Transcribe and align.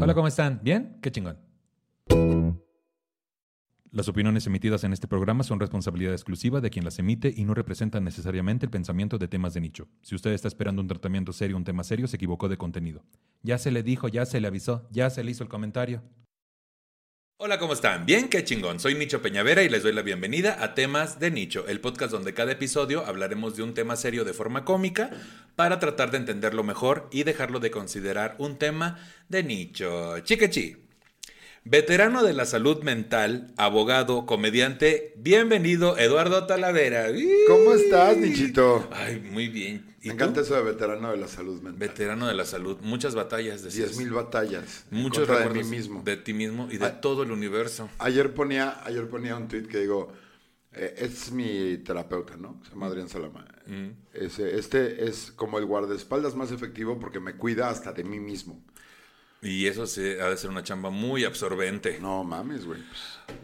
Hola, 0.00 0.14
¿cómo 0.14 0.28
están? 0.28 0.60
¿Bien? 0.62 0.98
Qué 1.02 1.10
chingón. 1.10 1.38
Las 3.90 4.08
opiniones 4.08 4.46
emitidas 4.46 4.84
en 4.84 4.92
este 4.92 5.08
programa 5.08 5.42
son 5.42 5.60
responsabilidad 5.60 6.12
exclusiva 6.12 6.60
de 6.60 6.70
quien 6.70 6.84
las 6.84 6.98
emite 6.98 7.32
y 7.34 7.44
no 7.44 7.54
representan 7.54 8.04
necesariamente 8.04 8.66
el 8.66 8.70
pensamiento 8.70 9.18
de 9.18 9.28
temas 9.28 9.54
de 9.54 9.60
nicho. 9.60 9.88
Si 10.02 10.14
usted 10.14 10.32
está 10.32 10.48
esperando 10.48 10.82
un 10.82 10.88
tratamiento 10.88 11.32
serio, 11.32 11.56
un 11.56 11.64
tema 11.64 11.84
serio, 11.84 12.06
se 12.06 12.16
equivocó 12.16 12.48
de 12.48 12.56
contenido. 12.56 13.04
Ya 13.42 13.58
se 13.58 13.70
le 13.70 13.82
dijo, 13.82 14.08
ya 14.08 14.26
se 14.26 14.40
le 14.40 14.48
avisó, 14.48 14.88
ya 14.90 15.10
se 15.10 15.24
le 15.24 15.30
hizo 15.30 15.44
el 15.44 15.50
comentario. 15.50 16.02
Hola, 17.38 17.58
¿cómo 17.58 17.74
están? 17.74 18.06
Bien, 18.06 18.28
qué 18.30 18.44
chingón. 18.44 18.80
Soy 18.80 18.94
Nicho 18.94 19.20
Peñavera 19.20 19.62
y 19.62 19.68
les 19.68 19.82
doy 19.82 19.92
la 19.92 20.00
bienvenida 20.00 20.56
a 20.64 20.74
Temas 20.74 21.20
de 21.20 21.30
Nicho, 21.30 21.66
el 21.68 21.82
podcast 21.82 22.10
donde 22.10 22.32
cada 22.32 22.52
episodio 22.52 23.04
hablaremos 23.04 23.54
de 23.56 23.62
un 23.62 23.74
tema 23.74 23.94
serio 23.96 24.24
de 24.24 24.32
forma 24.32 24.64
cómica 24.64 25.10
para 25.54 25.78
tratar 25.78 26.10
de 26.10 26.16
entenderlo 26.16 26.64
mejor 26.64 27.10
y 27.12 27.24
dejarlo 27.24 27.60
de 27.60 27.70
considerar 27.70 28.36
un 28.38 28.56
tema 28.56 28.98
de 29.28 29.42
nicho. 29.42 30.18
Chiquechi. 30.20 30.76
Veterano 31.62 32.22
de 32.22 32.32
la 32.32 32.46
salud 32.46 32.82
mental, 32.82 33.52
abogado, 33.58 34.24
comediante, 34.24 35.12
bienvenido 35.18 35.98
Eduardo 35.98 36.46
Talavera. 36.46 37.08
¿Cómo 37.48 37.74
estás, 37.74 38.16
Nichito? 38.16 38.88
Ay, 38.90 39.20
muy 39.20 39.48
bien. 39.48 39.95
Me 40.06 40.14
encanta 40.14 40.40
eso 40.40 40.54
de 40.54 40.62
veterano 40.62 41.10
de 41.10 41.16
la 41.16 41.28
salud 41.28 41.60
mental. 41.60 41.88
Veterano 41.88 42.26
de 42.26 42.34
la 42.34 42.44
salud, 42.44 42.78
muchas 42.80 43.14
batallas. 43.14 43.62
Diez 43.72 43.96
mil 43.96 44.10
batallas. 44.10 44.84
Muchos 44.90 45.28
de 45.28 45.50
mí 45.50 45.64
mismo. 45.64 46.02
De 46.02 46.16
ti 46.16 46.32
mismo 46.32 46.68
y 46.70 46.78
de 46.78 46.90
todo 46.90 47.22
el 47.22 47.30
universo. 47.30 47.88
Ayer 47.98 48.34
ponía, 48.34 48.82
ayer 48.84 49.08
ponía 49.08 49.36
un 49.36 49.48
tweet 49.48 49.64
que 49.64 49.78
digo, 49.78 50.12
eh, 50.72 50.94
es 50.98 51.32
mi 51.32 51.78
terapeuta, 51.78 52.36
¿no? 52.36 52.60
Se 52.64 52.70
llama 52.70 52.86
Adrián 52.86 53.08
Salama. 53.08 53.46
Mm. 53.66 53.88
este 54.12 55.08
es 55.08 55.32
como 55.34 55.58
el 55.58 55.64
guardaespaldas 55.64 56.36
más 56.36 56.52
efectivo 56.52 57.00
porque 57.00 57.18
me 57.18 57.34
cuida 57.34 57.68
hasta 57.68 57.92
de 57.92 58.04
mí 58.04 58.20
mismo. 58.20 58.62
Y 59.42 59.66
eso 59.66 59.86
se, 59.86 60.20
ha 60.20 60.30
de 60.30 60.36
ser 60.36 60.50
una 60.50 60.62
chamba 60.62 60.90
muy 60.90 61.24
absorbente. 61.24 61.98
No 62.00 62.24
mames, 62.24 62.66
güey. 62.66 62.82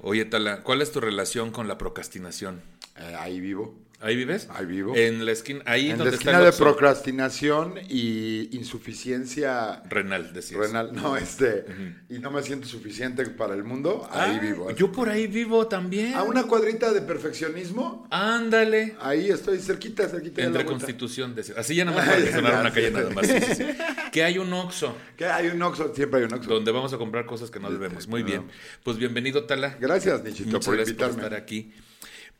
Oye, 0.02 0.24
Tala, 0.24 0.62
¿cuál 0.62 0.82
es 0.82 0.90
tu 0.92 1.00
relación 1.00 1.50
con 1.50 1.68
la 1.68 1.78
procrastinación? 1.78 2.62
Eh, 2.96 3.16
ahí 3.18 3.40
vivo. 3.40 3.78
¿Ahí 4.02 4.16
vives? 4.16 4.48
Ahí 4.50 4.66
vivo. 4.66 4.96
En 4.96 5.24
la 5.24 5.30
esquina, 5.30 5.62
ahí 5.64 5.90
en 5.90 5.98
la 6.00 6.10
esquina 6.10 6.40
de 6.40 6.52
procrastinación 6.52 7.74
y 7.88 8.48
insuficiencia 8.56 9.80
renal, 9.88 10.32
decías. 10.32 10.58
Renal, 10.58 10.92
no, 10.92 11.16
este, 11.16 11.64
y 12.08 12.18
no 12.18 12.32
me 12.32 12.42
siento 12.42 12.66
suficiente 12.66 13.24
para 13.26 13.54
el 13.54 13.62
mundo, 13.62 14.08
ahí 14.10 14.38
ah, 14.38 14.40
vivo. 14.42 14.70
Yo 14.72 14.90
por 14.90 15.08
ahí 15.08 15.28
vivo 15.28 15.68
también. 15.68 16.14
A 16.14 16.24
una 16.24 16.42
cuadrita 16.42 16.92
de 16.92 17.00
perfeccionismo. 17.02 18.08
Ándale. 18.10 18.96
Ahí 19.00 19.30
estoy 19.30 19.60
cerquita, 19.60 20.08
cerquita. 20.08 20.42
Entre 20.42 20.64
Constitución, 20.64 21.36
así 21.56 21.76
ya 21.76 21.84
no 21.84 21.92
me 21.92 22.02
puede 22.02 22.32
sonar 22.32 22.60
una 22.60 22.72
calle 22.72 22.90
nada 22.90 23.10
más. 23.10 23.28
que 24.12 24.24
hay 24.24 24.36
un 24.36 24.52
Oxxo. 24.52 24.96
Que 25.16 25.26
hay 25.26 25.46
un 25.46 25.62
Oxxo, 25.62 25.94
siempre 25.94 26.18
hay 26.18 26.26
un 26.26 26.34
Oxxo. 26.34 26.50
Donde 26.52 26.72
vamos 26.72 26.92
a 26.92 26.98
comprar 26.98 27.24
cosas 27.24 27.52
que 27.52 27.60
no 27.60 27.70
debemos. 27.70 28.08
Muy 28.08 28.24
bien. 28.24 28.48
Pues 28.82 28.96
bienvenido, 28.96 29.44
Tala. 29.44 29.76
Gracias, 29.78 30.24
Nichito, 30.24 30.58
por 30.58 30.76
invitarme. 30.76 31.14
por 31.14 31.24
estar 31.24 31.34
aquí. 31.34 31.72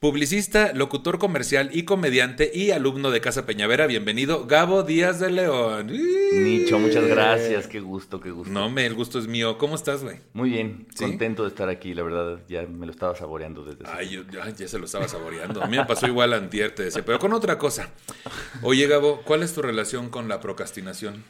Publicista, 0.03 0.73
locutor 0.73 1.21
comercial 1.21 1.71
y 1.73 1.85
comediante 1.85 2.51
y 2.53 2.73
alumno 2.73 3.13
de 3.13 3.21
Casa 3.21 3.47
Peñavera. 3.47 3.87
Bienvenido, 3.87 4.49
Gabo 4.49 4.83
Díaz 4.83 5.21
de 5.21 5.31
León. 5.31 5.93
Nicho, 6.33 6.81
muchas 6.81 7.07
gracias. 7.07 7.69
Qué 7.69 7.79
gusto, 7.79 8.19
qué 8.19 8.33
gusto. 8.33 8.53
No, 8.53 8.69
me, 8.69 8.85
el 8.85 8.95
gusto 8.95 9.21
es 9.21 9.29
mío. 9.29 9.59
¿Cómo 9.59 9.77
estás, 9.77 10.03
güey? 10.03 10.17
Muy 10.33 10.51
bien, 10.51 10.89
contento 10.99 11.45
de 11.45 11.51
estar 11.51 11.69
aquí. 11.69 11.95
La 11.95 12.03
verdad, 12.03 12.41
ya 12.49 12.63
me 12.63 12.87
lo 12.87 12.91
estaba 12.91 13.15
saboreando 13.15 13.65
desde 13.65 13.85
Ay, 13.87 14.09
yo, 14.09 14.23
ya, 14.25 14.53
se 14.67 14.77
lo 14.77 14.87
estaba 14.87 15.07
saboreando. 15.07 15.63
A 15.63 15.69
mí 15.69 15.77
me 15.77 15.87
pasó 15.87 16.09
igual 16.09 16.33
antier, 16.33 16.75
te 16.75 16.83
decía, 16.83 17.05
pero 17.05 17.21
con 17.21 17.33
otra 17.33 17.57
cosa. 17.57 17.91
Oye, 18.63 18.89
Gabo, 18.89 19.23
¿cuál 19.23 19.45
es 19.45 19.55
tu 19.55 19.63
relación 19.63 20.11
con 20.11 20.29
la 20.29 20.41
procrastinación? 20.41 21.23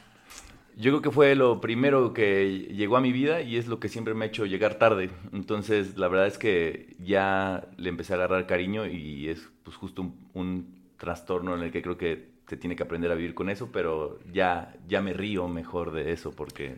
Yo 0.76 0.90
creo 0.90 1.02
que 1.02 1.10
fue 1.10 1.34
lo 1.34 1.60
primero 1.60 2.14
que 2.14 2.68
llegó 2.70 2.96
a 2.96 3.00
mi 3.00 3.12
vida 3.12 3.42
y 3.42 3.56
es 3.56 3.66
lo 3.66 3.78
que 3.78 3.88
siempre 3.88 4.14
me 4.14 4.24
ha 4.24 4.28
hecho 4.28 4.46
llegar 4.46 4.76
tarde. 4.78 5.10
Entonces, 5.32 5.98
la 5.98 6.08
verdad 6.08 6.26
es 6.26 6.38
que 6.38 6.96
ya 6.98 7.68
le 7.76 7.90
empecé 7.90 8.14
a 8.14 8.16
agarrar 8.16 8.46
cariño 8.46 8.86
y 8.86 9.28
es 9.28 9.48
pues 9.64 9.76
justo 9.76 10.02
un, 10.02 10.28
un 10.32 10.82
trastorno 10.96 11.54
en 11.54 11.62
el 11.62 11.72
que 11.72 11.82
creo 11.82 11.98
que 11.98 12.32
se 12.46 12.56
tiene 12.56 12.76
que 12.76 12.82
aprender 12.82 13.10
a 13.10 13.14
vivir 13.14 13.34
con 13.34 13.50
eso, 13.50 13.70
pero 13.72 14.18
ya, 14.32 14.74
ya 14.88 15.00
me 15.00 15.12
río 15.12 15.48
mejor 15.48 15.92
de 15.92 16.12
eso 16.12 16.32
porque 16.32 16.76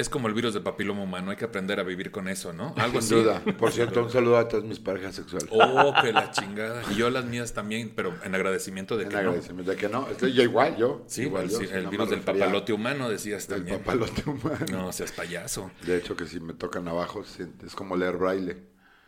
es 0.00 0.08
como 0.08 0.28
el 0.28 0.34
virus 0.34 0.54
del 0.54 0.62
papiloma 0.62 1.02
humano, 1.02 1.30
hay 1.30 1.36
que 1.36 1.44
aprender 1.44 1.78
a 1.78 1.82
vivir 1.82 2.10
con 2.10 2.28
eso, 2.28 2.52
¿no? 2.52 2.74
Algo 2.76 3.00
Sin 3.02 3.18
duda. 3.18 3.40
Por 3.40 3.70
cierto, 3.72 4.02
un 4.02 4.10
saludo 4.10 4.38
a 4.38 4.48
todas 4.48 4.64
mis 4.64 4.78
parejas 4.78 5.14
sexuales. 5.14 5.48
Oh, 5.52 5.94
que 6.00 6.12
la 6.12 6.30
chingada. 6.30 6.82
Y 6.90 6.96
yo 6.96 7.10
las 7.10 7.24
mías 7.24 7.52
también, 7.52 7.92
pero 7.94 8.14
en 8.24 8.34
agradecimiento 8.34 8.96
de 8.96 9.04
en 9.04 9.10
que 9.10 9.16
agradecimiento 9.16 9.70
de 9.70 9.76
que 9.76 9.88
no. 9.88 10.08
Estoy 10.08 10.32
yo 10.32 10.42
igual, 10.42 10.76
yo. 10.76 11.04
Sí, 11.06 11.22
igual 11.22 11.50
sí, 11.50 11.66
el 11.70 11.86
virus 11.88 12.10
del 12.10 12.20
papalote 12.20 12.72
humano, 12.72 13.08
decías 13.08 13.46
también. 13.46 13.76
El 13.76 13.82
papalote 13.82 14.28
humano. 14.28 14.66
No, 14.70 14.92
seas 14.92 15.12
payaso. 15.12 15.70
De 15.82 15.96
hecho, 15.96 16.16
que 16.16 16.26
si 16.26 16.40
me 16.40 16.54
tocan 16.54 16.88
abajo, 16.88 17.22
es 17.22 17.74
como 17.74 17.96
leer 17.96 18.16
braille. 18.16 18.56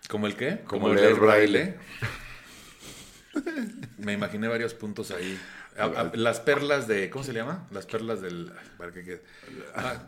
¿Como 0.08 0.26
el 0.26 0.36
qué? 0.36 0.60
Como, 0.66 0.92
leer, 0.92 1.14
braille. 1.14 1.76
me 3.98 4.12
imaginé 4.12 4.48
varios 4.48 4.74
puntos 4.74 5.10
ahí 5.10 5.38
las 6.14 6.40
perlas 6.40 6.86
de. 6.88 7.10
¿Cómo 7.10 7.24
se 7.24 7.32
llama? 7.32 7.66
Las 7.70 7.86
perlas 7.86 8.20
del. 8.20 8.52
Para 8.78 8.92
que 8.92 9.22
ah, 9.74 10.02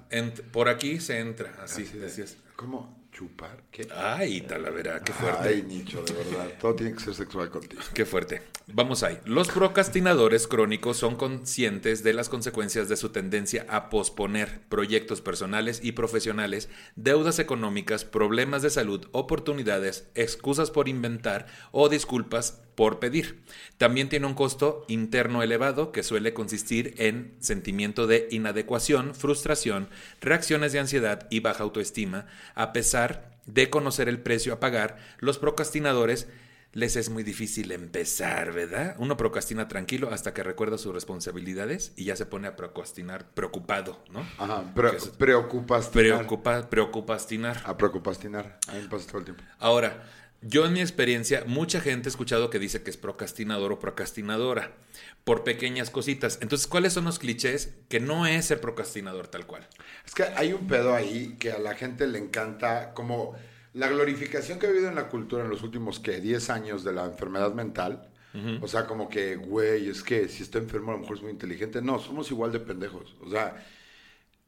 por 0.52 0.68
aquí 0.68 1.00
se 1.00 1.18
entra, 1.18 1.52
así, 1.62 1.84
decías. 1.84 2.36
¿Cómo? 2.56 3.04
¿Chupar? 3.14 3.62
¿Qué? 3.70 3.86
Ay, 3.94 4.40
Talavera, 4.40 5.00
qué 5.00 5.12
fuerte. 5.12 5.48
Ay, 5.48 5.62
Nicho, 5.62 6.02
de 6.02 6.14
verdad. 6.14 6.48
Todo 6.60 6.74
tiene 6.74 6.94
que 6.94 7.00
ser 7.00 7.14
sexual 7.14 7.48
contigo. 7.48 7.80
Qué 7.94 8.04
fuerte. 8.04 8.42
Vamos 8.66 9.04
ahí. 9.04 9.20
Los 9.24 9.48
procrastinadores 9.48 10.48
crónicos 10.48 10.96
son 10.96 11.14
conscientes 11.14 12.02
de 12.02 12.12
las 12.12 12.28
consecuencias 12.28 12.88
de 12.88 12.96
su 12.96 13.10
tendencia 13.10 13.66
a 13.68 13.88
posponer 13.88 14.62
proyectos 14.68 15.20
personales 15.20 15.78
y 15.84 15.92
profesionales, 15.92 16.68
deudas 16.96 17.38
económicas, 17.38 18.04
problemas 18.04 18.62
de 18.62 18.70
salud, 18.70 19.06
oportunidades, 19.12 20.08
excusas 20.16 20.72
por 20.72 20.88
inventar 20.88 21.46
o 21.70 21.88
disculpas 21.88 22.62
por 22.74 22.98
pedir. 22.98 23.42
También 23.78 24.08
tiene 24.08 24.26
un 24.26 24.34
costo 24.34 24.84
interno 24.88 25.42
elevado 25.42 25.92
que 25.92 26.02
suele 26.02 26.34
consistir 26.34 26.94
en 26.98 27.34
sentimiento 27.40 28.06
de 28.06 28.28
inadecuación, 28.30 29.14
frustración, 29.14 29.88
reacciones 30.20 30.72
de 30.72 30.80
ansiedad 30.80 31.26
y 31.30 31.40
baja 31.40 31.62
autoestima. 31.62 32.26
A 32.54 32.72
pesar 32.72 33.34
de 33.46 33.70
conocer 33.70 34.08
el 34.08 34.20
precio 34.20 34.52
a 34.52 34.60
pagar, 34.60 34.96
los 35.18 35.38
procrastinadores 35.38 36.28
les 36.74 36.96
es 36.96 37.08
muy 37.08 37.22
difícil 37.22 37.70
empezar, 37.70 38.52
¿verdad? 38.52 38.96
Uno 38.98 39.16
procrastina 39.16 39.68
tranquilo 39.68 40.10
hasta 40.12 40.34
que 40.34 40.42
recuerda 40.42 40.76
sus 40.76 40.92
responsabilidades 40.92 41.92
y 41.96 42.04
ya 42.04 42.16
se 42.16 42.26
pone 42.26 42.48
a 42.48 42.56
procrastinar 42.56 43.26
preocupado, 43.30 44.02
¿no? 44.10 44.26
Ajá, 44.38 44.64
pero 44.74 44.92
preocupastinar. 45.16 46.16
Preocupa, 46.16 46.68
preocupastinar. 46.68 47.62
A 47.64 47.76
preocupastinar. 47.76 48.58
A 48.66 48.72
mí 48.72 48.80
me 48.82 48.88
pasa 48.88 49.06
todo 49.06 49.18
el 49.18 49.24
tiempo. 49.24 49.44
Ahora, 49.60 50.02
yo 50.46 50.66
en 50.66 50.74
mi 50.74 50.80
experiencia, 50.80 51.44
mucha 51.46 51.80
gente 51.80 52.08
ha 52.08 52.10
escuchado 52.10 52.50
que 52.50 52.58
dice 52.58 52.82
que 52.82 52.90
es 52.90 52.96
procrastinador 52.96 53.72
o 53.72 53.78
procrastinadora 53.78 54.72
por 55.24 55.42
pequeñas 55.42 55.88
cositas. 55.88 56.38
Entonces, 56.42 56.66
¿cuáles 56.66 56.92
son 56.92 57.04
los 57.04 57.18
clichés 57.18 57.74
que 57.88 57.98
no 57.98 58.26
es 58.26 58.44
ser 58.44 58.60
procrastinador 58.60 59.28
tal 59.28 59.46
cual? 59.46 59.66
Es 60.04 60.14
que 60.14 60.24
hay 60.24 60.52
un 60.52 60.66
pedo 60.66 60.94
ahí 60.94 61.36
que 61.38 61.52
a 61.52 61.58
la 61.58 61.74
gente 61.74 62.06
le 62.06 62.18
encanta, 62.18 62.92
como 62.92 63.34
la 63.72 63.88
glorificación 63.88 64.58
que 64.58 64.66
ha 64.66 64.70
habido 64.70 64.88
en 64.88 64.94
la 64.94 65.08
cultura 65.08 65.44
en 65.44 65.50
los 65.50 65.62
últimos, 65.62 65.98
¿qué? 65.98 66.20
10 66.20 66.50
años 66.50 66.84
de 66.84 66.92
la 66.92 67.06
enfermedad 67.06 67.52
mental. 67.54 68.10
O 68.60 68.66
sea, 68.66 68.86
como 68.86 69.08
que, 69.08 69.36
güey, 69.36 69.88
es 69.88 70.02
que 70.02 70.28
si 70.28 70.42
está 70.42 70.58
enfermo 70.58 70.90
a 70.90 70.94
lo 70.94 71.02
mejor 71.02 71.18
es 71.18 71.22
muy 71.22 71.30
inteligente. 71.30 71.80
No, 71.80 72.00
somos 72.00 72.28
igual 72.32 72.50
de 72.50 72.58
pendejos. 72.58 73.14
O 73.22 73.30
sea, 73.30 73.64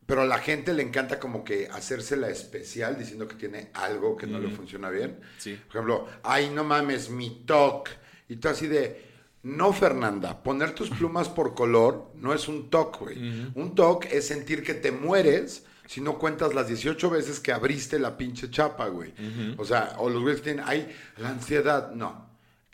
pero 0.06 0.22
a 0.22 0.26
la 0.26 0.38
gente 0.38 0.72
le 0.72 0.82
encanta 0.82 1.18
como 1.18 1.44
que 1.44 1.68
hacérsela 1.68 2.28
especial 2.30 2.96
diciendo 2.98 3.26
que 3.26 3.34
tiene 3.34 3.70
algo 3.74 4.16
que 4.16 4.26
no 4.26 4.38
le 4.38 4.50
funciona 4.50 4.88
bien. 4.88 5.18
Sí. 5.38 5.60
Por 5.66 5.76
ejemplo, 5.76 6.08
ay, 6.22 6.50
no 6.50 6.64
mames, 6.64 7.10
mi 7.10 7.42
TOC. 7.44 7.90
Y 8.28 8.36
tú 8.36 8.48
así 8.48 8.68
de, 8.68 9.04
no, 9.42 9.72
Fernanda, 9.72 10.42
poner 10.42 10.74
tus 10.74 10.90
plumas 10.90 11.28
por 11.28 11.54
color 11.54 12.12
no 12.14 12.32
es 12.32 12.46
un 12.46 12.70
TOC, 12.70 13.00
güey. 13.00 13.50
Un 13.54 13.74
TOC 13.74 14.06
es 14.06 14.26
sentir 14.26 14.62
que 14.62 14.74
te 14.74 14.92
mueres 14.92 15.64
si 15.86 16.00
no 16.00 16.18
cuentas 16.18 16.54
las 16.54 16.68
18 16.68 17.10
veces 17.10 17.40
que 17.40 17.52
abriste 17.52 17.98
la 17.98 18.16
pinche 18.16 18.50
chapa, 18.50 18.86
güey. 18.86 19.12
O 19.56 19.64
sea, 19.64 19.94
o 19.98 20.08
los 20.08 20.22
güeyes 20.22 20.42
tienen, 20.42 20.64
ay, 20.66 20.88
la 21.16 21.30
ansiedad, 21.30 21.90
no 21.92 22.25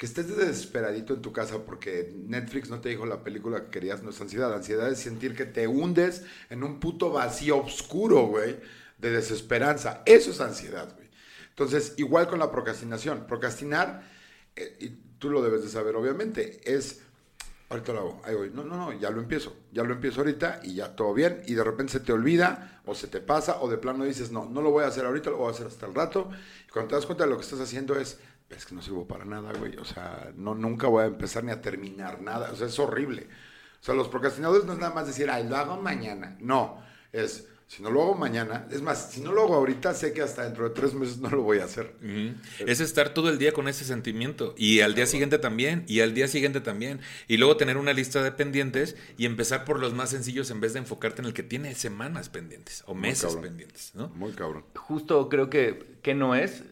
que 0.03 0.07
estés 0.07 0.37
desesperadito 0.37 1.15
en 1.15 1.23
tu 1.23 1.33
casa 1.33 1.65
porque 1.65 2.13
Netflix 2.27 2.69
no 2.69 2.81
te 2.81 2.89
dijo 2.89 3.07
la 3.07 3.23
película 3.23 3.63
que 3.63 3.71
querías, 3.71 4.03
no 4.03 4.11
es 4.11 4.21
ansiedad. 4.21 4.53
Ansiedad 4.53 4.91
es 4.91 4.99
sentir 4.99 5.37
que 5.37 5.45
te 5.45 5.69
hundes 5.69 6.25
en 6.51 6.65
un 6.65 6.81
puto 6.81 7.13
vacío 7.13 7.59
oscuro, 7.59 8.27
güey, 8.27 8.59
de 8.99 9.11
desesperanza. 9.13 10.03
Eso 10.05 10.33
es 10.33 10.41
ansiedad, 10.41 10.93
güey. 10.97 11.09
Entonces, 11.51 11.95
igual 11.99 12.27
con 12.27 12.41
la 12.41 12.51
procrastinación. 12.51 13.29
Procrastinar, 13.29 14.03
eh, 14.57 14.77
y 14.81 14.89
tú 15.21 15.31
lo 15.31 15.41
debes 15.41 15.63
de 15.63 15.69
saber, 15.69 15.95
obviamente, 15.95 16.61
es 16.65 17.03
ahorita 17.73 17.93
lo 17.93 18.01
hago, 18.01 18.23
ahí 18.25 18.35
voy. 18.35 18.51
No, 18.53 18.65
no, 18.65 18.77
no, 18.77 18.93
ya 18.93 19.11
lo 19.11 19.21
empiezo. 19.21 19.55
Ya 19.71 19.85
lo 19.85 19.95
empiezo 19.95 20.21
ahorita 20.21 20.63
y 20.65 20.75
ya 20.75 20.97
todo 20.97 21.15
bien. 21.15 21.43
Y 21.47 21.55
de 21.55 21.63
repente 21.63 21.93
se 21.93 22.01
te 22.01 22.13
olvida 22.13 22.81
o 22.87 22.95
se 22.97 23.07
te 23.07 23.21
pasa 23.21 23.61
o 23.61 23.71
de 23.71 23.79
plano 23.79 24.05
dices, 24.05 24.33
no, 24.33 24.47
no 24.47 24.63
lo 24.63 24.71
voy 24.71 24.83
a 24.85 24.89
hacer 24.89 25.07
ahorita, 25.07 25.31
lo 25.31 25.39
voy 25.39 25.49
a 25.49 25.51
hacer 25.53 25.69
hasta 25.69 25.87
el 25.87 25.95
rato. 25.95 26.29
Y 26.69 26.71
cuando 26.73 26.91
te 26.91 26.95
das 26.97 27.07
cuenta 27.07 27.25
de 27.25 27.31
lo 27.31 27.37
que 27.37 27.45
estás 27.45 27.61
haciendo 27.61 27.97
es, 27.97 28.19
es 28.57 28.67
que 28.67 28.75
no 28.75 28.83
sirvo 28.83 29.07
para 29.07 29.25
nada, 29.25 29.53
güey. 29.53 29.77
O 29.77 29.85
sea, 29.85 30.33
no, 30.37 30.55
nunca 30.55 30.87
voy 30.89 31.05
a 31.05 31.07
empezar 31.07 31.45
ni 31.45 31.53
a 31.53 31.61
terminar 31.61 32.21
nada. 32.21 32.51
O 32.53 32.57
sea, 32.57 32.67
es 32.67 32.79
horrible. 32.79 33.27
O 33.81 33.85
sea, 33.85 33.95
los 33.95 34.09
procrastinadores 34.09 34.65
no 34.65 34.75
es 34.75 34.79
nada 34.79 34.95
más 34.95 35.07
decir, 35.07 35.31
ay, 35.31 35.49
lo 35.49 35.57
hago 35.57 35.81
mañana. 35.81 36.37
No, 36.41 36.83
es 37.13 37.47
si 37.75 37.83
no 37.83 37.91
lo 37.91 38.03
hago 38.03 38.15
mañana, 38.15 38.67
es 38.71 38.83
más, 38.83 39.13
si 39.13 39.23
no 39.23 39.33
lo 39.33 39.45
hago 39.45 39.55
ahorita, 39.55 39.95
sé 39.95 40.13
que 40.13 40.21
hasta 40.21 40.45
dentro 40.45 40.69
de 40.69 40.75
tres 40.75 40.93
meses 40.93 41.17
no 41.17 41.31
lo 41.31 41.41
voy 41.41 41.61
a 41.61 41.65
hacer. 41.65 41.95
Es 42.59 42.81
estar 42.81 43.15
todo 43.15 43.31
el 43.31 43.39
día 43.39 43.53
con 43.53 43.67
ese 43.67 43.87
sentimiento. 43.87 44.55
Y 44.59 44.81
al 44.81 44.95
día 44.95 45.07
siguiente 45.07 45.39
también, 45.39 45.83
y 45.89 46.01
al 46.01 46.13
día 46.13 46.29
siguiente 46.29 46.61
también. 46.61 47.01
Y 47.29 47.39
luego 47.39 47.57
tener 47.57 47.79
una 47.79 47.95
lista 47.95 48.23
de 48.23 48.31
pendientes 48.31 48.95
y 49.17 49.25
empezar 49.25 49.65
por 49.65 49.81
los 49.81 49.95
más 49.95 50.11
sencillos 50.11 50.51
en 50.51 50.61
vez 50.61 50.75
de 50.75 50.81
enfocarte 50.81 51.23
en 51.23 51.29
el 51.29 51.33
que 51.33 51.43
tiene 51.43 51.75
semanas 51.75 52.29
pendientes 52.29 52.85
o 52.85 52.95
meses 52.95 53.35
pendientes, 53.37 53.93
¿no? 53.95 54.09
Muy 54.09 54.33
cabrón. 54.33 54.67
Justo 54.75 55.31
creo 55.31 55.49
que, 55.49 55.97
que 56.03 56.13
no 56.13 56.35
es, 56.35 56.65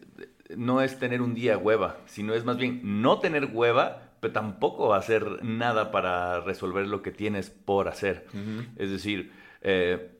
no 0.57 0.81
es 0.81 0.97
tener 0.99 1.21
un 1.21 1.33
día 1.33 1.57
hueva, 1.57 1.97
sino 2.05 2.33
es 2.33 2.45
más 2.45 2.57
bien 2.57 3.01
no 3.01 3.19
tener 3.19 3.45
hueva, 3.45 4.11
pero 4.19 4.33
tampoco 4.33 4.93
hacer 4.93 5.43
nada 5.43 5.91
para 5.91 6.41
resolver 6.41 6.87
lo 6.87 7.01
que 7.01 7.11
tienes 7.11 7.49
por 7.49 7.87
hacer. 7.87 8.27
Es 8.77 8.91
decir, 8.91 9.31
eh, 9.61 10.11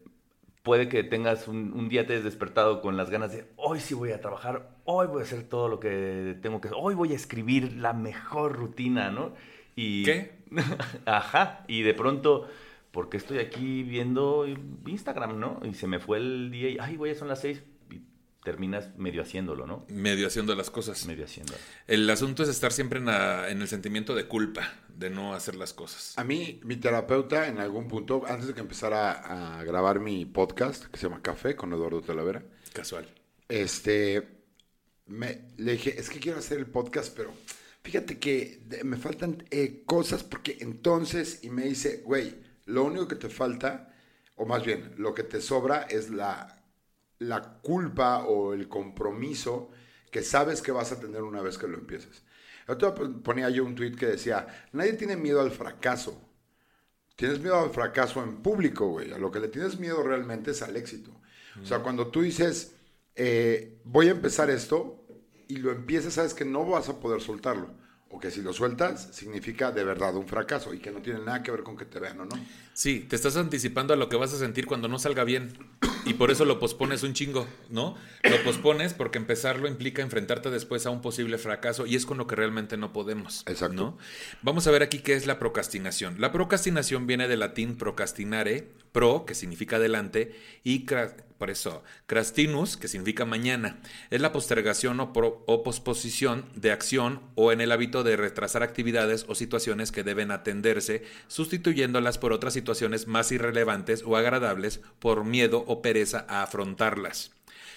puede 0.63 0.87
que 0.89 1.03
tengas 1.03 1.47
un, 1.47 1.89
día 1.89 2.05
te 2.05 2.17
has 2.17 2.23
despertado 2.23 2.81
con 2.81 2.97
las 2.97 3.09
ganas 3.09 3.31
de 3.31 3.45
hoy 3.55 3.79
sí 3.79 3.93
voy 3.93 4.11
a 4.11 4.21
trabajar, 4.21 4.69
hoy 4.85 5.07
voy 5.07 5.21
a 5.21 5.23
hacer 5.23 5.43
todo 5.43 5.67
lo 5.67 5.79
que 5.79 6.37
tengo 6.41 6.61
que 6.61 6.67
hacer, 6.67 6.79
hoy 6.81 6.95
voy 6.95 7.13
a 7.13 7.15
escribir 7.15 7.73
la 7.73 7.93
mejor 7.93 8.57
rutina, 8.57 9.11
¿no? 9.11 9.33
Y, 9.75 10.03
¿Qué? 10.03 10.31
Ajá, 11.05 11.63
y 11.67 11.81
de 11.81 11.93
pronto, 11.93 12.47
porque 12.91 13.17
estoy 13.17 13.39
aquí 13.39 13.83
viendo 13.83 14.45
Instagram, 14.85 15.39
no? 15.39 15.59
Y 15.63 15.73
se 15.73 15.87
me 15.87 15.99
fue 15.99 16.17
el 16.17 16.51
día 16.51 16.69
y, 16.69 16.77
ay, 16.79 16.95
güey, 16.95 17.15
son 17.15 17.27
las 17.27 17.41
seis, 17.41 17.63
terminas 18.43 18.95
medio 18.97 19.21
haciéndolo, 19.21 19.67
¿no? 19.67 19.85
Medio 19.89 20.27
haciendo 20.27 20.55
las 20.55 20.69
cosas. 20.69 21.05
Medio 21.05 21.25
haciendo. 21.25 21.53
El 21.87 22.09
asunto 22.09 22.43
es 22.43 22.49
estar 22.49 22.71
siempre 22.71 22.99
en, 22.99 23.07
en, 23.07 23.61
el 23.61 23.67
sentimiento 23.67 24.15
de 24.15 24.27
culpa 24.27 24.73
de 24.89 25.09
no 25.09 25.33
hacer 25.33 25.55
las 25.55 25.73
cosas. 25.73 26.17
A 26.17 26.23
mí, 26.23 26.59
mi 26.63 26.75
terapeuta, 26.75 27.47
en 27.47 27.59
algún 27.59 27.87
punto, 27.87 28.23
antes 28.27 28.47
de 28.47 28.53
que 28.53 28.61
empezara 28.61 29.59
a, 29.59 29.63
grabar 29.63 29.99
mi 29.99 30.25
podcast, 30.25 30.85
que 30.85 30.97
se 30.97 31.07
llama 31.07 31.21
Café, 31.21 31.55
con 31.55 31.71
Eduardo 31.73 32.01
Talavera. 32.01 32.43
Casual. 32.73 33.07
Este, 33.47 34.27
me, 35.05 35.49
le 35.57 35.73
dije, 35.73 35.99
es 35.99 36.09
que 36.09 36.19
quiero 36.19 36.39
hacer 36.39 36.57
el 36.57 36.67
podcast, 36.67 37.15
pero 37.15 37.31
fíjate 37.83 38.17
que 38.17 38.63
me 38.83 38.97
faltan 38.97 39.45
eh, 39.51 39.83
cosas 39.85 40.23
porque 40.23 40.57
entonces, 40.61 41.43
y 41.43 41.49
me 41.49 41.65
dice, 41.65 42.01
güey, 42.05 42.35
lo 42.65 42.83
único 42.83 43.07
que 43.07 43.15
te 43.15 43.29
falta, 43.29 43.93
o 44.35 44.45
más 44.45 44.63
bien, 44.65 44.93
lo 44.97 45.13
que 45.13 45.23
te 45.23 45.41
sobra 45.41 45.83
es 45.83 46.09
la 46.09 46.60
la 47.21 47.59
culpa 47.61 48.23
o 48.25 48.53
el 48.53 48.67
compromiso 48.67 49.69
que 50.09 50.23
sabes 50.23 50.61
que 50.61 50.71
vas 50.71 50.91
a 50.91 50.99
tener 50.99 51.21
una 51.21 51.41
vez 51.41 51.57
que 51.57 51.67
lo 51.67 51.77
empieces. 51.77 52.23
Yo 52.67 52.95
ponía 53.21 53.49
yo 53.49 53.63
un 53.63 53.75
tweet 53.75 53.95
que 53.95 54.07
decía, 54.07 54.47
nadie 54.71 54.93
tiene 54.93 55.15
miedo 55.15 55.39
al 55.39 55.51
fracaso. 55.51 56.19
Tienes 57.15 57.39
miedo 57.39 57.59
al 57.59 57.69
fracaso 57.69 58.23
en 58.23 58.37
público, 58.37 58.87
güey. 58.87 59.11
A 59.11 59.19
lo 59.19 59.29
que 59.29 59.39
le 59.39 59.49
tienes 59.49 59.79
miedo 59.79 60.01
realmente 60.01 60.51
es 60.51 60.61
al 60.63 60.75
éxito. 60.75 61.11
O 61.61 61.65
sea, 61.65 61.79
cuando 61.79 62.07
tú 62.07 62.21
dices, 62.21 62.75
eh, 63.15 63.79
voy 63.83 64.07
a 64.07 64.11
empezar 64.11 64.49
esto 64.49 65.05
y 65.47 65.57
lo 65.57 65.71
empiezas, 65.71 66.13
sabes 66.13 66.33
que 66.33 66.45
no 66.45 66.65
vas 66.65 66.89
a 66.89 66.99
poder 66.99 67.21
soltarlo. 67.21 67.69
O 68.09 68.19
que 68.19 68.31
si 68.31 68.41
lo 68.41 68.51
sueltas, 68.51 69.09
significa 69.11 69.71
de 69.71 69.83
verdad 69.83 70.15
un 70.15 70.27
fracaso 70.27 70.73
y 70.73 70.79
que 70.79 70.91
no 70.91 71.01
tiene 71.01 71.19
nada 71.19 71.43
que 71.43 71.51
ver 71.51 71.61
con 71.61 71.77
que 71.77 71.85
te 71.85 71.99
vean 71.99 72.19
o 72.21 72.25
no. 72.25 72.35
Sí, 72.73 73.01
te 73.01 73.15
estás 73.15 73.35
anticipando 73.37 73.93
a 73.93 73.97
lo 73.97 74.09
que 74.09 74.15
vas 74.15 74.33
a 74.33 74.37
sentir 74.37 74.65
cuando 74.65 74.87
no 74.87 74.97
salga 74.97 75.23
bien. 75.23 75.53
Y 76.05 76.13
por 76.13 76.31
eso 76.31 76.45
lo 76.45 76.59
pospones 76.59 77.03
un 77.03 77.13
chingo, 77.13 77.47
¿no? 77.69 77.95
Lo 78.23 78.43
pospones 78.43 78.93
porque 78.93 79.19
empezarlo 79.19 79.67
implica 79.67 80.01
enfrentarte 80.01 80.49
después 80.49 80.85
a 80.85 80.89
un 80.89 81.01
posible 81.01 81.37
fracaso 81.37 81.85
y 81.85 81.95
es 81.95 82.05
con 82.05 82.17
lo 82.17 82.27
que 82.27 82.35
realmente 82.35 82.77
no 82.77 82.91
podemos. 82.91 83.43
Exacto. 83.45 83.75
¿no? 83.75 83.97
Vamos 84.41 84.65
a 84.65 84.71
ver 84.71 84.83
aquí 84.83 84.99
qué 84.99 85.13
es 85.13 85.27
la 85.27 85.37
procrastinación. 85.37 86.19
La 86.19 86.31
procrastinación 86.31 87.05
viene 87.05 87.27
del 87.27 87.41
latín 87.41 87.75
procrastinare, 87.75 88.67
pro, 88.91 89.25
que 89.25 89.35
significa 89.35 89.75
adelante, 89.75 90.35
y 90.63 90.85
por 91.37 91.49
eso, 91.49 91.83
crastinus, 92.07 92.77
que 92.77 92.87
significa 92.87 93.25
mañana. 93.25 93.79
Es 94.09 94.21
la 94.21 94.31
postergación 94.31 94.99
o, 94.99 95.11
o 95.13 95.63
posposición 95.63 96.45
de 96.55 96.71
acción 96.71 97.21
o 97.35 97.51
en 97.51 97.61
el 97.61 97.71
hábito 97.71 98.03
de 98.03 98.15
retrasar 98.15 98.63
actividades 98.63 99.25
o 99.27 99.35
situaciones 99.35 99.91
que 99.91 100.03
deben 100.03 100.31
atenderse, 100.31 101.03
sustituyéndolas 101.27 102.17
por 102.17 102.33
otras 102.33 102.53
situaciones 102.53 102.60
más 103.07 103.31
irrelevantes 103.31 104.03
o 104.05 104.15
agradables 104.17 104.81
por 104.99 105.23
miedo 105.25 105.63
o 105.67 105.81
pereza 105.81 106.25
a 106.27 106.43
afrontarlas. 106.43 107.31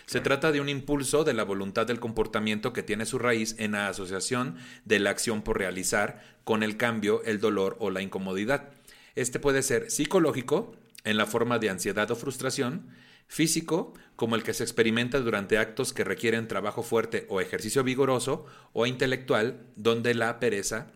Se 0.07 0.21
trata 0.21 0.53
de 0.53 0.61
un 0.61 0.69
impulso 0.69 1.25
de 1.25 1.33
la 1.33 1.45
voluntad 1.45 1.87
del 1.87 2.01
comportamiento 2.01 2.73
que 2.73 2.83
tiene 2.83 3.07
su 3.07 3.19
raíz 3.19 3.57
en 3.59 3.73
la 3.73 3.89
asociación 3.89 4.57
de 4.85 4.99
la 4.99 5.11
acción 5.11 5.43
por 5.43 5.59
realizar 5.59 6.23
con 6.45 6.63
el 6.63 6.77
cambio, 6.77 7.23
el 7.25 7.41
dolor 7.41 7.77
o 7.81 7.91
la 7.91 8.03
incomodidad. 8.03 8.71
Este 9.15 9.39
puede 9.39 9.63
ser 9.63 9.91
psicológico, 9.91 10.77
en 11.05 11.17
la 11.17 11.27
forma 11.27 11.59
de 11.59 11.71
ansiedad 11.71 12.11
o 12.11 12.17
frustración, 12.17 12.89
físico, 13.29 13.95
como 14.17 14.37
el 14.37 14.43
que 14.43 14.55
se 14.55 14.63
experimenta 14.63 15.21
durante 15.21 15.59
actos 15.59 15.93
que 15.93 16.05
requieren 16.05 16.49
trabajo 16.49 16.83
fuerte 16.83 17.27
o 17.29 17.41
ejercicio 17.41 17.83
vigoroso, 17.83 18.47
o 18.73 18.87
intelectual, 18.87 19.61
donde 19.77 20.15
la 20.15 20.39
pereza 20.39 20.89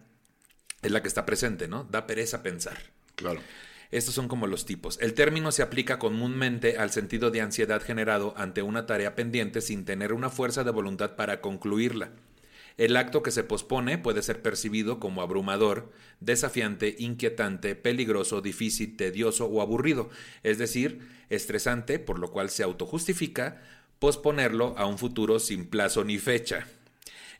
es 0.82 0.90
la 0.90 1.02
que 1.02 1.08
está 1.08 1.26
presente, 1.26 1.68
¿no? 1.68 1.84
Da 1.84 2.06
pereza 2.06 2.42
pensar. 2.42 2.78
Claro. 3.16 3.40
Estos 3.90 4.14
son 4.14 4.28
como 4.28 4.46
los 4.46 4.66
tipos. 4.66 4.98
El 5.00 5.14
término 5.14 5.50
se 5.50 5.62
aplica 5.62 5.98
comúnmente 5.98 6.76
al 6.76 6.90
sentido 6.90 7.30
de 7.30 7.40
ansiedad 7.40 7.82
generado 7.82 8.34
ante 8.36 8.62
una 8.62 8.84
tarea 8.84 9.14
pendiente 9.14 9.62
sin 9.62 9.84
tener 9.84 10.12
una 10.12 10.28
fuerza 10.28 10.62
de 10.62 10.70
voluntad 10.70 11.16
para 11.16 11.40
concluirla. 11.40 12.10
El 12.76 12.96
acto 12.96 13.24
que 13.24 13.32
se 13.32 13.42
pospone 13.42 13.98
puede 13.98 14.22
ser 14.22 14.40
percibido 14.40 15.00
como 15.00 15.20
abrumador, 15.20 15.90
desafiante, 16.20 16.94
inquietante, 16.98 17.74
peligroso, 17.74 18.40
difícil, 18.40 18.96
tedioso 18.96 19.46
o 19.46 19.62
aburrido, 19.62 20.10
es 20.44 20.58
decir, 20.58 21.08
estresante, 21.28 21.98
por 21.98 22.20
lo 22.20 22.30
cual 22.30 22.50
se 22.50 22.62
autojustifica 22.62 23.60
posponerlo 23.98 24.74
a 24.78 24.86
un 24.86 24.96
futuro 24.96 25.40
sin 25.40 25.66
plazo 25.66 26.04
ni 26.04 26.18
fecha. 26.18 26.68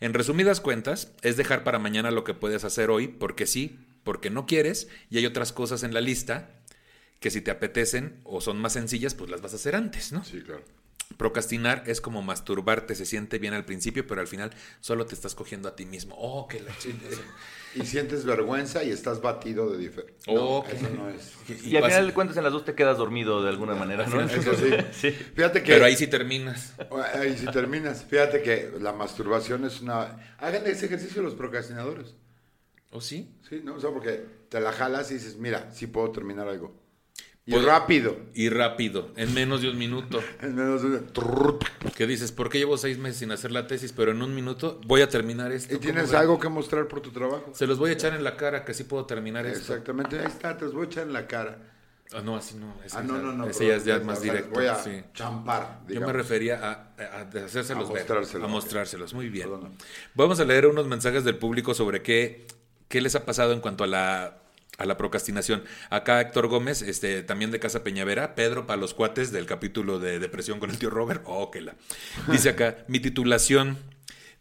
En 0.00 0.14
resumidas 0.14 0.61
cuentas, 0.61 1.12
es 1.23 1.37
dejar 1.37 1.62
para 1.62 1.78
mañana 1.78 2.11
lo 2.11 2.25
que 2.25 2.35
puedes 2.35 2.64
hacer 2.64 2.90
hoy 2.90 3.07
porque 3.07 3.47
sí, 3.47 3.78
porque 4.09 4.31
no 4.31 4.47
quieres 4.47 4.88
y 5.11 5.19
hay 5.19 5.27
otras 5.27 5.53
cosas 5.53 5.83
en 5.83 5.93
la 5.93 6.00
lista 6.00 6.49
que 7.21 7.31
si 7.31 7.43
te 7.43 7.50
apetecen 7.50 8.23
o 8.25 8.41
son 8.41 8.59
más 8.59 8.73
sencillas, 8.73 9.15
pues 9.15 9.31
las 9.31 9.43
vas 9.43 9.53
a 9.53 9.57
hacer 9.57 9.77
antes, 9.77 10.12
¿no? 10.12 10.25
Sí, 10.25 10.41
claro. 10.41 10.62
Procrastinar 11.19 11.83
es 11.87 12.00
como 12.00 12.23
masturbarte, 12.23 12.95
se 12.95 13.05
siente 13.05 13.38
bien 13.38 13.53
al 13.53 13.67
principio, 13.67 14.07
pero 14.07 14.23
al 14.23 14.27
final 14.27 14.50
solo 14.81 15.05
te 15.05 15.15
estás 15.15 15.35
cogiendo 15.35 15.69
a 15.69 15.77
ti 15.77 15.85
mismo. 15.85 16.15
Oh, 16.19 16.49
qué 16.49 16.61
la 16.61 16.73
Y 17.75 17.85
sientes 17.85 18.25
vergüenza 18.25 18.83
y 18.83 18.93
estás 18.93 19.21
batido 19.21 19.71
de 19.71 19.77
diferente. 19.77 20.15
Oh, 20.27 20.65
eso 20.73 20.88
no 20.88 21.11
es. 21.11 21.35
Y, 21.62 21.77
al 21.77 21.85
final 21.85 22.07
de 22.07 22.15
cuentas 22.15 22.38
en 22.38 22.45
las 22.45 22.53
dos 22.55 22.65
te 22.65 22.75
quedas 22.75 22.97
dormido 22.97 23.43
de 23.43 23.50
alguna 23.50 23.75
manera, 23.75 24.07
¿no? 24.07 24.23
Eso 24.23 24.55
sí. 24.93 25.11
Fíjate 25.11 25.62
que. 25.62 25.75
Pero 25.75 25.85
ahí 25.85 25.97
sí 25.97 26.07
terminas. 26.07 26.73
Ahí 27.12 27.37
sí 27.37 27.45
terminas. 27.53 28.07
Fíjate 28.07 28.41
que 28.41 28.73
la 28.81 28.95
masturbación 28.95 29.67
es 29.67 29.83
una. 29.83 30.35
Hagan 30.38 30.67
ese 30.67 30.87
ejercicio 30.87 31.21
los 31.21 31.35
procrastinadores. 31.35 32.15
¿O 32.90 33.00
sí? 33.00 33.35
Sí, 33.49 33.61
¿no? 33.62 33.75
O 33.75 33.80
sea, 33.80 33.90
porque 33.90 34.25
te 34.49 34.61
la 34.61 34.73
jalas 34.73 35.11
y 35.11 35.14
dices, 35.14 35.37
mira, 35.37 35.71
sí 35.73 35.87
puedo 35.87 36.11
terminar 36.11 36.49
algo. 36.49 36.75
Y 37.49 37.57
rápido. 37.57 38.14
Y 38.35 38.50
rápido, 38.50 39.11
en 39.16 39.33
menos 39.33 39.62
de 39.62 39.71
un 39.71 39.78
minuto. 39.78 40.23
en 40.42 40.54
menos 40.54 40.83
de 40.83 40.88
un 40.88 41.59
¿Qué 41.97 42.07
dices? 42.07 42.30
¿Por 42.30 42.50
qué 42.50 42.59
llevo 42.59 42.76
seis 42.76 42.99
meses 42.99 43.18
sin 43.21 43.33
hacer 43.33 43.52
la 43.52 43.66
tesis, 43.66 43.92
pero 43.92 44.11
en 44.11 44.21
un 44.21 44.35
minuto 44.35 44.80
voy 44.87 45.00
a 45.00 45.09
terminar 45.09 45.50
esto? 45.50 45.75
¿Y 45.75 45.78
tienes 45.78 46.12
algo 46.12 46.38
que 46.38 46.50
mostrar 46.50 46.87
por 46.88 47.00
tu 47.00 47.11
trabajo? 47.11 47.50
Se 47.54 47.66
los 47.66 47.78
voy 47.78 47.90
a 47.90 47.92
echar 47.95 48.14
en 48.14 48.23
la 48.23 48.37
cara, 48.37 48.66
que 48.66 48.75
sí 48.75 48.85
puedo 48.85 49.07
terminar 49.07 49.47
esto. 49.47 49.73
Exactamente, 49.73 50.18
ahí 50.18 50.26
está, 50.26 50.59
te 50.59 50.66
los 50.66 50.75
voy 50.75 50.85
a 50.85 50.87
echar 50.87 51.07
en 51.07 51.14
la 51.14 51.26
cara. 51.26 51.59
Ah, 52.12 52.21
no, 52.23 52.37
así 52.37 52.57
no. 52.57 52.75
ah, 52.92 53.02
no, 53.02 53.18
no, 53.18 53.33
no. 53.33 53.47
Ese 53.49 53.66
ya 53.66 53.76
es 53.76 53.85
ya 53.85 53.99
más 54.00 54.23
directo. 54.23 54.50
Voy 54.54 54.66
a 54.66 54.78
champar. 55.12 55.80
Yo 55.88 56.00
me 56.00 56.12
refería 56.12 56.59
a, 56.59 57.02
a, 57.02 57.21
a 57.21 57.25
ver. 57.25 57.45
Mostrárselos. 57.45 58.45
A 58.45 58.49
mostrárselos. 58.49 59.14
Muy 59.14 59.28
bien. 59.28 59.49
Vamos 60.14 60.40
a 60.40 60.45
leer 60.45 60.66
unos 60.66 60.87
mensajes 60.87 61.25
del 61.25 61.37
público 61.37 61.75
sobre 61.75 62.02
qué, 62.02 62.47
qué 62.88 63.00
les 63.00 63.14
ha 63.14 63.25
pasado 63.25 63.52
en 63.52 63.61
cuanto 63.61 63.85
a 63.85 63.87
la 63.87 64.42
a 64.76 64.87
la 64.87 64.97
procrastinación. 64.97 65.64
Acá 65.90 66.21
Héctor 66.21 66.47
Gómez, 66.47 66.83
este, 66.83 67.25
también 67.25 67.50
de 67.50 67.59
Casa 67.59 67.83
Peñavera, 67.83 68.37
Pedro 68.37 68.64
para 68.64 68.80
los 68.80 68.95
cuates 68.95 69.33
del 69.33 69.45
capítulo 69.45 69.99
de 69.99 70.21
depresión 70.21 70.61
con 70.61 70.71
el 70.71 70.78
tío 70.78 70.88
Robert. 70.88 71.23
Oh, 71.26 71.50
que 71.50 71.61
la. 71.61 71.75
Dice 72.28 72.50
acá, 72.50 72.85
mi 72.87 73.00
titulación 73.00 73.76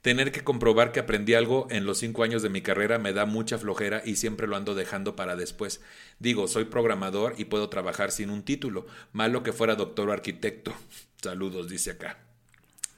Tener 0.01 0.31
que 0.31 0.43
comprobar 0.43 0.91
que 0.91 0.99
aprendí 0.99 1.33
algo 1.33 1.67
en 1.69 1.85
los 1.85 1.97
cinco 1.97 2.23
años 2.23 2.41
de 2.41 2.49
mi 2.49 2.61
carrera 2.61 2.97
me 2.99 3.13
da 3.13 3.25
mucha 3.25 3.57
flojera 3.57 4.01
y 4.05 4.15
siempre 4.15 4.47
lo 4.47 4.55
ando 4.55 4.75
dejando 4.75 5.15
para 5.15 5.35
después. 5.35 5.81
Digo, 6.19 6.47
soy 6.47 6.65
programador 6.65 7.33
y 7.37 7.45
puedo 7.45 7.67
trabajar 7.67 8.11
sin 8.11 8.29
un 8.29 8.43
título. 8.43 8.85
Malo 9.11 9.43
que 9.43 9.53
fuera 9.53 9.75
doctor 9.75 10.09
o 10.09 10.13
arquitecto. 10.13 10.73
Saludos, 11.21 11.67
dice 11.67 11.91
acá. 11.91 12.26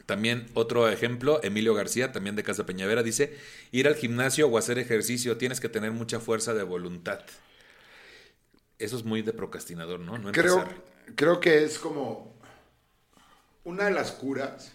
También 0.10 0.48
otro 0.56 0.89
ejemplo, 0.89 1.39
Emilio 1.44 1.75
García, 1.75 2.12
también 2.12 2.36
de 2.36 2.42
Casa 2.42 2.66
Peñavera, 2.66 3.04
dice, 3.04 3.38
ir 3.72 3.88
al 3.88 3.94
gimnasio 3.94 4.48
o 4.48 4.58
hacer 4.58 4.80
ejercicio, 4.80 5.38
tienes 5.38 5.60
que 5.60 5.70
tener 5.70 5.92
mucha 5.92 6.20
fuerza 6.20 6.56
de 6.56 6.63
voluntad. 6.63 7.20
Eso 8.80 8.98
es 8.98 9.06
muy 9.06 9.22
de 9.22 9.34
procrastinador, 9.34 10.00
¿no? 10.00 10.18
no 10.18 10.32
creo, 10.32 10.68
creo 11.13 11.39
que 11.39 11.63
es 11.63 11.78
como 11.78 12.36
una 13.63 13.86
de 13.86 13.92
las 13.92 14.12
curas 14.12 14.72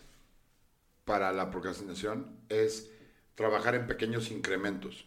para 1.05 1.33
la 1.33 1.51
procrastinación 1.51 2.39
es 2.49 2.93
trabajar 3.35 3.75
en 3.75 3.89
pequeños 3.89 4.31
incrementos, 4.31 5.05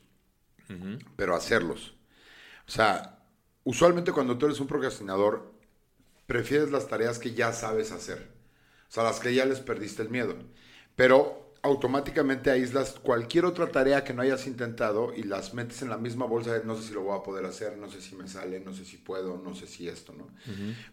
pero 1.15 1.37
hacerlos. 1.37 1.93
O 2.67 2.71
sea, 2.71 3.23
usualmente 3.63 4.11
cuando 4.11 4.37
tú 4.37 4.47
eres 4.47 4.59
un 4.59 4.67
procrastinador, 4.67 5.53
prefieres 6.25 6.69
las 6.69 6.89
tareas 6.89 7.17
que 7.17 7.33
ya 7.33 7.53
sabes 7.53 7.93
hacer, 7.93 8.35
sea, 8.89 9.03
las 9.03 9.19
que 9.19 9.33
ya 9.33 9.45
les 9.45 9.59
perdiste 9.59 10.01
el 10.01 10.09
miedo, 10.09 10.35
pero 10.95 11.47
automáticamente 11.63 12.49
aíslas 12.49 12.93
cualquier 13.01 13.45
otra 13.45 13.67
tarea 13.71 14.03
que 14.03 14.13
no 14.13 14.21
hayas 14.21 14.47
intentado 14.47 15.13
y 15.13 15.23
las 15.23 15.53
metes 15.53 15.81
en 15.81 15.89
la 15.89 15.97
misma 15.97 16.25
bolsa 16.25 16.53
de 16.53 16.63
no 16.63 16.75
sé 16.77 16.87
si 16.87 16.93
lo 16.93 17.01
voy 17.01 17.17
a 17.17 17.23
poder 17.23 17.45
hacer, 17.45 17.77
no 17.77 17.89
sé 17.89 18.01
si 18.01 18.15
me 18.15 18.27
sale, 18.27 18.59
no 18.59 18.73
sé 18.73 18.85
si 18.85 18.97
puedo, 18.97 19.37
no 19.37 19.53
sé 19.55 19.67
si 19.67 19.87
esto, 19.87 20.13
¿no? 20.13 20.27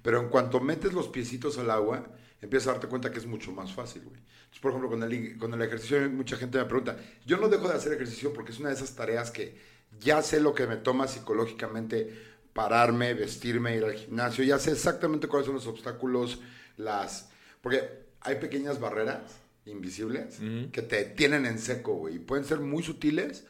Pero 0.02 0.20
en 0.20 0.28
cuanto 0.28 0.60
metes 0.60 0.92
los 0.92 1.08
piecitos 1.08 1.58
al 1.58 1.70
agua, 1.70 2.06
empiezas 2.40 2.68
a 2.68 2.72
darte 2.72 2.88
cuenta 2.88 3.10
que 3.10 3.18
es 3.18 3.26
mucho 3.26 3.52
más 3.52 3.72
fácil, 3.72 4.02
güey. 4.02 4.16
Entonces, 4.16 4.60
por 4.60 4.70
ejemplo, 4.70 4.90
con 4.90 5.02
el, 5.02 5.38
con 5.38 5.54
el 5.54 5.62
ejercicio, 5.62 6.10
mucha 6.10 6.36
gente 6.36 6.58
me 6.58 6.64
pregunta, 6.64 6.96
yo 7.24 7.36
no 7.36 7.48
dejo 7.48 7.68
de 7.68 7.74
hacer 7.74 7.92
ejercicio 7.92 8.32
porque 8.32 8.52
es 8.52 8.58
una 8.58 8.70
de 8.70 8.74
esas 8.74 8.94
tareas 8.94 9.30
que 9.30 9.56
ya 10.00 10.22
sé 10.22 10.40
lo 10.40 10.54
que 10.54 10.66
me 10.66 10.76
toma 10.76 11.06
psicológicamente 11.06 12.34
pararme, 12.52 13.14
vestirme, 13.14 13.76
ir 13.76 13.84
al 13.84 13.94
gimnasio, 13.94 14.44
ya 14.44 14.58
sé 14.58 14.72
exactamente 14.72 15.28
cuáles 15.28 15.46
son 15.46 15.54
los 15.56 15.66
obstáculos, 15.66 16.40
las... 16.76 17.30
Porque 17.64 17.88
hay 18.20 18.34
pequeñas 18.34 18.78
barreras 18.78 19.22
invisibles 19.64 20.38
que 20.70 20.82
te 20.82 21.06
tienen 21.06 21.46
en 21.46 21.58
seco, 21.58 21.94
güey. 21.94 22.16
Y 22.16 22.18
pueden 22.18 22.44
ser 22.44 22.60
muy 22.60 22.82
sutiles 22.82 23.46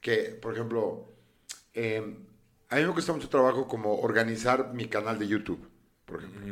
que, 0.00 0.38
por 0.40 0.54
ejemplo, 0.54 1.12
em, 1.74 2.16
a 2.68 2.76
mí 2.76 2.84
me 2.84 2.92
cuesta 2.92 3.12
mucho 3.12 3.28
trabajo 3.28 3.66
como 3.66 3.98
organizar 3.98 4.72
mi 4.72 4.86
canal 4.86 5.18
de 5.18 5.26
YouTube, 5.26 5.68
por 6.04 6.20
ejemplo. 6.20 6.46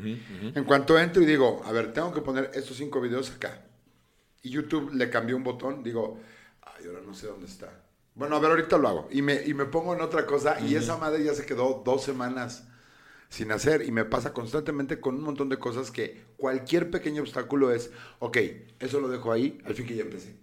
En 0.56 0.64
cuanto 0.64 0.98
entro 0.98 1.22
y 1.22 1.26
digo, 1.26 1.62
a 1.64 1.70
ver, 1.70 1.92
tengo 1.92 2.12
que 2.12 2.20
poner 2.20 2.50
estos 2.52 2.76
cinco 2.78 3.00
videos 3.00 3.30
acá. 3.30 3.64
Y 4.42 4.50
YouTube 4.50 4.92
le 4.92 5.08
cambió 5.08 5.36
un 5.36 5.44
botón, 5.44 5.84
digo, 5.84 6.18
ay, 6.62 6.86
ahora 6.88 7.00
no 7.06 7.14
sé 7.14 7.28
dónde 7.28 7.46
está. 7.46 7.80
Bueno, 8.16 8.34
a 8.34 8.40
ver, 8.40 8.50
ahorita 8.50 8.76
lo 8.76 8.88
hago. 8.88 9.08
Y 9.12 9.22
me, 9.22 9.40
y 9.46 9.54
me 9.54 9.66
pongo 9.66 9.94
en 9.94 10.00
otra 10.00 10.26
cosa 10.26 10.60
y 10.60 10.74
esa 10.74 10.96
madre 10.96 11.22
ya 11.22 11.32
se 11.32 11.46
quedó 11.46 11.80
dos 11.84 12.02
semanas 12.02 12.66
sin 13.34 13.50
hacer 13.50 13.82
y 13.82 13.90
me 13.90 14.04
pasa 14.04 14.32
constantemente 14.32 15.00
con 15.00 15.16
un 15.16 15.22
montón 15.22 15.48
de 15.48 15.58
cosas 15.58 15.90
que 15.90 16.22
cualquier 16.36 16.90
pequeño 16.90 17.22
obstáculo 17.22 17.72
es, 17.72 17.90
ok, 18.20 18.38
eso 18.78 19.00
lo 19.00 19.08
dejo 19.08 19.32
ahí, 19.32 19.58
al 19.64 19.74
fin 19.74 19.86
que 19.86 19.96
ya 19.96 20.02
empecé. 20.02 20.36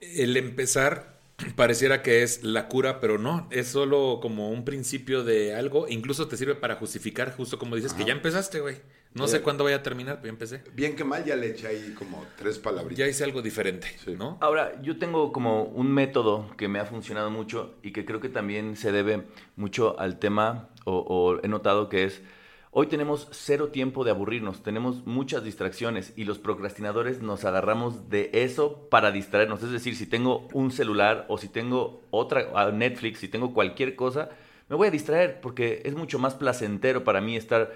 El 0.00 0.36
empezar 0.36 1.20
pareciera 1.56 2.02
que 2.02 2.22
es 2.22 2.44
la 2.44 2.68
cura, 2.68 3.00
pero 3.00 3.18
no, 3.18 3.48
es 3.50 3.68
solo 3.68 4.18
como 4.20 4.50
un 4.50 4.64
principio 4.64 5.24
de 5.24 5.54
algo, 5.54 5.88
incluso 5.88 6.28
te 6.28 6.36
sirve 6.36 6.54
para 6.54 6.76
justificar, 6.76 7.34
justo 7.34 7.58
como 7.58 7.74
dices, 7.74 7.94
que 7.94 8.04
ya 8.04 8.12
empezaste, 8.12 8.60
güey. 8.60 8.76
No 9.14 9.28
sé 9.28 9.42
cuándo 9.42 9.64
voy 9.64 9.74
a 9.74 9.82
terminar, 9.82 10.16
pero 10.16 10.26
ya 10.28 10.32
empecé. 10.32 10.64
Bien 10.72 10.96
que 10.96 11.04
mal, 11.04 11.22
ya 11.24 11.36
le 11.36 11.50
eché 11.50 11.66
ahí 11.66 11.94
como 11.98 12.24
tres 12.36 12.58
palabras. 12.58 12.96
Ya 12.96 13.06
hice 13.06 13.24
algo 13.24 13.42
diferente, 13.42 13.88
¿no? 14.16 14.38
Ahora, 14.40 14.80
yo 14.82 14.98
tengo 14.98 15.32
como 15.32 15.64
un 15.64 15.92
método 15.92 16.54
que 16.56 16.66
me 16.66 16.78
ha 16.78 16.86
funcionado 16.86 17.30
mucho 17.30 17.74
y 17.82 17.92
que 17.92 18.06
creo 18.06 18.20
que 18.20 18.30
también 18.30 18.74
se 18.74 18.90
debe 18.90 19.26
mucho 19.56 19.98
al 20.00 20.18
tema, 20.18 20.70
o, 20.84 21.38
he 21.42 21.48
notado 21.48 21.88
que 21.88 22.04
es, 22.04 22.22
hoy 22.70 22.86
tenemos 22.86 23.28
cero 23.30 23.68
tiempo 23.68 24.04
de 24.04 24.10
aburrirnos, 24.10 24.62
tenemos 24.62 25.06
muchas 25.06 25.44
distracciones 25.44 26.12
y 26.16 26.24
los 26.24 26.38
procrastinadores 26.38 27.20
nos 27.20 27.44
agarramos 27.44 28.08
de 28.08 28.30
eso 28.32 28.88
para 28.90 29.12
distraernos. 29.12 29.62
Es 29.62 29.70
decir, 29.70 29.96
si 29.96 30.06
tengo 30.06 30.48
un 30.52 30.70
celular 30.70 31.26
o 31.28 31.38
si 31.38 31.48
tengo 31.48 32.02
otra, 32.10 32.70
Netflix, 32.72 33.20
si 33.20 33.28
tengo 33.28 33.52
cualquier 33.52 33.94
cosa, 33.96 34.30
me 34.68 34.76
voy 34.76 34.88
a 34.88 34.90
distraer 34.90 35.40
porque 35.40 35.82
es 35.84 35.94
mucho 35.94 36.18
más 36.18 36.34
placentero 36.34 37.04
para 37.04 37.20
mí 37.20 37.36
estar 37.36 37.72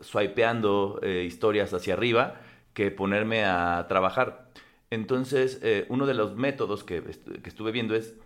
swipeando 0.00 0.98
eh, 1.02 1.24
historias 1.26 1.72
hacia 1.72 1.94
arriba 1.94 2.40
que 2.72 2.90
ponerme 2.90 3.44
a 3.44 3.86
trabajar. 3.88 4.50
Entonces, 4.90 5.60
eh, 5.62 5.86
uno 5.88 6.06
de 6.06 6.14
los 6.14 6.36
métodos 6.36 6.84
que, 6.84 7.02
estuve 7.44 7.72
viendo 7.72 7.94
es 7.94 8.16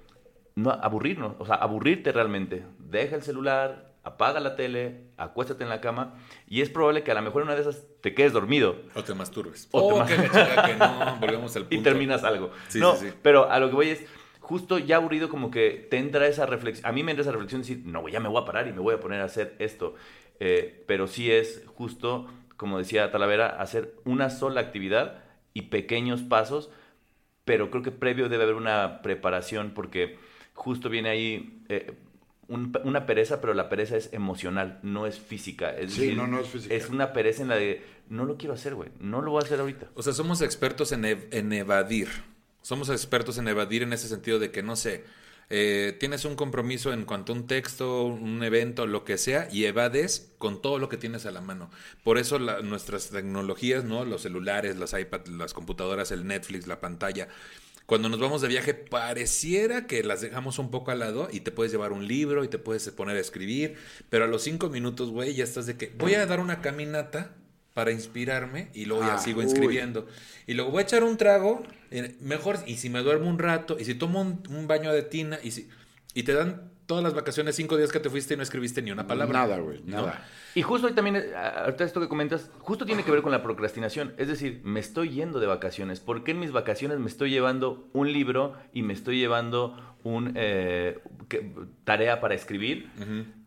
no 0.54 0.70
aburrirnos, 0.70 1.36
o 1.38 1.46
sea, 1.46 1.56
aburrirte 1.56 2.10
realmente. 2.12 2.64
Deja 2.78 3.16
el 3.16 3.22
celular, 3.22 3.87
apaga 4.04 4.40
la 4.40 4.56
tele, 4.56 5.02
acuéstate 5.16 5.64
en 5.64 5.70
la 5.70 5.80
cama 5.80 6.14
y 6.46 6.62
es 6.62 6.70
probable 6.70 7.02
que 7.02 7.10
a 7.10 7.14
lo 7.14 7.22
mejor 7.22 7.42
una 7.42 7.54
de 7.54 7.60
esas 7.60 7.84
te 8.00 8.14
quedes 8.14 8.32
dormido. 8.32 8.76
O 8.94 9.02
te 9.02 9.14
masturbes. 9.14 9.68
O 9.72 10.04
te 10.04 10.14
oh, 10.14 11.66
Y 11.70 11.78
terminas 11.78 12.24
algo. 12.24 12.50
no, 12.74 12.96
pero 13.22 13.50
a 13.50 13.60
lo 13.60 13.68
que 13.68 13.74
voy 13.74 13.88
es, 13.90 14.04
justo 14.40 14.78
ya 14.78 14.96
aburrido 14.96 15.28
como 15.28 15.50
que 15.50 15.86
te 15.90 15.98
entra 15.98 16.26
esa 16.26 16.46
reflexión, 16.46 16.86
a 16.86 16.92
mí 16.92 17.02
me 17.02 17.12
entra 17.12 17.22
esa 17.22 17.32
reflexión 17.32 17.62
de 17.62 17.68
decir, 17.68 17.86
no, 17.86 18.08
ya 18.08 18.20
me 18.20 18.28
voy 18.28 18.42
a 18.42 18.44
parar 18.44 18.66
y 18.66 18.72
me 18.72 18.80
voy 18.80 18.94
a 18.94 19.00
poner 19.00 19.20
a 19.20 19.24
hacer 19.24 19.56
esto. 19.58 19.94
Eh, 20.40 20.84
pero 20.86 21.06
sí 21.06 21.30
es 21.30 21.64
justo, 21.66 22.26
como 22.56 22.78
decía 22.78 23.10
Talavera, 23.10 23.48
hacer 23.60 23.94
una 24.04 24.30
sola 24.30 24.60
actividad 24.60 25.22
y 25.52 25.62
pequeños 25.62 26.22
pasos, 26.22 26.70
pero 27.44 27.70
creo 27.70 27.82
que 27.82 27.90
previo 27.90 28.28
debe 28.28 28.44
haber 28.44 28.54
una 28.54 29.02
preparación 29.02 29.72
porque 29.74 30.18
justo 30.54 30.88
viene 30.88 31.08
ahí 31.08 31.62
eh, 31.68 31.94
una 32.48 33.06
pereza, 33.06 33.40
pero 33.40 33.54
la 33.54 33.68
pereza 33.68 33.96
es 33.96 34.12
emocional, 34.12 34.80
no 34.82 35.06
es 35.06 35.18
física. 35.18 35.70
Es 35.70 35.92
sí, 35.92 36.14
no, 36.14 36.26
no 36.26 36.40
es 36.40 36.48
física. 36.48 36.74
Es 36.74 36.88
una 36.88 37.12
pereza 37.12 37.42
en 37.42 37.48
la 37.48 37.56
de, 37.56 37.84
no 38.08 38.24
lo 38.24 38.36
quiero 38.36 38.54
hacer, 38.54 38.74
güey, 38.74 38.90
no 39.00 39.20
lo 39.20 39.32
voy 39.32 39.42
a 39.42 39.44
hacer 39.44 39.60
ahorita. 39.60 39.90
O 39.94 40.02
sea, 40.02 40.12
somos 40.12 40.40
expertos 40.40 40.92
en, 40.92 41.04
en 41.04 41.52
evadir. 41.52 42.08
Somos 42.62 42.88
expertos 42.88 43.38
en 43.38 43.48
evadir 43.48 43.82
en 43.82 43.92
ese 43.92 44.08
sentido 44.08 44.38
de 44.38 44.50
que, 44.50 44.62
no 44.62 44.76
sé, 44.76 45.04
eh, 45.50 45.96
tienes 45.98 46.26
un 46.26 46.36
compromiso 46.36 46.92
en 46.92 47.04
cuanto 47.04 47.32
a 47.32 47.36
un 47.36 47.46
texto, 47.46 48.04
un 48.04 48.42
evento, 48.42 48.86
lo 48.86 49.04
que 49.04 49.16
sea, 49.16 49.48
y 49.50 49.64
evades 49.64 50.32
con 50.36 50.60
todo 50.60 50.78
lo 50.78 50.88
que 50.88 50.98
tienes 50.98 51.24
a 51.24 51.30
la 51.30 51.40
mano. 51.40 51.70
Por 52.04 52.18
eso 52.18 52.38
nuestras 52.38 53.08
tecnologías, 53.08 53.84
¿no? 53.84 54.04
Los 54.04 54.22
celulares, 54.22 54.76
las 54.76 54.92
iPads, 54.92 55.30
las 55.30 55.54
computadoras, 55.54 56.10
el 56.12 56.26
Netflix, 56.26 56.66
la 56.66 56.80
pantalla. 56.80 57.28
Cuando 57.88 58.10
nos 58.10 58.20
vamos 58.20 58.42
de 58.42 58.48
viaje, 58.48 58.74
pareciera 58.74 59.86
que 59.86 60.02
las 60.02 60.20
dejamos 60.20 60.58
un 60.58 60.70
poco 60.70 60.90
al 60.90 60.98
lado 60.98 61.30
y 61.32 61.40
te 61.40 61.50
puedes 61.50 61.72
llevar 61.72 61.92
un 61.92 62.06
libro 62.06 62.44
y 62.44 62.48
te 62.48 62.58
puedes 62.58 62.86
poner 62.90 63.16
a 63.16 63.20
escribir, 63.20 63.76
pero 64.10 64.24
a 64.24 64.26
los 64.26 64.42
cinco 64.42 64.68
minutos, 64.68 65.08
güey, 65.08 65.32
ya 65.34 65.42
estás 65.42 65.64
de 65.64 65.78
que 65.78 65.90
voy 65.96 66.12
a 66.12 66.26
dar 66.26 66.40
una 66.40 66.60
caminata 66.60 67.34
para 67.72 67.90
inspirarme 67.90 68.68
y 68.74 68.84
luego 68.84 69.04
ya 69.04 69.14
ah, 69.14 69.18
sigo 69.18 69.40
inscribiendo. 69.40 70.06
Y 70.46 70.52
luego 70.52 70.70
voy 70.70 70.80
a 70.80 70.82
echar 70.82 71.02
un 71.02 71.16
trago, 71.16 71.62
eh, 71.90 72.14
mejor, 72.20 72.58
y 72.66 72.76
si 72.76 72.90
me 72.90 73.00
duermo 73.00 73.30
un 73.30 73.38
rato, 73.38 73.78
y 73.80 73.86
si 73.86 73.94
tomo 73.94 74.20
un, 74.20 74.66
baño 74.66 74.92
de 74.92 75.00
tina, 75.00 75.38
y 75.42 75.52
si 75.52 75.70
y 76.12 76.24
te 76.24 76.34
dan 76.34 76.70
todas 76.88 77.04
las 77.04 77.12
vacaciones, 77.12 77.54
cinco 77.54 77.76
días 77.76 77.92
que 77.92 78.00
te 78.00 78.08
fuiste 78.08 78.32
y 78.32 78.36
no 78.38 78.42
escribiste 78.42 78.80
ni 78.80 78.90
una 78.90 79.06
palabra. 79.06 79.40
Nada, 79.40 79.58
güey, 79.58 79.82
nada. 79.84 80.26
Y 80.54 80.62
justo 80.62 80.86
hoy 80.86 80.94
también, 80.94 81.16
eh, 81.16 81.34
ahorita 81.36 81.84
esto 81.84 82.00
que 82.00 82.08
comentas, 82.08 82.50
justo 82.60 82.86
tiene 82.86 83.04
que 83.04 83.10
ver 83.10 83.20
con 83.20 83.30
la 83.30 83.42
procrastinación. 83.42 84.14
Es 84.16 84.26
decir, 84.26 84.62
me 84.64 84.80
estoy 84.80 85.10
yendo 85.10 85.38
de 85.38 85.46
vacaciones. 85.46 86.00
¿Por 86.00 86.24
qué 86.24 86.30
en 86.30 86.40
mis 86.40 86.50
vacaciones 86.50 86.98
me 86.98 87.08
estoy 87.08 87.30
llevando 87.30 87.90
un 87.92 88.10
libro 88.10 88.54
y 88.72 88.82
me 88.82 88.94
estoy 88.94 89.18
llevando 89.18 89.76
un 90.02 90.32
eh, 90.34 90.98
tarea 91.84 92.20
para 92.20 92.34
escribir? 92.34 92.90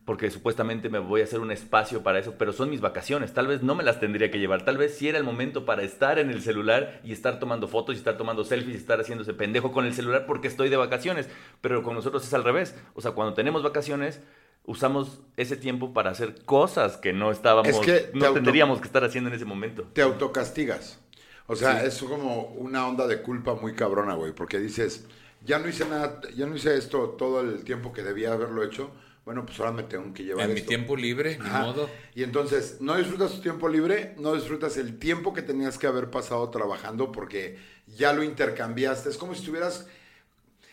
Porque 0.06 0.32
supuestamente 0.32 0.90
me 0.90 1.00
voy 1.00 1.22
a 1.22 1.26
hacer 1.26 1.40
un 1.40 1.52
espacio 1.52 2.02
para 2.02 2.20
eso, 2.20 2.36
pero 2.38 2.54
son 2.54 2.70
mis 2.70 2.82
vacaciones, 2.82 3.34
tal 3.34 3.48
vez 3.48 3.62
no 3.62 3.76
me 3.76 3.84
las 3.84 4.00
tendría 4.00 4.32
que 4.32 4.40
llevar, 4.40 4.66
tal 4.66 4.78
vez 4.78 4.98
sí 4.98 5.08
era 5.08 5.18
el 5.18 5.24
momento 5.24 5.64
para 5.66 5.84
estar 5.84 6.18
en 6.18 6.30
el 6.30 6.42
celular 6.42 7.00
y 7.04 7.12
estar 7.12 7.40
tomando 7.40 7.68
fotos 7.68 7.96
y 7.96 8.00
estar 8.00 8.18
tomando 8.18 8.44
selfies 8.44 8.76
y 8.76 8.78
estar 8.78 9.00
haciéndose 9.00 9.34
pendejo 9.34 9.72
con 9.72 9.86
el 9.86 9.94
celular 9.94 10.26
porque 10.26 10.48
estoy 10.48 10.70
de 10.70 10.78
vacaciones, 10.78 11.30
pero 11.62 11.84
con 11.84 11.96
nosotros 11.96 12.26
es 12.26 12.34
al 12.34 12.44
revés, 12.44 12.76
o 12.96 13.02
sea, 13.02 13.12
cuando 13.12 13.34
tenemos 13.34 13.62
vacaciones 13.64 14.22
usamos 14.66 15.22
ese 15.38 15.56
tiempo 15.56 15.94
para 15.94 16.12
hacer 16.12 16.44
cosas 16.46 16.98
que 16.98 17.14
no 17.14 17.32
estábamos, 17.32 17.76
no 18.14 18.34
tendríamos 18.34 18.80
que 18.80 18.88
estar 18.88 19.04
haciendo 19.04 19.30
en 19.30 19.36
ese 19.36 19.46
momento. 19.46 19.84
Te 19.94 20.02
autocastigas. 20.02 21.00
O 21.48 21.56
sea, 21.56 21.84
es 21.84 22.02
como 22.02 22.44
una 22.58 22.88
onda 22.88 23.08
de 23.08 23.22
culpa 23.22 23.56
muy 23.56 23.74
cabrona, 23.74 24.14
güey, 24.14 24.34
porque 24.34 24.60
dices, 24.60 25.06
ya 25.44 25.60
no 25.60 25.68
hice 25.68 25.86
nada, 25.86 26.22
ya 26.36 26.46
no 26.46 26.56
hice 26.56 26.78
esto 26.78 27.10
todo 27.18 27.42
el 27.42 27.64
tiempo 27.64 27.92
que 27.92 28.04
debía 28.04 28.34
haberlo 28.34 28.64
hecho 28.64 28.92
bueno, 29.26 29.46
pues 29.46 29.60
ahora 29.60 29.72
me 29.72 29.84
tengo 29.84 30.14
que 30.14 30.24
llevar. 30.24 30.50
En 30.50 30.56
mi 30.56 30.62
tiempo 30.62 30.96
libre, 30.96 31.38
ni 31.38 31.50
modo. 31.50 31.90
Y 32.16 32.24
entonces, 32.24 32.78
no 32.80 32.98
disfrutas 32.98 33.34
tu 33.34 33.42
tiempo 33.42 33.70
libre, 33.70 34.16
no 34.18 34.34
disfrutas 34.34 34.78
el 34.78 34.98
tiempo 34.98 35.34
que 35.34 35.44
tenías 35.44 35.78
que 35.78 35.88
haber 35.88 36.10
pasado 36.10 36.50
trabajando 36.50 37.12
porque 37.12 37.58
ya 37.88 38.14
lo 38.14 38.24
intercambiaste. 38.24 39.10
Es 39.10 39.18
como 39.18 39.34
si 39.34 39.42
estuvieras. 39.42 39.88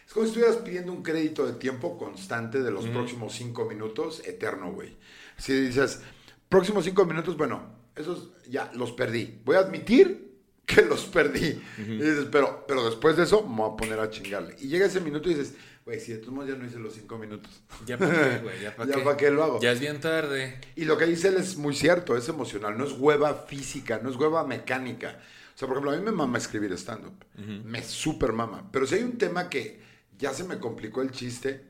Es 0.07 0.14
como 0.14 0.25
si 0.25 0.31
estuvieras 0.31 0.57
pidiendo 0.57 0.93
un 0.93 1.02
crédito 1.02 1.47
de 1.47 1.52
tiempo 1.52 1.99
constante 1.99 2.62
de 2.62 2.71
los 2.71 2.87
próximos 2.87 3.35
cinco 3.35 3.67
minutos, 3.67 4.26
eterno, 4.26 4.73
güey. 4.73 4.97
Si 5.37 5.52
dices, 5.52 6.00
próximos 6.49 6.85
cinco 6.85 7.05
minutos, 7.05 7.37
bueno, 7.37 7.62
esos 7.95 8.31
ya 8.49 8.71
los 8.75 8.93
perdí. 8.93 9.40
Voy 9.45 9.57
a 9.57 9.61
admitir 9.61 10.28
que 10.64 10.83
los 10.83 11.05
perdí. 11.05 11.61
Y 11.76 11.83
dices, 11.83 12.26
pero, 12.33 12.64
pero 12.67 12.87
después 12.87 13.17
de 13.17 13.25
eso 13.25 13.47
me 13.47 13.57
voy 13.57 13.73
a 13.73 13.76
poner 13.76 14.00
a 14.00 14.09
chingarle. 14.09 14.57
Y 14.61 14.69
llega 14.69 14.87
ese 14.87 15.00
minuto 15.00 15.31
y 15.31 15.35
dices, 15.35 15.55
güey, 15.88 16.00
si 16.00 16.12
de 16.12 16.18
todos 16.18 16.35
modos 16.35 16.50
ya 16.50 16.54
no 16.57 16.66
hice 16.66 16.78
los 16.78 16.92
cinco 16.92 17.16
minutos. 17.16 17.50
Ya 17.87 17.97
para 17.97 18.12
qué, 18.12 18.38
güey, 18.42 18.61
ya 18.61 18.76
para 18.76 18.90
Ya 18.90 18.97
qué. 18.97 19.02
pa' 19.02 19.16
qué 19.16 19.30
lo 19.30 19.42
hago. 19.42 19.59
Ya 19.61 19.73
es 19.73 19.80
bien 19.80 20.00
tarde. 20.00 20.61
Y 20.76 20.85
lo 20.85 20.99
que 20.99 21.07
dice 21.07 21.28
él 21.28 21.37
es 21.38 21.57
muy 21.57 21.75
cierto, 21.75 22.14
es 22.14 22.28
emocional, 22.28 22.76
no 22.76 22.85
es 22.85 22.92
hueva 22.92 23.33
física, 23.35 23.99
no 24.02 24.11
es 24.11 24.16
hueva 24.16 24.47
mecánica. 24.47 25.18
O 25.54 25.59
sea, 25.59 25.66
por 25.66 25.78
ejemplo, 25.78 25.90
a 25.92 25.97
mí 25.97 26.02
me 26.04 26.12
mama 26.12 26.37
escribir 26.37 26.73
stand-up, 26.75 27.25
me 27.64 27.83
super 27.83 28.33
mama. 28.33 28.68
Pero 28.71 28.87
si 28.87 28.97
hay 28.97 29.02
un 29.02 29.16
tema 29.16 29.49
que 29.49 29.80
ya 30.18 30.35
se 30.35 30.45
me 30.45 30.59
complicó 30.59 31.00
el 31.00 31.11
chiste, 31.11 31.64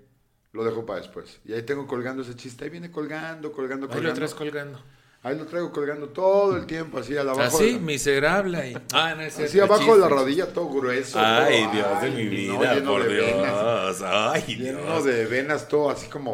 lo 0.52 0.64
dejo 0.64 0.84
para 0.84 0.98
después. 1.00 1.38
Y 1.44 1.52
ahí 1.52 1.62
tengo 1.62 1.86
colgando 1.86 2.22
ese 2.22 2.34
chiste, 2.34 2.64
ahí 2.64 2.70
viene 2.70 2.90
colgando, 2.90 3.52
colgando, 3.52 3.86
Ahí 3.86 3.92
colgando. 3.92 4.08
lo 4.10 4.14
traes 4.14 4.34
colgando. 4.34 4.82
Ahí 5.22 5.36
lo 5.36 5.46
traigo 5.46 5.72
colgando 5.72 6.08
todo 6.10 6.56
el 6.56 6.64
tiempo, 6.66 6.98
así 6.98 7.16
al 7.16 7.28
abajo. 7.28 7.56
Así, 7.56 7.72
la- 7.72 7.78
miserable. 7.80 8.56
ahí. 8.56 8.78
Ah, 8.92 9.14
no 9.16 9.22
es 9.22 9.38
así 9.38 9.58
abajo 9.58 9.94
de 9.94 10.00
la 10.00 10.08
rodilla, 10.08 10.52
todo 10.52 10.68
grueso. 10.68 11.18
Ay, 11.20 11.64
todo, 11.64 11.72
Dios 11.72 12.02
de 12.02 12.10
mi 12.10 12.28
vida, 12.28 12.74
lleno 12.74 12.90
por 12.92 13.02
de 13.02 13.08
venas. 13.08 13.98
Dios. 13.98 14.02
Ay, 14.06 14.42
Lleno 14.56 14.80
Dios. 14.82 15.04
de 15.04 15.26
venas, 15.26 15.66
todo 15.68 15.90
así 15.90 16.06
como 16.08 16.32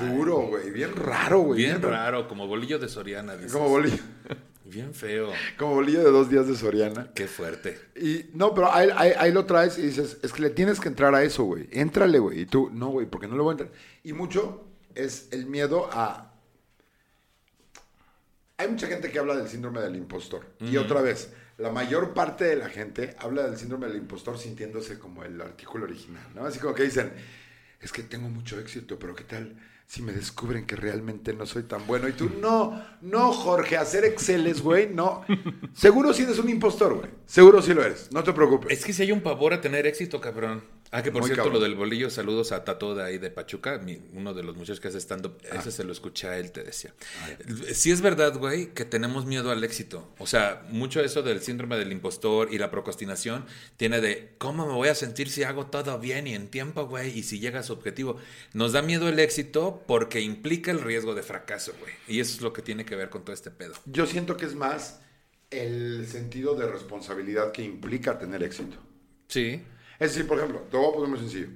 duro, 0.00 0.36
güey. 0.48 0.70
Bien 0.70 0.94
raro, 0.96 1.40
güey. 1.40 1.58
Bien 1.64 1.82
raro, 1.82 2.28
como 2.28 2.46
bolillo 2.46 2.78
de 2.78 2.88
Soriana. 2.88 3.34
dices. 3.36 3.52
Como 3.52 3.68
bolillo, 3.68 4.02
Bien 4.64 4.94
feo. 4.94 5.30
como 5.58 5.74
bolillo 5.74 5.98
de 6.04 6.10
dos 6.10 6.30
días 6.30 6.46
de 6.46 6.54
Soriana. 6.56 7.08
Qué 7.14 7.26
fuerte. 7.26 7.78
Y 7.96 8.26
no, 8.34 8.54
pero 8.54 8.72
ahí, 8.72 8.88
ahí- 8.96 9.12
ahí 9.18 9.32
lo 9.32 9.44
traes 9.46 9.76
y 9.78 9.82
dices, 9.82 10.18
es 10.22 10.32
que 10.32 10.42
le 10.42 10.50
tienes 10.50 10.78
que 10.80 10.88
entrar 10.88 11.14
a 11.14 11.22
eso, 11.24 11.42
güey. 11.44 11.68
Éntrale, 11.72 12.18
güey. 12.20 12.40
Y 12.42 12.46
tú, 12.46 12.70
no, 12.72 12.88
güey, 12.90 13.06
porque 13.06 13.26
no 13.26 13.34
le 13.36 13.42
voy 13.42 13.50
a 13.50 13.52
entrar. 13.54 13.70
Y 14.04 14.12
mucho 14.12 14.64
es 14.94 15.28
el 15.32 15.46
miedo 15.46 15.90
a... 15.92 16.28
Hay 18.60 18.68
mucha 18.68 18.88
gente 18.88 19.10
que 19.10 19.18
habla 19.18 19.34
del 19.34 19.48
síndrome 19.48 19.80
del 19.80 19.96
impostor. 19.96 20.44
Y 20.60 20.76
otra 20.76 21.00
vez, 21.00 21.32
la 21.56 21.72
mayor 21.72 22.12
parte 22.12 22.44
de 22.44 22.56
la 22.56 22.68
gente 22.68 23.16
habla 23.18 23.44
del 23.44 23.56
síndrome 23.56 23.86
del 23.86 23.96
impostor 23.96 24.36
sintiéndose 24.36 24.98
como 24.98 25.24
el 25.24 25.40
artículo 25.40 25.86
original, 25.86 26.26
¿no? 26.34 26.44
Así 26.44 26.58
como 26.58 26.74
que 26.74 26.82
dicen, 26.82 27.10
es 27.80 27.90
que 27.90 28.02
tengo 28.02 28.28
mucho 28.28 28.60
éxito, 28.60 28.98
pero 28.98 29.14
¿qué 29.14 29.24
tal 29.24 29.56
si 29.86 30.02
me 30.02 30.12
descubren 30.12 30.66
que 30.66 30.76
realmente 30.76 31.32
no 31.32 31.46
soy 31.46 31.62
tan 31.62 31.86
bueno? 31.86 32.06
Y 32.06 32.12
tú, 32.12 32.30
no, 32.38 32.84
no, 33.00 33.32
Jorge, 33.32 33.78
hacer 33.78 34.04
Exceles, 34.04 34.60
güey, 34.60 34.90
no. 34.92 35.24
Seguro 35.72 36.12
si 36.12 36.24
eres 36.24 36.38
un 36.38 36.50
impostor, 36.50 36.96
güey. 36.96 37.10
Seguro 37.24 37.62
si 37.62 37.72
lo 37.72 37.82
eres, 37.82 38.12
no 38.12 38.22
te 38.22 38.34
preocupes. 38.34 38.78
Es 38.78 38.84
que 38.84 38.92
si 38.92 39.04
hay 39.04 39.12
un 39.12 39.22
pavor 39.22 39.54
a 39.54 39.62
tener 39.62 39.86
éxito, 39.86 40.20
cabrón. 40.20 40.62
Ah, 40.92 41.04
que 41.04 41.12
por 41.12 41.20
Muy 41.20 41.28
cierto, 41.28 41.44
cabrón. 41.44 41.60
lo 41.60 41.68
del 41.68 41.76
bolillo, 41.76 42.10
saludos 42.10 42.50
a 42.50 42.64
Tato 42.64 42.96
de 42.96 43.04
ahí 43.04 43.18
de 43.18 43.30
Pachuca, 43.30 43.78
mi- 43.78 44.00
uno 44.12 44.34
de 44.34 44.42
los 44.42 44.56
muchachos 44.56 44.80
que 44.80 44.88
hace 44.88 44.98
stand-up, 44.98 45.38
Ah. 45.52 45.56
ese 45.58 45.70
se 45.70 45.84
lo 45.84 45.92
escuché 45.92 46.26
a 46.26 46.36
él, 46.36 46.50
te 46.50 46.64
decía. 46.64 46.92
Sí 47.72 47.92
es 47.92 48.00
verdad, 48.00 48.36
güey, 48.36 48.74
que 48.74 48.84
tenemos 48.84 49.24
miedo 49.24 49.52
al 49.52 49.62
éxito. 49.62 50.12
O 50.18 50.26
sea, 50.26 50.66
mucho 50.70 51.00
eso 51.00 51.22
del 51.22 51.42
síndrome 51.42 51.76
del 51.78 51.92
impostor 51.92 52.52
y 52.52 52.58
la 52.58 52.72
procrastinación 52.72 53.46
tiene 53.76 54.00
de, 54.00 54.34
¿cómo 54.38 54.66
me 54.66 54.72
voy 54.72 54.88
a 54.88 54.96
sentir 54.96 55.30
si 55.30 55.44
hago 55.44 55.66
todo 55.66 55.96
bien 56.00 56.26
y 56.26 56.34
en 56.34 56.48
tiempo, 56.48 56.84
güey? 56.88 57.16
Y 57.16 57.22
si 57.22 57.38
llega 57.38 57.60
a 57.60 57.62
su 57.62 57.72
objetivo. 57.72 58.16
Nos 58.52 58.72
da 58.72 58.82
miedo 58.82 59.08
el 59.08 59.20
éxito 59.20 59.84
porque 59.86 60.20
implica 60.20 60.72
el 60.72 60.80
riesgo 60.80 61.14
de 61.14 61.22
fracaso, 61.22 61.72
güey. 61.78 61.92
Y 62.08 62.18
eso 62.18 62.34
es 62.34 62.40
lo 62.40 62.52
que 62.52 62.62
tiene 62.62 62.84
que 62.84 62.96
ver 62.96 63.10
con 63.10 63.24
todo 63.24 63.32
este 63.34 63.52
pedo. 63.52 63.74
Yo 63.86 64.06
siento 64.06 64.36
que 64.36 64.46
es 64.46 64.56
más 64.56 64.98
el 65.52 66.06
sentido 66.08 66.56
de 66.56 66.66
responsabilidad 66.66 67.52
que 67.52 67.62
implica 67.62 68.18
tener 68.18 68.42
éxito. 68.42 68.76
Sí. 69.28 69.62
Es 70.00 70.14
decir, 70.14 70.26
por 70.26 70.38
ejemplo, 70.38 70.60
te 70.70 70.76
voy 70.78 70.88
a 70.88 70.92
poner 70.94 71.08
muy 71.10 71.18
sencillo. 71.18 71.48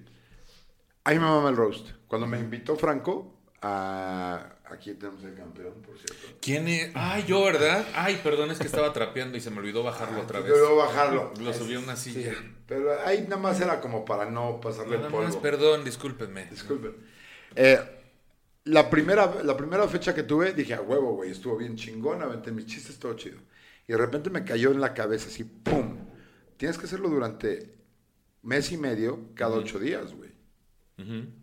A 1.05 1.11
mí 1.11 1.17
me 1.17 1.23
mama 1.23 1.49
el 1.49 1.57
roast. 1.57 1.89
Cuando 2.07 2.27
me 2.27 2.39
invitó 2.39 2.77
Franco 2.77 3.35
a... 3.63 4.51
Aquí 4.67 4.95
tenemos 4.95 5.23
el 5.25 5.35
campeón, 5.35 5.75
por 5.83 5.97
cierto. 5.97 6.39
¿Quién 6.41 6.69
es? 6.69 6.91
Ay, 6.95 7.25
yo, 7.27 7.43
¿verdad? 7.45 7.87
Ay, 7.95 8.21
perdón, 8.23 8.51
es 8.51 8.59
que 8.59 8.67
estaba 8.67 8.93
trapeando 8.93 9.37
y 9.37 9.41
se 9.41 9.51
me 9.51 9.59
olvidó 9.59 9.83
bajarlo 9.83 10.21
otra 10.21 10.41
vez. 10.41 10.53
Pero 10.53 10.77
bajarlo. 10.77 11.33
Lo 11.41 11.53
subí 11.53 11.75
a 11.75 11.79
una 11.79 11.97
silla. 11.97 12.33
Sí, 12.33 12.37
pero 12.67 12.99
ahí 13.05 13.23
nada 13.23 13.37
más 13.37 13.61
era 13.61 13.81
como 13.81 14.05
para 14.05 14.31
no 14.31 14.61
pasarle 14.61 14.97
Nada 14.97 15.07
el 15.07 15.13
polvo. 15.13 15.27
más, 15.27 15.37
perdón, 15.37 15.85
discúlpenme. 15.85 16.47
Disculpen. 16.47 16.97
Eh, 17.57 17.79
la, 18.65 18.91
primera, 18.91 19.43
la 19.43 19.57
primera 19.57 19.87
fecha 19.89 20.15
que 20.15 20.23
tuve, 20.23 20.53
dije, 20.53 20.75
a 20.75 20.81
huevo, 20.81 21.15
güey, 21.15 21.31
estuvo 21.31 21.57
bien 21.57 21.77
chingón, 21.77 22.23
aventé 22.23 22.53
mis 22.53 22.67
chistes, 22.67 22.99
todo 22.99 23.15
chido. 23.15 23.39
Y 23.87 23.93
de 23.93 23.99
repente 23.99 24.31
me 24.31 24.45
cayó 24.45 24.71
en 24.73 24.81
la 24.81 24.93
cabeza 24.95 25.29
así, 25.29 25.45
¡pum! 25.45 25.99
Tienes 26.57 26.79
que 26.79 26.87
hacerlo 26.87 27.09
durante 27.09 27.75
mes 28.45 28.71
y 28.73 28.77
medio, 28.77 29.31
cada 29.35 29.57
ocho 29.57 29.79
días, 29.79 30.15
güey. 30.15 30.31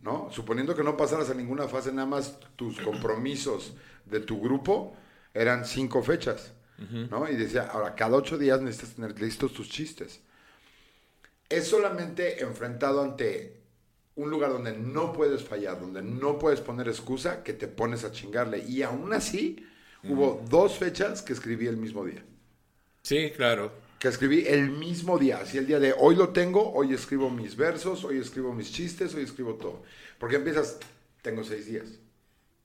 ¿No? 0.02 0.30
Suponiendo 0.32 0.76
que 0.76 0.84
no 0.84 0.96
pasaras 0.96 1.30
a 1.30 1.34
ninguna 1.34 1.68
fase, 1.68 1.92
nada 1.92 2.08
más 2.08 2.40
tus 2.56 2.80
compromisos 2.80 3.74
de 4.06 4.22
tu 4.22 4.40
grupo 4.40 4.96
eran 5.34 5.66
cinco 5.66 6.02
fechas, 6.02 6.54
¿no? 6.78 7.30
Y 7.30 7.36
decía, 7.36 7.64
ahora, 7.64 7.94
cada 7.96 8.16
ocho 8.16 8.38
días 8.38 8.62
necesitas 8.62 8.96
tener 8.96 9.20
listos 9.22 9.54
tus 9.54 9.70
chistes 9.70 10.22
es 11.52 11.68
solamente 11.68 12.42
enfrentado 12.42 13.02
ante 13.02 13.58
un 14.16 14.30
lugar 14.30 14.52
donde 14.52 14.78
no 14.78 15.14
puedes 15.14 15.44
fallar, 15.44 15.80
donde 15.80 16.02
no 16.02 16.40
puedes 16.40 16.62
poner 16.62 16.88
excusa, 16.88 17.44
que 17.44 17.54
te 17.54 17.68
pones 17.68 18.04
a 18.04 18.12
chingarle. 18.12 18.60
Y 18.60 18.84
aún 18.84 19.14
así, 19.14 19.66
hubo 20.04 20.44
dos 20.50 20.78
fechas 20.78 21.22
que 21.22 21.34
escribí 21.34 21.68
el 21.68 21.78
mismo 21.78 22.06
día. 22.06 22.24
Sí, 23.04 23.32
claro. 23.36 23.72
Que 24.02 24.08
escribí 24.08 24.46
el 24.48 24.72
mismo 24.72 25.20
día. 25.20 25.38
Así 25.44 25.60
el 25.60 25.68
día 25.68 25.80
de 25.80 25.94
hoy 25.96 26.16
lo 26.16 26.30
tengo, 26.30 26.74
hoy 26.74 26.92
escribo 26.92 27.30
mis 27.30 27.56
versos, 27.56 28.04
hoy 28.04 28.18
escribo 28.18 28.52
mis 28.52 28.74
chistes, 28.74 29.14
hoy 29.14 29.22
escribo 29.22 29.54
todo. 29.54 29.84
Porque 30.18 30.38
empiezas, 30.38 30.80
tengo 31.22 31.44
seis 31.44 31.68
días. 31.68 31.86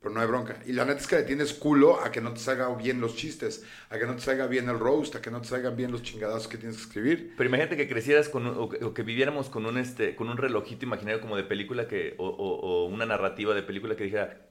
Pero 0.01 0.14
no 0.14 0.20
hay 0.22 0.27
bronca. 0.29 0.62
Y 0.64 0.72
la 0.72 0.87
neta 0.87 0.99
es 1.01 1.07
que 1.07 1.16
le 1.16 1.22
tienes 1.25 1.53
culo 1.53 2.01
a 2.03 2.11
que 2.11 2.22
no 2.22 2.33
te 2.33 2.40
salgan 2.40 2.79
bien 2.79 3.03
los 3.03 3.16
chistes, 3.16 3.64
a 3.90 3.99
que 3.99 4.07
no 4.07 4.16
te 4.16 4.22
salga 4.22 4.46
bien 4.46 4.66
el 4.70 4.79
roast, 4.79 5.14
a 5.16 5.20
que 5.20 5.31
no 5.31 5.42
te 5.42 5.49
salgan 5.49 5.77
bien 5.77 5.92
los 5.92 6.03
chingadazos 6.03 6.49
que 6.49 6.57
tienes 6.57 6.79
que 6.79 6.85
escribir. 6.85 7.35
Pero 7.37 7.46
imagínate 7.51 7.77
que 7.77 7.87
crecieras 7.87 8.31
con 8.31 8.46
un- 8.46 8.57
o, 8.57 8.94
que, 8.94 9.03
viviéramos 9.03 9.51
con 9.51 9.66
un 9.66 9.77
este 9.77 10.16
con 10.16 10.31
un 10.31 10.38
relojito 10.38 10.87
imaginario 10.87 11.20
como 11.20 11.37
de 11.37 11.44
película 11.44 11.87
que 11.87 12.14
o 12.16 12.87
una 12.90 13.05
narrativa 13.05 13.55
de 13.55 13.62
película 13.62 13.94
que 13.94 14.05
dijera 14.05 14.49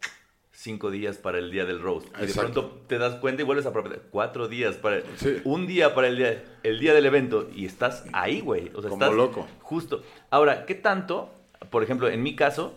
cinco 0.65 0.89
días 0.91 1.17
para 1.17 1.37
el 1.37 1.51
día 1.51 1.63
del 1.65 1.79
roast 1.81 2.07
y 2.21 2.25
de 2.25 2.33
pronto 2.33 2.81
te 2.87 2.97
das 2.97 3.15
cuenta 3.15 3.41
y 3.41 3.45
vuelves 3.45 3.65
a 3.65 3.69
aprovechar 3.69 4.01
cuatro 4.11 4.47
días 4.47 4.75
para 4.75 5.01
Sí. 5.17 5.37
un 5.45 5.67
día 5.67 5.93
para 5.95 6.07
el 6.07 6.17
día 6.17 6.43
el 6.63 6.79
día 6.79 6.93
del 6.93 7.05
evento 7.05 7.47
y 7.55 7.65
estás 7.65 8.03
ahí 8.13 8.41
güey 8.41 8.71
o 8.73 8.81
sea 8.81 8.89
Como 8.89 9.03
estás 9.03 9.15
loco. 9.15 9.47
justo 9.61 10.01
ahora 10.31 10.65
qué 10.65 10.75
tanto 10.75 11.29
por 11.69 11.83
ejemplo 11.83 12.09
en 12.09 12.21
mi 12.23 12.35
caso 12.35 12.73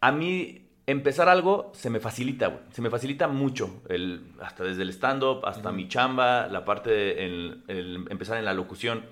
a 0.00 0.12
mí 0.12 0.62
empezar 0.86 1.28
algo 1.28 1.70
se 1.74 1.88
me 1.90 2.00
facilita, 2.00 2.48
güey. 2.48 2.60
Se 2.72 2.82
me 2.82 2.90
facilita 2.90 3.28
mucho. 3.28 3.82
El, 3.88 4.32
hasta 4.40 4.64
desde 4.64 4.82
el 4.82 4.88
stand-up, 4.90 5.44
hasta 5.46 5.70
mi 5.70 5.86
chamba, 5.88 6.48
la 6.48 6.64
parte 6.64 6.90
de 6.90 7.26
el- 7.26 7.62
el 7.68 8.06
empezar 8.10 8.38
en 8.38 8.44
la 8.44 8.54
locución. 8.54 9.04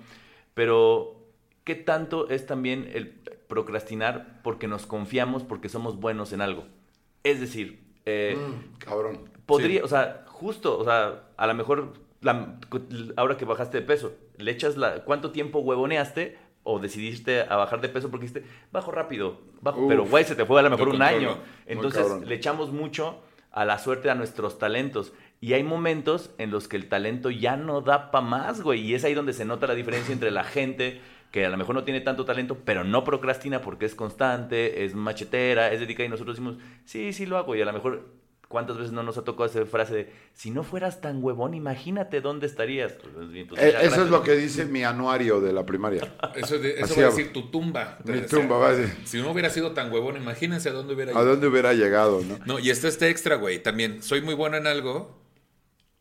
Pero, 0.55 1.15
¿qué 1.63 1.75
tanto 1.75 2.27
es 2.29 2.45
también 2.45 2.89
el 2.93 3.13
procrastinar 3.47 4.41
porque 4.43 4.67
nos 4.67 4.85
confiamos, 4.87 5.43
porque 5.43 5.69
somos 5.69 5.99
buenos 6.01 6.33
en 6.33 6.41
algo? 6.41 6.65
Es 7.23 7.39
decir, 7.39 7.81
eh, 8.05 8.35
Mm, 8.37 8.77
cabrón. 8.79 9.29
podría, 9.45 9.79
Sí. 9.79 9.85
o 9.85 9.87
sea, 9.87 10.23
justo, 10.27 10.77
o 10.79 10.83
sea, 10.83 11.23
a 11.37 11.47
lo 11.47 11.53
mejor 11.53 11.93
la- 12.21 12.57
ahora 13.17 13.37
que 13.37 13.45
bajaste 13.45 13.79
de 13.81 13.85
peso, 13.85 14.13
le 14.37 14.51
echas 14.51 14.77
la, 14.77 15.03
¿cuánto 15.03 15.31
tiempo 15.31 15.59
huevoneaste 15.59 16.37
o 16.63 16.79
decidiste 16.79 17.41
a 17.41 17.55
bajar 17.55 17.81
de 17.81 17.89
peso 17.89 18.09
porque 18.11 18.27
dijiste, 18.27 18.45
bajo 18.71 18.91
rápido, 18.91 19.39
bajo, 19.61 19.81
Uf. 19.81 19.87
pero 19.89 20.05
güey, 20.05 20.23
se 20.23 20.35
te 20.35 20.45
fue 20.45 20.59
a 20.59 20.63
lo 20.63 20.69
mejor 20.69 20.89
un 20.89 21.01
año. 21.01 21.37
Entonces 21.65 22.05
le 22.25 22.35
echamos 22.35 22.71
mucho 22.71 23.21
a 23.51 23.65
la 23.65 23.79
suerte 23.79 24.09
a 24.09 24.15
nuestros 24.15 24.59
talentos. 24.59 25.13
Y 25.41 25.53
hay 25.53 25.63
momentos 25.63 26.31
en 26.37 26.51
los 26.51 26.67
que 26.67 26.75
el 26.77 26.89
talento 26.89 27.29
ya 27.29 27.55
no 27.55 27.79
da 27.81 28.11
para 28.11 28.25
más, 28.25 28.61
güey. 28.61 28.81
Y 28.81 28.93
es 28.93 29.03
ahí 29.05 29.13
donde 29.13 29.31
se 29.33 29.45
nota 29.45 29.67
la 29.67 29.73
diferencia 29.75 30.13
entre 30.13 30.31
la 30.31 30.43
gente 30.43 30.99
que 31.31 31.45
a 31.45 31.49
lo 31.49 31.57
mejor 31.57 31.75
no 31.75 31.83
tiene 31.83 32.01
tanto 32.01 32.25
talento, 32.25 32.57
pero 32.65 32.83
no 32.83 33.03
procrastina 33.03 33.61
porque 33.61 33.85
es 33.85 33.93
constante, 33.95 34.83
es 34.85 34.95
machetera, 34.95 35.71
es 35.71 35.79
dedicada. 35.79 36.05
Y 36.07 36.09
nosotros 36.09 36.35
decimos, 36.37 36.57
sí, 36.85 37.13
sí 37.13 37.25
lo 37.25 37.37
hago. 37.37 37.55
Y 37.55 37.61
a 37.61 37.65
lo 37.65 37.73
mejor, 37.73 38.03
¿cuántas 38.47 38.77
veces 38.77 38.91
no 38.91 39.03
nos 39.03 39.19
ha 39.19 39.23
tocado 39.23 39.45
esa 39.45 39.63
frase 39.67 39.93
de, 39.93 40.13
si 40.33 40.49
no 40.49 40.63
fueras 40.63 41.01
tan 41.01 41.23
huevón, 41.23 41.53
imagínate 41.53 42.19
dónde 42.19 42.47
estarías? 42.47 42.93
Pues, 42.93 43.29
bien, 43.29 43.47
pues, 43.47 43.61
Eh, 43.61 43.75
eso 43.81 44.03
es 44.03 44.09
lo 44.09 44.23
que 44.23 44.35
dice 44.35 44.65
mi 44.65 44.83
anuario 44.83 45.39
de 45.39 45.53
la 45.53 45.67
primaria. 45.67 46.15
Eso, 46.33 46.57
de- 46.57 46.79
eso 46.81 46.95
va 46.99 47.03
a 47.07 47.09
decir 47.11 47.31
tu 47.31 47.51
tumba. 47.51 47.99
Mi 48.05 48.13
decía. 48.13 48.39
tumba, 48.39 48.57
va 48.57 48.69
a 48.69 48.75
decir. 48.75 48.95
Si 49.05 49.21
no 49.21 49.29
hubiera 49.29 49.51
sido 49.51 49.73
tan 49.73 49.93
huevón, 49.93 50.17
imagínense 50.17 50.69
a 50.69 50.71
dónde 50.71 50.95
hubiera 50.95 51.11
¿A 51.11 51.21
ido. 51.21 51.25
dónde 51.25 51.45
hubiera 51.47 51.73
llegado, 51.73 52.21
no? 52.27 52.39
No, 52.47 52.57
y 52.57 52.71
está 52.71 52.87
este 52.87 53.09
extra, 53.09 53.35
güey. 53.35 53.61
También, 53.61 54.01
soy 54.01 54.21
muy 54.21 54.33
bueno 54.33 54.57
en 54.57 54.65
algo, 54.65 55.21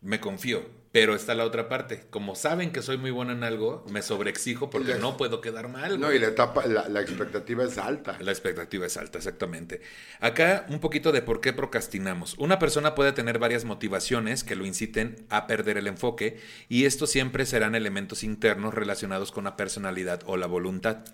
me 0.01 0.21
confío. 0.21 0.63
Pero 1.01 1.15
está 1.15 1.35
la 1.35 1.45
otra 1.45 1.69
parte. 1.69 2.07
Como 2.11 2.35
saben 2.35 2.73
que 2.73 2.83
soy 2.83 2.99
muy 2.99 3.11
bueno 3.13 3.33
en 3.33 3.45
algo, 3.45 3.85
me 3.91 4.03
sobreexijo 4.03 4.69
porque 4.69 4.89
Les- 4.95 5.01
no 5.01 5.17
puedo 5.17 5.41
quedar 5.41 5.69
mal. 5.69 6.01
No, 6.01 6.13
y 6.13 6.19
la 6.19 6.27
etapa, 6.29 6.67
la, 6.67 6.89
la 6.89 7.01
expectativa 7.01 7.63
es 7.65 7.79
alta. 7.79 8.17
La 8.21 8.33
expectativa 8.33 8.85
es 8.87 8.97
alta, 8.97 9.19
exactamente. 9.19 9.81
Acá 10.21 10.67
un 10.69 10.81
poquito 10.81 11.13
de 11.13 11.23
por 11.23 11.41
qué 11.41 11.53
procrastinamos. 11.53 12.35
Una 12.39 12.59
persona 12.59 12.95
puede 12.95 13.13
tener 13.13 13.39
varias 13.39 13.65
motivaciones 13.65 14.43
que 14.43 14.57
lo 14.57 14.67
inciten 14.67 15.25
a 15.31 15.47
perder 15.47 15.79
el 15.79 15.87
enfoque 15.87 16.41
y 16.69 16.85
estos 16.85 17.11
siempre 17.11 17.47
serán 17.47 17.75
elementos 17.75 18.25
internos 18.25 18.75
relacionados 18.75 19.31
con 19.31 19.45
la 19.45 19.57
personalidad 19.57 20.23
o 20.27 20.37
la 20.37 20.47
voluntad. 20.47 21.05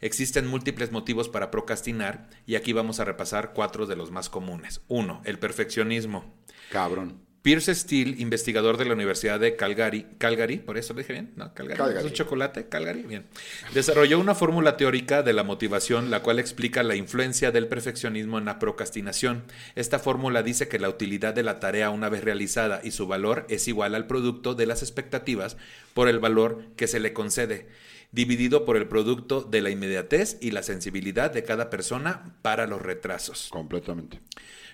Existen 0.00 0.46
múltiples 0.46 0.90
motivos 0.90 1.28
para 1.28 1.50
procrastinar 1.50 2.28
y 2.46 2.56
aquí 2.56 2.72
vamos 2.72 2.98
a 3.00 3.04
repasar 3.04 3.52
cuatro 3.54 3.86
de 3.86 3.96
los 3.96 4.10
más 4.10 4.28
comunes. 4.30 4.80
Uno, 4.88 5.22
el 5.24 5.38
perfeccionismo. 5.38 6.34
Cabrón. 6.70 7.20
Pierce 7.44 7.74
Steele, 7.74 8.14
investigador 8.22 8.78
de 8.78 8.86
la 8.86 8.94
Universidad 8.94 9.38
de 9.38 9.54
Calgary, 9.54 10.06
Calgary, 10.16 10.56
por 10.56 10.78
eso 10.78 10.94
lo 10.94 11.00
dije 11.00 11.12
bien, 11.12 11.34
¿no? 11.36 11.52
Calgary, 11.52 11.76
Calgary. 11.76 11.98
es 11.98 12.04
un 12.06 12.12
chocolate, 12.14 12.70
Calgary, 12.70 13.02
bien. 13.02 13.26
Desarrolló 13.74 14.18
una 14.18 14.34
fórmula 14.34 14.78
teórica 14.78 15.22
de 15.22 15.34
la 15.34 15.42
motivación, 15.42 16.10
la 16.10 16.22
cual 16.22 16.38
explica 16.38 16.82
la 16.82 16.96
influencia 16.96 17.50
del 17.50 17.68
perfeccionismo 17.68 18.38
en 18.38 18.46
la 18.46 18.58
procrastinación. 18.58 19.44
Esta 19.74 19.98
fórmula 19.98 20.42
dice 20.42 20.68
que 20.68 20.78
la 20.78 20.88
utilidad 20.88 21.34
de 21.34 21.42
la 21.42 21.60
tarea 21.60 21.90
una 21.90 22.08
vez 22.08 22.24
realizada 22.24 22.80
y 22.82 22.92
su 22.92 23.06
valor 23.06 23.44
es 23.50 23.68
igual 23.68 23.94
al 23.94 24.06
producto 24.06 24.54
de 24.54 24.64
las 24.64 24.80
expectativas 24.80 25.58
por 25.92 26.08
el 26.08 26.20
valor 26.20 26.64
que 26.76 26.86
se 26.86 26.98
le 26.98 27.12
concede, 27.12 27.68
dividido 28.10 28.64
por 28.64 28.78
el 28.78 28.88
producto 28.88 29.42
de 29.42 29.60
la 29.60 29.68
inmediatez 29.68 30.38
y 30.40 30.52
la 30.52 30.62
sensibilidad 30.62 31.30
de 31.30 31.44
cada 31.44 31.68
persona 31.68 32.36
para 32.40 32.66
los 32.66 32.80
retrasos. 32.80 33.48
Completamente. 33.50 34.18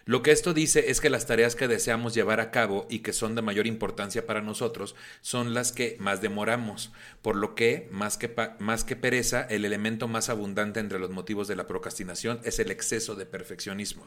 Lo 0.04 0.22
que 0.22 0.30
esto 0.30 0.54
dice 0.54 0.90
es 0.90 1.00
que 1.00 1.10
las 1.10 1.26
tareas 1.26 1.54
que 1.54 1.68
deseamos 1.68 2.14
llevar 2.14 2.40
a 2.40 2.50
cabo 2.50 2.86
y 2.90 3.00
que 3.00 3.12
son 3.12 3.34
de 3.34 3.42
mayor 3.42 3.66
importancia 3.66 4.26
para 4.26 4.40
nosotros 4.40 4.94
son 5.20 5.54
las 5.54 5.72
que 5.72 5.96
más 6.00 6.20
demoramos, 6.20 6.92
por 7.22 7.36
lo 7.36 7.54
que 7.54 7.88
más 7.90 8.16
que, 8.16 8.34
más 8.58 8.84
que 8.84 8.96
pereza, 8.96 9.42
el 9.42 9.64
elemento 9.64 10.08
más 10.08 10.28
abundante 10.28 10.80
entre 10.80 10.98
los 10.98 11.10
motivos 11.10 11.48
de 11.48 11.56
la 11.56 11.66
procrastinación 11.66 12.40
es 12.44 12.58
el 12.58 12.70
exceso 12.70 13.14
de 13.14 13.26
perfeccionismo. 13.26 14.06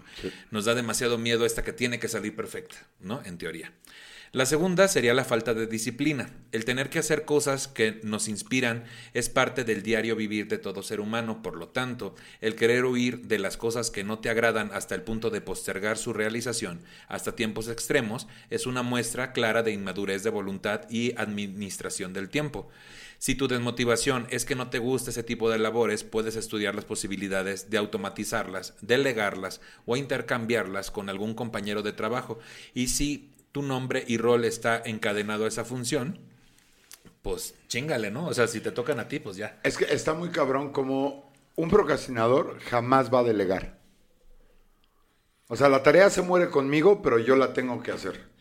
Nos 0.51 0.65
da 0.65 0.75
demasiado 0.75 1.17
miedo 1.17 1.45
esta 1.45 1.63
que 1.63 1.73
tiene 1.73 1.99
que 1.99 2.08
salir 2.08 2.36
perfecta, 2.36 2.75
¿no? 2.99 3.21
En 3.25 3.38
teoría. 3.38 3.73
La 4.35 4.47
segunda 4.47 4.87
sería 4.87 5.13
la 5.13 5.25
falta 5.25 5.53
de 5.53 5.67
disciplina. 5.67 6.31
El 6.51 6.65
tener 6.65 6.89
que 6.89 6.97
hacer 6.97 7.23
cosas 7.23 7.67
que 7.67 7.99
nos 8.01 8.27
inspiran 8.27 8.83
es 9.13 9.29
parte 9.29 9.63
del 9.63 9.83
diario 9.83 10.15
vivir 10.15 10.47
de 10.47 10.57
todo 10.57 10.81
ser 10.81 11.01
humano, 11.01 11.43
por 11.43 11.55
lo 11.55 11.67
tanto, 11.67 12.15
el 12.41 12.55
querer 12.55 12.85
huir 12.85 13.27
de 13.27 13.37
las 13.37 13.57
cosas 13.57 13.91
que 13.91 14.03
no 14.03 14.17
te 14.17 14.31
agradan 14.31 14.71
hasta 14.73 14.95
el 14.95 15.03
punto 15.03 15.29
de 15.29 15.41
postergar 15.41 15.99
su 15.99 16.13
realización 16.13 16.81
hasta 17.07 17.35
tiempos 17.35 17.67
extremos 17.67 18.25
es 18.49 18.65
una 18.65 18.81
muestra 18.81 19.33
clara 19.33 19.61
de 19.61 19.71
inmadurez 19.71 20.23
de 20.23 20.31
voluntad 20.31 20.89
y 20.89 21.13
administración 21.15 22.11
del 22.13 22.29
tiempo. 22.29 22.67
Si 23.19 23.35
tu 23.35 23.47
desmotivación 23.47 24.25
es 24.31 24.45
que 24.45 24.55
no 24.55 24.71
te 24.71 24.79
gusta 24.79 25.11
ese 25.11 25.21
tipo 25.21 25.51
de 25.51 25.59
labores, 25.59 26.03
puedes 26.03 26.35
estudiar 26.35 26.73
las 26.73 26.85
posibilidades 26.85 27.69
de 27.69 27.77
automatizarlas, 27.77 28.73
delegarlas 28.81 29.61
o 29.85 29.95
intercambiarlas 29.95 30.89
con 30.89 31.07
algún 31.09 31.35
compañero 31.35 31.83
de 31.83 31.93
trabajo. 31.93 32.39
Y 32.73 32.87
si 32.87 33.29
tu 33.53 33.61
nombre 33.61 34.03
y 34.05 34.17
rol 34.17 34.43
está 34.43 34.81
encadenado 34.83 35.45
a 35.45 35.47
esa 35.47 35.63
función, 35.63 36.19
pues 37.21 37.55
chingale, 37.67 38.11
¿no? 38.11 38.25
O 38.25 38.33
sea, 38.33 38.47
si 38.47 38.59
te 38.59 38.71
tocan 38.71 38.99
a 38.99 39.07
ti, 39.07 39.19
pues 39.19 39.37
ya. 39.37 39.61
Es 39.63 39.77
que 39.77 39.85
está 39.85 40.13
muy 40.13 40.29
cabrón 40.29 40.73
como 40.73 41.31
un 41.55 41.69
procrastinador 41.69 42.59
jamás 42.59 43.13
va 43.13 43.19
a 43.19 43.23
delegar. 43.23 43.79
O 45.47 45.55
sea, 45.55 45.69
la 45.69 45.83
tarea 45.83 46.09
se 46.09 46.23
muere 46.23 46.49
conmigo, 46.49 47.01
pero 47.03 47.19
yo 47.19 47.35
la 47.35 47.53
tengo 47.53 47.81
que 47.83 47.91
hacer. 47.91 48.32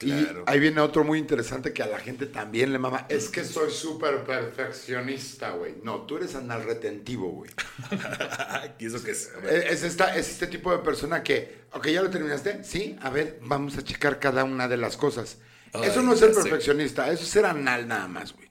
Claro. 0.00 0.44
Y 0.46 0.50
ahí 0.50 0.58
viene 0.58 0.80
otro 0.80 1.04
muy 1.04 1.18
interesante 1.18 1.74
que 1.74 1.82
a 1.82 1.86
la 1.86 1.98
gente 1.98 2.24
también 2.24 2.72
le 2.72 2.78
mama. 2.78 3.04
Es 3.10 3.28
que 3.28 3.44
soy 3.44 3.70
súper 3.70 4.24
perfeccionista, 4.24 5.50
güey. 5.50 5.74
No, 5.82 6.06
tú 6.06 6.16
eres 6.16 6.34
anal 6.34 6.64
retentivo, 6.64 7.30
güey. 7.30 7.50
¿Y 8.78 8.86
eso 8.86 9.02
qué 9.04 9.10
es? 9.10 9.30
Es, 9.44 9.64
es 9.66 9.82
esta, 9.82 10.16
es 10.16 10.30
este 10.30 10.46
tipo 10.46 10.72
de 10.72 10.78
persona 10.78 11.22
que, 11.22 11.64
ok, 11.72 11.88
¿ya 11.88 12.00
lo 12.00 12.08
terminaste? 12.08 12.64
Sí, 12.64 12.96
a 13.02 13.10
ver, 13.10 13.40
vamos 13.42 13.76
a 13.76 13.84
checar 13.84 14.18
cada 14.18 14.42
una 14.44 14.68
de 14.68 14.78
las 14.78 14.96
cosas. 14.96 15.36
eso 15.82 16.00
no 16.00 16.14
es 16.14 16.20
ser 16.20 16.34
sé. 16.34 16.42
perfeccionista, 16.42 17.12
eso 17.12 17.22
es 17.22 17.28
ser 17.28 17.44
anal 17.44 17.86
nada 17.86 18.08
más, 18.08 18.32
güey. 18.32 18.48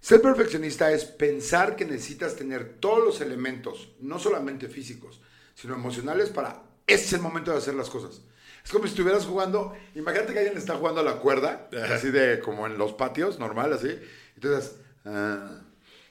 Ser 0.00 0.22
perfeccionista 0.22 0.92
es 0.92 1.04
pensar 1.04 1.74
que 1.74 1.84
necesitas 1.84 2.36
tener 2.36 2.76
todos 2.78 3.04
los 3.04 3.20
elementos, 3.20 3.88
no 3.98 4.20
solamente 4.20 4.68
físicos, 4.68 5.20
sino 5.56 5.74
emocionales 5.74 6.30
para 6.30 6.62
ese 6.86 7.06
es 7.06 7.12
el 7.14 7.20
momento 7.20 7.50
de 7.50 7.58
hacer 7.58 7.74
las 7.74 7.90
cosas. 7.90 8.22
Es 8.66 8.72
como 8.72 8.84
si 8.84 8.90
estuvieras 8.90 9.24
jugando, 9.24 9.76
imagínate 9.94 10.32
que 10.32 10.40
alguien 10.40 10.58
está 10.58 10.74
jugando 10.74 11.00
a 11.00 11.04
la 11.04 11.18
cuerda, 11.18 11.68
así 11.94 12.10
de 12.10 12.40
como 12.40 12.66
en 12.66 12.76
los 12.76 12.94
patios, 12.94 13.38
normal, 13.38 13.72
así. 13.72 13.96
Entonces, 14.34 14.80
ah, 15.04 15.60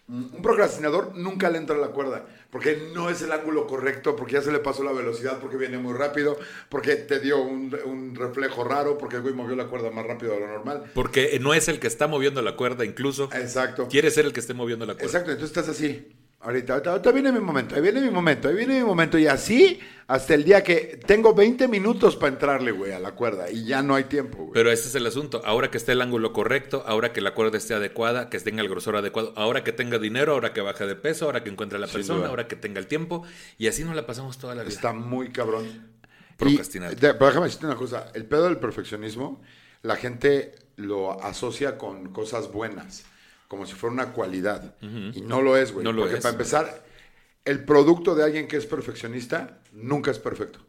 un 0.07 0.41
procrastinador 0.41 1.17
nunca 1.17 1.49
le 1.49 1.57
entra 1.57 1.75
a 1.75 1.79
la 1.79 1.89
cuerda, 1.89 2.25
porque 2.51 2.91
no 2.93 3.09
es 3.09 3.21
el 3.21 3.33
ángulo 3.33 3.67
correcto, 3.67 4.15
porque 4.15 4.35
ya 4.35 4.41
se 4.41 4.53
le 4.53 4.59
pasó 4.59 4.85
la 4.85 4.93
velocidad, 4.93 5.37
porque 5.41 5.57
viene 5.57 5.79
muy 5.79 5.93
rápido, 5.95 6.39
porque 6.69 6.95
te 6.95 7.19
dio 7.19 7.41
un, 7.41 7.77
un 7.83 8.15
reflejo 8.15 8.63
raro, 8.63 8.97
porque 8.97 9.17
el 9.17 9.23
güey 9.23 9.33
movió 9.33 9.57
la 9.57 9.67
cuerda 9.67 9.91
más 9.91 10.05
rápido 10.05 10.31
de 10.31 10.39
lo 10.39 10.47
normal. 10.47 10.89
Porque 10.93 11.37
no 11.41 11.53
es 11.53 11.67
el 11.67 11.81
que 11.81 11.87
está 11.87 12.07
moviendo 12.07 12.41
la 12.41 12.55
cuerda, 12.55 12.85
incluso. 12.85 13.25
Exacto. 13.33 13.89
Quiere 13.89 14.11
ser 14.11 14.27
el 14.27 14.31
que 14.31 14.39
esté 14.39 14.53
moviendo 14.53 14.85
la 14.85 14.93
cuerda. 14.93 15.07
Exacto, 15.07 15.31
entonces 15.31 15.57
estás 15.57 15.67
así. 15.67 16.15
Ahorita, 16.45 16.73
ahorita, 16.73 16.91
ahorita 16.91 17.11
viene 17.11 17.31
mi 17.31 17.39
momento, 17.39 17.75
ahí 17.75 17.81
viene 17.81 18.01
mi 18.01 18.09
momento, 18.11 18.47
ahí 18.47 18.55
viene 18.55 18.79
mi 18.79 18.85
momento. 18.85 19.17
Y 19.17 19.27
así 19.27 19.79
hasta 20.07 20.35
el 20.35 20.43
día 20.43 20.63
que 20.63 20.99
tengo 21.05 21.33
20 21.33 21.67
minutos 21.67 22.15
para 22.15 22.31
entrarle, 22.33 22.71
güey, 22.71 22.91
a 22.91 22.99
la 22.99 23.11
cuerda. 23.13 23.49
Y 23.49 23.65
ya 23.65 23.81
no 23.81 23.95
hay 23.95 24.03
tiempo, 24.03 24.37
güey. 24.37 24.51
Pero 24.53 24.71
ese 24.71 24.87
es 24.89 24.95
el 24.95 25.05
asunto. 25.07 25.41
Ahora 25.43 25.71
que 25.71 25.77
esté 25.77 25.93
el 25.93 26.01
ángulo 26.01 26.31
correcto, 26.33 26.83
ahora 26.85 27.11
que 27.11 27.19
la 27.21 27.33
cuerda 27.33 27.57
esté 27.57 27.73
adecuada, 27.73 28.29
que 28.29 28.39
tenga 28.39 28.61
el 28.61 28.69
grosor 28.69 28.95
adecuado, 28.95 29.33
ahora 29.35 29.63
que 29.63 29.71
tenga 29.71 29.97
dinero, 29.97 30.33
ahora 30.33 30.53
que 30.53 30.61
baje 30.61 30.85
de 30.85 30.95
peso, 30.95 31.25
ahora 31.25 31.43
que 31.43 31.49
encuentre 31.49 31.77
a 31.77 31.81
la 31.81 31.87
Sin 31.87 31.95
persona, 31.95 32.19
duda. 32.19 32.29
ahora 32.29 32.47
que 32.47 32.55
tenga 32.55 32.79
el 32.79 32.85
tiempo. 32.87 33.23
Y 33.57 33.65
así 33.67 33.83
nos 33.83 33.95
la 33.95 34.05
pasamos 34.05 34.37
toda 34.37 34.53
la 34.53 34.61
vida. 34.61 34.71
Está 34.73 34.93
muy 34.93 35.29
cabrón. 35.31 35.65
Y, 36.41 36.57
de- 36.57 37.13
pero 37.15 37.25
déjame 37.27 37.45
decirte 37.47 37.65
una 37.65 37.75
cosa. 37.75 38.11
El 38.13 38.25
pedo 38.25 38.43
del 38.45 38.57
perfeccionismo, 38.57 39.41
la 39.81 39.95
gente 39.95 40.53
lo 40.75 41.23
asocia 41.23 41.77
con 41.77 42.11
cosas 42.11 42.51
buenas, 42.51 43.05
como 43.47 43.65
si 43.65 43.73
fuera 43.73 43.93
una 43.93 44.13
cualidad. 44.13 44.75
Y 44.81 45.21
no 45.21 45.41
lo 45.41 45.57
es, 45.57 45.71
güey. 45.71 45.83
No 45.83 45.91
lo 45.91 46.03
Porque 46.03 46.17
es. 46.17 46.21
para 46.21 46.33
empezar, 46.33 46.83
el 47.43 47.63
producto 47.63 48.15
de 48.15 48.23
alguien 48.23 48.47
que 48.47 48.57
es 48.57 48.65
perfeccionista 48.65 49.59
nunca 49.71 50.11
es 50.11 50.19
perfecto. 50.19 50.59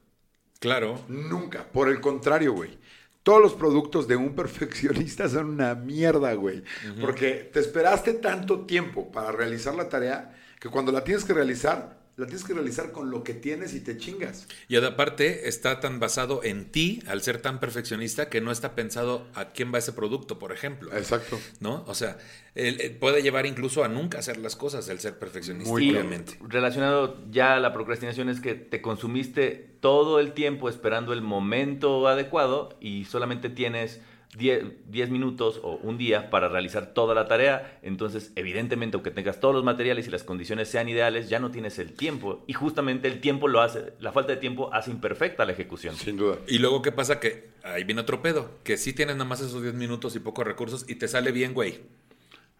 Claro. 0.58 1.00
Nunca. 1.08 1.64
Por 1.64 1.88
el 1.88 2.00
contrario, 2.00 2.52
güey. 2.52 2.78
Todos 3.22 3.42
los 3.42 3.54
productos 3.54 4.06
de 4.06 4.16
un 4.16 4.34
perfeccionista 4.34 5.28
son 5.28 5.46
una 5.46 5.74
mierda, 5.74 6.32
güey. 6.34 6.62
Porque 7.00 7.50
te 7.52 7.60
esperaste 7.60 8.14
tanto 8.14 8.60
tiempo 8.66 9.10
para 9.10 9.32
realizar 9.32 9.74
la 9.74 9.88
tarea 9.88 10.34
que 10.60 10.68
cuando 10.68 10.92
la 10.92 11.04
tienes 11.04 11.24
que 11.24 11.34
realizar, 11.34 11.95
la 12.16 12.24
tienes 12.26 12.44
que 12.44 12.54
realizar 12.54 12.92
con 12.92 13.10
lo 13.10 13.22
que 13.22 13.34
tienes 13.34 13.74
y 13.74 13.80
te 13.80 13.98
chingas. 13.98 14.48
Y 14.68 14.76
aparte 14.76 15.48
está 15.48 15.80
tan 15.80 16.00
basado 16.00 16.42
en 16.44 16.64
ti, 16.72 17.02
al 17.06 17.20
ser 17.20 17.42
tan 17.42 17.60
perfeccionista, 17.60 18.30
que 18.30 18.40
no 18.40 18.50
está 18.50 18.74
pensado 18.74 19.26
a 19.34 19.50
quién 19.50 19.72
va 19.72 19.78
ese 19.78 19.92
producto, 19.92 20.38
por 20.38 20.50
ejemplo. 20.50 20.90
Exacto. 20.96 21.38
¿No? 21.60 21.84
O 21.86 21.94
sea, 21.94 22.16
él- 22.54 22.80
él 22.80 22.92
puede 22.96 23.22
llevar 23.22 23.44
incluso 23.44 23.84
a 23.84 23.88
nunca 23.88 24.18
hacer 24.18 24.38
las 24.38 24.56
cosas 24.56 24.88
el 24.88 24.98
ser 24.98 25.18
perfeccionista, 25.18 25.70
Muy 25.70 25.88
Y 25.88 25.90
obviamente. 25.90 26.38
relacionado 26.48 27.18
ya 27.30 27.56
a 27.56 27.60
la 27.60 27.74
procrastinación 27.74 28.30
es 28.30 28.40
que 28.40 28.54
te 28.54 28.80
consumiste 28.80 29.76
todo 29.80 30.18
el 30.18 30.32
tiempo 30.32 30.70
esperando 30.70 31.12
el 31.12 31.20
momento 31.20 32.08
adecuado 32.08 32.78
y 32.80 33.04
solamente 33.04 33.50
tienes 33.50 34.00
10, 34.36 34.90
10 34.90 35.10
minutos 35.10 35.60
o 35.62 35.76
un 35.82 35.96
día 35.98 36.30
para 36.30 36.48
realizar 36.48 36.92
toda 36.92 37.14
la 37.14 37.26
tarea. 37.26 37.78
Entonces, 37.82 38.32
evidentemente, 38.36 38.96
aunque 38.96 39.10
tengas 39.10 39.40
todos 39.40 39.54
los 39.54 39.64
materiales 39.64 40.06
y 40.06 40.10
las 40.10 40.24
condiciones 40.24 40.68
sean 40.68 40.88
ideales, 40.88 41.28
ya 41.28 41.38
no 41.38 41.50
tienes 41.50 41.78
el 41.78 41.92
tiempo. 41.92 42.44
Y 42.46 42.52
justamente 42.52 43.08
el 43.08 43.20
tiempo 43.20 43.48
lo 43.48 43.60
hace, 43.60 43.94
la 44.00 44.12
falta 44.12 44.32
de 44.32 44.38
tiempo 44.38 44.72
hace 44.72 44.90
imperfecta 44.90 45.44
la 45.44 45.52
ejecución. 45.52 45.96
Sin 45.96 46.16
duda. 46.16 46.38
Y 46.46 46.58
luego, 46.58 46.82
¿qué 46.82 46.92
pasa? 46.92 47.18
Que 47.18 47.48
ahí 47.62 47.84
viene 47.84 48.02
otro 48.02 48.22
pedo, 48.22 48.50
que 48.62 48.76
sí 48.76 48.92
tienes 48.92 49.16
nada 49.16 49.28
más 49.28 49.40
esos 49.40 49.62
10 49.62 49.74
minutos 49.74 50.14
y 50.16 50.20
pocos 50.20 50.46
recursos 50.46 50.84
y 50.88 50.96
te 50.96 51.08
sale 51.08 51.32
bien, 51.32 51.54
güey. 51.54 51.80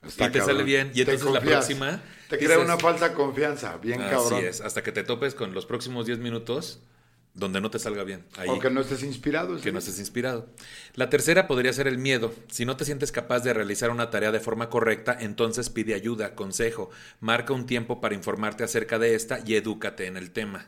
Está 0.07 0.27
y 0.27 0.31
te 0.31 0.39
cabrón. 0.39 0.57
sale 0.57 0.65
bien. 0.65 0.93
Y 0.95 1.01
entonces 1.01 1.31
la 1.31 1.41
próxima... 1.41 2.03
Te 2.29 2.37
dices, 2.37 2.53
crea 2.53 2.65
una 2.65 2.77
falsa 2.79 3.13
confianza. 3.13 3.77
Bien 3.79 4.01
Así 4.01 4.11
cabrón. 4.11 4.45
es, 4.45 4.61
hasta 4.61 4.83
que 4.83 4.93
te 4.93 5.05
topes 5.05 5.35
con 5.35 5.53
los 5.55 5.67
próximos 5.67 6.07
10 6.07 6.19
minutos 6.19 6.81
donde 7.37 7.61
no 7.61 7.71
te 7.71 7.79
salga 7.79 8.03
bien. 8.03 8.25
Ahí. 8.37 8.49
O 8.49 8.59
que 8.59 8.71
no 8.71 8.81
estés 8.81 9.03
inspirado. 9.03 9.61
que 9.61 9.71
no 9.71 9.79
estés 9.79 9.99
inspirado. 10.01 10.49
La 10.95 11.09
tercera 11.11 11.47
podría 11.47 11.73
ser 11.73 11.87
el 11.87 11.99
miedo. 11.99 12.35
Si 12.49 12.65
no 12.65 12.77
te 12.77 12.85
sientes 12.85 13.13
capaz 13.13 13.41
de 13.41 13.53
realizar 13.55 13.91
una 13.91 14.11
tarea 14.11 14.33
de 14.33 14.41
forma 14.41 14.71
correcta, 14.71 15.17
entonces 15.21 15.71
pide 15.71 15.95
ayuda, 15.95 16.35
consejo, 16.35 16.91
marca 17.21 17.53
un 17.53 17.67
tiempo 17.67 18.01
para 18.01 18.15
informarte 18.15 18.65
acerca 18.65 18.99
de 18.99 19.15
esta 19.15 19.39
y 19.47 19.55
edúcate 19.55 20.07
en 20.07 20.17
el 20.17 20.31
tema. 20.33 20.67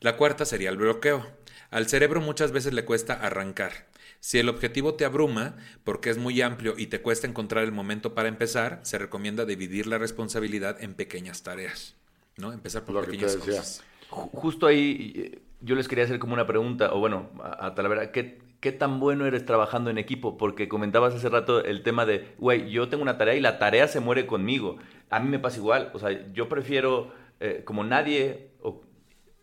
La 0.00 0.16
cuarta 0.16 0.44
sería 0.44 0.70
el 0.70 0.76
bloqueo. 0.76 1.26
Al 1.70 1.88
cerebro 1.88 2.20
muchas 2.20 2.52
veces 2.52 2.72
le 2.74 2.84
cuesta 2.84 3.14
arrancar. 3.14 3.86
Si 4.20 4.38
el 4.38 4.48
objetivo 4.48 4.94
te 4.94 5.04
abruma 5.04 5.54
porque 5.84 6.10
es 6.10 6.18
muy 6.18 6.40
amplio 6.42 6.74
y 6.76 6.88
te 6.88 7.00
cuesta 7.02 7.26
encontrar 7.28 7.62
el 7.62 7.70
momento 7.72 8.14
para 8.14 8.28
empezar, 8.28 8.80
se 8.82 8.98
recomienda 8.98 9.44
dividir 9.44 9.86
la 9.86 9.98
responsabilidad 9.98 10.82
en 10.82 10.94
pequeñas 10.94 11.42
tareas. 11.44 11.94
¿No? 12.36 12.52
Empezar 12.52 12.84
por 12.84 12.94
Lo 12.96 13.00
que 13.02 13.06
te 13.06 13.12
pequeñas 13.12 13.34
decía. 13.36 13.58
cosas. 13.60 13.82
Ju- 14.10 14.30
Justo 14.32 14.66
ahí 14.66 15.12
eh, 15.16 15.38
yo 15.60 15.74
les 15.74 15.88
quería 15.88 16.04
hacer 16.04 16.18
como 16.18 16.34
una 16.34 16.46
pregunta, 16.46 16.92
o 16.92 16.98
bueno, 16.98 17.28
a, 17.42 17.66
a 17.66 17.74
Talavera, 17.74 18.12
¿qué, 18.12 18.38
¿qué 18.60 18.72
tan 18.72 19.00
bueno 19.00 19.26
eres 19.26 19.44
trabajando 19.44 19.90
en 19.90 19.98
equipo? 19.98 20.36
Porque 20.36 20.68
comentabas 20.68 21.14
hace 21.14 21.28
rato 21.28 21.64
el 21.64 21.82
tema 21.82 22.06
de, 22.06 22.34
güey, 22.38 22.70
yo 22.70 22.88
tengo 22.88 23.02
una 23.02 23.18
tarea 23.18 23.34
y 23.34 23.40
la 23.40 23.58
tarea 23.58 23.88
se 23.88 24.00
muere 24.00 24.26
conmigo. 24.26 24.76
A 25.10 25.20
mí 25.20 25.28
me 25.28 25.38
pasa 25.38 25.58
igual, 25.58 25.90
o 25.94 25.98
sea, 25.98 26.10
yo 26.32 26.48
prefiero, 26.48 27.12
eh, 27.40 27.62
como 27.64 27.84
nadie, 27.84 28.50
o, 28.62 28.82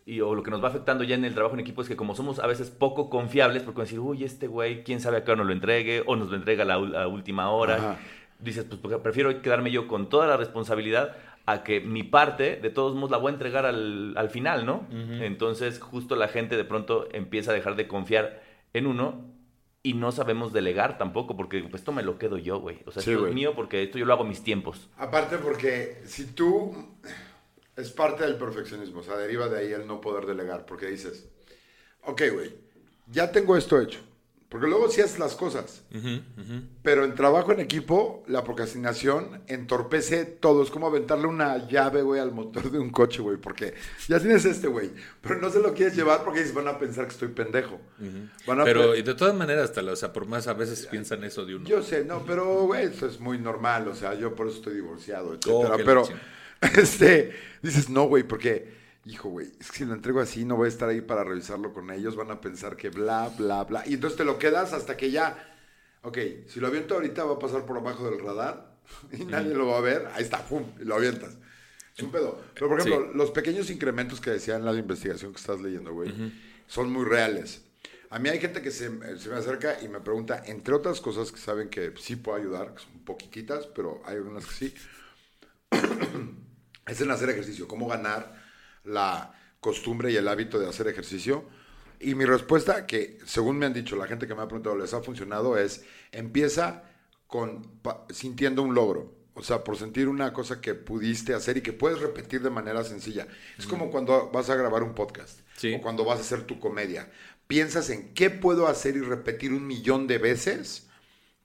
y, 0.04 0.20
o 0.20 0.34
lo 0.34 0.42
que 0.42 0.50
nos 0.50 0.62
va 0.62 0.68
afectando 0.68 1.04
ya 1.04 1.16
en 1.16 1.24
el 1.24 1.34
trabajo 1.34 1.54
en 1.54 1.60
equipo 1.60 1.82
es 1.82 1.88
que 1.88 1.96
como 1.96 2.14
somos 2.14 2.38
a 2.38 2.46
veces 2.46 2.70
poco 2.70 3.10
confiables, 3.10 3.62
porque 3.62 3.82
decir, 3.82 3.98
uy, 3.98 4.24
este 4.24 4.46
güey, 4.46 4.84
quién 4.84 5.00
sabe 5.00 5.18
a 5.18 5.24
qué 5.24 5.32
hora 5.32 5.38
nos 5.38 5.48
lo 5.48 5.52
entregue, 5.52 6.02
o 6.06 6.16
nos 6.16 6.30
lo 6.30 6.36
entrega 6.36 6.62
a 6.62 6.66
la, 6.66 6.74
a 6.74 7.08
última 7.08 7.50
hora. 7.50 7.76
Ajá. 7.76 7.98
Dices, 8.38 8.64
pues 8.64 8.78
porque 8.80 8.98
prefiero 8.98 9.40
quedarme 9.40 9.70
yo 9.70 9.88
con 9.88 10.10
toda 10.10 10.26
la 10.26 10.36
responsabilidad 10.36 11.16
a 11.46 11.62
que 11.62 11.80
mi 11.80 12.02
parte, 12.02 12.56
de 12.56 12.70
todos 12.70 12.94
modos, 12.94 13.10
la 13.12 13.18
voy 13.18 13.30
a 13.30 13.34
entregar 13.34 13.66
al, 13.66 14.16
al 14.16 14.30
final, 14.30 14.66
¿no? 14.66 14.86
Entonces, 14.90 15.78
justo 15.78 16.16
la 16.16 16.28
gente 16.28 16.56
de 16.56 16.64
pronto 16.64 17.08
empieza 17.12 17.52
a 17.52 17.54
dejar 17.54 17.76
de 17.76 17.86
confiar 17.86 18.42
en 18.72 18.86
uno 18.86 19.32
y 19.84 19.94
no 19.94 20.10
sabemos 20.10 20.52
delegar 20.52 20.98
tampoco, 20.98 21.36
porque 21.36 21.60
pues, 21.62 21.76
esto 21.76 21.92
me 21.92 22.02
lo 22.02 22.18
quedo 22.18 22.36
yo, 22.36 22.58
güey. 22.58 22.80
O 22.86 22.90
sea, 22.90 23.00
Sí, 23.02 23.12
esto 23.12 23.28
es 23.28 23.34
mío 23.34 23.54
porque 23.54 23.84
esto 23.84 23.98
yo 23.98 24.04
lo 24.04 24.12
hago 24.12 24.24
a 24.24 24.26
mis 24.26 24.42
tiempos. 24.42 24.90
Aparte 24.96 25.38
porque 25.38 26.02
si 26.04 26.26
tú 26.26 26.74
es 27.76 27.92
parte 27.92 28.24
del 28.24 28.36
perfeccionismo, 28.36 29.00
o 29.00 29.02
sea, 29.04 29.16
deriva 29.16 29.48
de 29.48 29.60
ahí 29.60 29.72
el 29.72 29.86
no 29.86 30.00
poder 30.00 30.26
delegar, 30.26 30.66
porque 30.66 30.86
dices, 30.86 31.28
ok, 32.02 32.22
güey, 32.32 32.52
ya 33.06 33.30
tengo 33.30 33.56
esto 33.56 33.80
hecho, 33.80 34.00
porque 34.48 34.68
luego 34.68 34.88
sí 34.88 35.00
haces 35.00 35.18
las 35.18 35.34
cosas, 35.34 35.82
pero 36.82 37.04
en 37.04 37.14
trabajo 37.14 37.52
en 37.52 37.60
equipo, 37.60 38.22
la 38.28 38.44
procrastinación 38.44 39.42
entorpece 39.48 40.24
todo, 40.24 40.62
es 40.62 40.70
como 40.70 40.86
aventarle 40.86 41.26
una 41.26 41.66
llave, 41.68 42.02
güey, 42.02 42.20
al 42.20 42.30
motor 42.32 42.70
de 42.70 42.78
un 42.78 42.90
coche, 42.90 43.22
güey, 43.22 43.38
porque 43.38 43.74
ya 44.08 44.20
tienes 44.20 44.44
este, 44.44 44.68
güey, 44.68 44.90
pero 45.20 45.40
no 45.40 45.50
se 45.50 45.58
lo 45.60 45.74
quieres 45.74 45.96
llevar 45.96 46.22
porque 46.24 46.40
dices, 46.40 46.54
van 46.54 46.68
a 46.68 46.78
pensar 46.78 47.06
que 47.06 47.12
estoy 47.12 47.28
pendejo. 47.28 47.80
Van 48.46 48.60
a 48.60 48.64
Pero 48.64 48.92
pe- 48.92 48.98
y 48.98 49.02
de 49.02 49.14
todas 49.14 49.34
maneras, 49.34 49.70
hasta, 49.70 49.82
o 49.82 49.96
sea, 49.96 50.12
por 50.12 50.26
más 50.26 50.46
a 50.46 50.52
veces 50.54 50.86
piensan 50.86 51.24
eso 51.24 51.44
de 51.44 51.56
uno. 51.56 51.66
Yo 51.68 51.82
sé, 51.82 52.04
no, 52.04 52.22
pero, 52.24 52.62
güey, 52.66 52.86
eso 52.86 53.06
es 53.06 53.18
muy 53.18 53.38
normal, 53.38 53.88
o 53.88 53.94
sea, 53.94 54.14
yo 54.14 54.34
por 54.34 54.46
eso 54.46 54.56
estoy 54.58 54.74
divorciado, 54.74 55.30
Oh, 55.30 55.34
etcétera. 55.64 55.76
qué 55.76 55.84
pero, 55.84 56.04
este, 56.80 57.32
dices, 57.62 57.88
no, 57.90 58.04
güey, 58.04 58.22
porque, 58.22 58.75
hijo, 59.06 59.28
güey, 59.28 59.46
es 59.60 59.70
que 59.70 59.78
si 59.78 59.84
lo 59.84 59.94
entrego 59.94 60.20
así, 60.20 60.44
no 60.44 60.56
voy 60.56 60.66
a 60.66 60.68
estar 60.68 60.88
ahí 60.88 61.00
para 61.00 61.22
revisarlo 61.22 61.72
con 61.72 61.90
ellos, 61.90 62.16
van 62.16 62.30
a 62.30 62.40
pensar 62.40 62.76
que 62.76 62.90
bla, 62.90 63.28
bla, 63.38 63.64
bla. 63.64 63.84
Y 63.86 63.94
entonces 63.94 64.18
te 64.18 64.24
lo 64.24 64.38
quedas 64.38 64.72
hasta 64.72 64.96
que 64.96 65.10
ya, 65.10 65.56
ok, 66.02 66.18
si 66.48 66.60
lo 66.60 66.66
aviento 66.66 66.94
ahorita 66.94 67.24
va 67.24 67.34
a 67.34 67.38
pasar 67.38 67.64
por 67.64 67.78
abajo 67.78 68.10
del 68.10 68.18
radar 68.18 68.76
y 69.12 69.24
nadie 69.24 69.54
lo 69.54 69.68
va 69.68 69.78
a 69.78 69.80
ver, 69.80 70.08
ahí 70.14 70.22
está, 70.22 70.44
pum, 70.44 70.64
y 70.80 70.84
lo 70.84 70.96
avientas. 70.96 71.36
Es 71.96 72.02
un 72.02 72.10
pedo. 72.10 72.42
Pero, 72.52 72.68
por 72.68 72.80
ejemplo, 72.80 73.12
los 73.14 73.30
pequeños 73.30 73.70
incrementos 73.70 74.20
que 74.20 74.30
decía 74.30 74.56
en 74.56 74.66
la 74.66 74.74
investigación 74.74 75.32
que 75.32 75.40
estás 75.40 75.60
leyendo, 75.60 75.94
güey, 75.94 76.12
son 76.66 76.92
muy 76.92 77.06
reales. 77.06 77.62
A 78.10 78.18
mí 78.18 78.28
hay 78.28 78.38
gente 78.38 78.60
que 78.60 78.70
se, 78.70 78.90
se 79.18 79.28
me 79.30 79.36
acerca 79.36 79.78
y 79.82 79.88
me 79.88 80.00
pregunta, 80.00 80.42
entre 80.46 80.74
otras 80.74 81.00
cosas 81.00 81.32
que 81.32 81.38
saben 81.38 81.70
que 81.70 81.94
sí 81.98 82.16
puedo 82.16 82.36
ayudar, 82.36 82.74
que 82.74 82.82
son 82.82 83.04
poquititas, 83.04 83.66
pero 83.68 84.02
hay 84.04 84.16
algunas 84.16 84.44
que 84.44 84.52
sí, 84.52 84.74
es 86.86 87.00
en 87.00 87.10
hacer 87.10 87.30
ejercicio, 87.30 87.66
cómo 87.66 87.88
ganar 87.88 88.45
la 88.86 89.32
costumbre 89.60 90.10
y 90.12 90.16
el 90.16 90.28
hábito 90.28 90.58
de 90.58 90.68
hacer 90.68 90.86
ejercicio. 90.88 91.44
Y 91.98 92.14
mi 92.14 92.24
respuesta, 92.24 92.86
que 92.86 93.18
según 93.26 93.58
me 93.58 93.66
han 93.66 93.72
dicho 93.72 93.96
la 93.96 94.06
gente 94.06 94.26
que 94.26 94.34
me 94.34 94.42
ha 94.42 94.46
preguntado, 94.48 94.76
les 94.76 94.92
ha 94.94 95.02
funcionado, 95.02 95.56
es 95.58 95.84
empieza 96.12 96.84
con 97.26 97.62
pa- 97.82 98.06
sintiendo 98.10 98.62
un 98.62 98.74
logro. 98.74 99.14
O 99.34 99.42
sea, 99.42 99.64
por 99.64 99.76
sentir 99.76 100.08
una 100.08 100.32
cosa 100.32 100.60
que 100.62 100.74
pudiste 100.74 101.34
hacer 101.34 101.58
y 101.58 101.60
que 101.60 101.72
puedes 101.74 102.00
repetir 102.00 102.40
de 102.42 102.48
manera 102.48 102.82
sencilla. 102.84 103.26
Es 103.58 103.66
como 103.66 103.90
cuando 103.90 104.30
vas 104.30 104.48
a 104.48 104.54
grabar 104.54 104.82
un 104.82 104.94
podcast 104.94 105.40
Sí. 105.58 105.74
o 105.74 105.80
cuando 105.82 106.04
vas 106.06 106.18
a 106.18 106.22
hacer 106.22 106.44
tu 106.44 106.58
comedia. 106.58 107.10
Piensas 107.46 107.90
en 107.90 108.14
qué 108.14 108.30
puedo 108.30 108.66
hacer 108.66 108.96
y 108.96 109.00
repetir 109.00 109.52
un 109.52 109.66
millón 109.66 110.06
de 110.06 110.16
veces 110.18 110.85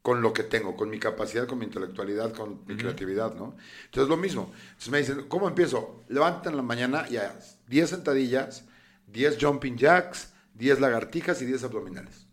con 0.01 0.21
lo 0.21 0.33
que 0.33 0.43
tengo, 0.43 0.75
con 0.75 0.89
mi 0.89 0.99
capacidad, 0.99 1.47
con 1.47 1.59
mi 1.59 1.65
intelectualidad, 1.65 2.33
con 2.33 2.61
mi 2.65 2.75
creatividad, 2.75 3.35
¿no? 3.35 3.55
Entonces 3.85 4.09
lo 4.09 4.17
mismo. 4.17 4.51
Entonces 4.63 4.89
me 4.89 4.97
dicen, 4.97 5.25
¿cómo 5.27 5.47
empiezo? 5.47 6.03
Levántate 6.09 6.49
en 6.49 6.57
la 6.57 6.63
mañana 6.63 7.05
y 7.09 7.17
haz 7.17 7.59
10 7.67 7.89
sentadillas, 7.89 8.65
10 9.07 9.37
jumping 9.39 9.77
jacks, 9.77 10.33
10 10.55 10.79
lagartijas 10.79 11.41
y 11.41 11.45
10 11.45 11.63
abdominales. 11.65 12.25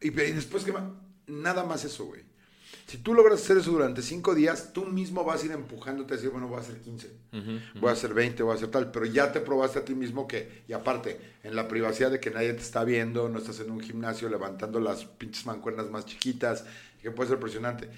Y, 0.00 0.08
y 0.08 0.32
después 0.32 0.64
que 0.64 0.74
nada 1.26 1.64
más 1.64 1.84
eso, 1.84 2.04
güey. 2.04 2.28
Si 2.86 2.96
tú 2.96 3.12
logras 3.12 3.42
hacer 3.42 3.58
eso 3.58 3.70
durante 3.70 4.00
5 4.00 4.34
días, 4.34 4.72
tú 4.72 4.86
mismo 4.86 5.22
vas 5.22 5.42
a 5.42 5.46
ir 5.46 5.52
empujándote 5.52 6.14
a 6.14 6.16
decir, 6.16 6.30
bueno, 6.30 6.48
voy 6.48 6.56
a 6.56 6.60
hacer 6.60 6.80
15, 6.80 7.10
voy 7.74 7.90
a 7.90 7.92
hacer 7.92 8.14
20, 8.14 8.42
voy 8.42 8.52
a 8.52 8.54
hacer 8.54 8.70
tal, 8.70 8.90
pero 8.90 9.04
ya 9.04 9.30
te 9.30 9.40
probaste 9.40 9.80
a 9.80 9.84
ti 9.84 9.94
mismo 9.94 10.26
que, 10.26 10.62
y 10.66 10.72
aparte, 10.72 11.20
en 11.42 11.54
la 11.54 11.68
privacidad 11.68 12.10
de 12.10 12.18
que 12.18 12.30
nadie 12.30 12.54
te 12.54 12.62
está 12.62 12.84
viendo, 12.84 13.28
no 13.28 13.40
estás 13.40 13.60
en 13.60 13.70
un 13.70 13.80
gimnasio 13.80 14.30
levantando 14.30 14.80
las 14.80 15.04
pinches 15.04 15.44
mancuernas 15.44 15.90
más 15.90 16.06
chiquitas, 16.06 16.64
que 17.02 17.10
puede 17.10 17.28
ser 17.28 17.36
impresionante. 17.36 17.90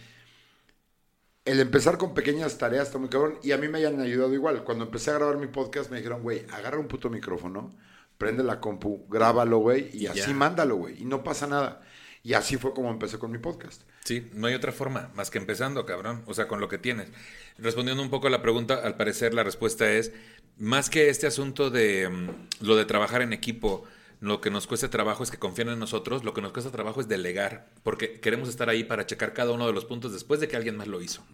El 1.45 1.61
empezar 1.61 1.99
con 1.99 2.15
pequeñas 2.15 2.59
tareas 2.59 2.89
está 2.89 2.99
muy 2.99 3.09
cabrón 3.09 3.39
y 3.43 3.53
a 3.53 3.59
mí 3.59 3.69
me 3.69 3.79
hayan 3.79 4.01
ayudado 4.01 4.33
igual. 4.35 4.63
Cuando 4.63 4.85
empecé 4.85 5.11
a 5.11 5.15
grabar 5.15 5.39
mi 5.39 5.47
podcast 5.47 5.91
me 5.91 5.97
dijeron, 5.97 6.23
güey, 6.23 6.45
agarra 6.53 6.79
un 6.79 6.87
puto 6.87 7.09
micrófono, 7.11 7.75
prende 8.19 8.45
la 8.45 8.61
compu, 8.61 9.07
grábalo, 9.09 9.59
güey, 9.59 9.91
y 9.97 10.07
así 10.07 10.35
mándalo, 10.35 10.77
güey, 10.77 11.01
y 11.03 11.05
no 11.05 11.25
pasa 11.25 11.47
nada. 11.47 11.83
Y 12.23 12.35
así 12.35 12.57
fue 12.57 12.75
como 12.75 12.91
empecé 12.91 13.19
con 13.19 13.31
mi 13.31 13.39
podcast. 13.39 13.83
Sí, 14.05 14.29
no 14.35 14.47
hay 14.47 14.55
otra 14.55 14.73
forma 14.73 15.11
más 15.15 15.31
que 15.31 15.39
empezando, 15.39 15.87
cabrón. 15.87 16.23
O 16.27 16.35
sea, 16.35 16.49
con 16.49 16.61
lo 16.61 16.69
que 16.69 16.79
tienes. 16.79 17.09
Respondiendo 17.57 18.03
un 18.03 18.11
poco 18.11 18.27
a 18.27 18.31
la 18.31 18.43
pregunta, 18.43 18.75
al 18.75 18.97
parecer 18.97 19.33
la 19.33 19.43
respuesta 19.43 19.91
es, 19.91 20.13
más 20.59 20.91
que 20.91 21.09
este 21.09 21.27
asunto 21.27 21.71
de 21.71 22.09
mm, 22.09 22.65
lo 22.67 22.77
de 22.77 22.85
trabajar 22.85 23.23
en 23.23 23.33
equipo, 23.33 23.85
lo 24.21 24.43
que 24.43 24.51
nos 24.51 24.67
cuesta 24.67 24.91
trabajo 24.91 25.23
es 25.23 25.31
que 25.31 25.39
confíen 25.39 25.71
en 25.71 25.79
nosotros, 25.79 26.25
lo 26.25 26.35
que 26.35 26.43
nos 26.43 26.53
cuesta 26.53 26.71
trabajo 26.71 27.01
es 27.01 27.09
delegar, 27.09 27.71
porque 27.83 28.21
queremos 28.21 28.51
estar 28.51 28.69
ahí 28.69 28.85
para 28.85 29.07
checar 29.07 29.33
cada 29.33 29.53
uno 29.53 29.67
de 29.67 29.73
los 29.73 29.87
puntos 29.87 30.13
después 30.13 30.41
de 30.41 30.49
que 30.49 30.57
alguien 30.57 30.77
más 30.77 30.89
lo 30.89 31.01
hizo. 31.01 31.25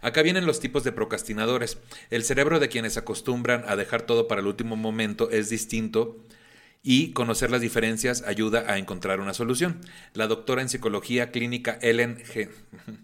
Acá 0.00 0.22
vienen 0.22 0.46
los 0.46 0.60
tipos 0.60 0.84
de 0.84 0.92
procrastinadores. 0.92 1.78
El 2.10 2.22
cerebro 2.22 2.60
de 2.60 2.68
quienes 2.68 2.96
acostumbran 2.96 3.64
a 3.66 3.74
dejar 3.74 4.02
todo 4.02 4.28
para 4.28 4.40
el 4.40 4.46
último 4.46 4.76
momento 4.76 5.28
es 5.30 5.48
distinto 5.48 6.16
y 6.84 7.12
conocer 7.12 7.50
las 7.50 7.62
diferencias 7.62 8.22
ayuda 8.22 8.64
a 8.68 8.78
encontrar 8.78 9.18
una 9.18 9.34
solución. 9.34 9.80
La 10.12 10.28
doctora 10.28 10.62
en 10.62 10.68
psicología 10.68 11.32
clínica 11.32 11.78
Ellen 11.82 12.18
G. 12.18 12.48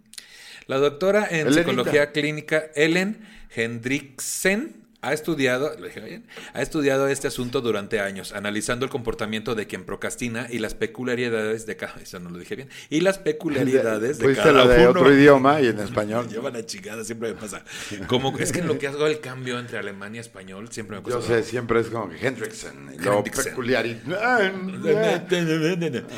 La 0.67 0.79
doctora 0.79 1.27
en 1.29 1.49
Elenita. 1.49 1.63
psicología 1.63 2.13
clínica 2.13 2.71
Ellen 2.77 3.27
Hendriksen 3.53 4.80
ha 5.03 5.13
estudiado, 5.13 5.73
¿lo 5.79 5.87
dije 5.87 6.01
bien? 6.01 6.27
ha 6.53 6.63
estudiado 6.63 7.09
este 7.09 7.29
asunto 7.29 7.61
durante 7.61 8.01
años, 8.01 8.33
analizando 8.33 8.85
el 8.85 8.91
comportamiento 8.91 9.55
de 9.55 9.67
quien 9.67 9.85
procrastina 9.85 10.47
y 10.51 10.59
las 10.59 10.75
peculiaridades 10.75 11.67
de 11.67 11.77
cada, 11.77 11.95
eso 12.03 12.21
no 12.21 12.31
lo 12.31 12.39
dije 12.39 12.57
bien, 12.57 12.69
y 12.91 13.01
las 13.01 13.19
peculiaridades 13.19 14.19
de 14.19 14.25
Fuiste 14.25 14.43
cada 14.43 14.65
lo 14.65 14.69
de 14.69 14.81
uno. 14.81 14.91
otro 14.91 15.13
idioma 15.13 15.61
y 15.61 15.69
en 15.69 15.79
español. 15.79 16.29
Llevan 16.31 16.57
a 16.57 16.65
chingada, 16.67 17.05
siempre 17.05 17.33
me 17.33 17.41
pasa. 17.41 17.65
Como 18.07 18.37
es 18.39 18.53
que 18.53 18.61
en 18.61 18.69
lo 18.69 18.79
que 18.79 18.87
hago 18.89 19.07
el 19.07 19.21
cambio 19.21 19.59
entre 19.59 19.79
alemán 19.79 20.15
y 20.15 20.19
español 20.19 20.69
siempre 20.71 20.99
me 20.99 21.03
Yo 21.09 21.19
cuesta. 21.19 21.35
sé, 21.35 21.43
siempre 21.43 21.81
es 21.81 21.87
como 21.89 22.11
Hendrickson. 22.13 22.91
Hendrickson. 22.91 23.45
peculiaridad. 23.45 24.53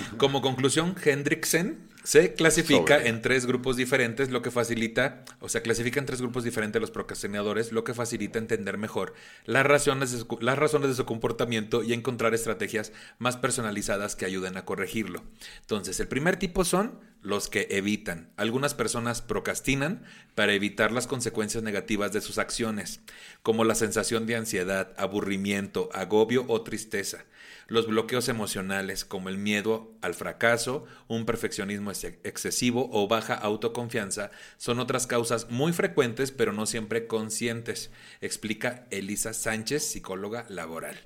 Como 0.16 0.42
conclusión, 0.42 0.94
Hendrickson 1.02 1.91
se 2.04 2.34
clasifica 2.34 2.96
Sobre. 2.96 3.08
en 3.08 3.22
tres 3.22 3.46
grupos 3.46 3.76
diferentes, 3.76 4.30
lo 4.30 4.42
que 4.42 4.50
facilita, 4.50 5.24
o 5.40 5.48
sea, 5.48 5.62
clasifica 5.62 6.00
en 6.00 6.06
tres 6.06 6.20
grupos 6.20 6.44
diferentes 6.44 6.80
los 6.80 6.90
procrastinadores, 6.90 7.72
lo 7.72 7.84
que 7.84 7.94
facilita 7.94 8.38
entender 8.38 8.78
mejor 8.78 9.14
las 9.44 9.64
razones, 9.64 10.12
de 10.12 10.18
su, 10.18 10.38
las 10.40 10.58
razones 10.58 10.88
de 10.88 10.94
su 10.94 11.04
comportamiento 11.04 11.82
y 11.82 11.92
encontrar 11.92 12.34
estrategias 12.34 12.92
más 13.18 13.36
personalizadas 13.36 14.16
que 14.16 14.24
ayuden 14.24 14.56
a 14.56 14.64
corregirlo. 14.64 15.22
Entonces, 15.60 16.00
el 16.00 16.08
primer 16.08 16.36
tipo 16.36 16.64
son 16.64 16.98
los 17.22 17.48
que 17.48 17.68
evitan. 17.70 18.30
Algunas 18.36 18.74
personas 18.74 19.22
procrastinan 19.22 20.02
para 20.34 20.54
evitar 20.54 20.90
las 20.90 21.06
consecuencias 21.06 21.62
negativas 21.62 22.12
de 22.12 22.20
sus 22.20 22.38
acciones, 22.38 23.00
como 23.42 23.64
la 23.64 23.76
sensación 23.76 24.26
de 24.26 24.36
ansiedad, 24.36 24.92
aburrimiento, 24.96 25.88
agobio 25.92 26.44
o 26.48 26.62
tristeza. 26.62 27.24
Los 27.68 27.86
bloqueos 27.86 28.28
emocionales, 28.28 29.04
como 29.04 29.28
el 29.28 29.38
miedo 29.38 29.92
al 30.02 30.14
fracaso, 30.14 30.84
un 31.08 31.24
perfeccionismo 31.26 31.90
ex- 31.90 32.04
excesivo 32.24 32.88
o 32.92 33.08
baja 33.08 33.34
autoconfianza, 33.34 34.30
son 34.56 34.80
otras 34.80 35.06
causas 35.06 35.50
muy 35.50 35.72
frecuentes 35.72 36.32
pero 36.32 36.52
no 36.52 36.66
siempre 36.66 37.06
conscientes, 37.06 37.90
explica 38.20 38.86
Elisa 38.90 39.32
Sánchez, 39.32 39.84
psicóloga 39.84 40.44
laboral. 40.48 40.96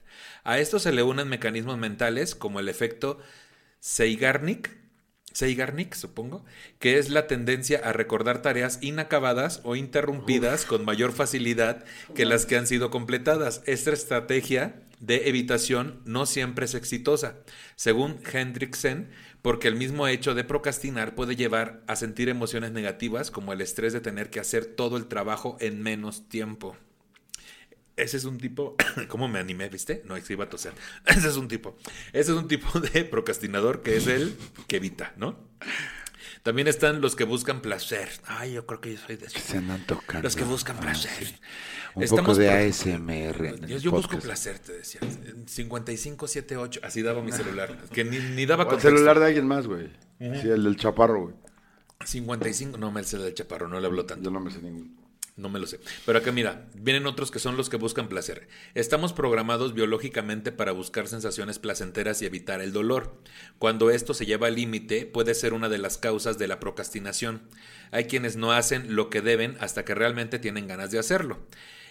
A 0.45 0.59
esto 0.59 0.79
se 0.79 0.93
le 0.93 1.03
unen 1.03 1.29
mecanismos 1.29 1.79
mentales 1.79 2.35
como 2.35 2.61
el 2.61 2.69
efecto 2.69 3.19
Zeigarnik, 3.83 4.71
Zeigarnik, 5.37 5.95
supongo, 5.95 6.45
que 6.79 6.99
es 6.99 7.11
la 7.11 7.27
tendencia 7.27 7.81
a 7.85 7.93
recordar 7.93 8.41
tareas 8.41 8.79
inacabadas 8.81 9.61
o 9.65 9.77
interrumpidas 9.77 10.65
con 10.65 10.85
mayor 10.87 11.13
facilidad 11.13 11.85
que 12.15 12.25
las 12.25 12.47
que 12.47 12.57
han 12.57 12.67
sido 12.67 12.91
completadas. 12.91 13.63
Esta 13.67 13.93
estrategia 13.93 14.81
de 14.99 15.29
evitación 15.29 16.01
no 16.07 16.25
siempre 16.25 16.65
es 16.65 16.75
exitosa, 16.75 17.37
según 17.75 18.19
Hendrickson, 18.33 19.09
porque 19.43 19.69
el 19.69 19.77
mismo 19.77 20.09
hecho 20.09 20.35
de 20.35 20.43
procrastinar 20.43 21.15
puede 21.15 21.37
llevar 21.37 21.83
a 21.87 21.97
sentir 21.97 22.31
emociones 22.31 22.73
negativas 22.73 23.31
como 23.31 23.53
el 23.53 23.61
estrés 23.61 23.93
de 23.93 24.01
tener 24.01 24.31
que 24.31 24.41
hacer 24.41 24.65
todo 24.65 24.97
el 24.97 25.07
trabajo 25.07 25.59
en 25.61 25.83
menos 25.83 26.31
tiempo. 26.31 26.79
Ese 27.97 28.17
es 28.19 28.25
un 28.25 28.39
tipo, 28.39 28.77
¿cómo 29.09 29.27
me 29.29 29.39
animé, 29.39 29.69
viste? 29.69 30.03
No, 30.05 30.17
es 30.17 30.25
que 30.25 30.35
iba 30.35 30.45
a 30.45 30.49
toser. 30.49 30.73
Ese 31.07 31.29
es 31.29 31.37
un 31.37 31.49
tipo. 31.49 31.77
Ese 32.13 32.33
es 32.33 32.39
un 32.39 32.49
tipo 32.49 32.79
de 32.93 33.05
procrastinador 33.05 33.83
que 33.83 33.97
es 33.97 34.07
el 34.07 34.37
que 34.69 34.77
evita, 34.77 35.13
¿no? 35.17 35.39
También 36.43 36.69
están 36.69 37.01
los 37.01 37.17
que 37.17 37.25
buscan 37.25 37.61
placer. 37.61 38.09
Ay, 38.27 38.53
yo 38.53 38.67
creo 38.67 38.81
que 38.81 38.93
yo 38.95 39.01
soy 39.05 39.17
de 39.17 39.27
esos. 39.27 39.43
Se 39.43 39.57
andan 39.59 39.85
tocando. 39.85 40.23
Los 40.23 40.37
que 40.37 40.45
buscan 40.45 40.77
Ah, 40.79 40.81
placer. 40.83 41.27
sí. 41.27 41.35
Un 41.97 42.03
Estamos 42.05 42.23
poco 42.37 42.39
de 42.39 42.51
ASMR. 42.51 43.67
Yo, 43.67 43.77
el 43.77 43.83
yo 43.83 43.91
busco 43.91 44.19
placer, 44.19 44.59
te 44.61 44.73
decía. 44.75 45.01
5578, 45.47 46.81
así 46.85 47.03
daba 47.03 47.23
mi 47.23 47.33
celular. 47.33 47.77
Que 47.93 48.05
ni, 48.05 48.19
ni 48.19 48.47
daba 48.47 48.63
O 48.65 48.67
el 48.67 48.71
contexto. 48.75 48.91
celular 48.97 49.19
de 49.19 49.27
alguien 49.27 49.47
más, 49.49 49.67
güey. 49.67 49.89
Sí, 50.21 50.49
el 50.49 50.63
del 50.65 50.77
chaparro, 50.77 51.23
güey. 51.23 51.35
55, 52.05 52.77
no 52.79 52.93
me 52.93 53.03
sé 53.03 53.19
del 53.19 53.35
chaparro, 53.35 53.67
no 53.67 53.81
le 53.81 53.87
hablo 53.87 54.05
tanto. 54.07 54.25
Yo 54.25 54.31
no 54.31 54.39
me 54.41 54.51
sé 54.51 54.61
ningún. 54.61 54.95
No 55.37 55.51
me 55.51 55.59
lo 55.59 55.67
sé. 55.67 55.81
Pero 56.07 56.19
acá 56.19 56.33
mira, 56.33 56.67
vienen 56.75 57.07
otros 57.07 57.31
que 57.31 57.39
son 57.39 57.59
los 57.59 57.69
que 57.69 57.77
buscan 57.77 58.09
placer. 58.09 58.49
Estamos 58.75 59.13
programados 59.13 59.75
biológicamente 59.75 60.51
para 60.51 60.73
buscar 60.73 61.09
sensaciones 61.09 61.59
placenteras 61.59 62.23
y 62.23 62.27
evitar 62.27 62.63
el 62.63 62.73
dolor. 62.73 63.21
Cuando 63.59 63.91
esto 63.91 64.15
se 64.15 64.25
lleva 64.25 64.47
al 64.47 64.55
límite, 64.55 65.05
puede 65.05 65.35
ser 65.35 65.53
una 65.53 65.69
de 65.69 65.77
las 65.77 65.99
causas 65.99 66.39
de 66.39 66.49
la 66.49 66.59
procrastinación. 66.59 67.43
Hay 67.91 68.05
quienes 68.05 68.37
no 68.37 68.53
hacen 68.53 68.97
lo 68.97 69.11
que 69.11 69.21
deben 69.21 69.59
hasta 69.61 69.85
que 69.85 69.95
realmente 69.95 70.39
tienen 70.39 70.67
ganas 70.67 70.91
de 70.91 70.99
hacerlo. 70.99 71.47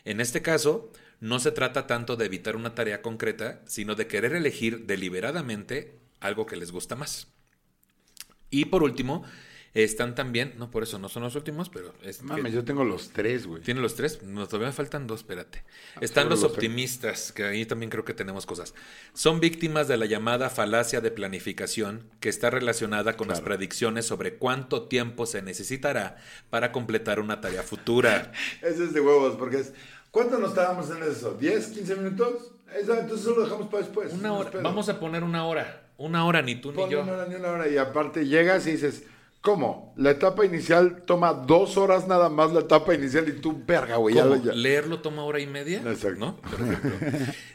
En 0.06 0.22
este 0.22 0.42
caso, 0.42 0.92
no 1.20 1.38
se 1.40 1.52
trata 1.52 1.86
tanto 1.86 2.16
de 2.16 2.26
evitar 2.26 2.56
una 2.56 2.74
tarea 2.74 3.04
concreta, 3.04 3.62
sino 3.68 3.94
de 3.94 4.08
querer 4.08 4.34
elegir 4.34 4.88
deliberadamente 4.88 6.00
algo 6.20 6.48
que 6.48 6.56
les 6.56 6.72
gusta 6.72 6.96
más. 6.96 7.28
Y 8.50 8.66
por 8.66 8.82
último, 8.82 9.24
están 9.84 10.16
también, 10.16 10.54
no 10.58 10.72
por 10.72 10.84
eso 10.84 10.98
no 11.00 11.10
son 11.10 11.24
los 11.24 11.36
últimos, 11.36 11.70
pero 11.70 11.94
es 12.02 12.20
que- 12.20 12.24
Mames, 12.24 12.54
yo 12.54 12.64
tengo 12.64 12.86
los 12.86 13.10
tres, 13.10 13.46
güey. 13.46 13.62
¿Tiene 13.62 13.82
los 13.82 13.96
tres? 13.96 14.24
No, 14.24 14.48
todavía 14.48 14.68
me 14.70 14.74
faltan 14.74 15.06
dos, 15.06 15.20
espérate. 15.20 15.64
Ah, 15.96 16.00
Están 16.02 16.24
solo 16.26 16.36
los 16.36 16.44
optimistas, 16.46 17.32
que 17.34 17.44
ahí 17.44 17.66
también 17.66 17.90
creo 17.90 18.06
que 18.06 18.14
tenemos 18.14 18.46
cosas. 18.46 18.74
Son 19.14 19.40
víctimas 19.40 19.88
de 19.88 19.98
la 19.98 20.06
llamada 20.06 20.50
falacia 20.50 21.02
de 21.02 21.12
planificación, 21.12 22.10
que 22.22 22.30
está 22.30 22.50
relacionada 22.50 23.18
con 23.18 23.28
las 23.28 23.42
predicciones 23.42 24.06
sobre 24.06 24.36
cuánto 24.36 24.84
tiempo 24.88 25.26
se 25.26 25.42
necesitará 25.42 26.18
para 26.50 26.72
completar 26.72 27.20
una 27.20 27.42
tarea 27.42 27.64
futura. 27.64 28.32
Ese 28.62 28.86
es 28.86 28.94
de 28.94 29.02
huevos, 29.02 29.36
porque 29.36 29.60
es. 29.60 29.74
¿Cuánto 30.12 30.38
nos 30.40 30.52
estábamos 30.52 30.90
en 30.92 31.04
eso? 31.04 31.38
¿10, 31.38 31.74
15 31.74 31.96
minutos? 31.98 32.52
Entonces 32.74 33.20
eso 33.22 33.36
lo 33.36 33.44
dejamos 33.44 33.68
para 33.68 33.84
después. 33.84 34.14
Una 34.14 34.32
hora. 34.34 34.52
Vamos 34.62 34.88
a 34.88 34.98
poner 35.00 35.24
una 35.24 35.46
hora. 35.46 35.90
Una 35.98 36.26
hora, 36.26 36.42
ni 36.42 36.56
tú 36.56 36.72
ni 36.72 36.90
yo. 36.90 37.04
una 37.04 37.12
hora 37.14 37.26
ni 37.28 37.36
una 37.36 37.50
hora. 37.50 37.68
Y 37.70 37.78
aparte 37.78 38.26
llegas 38.26 38.66
y 38.68 38.72
dices, 38.72 39.04
¿cómo? 39.46 39.94
La 39.96 40.12
etapa 40.12 40.44
inicial 40.46 41.04
toma 41.06 41.32
dos 41.34 41.78
horas 41.78 42.08
nada 42.08 42.28
más 42.30 42.52
la 42.52 42.62
etapa 42.62 42.94
inicial 42.96 43.30
y 43.30 43.34
tú, 43.40 43.64
verga, 43.66 43.96
güey. 43.98 44.16
ya- 44.16 44.26
¿Leerlo 44.26 45.00
toma 45.00 45.24
hora 45.24 45.40
y 45.40 45.46
media? 45.48 45.82
Exacto. 45.86 46.20
¿No? 46.20 46.38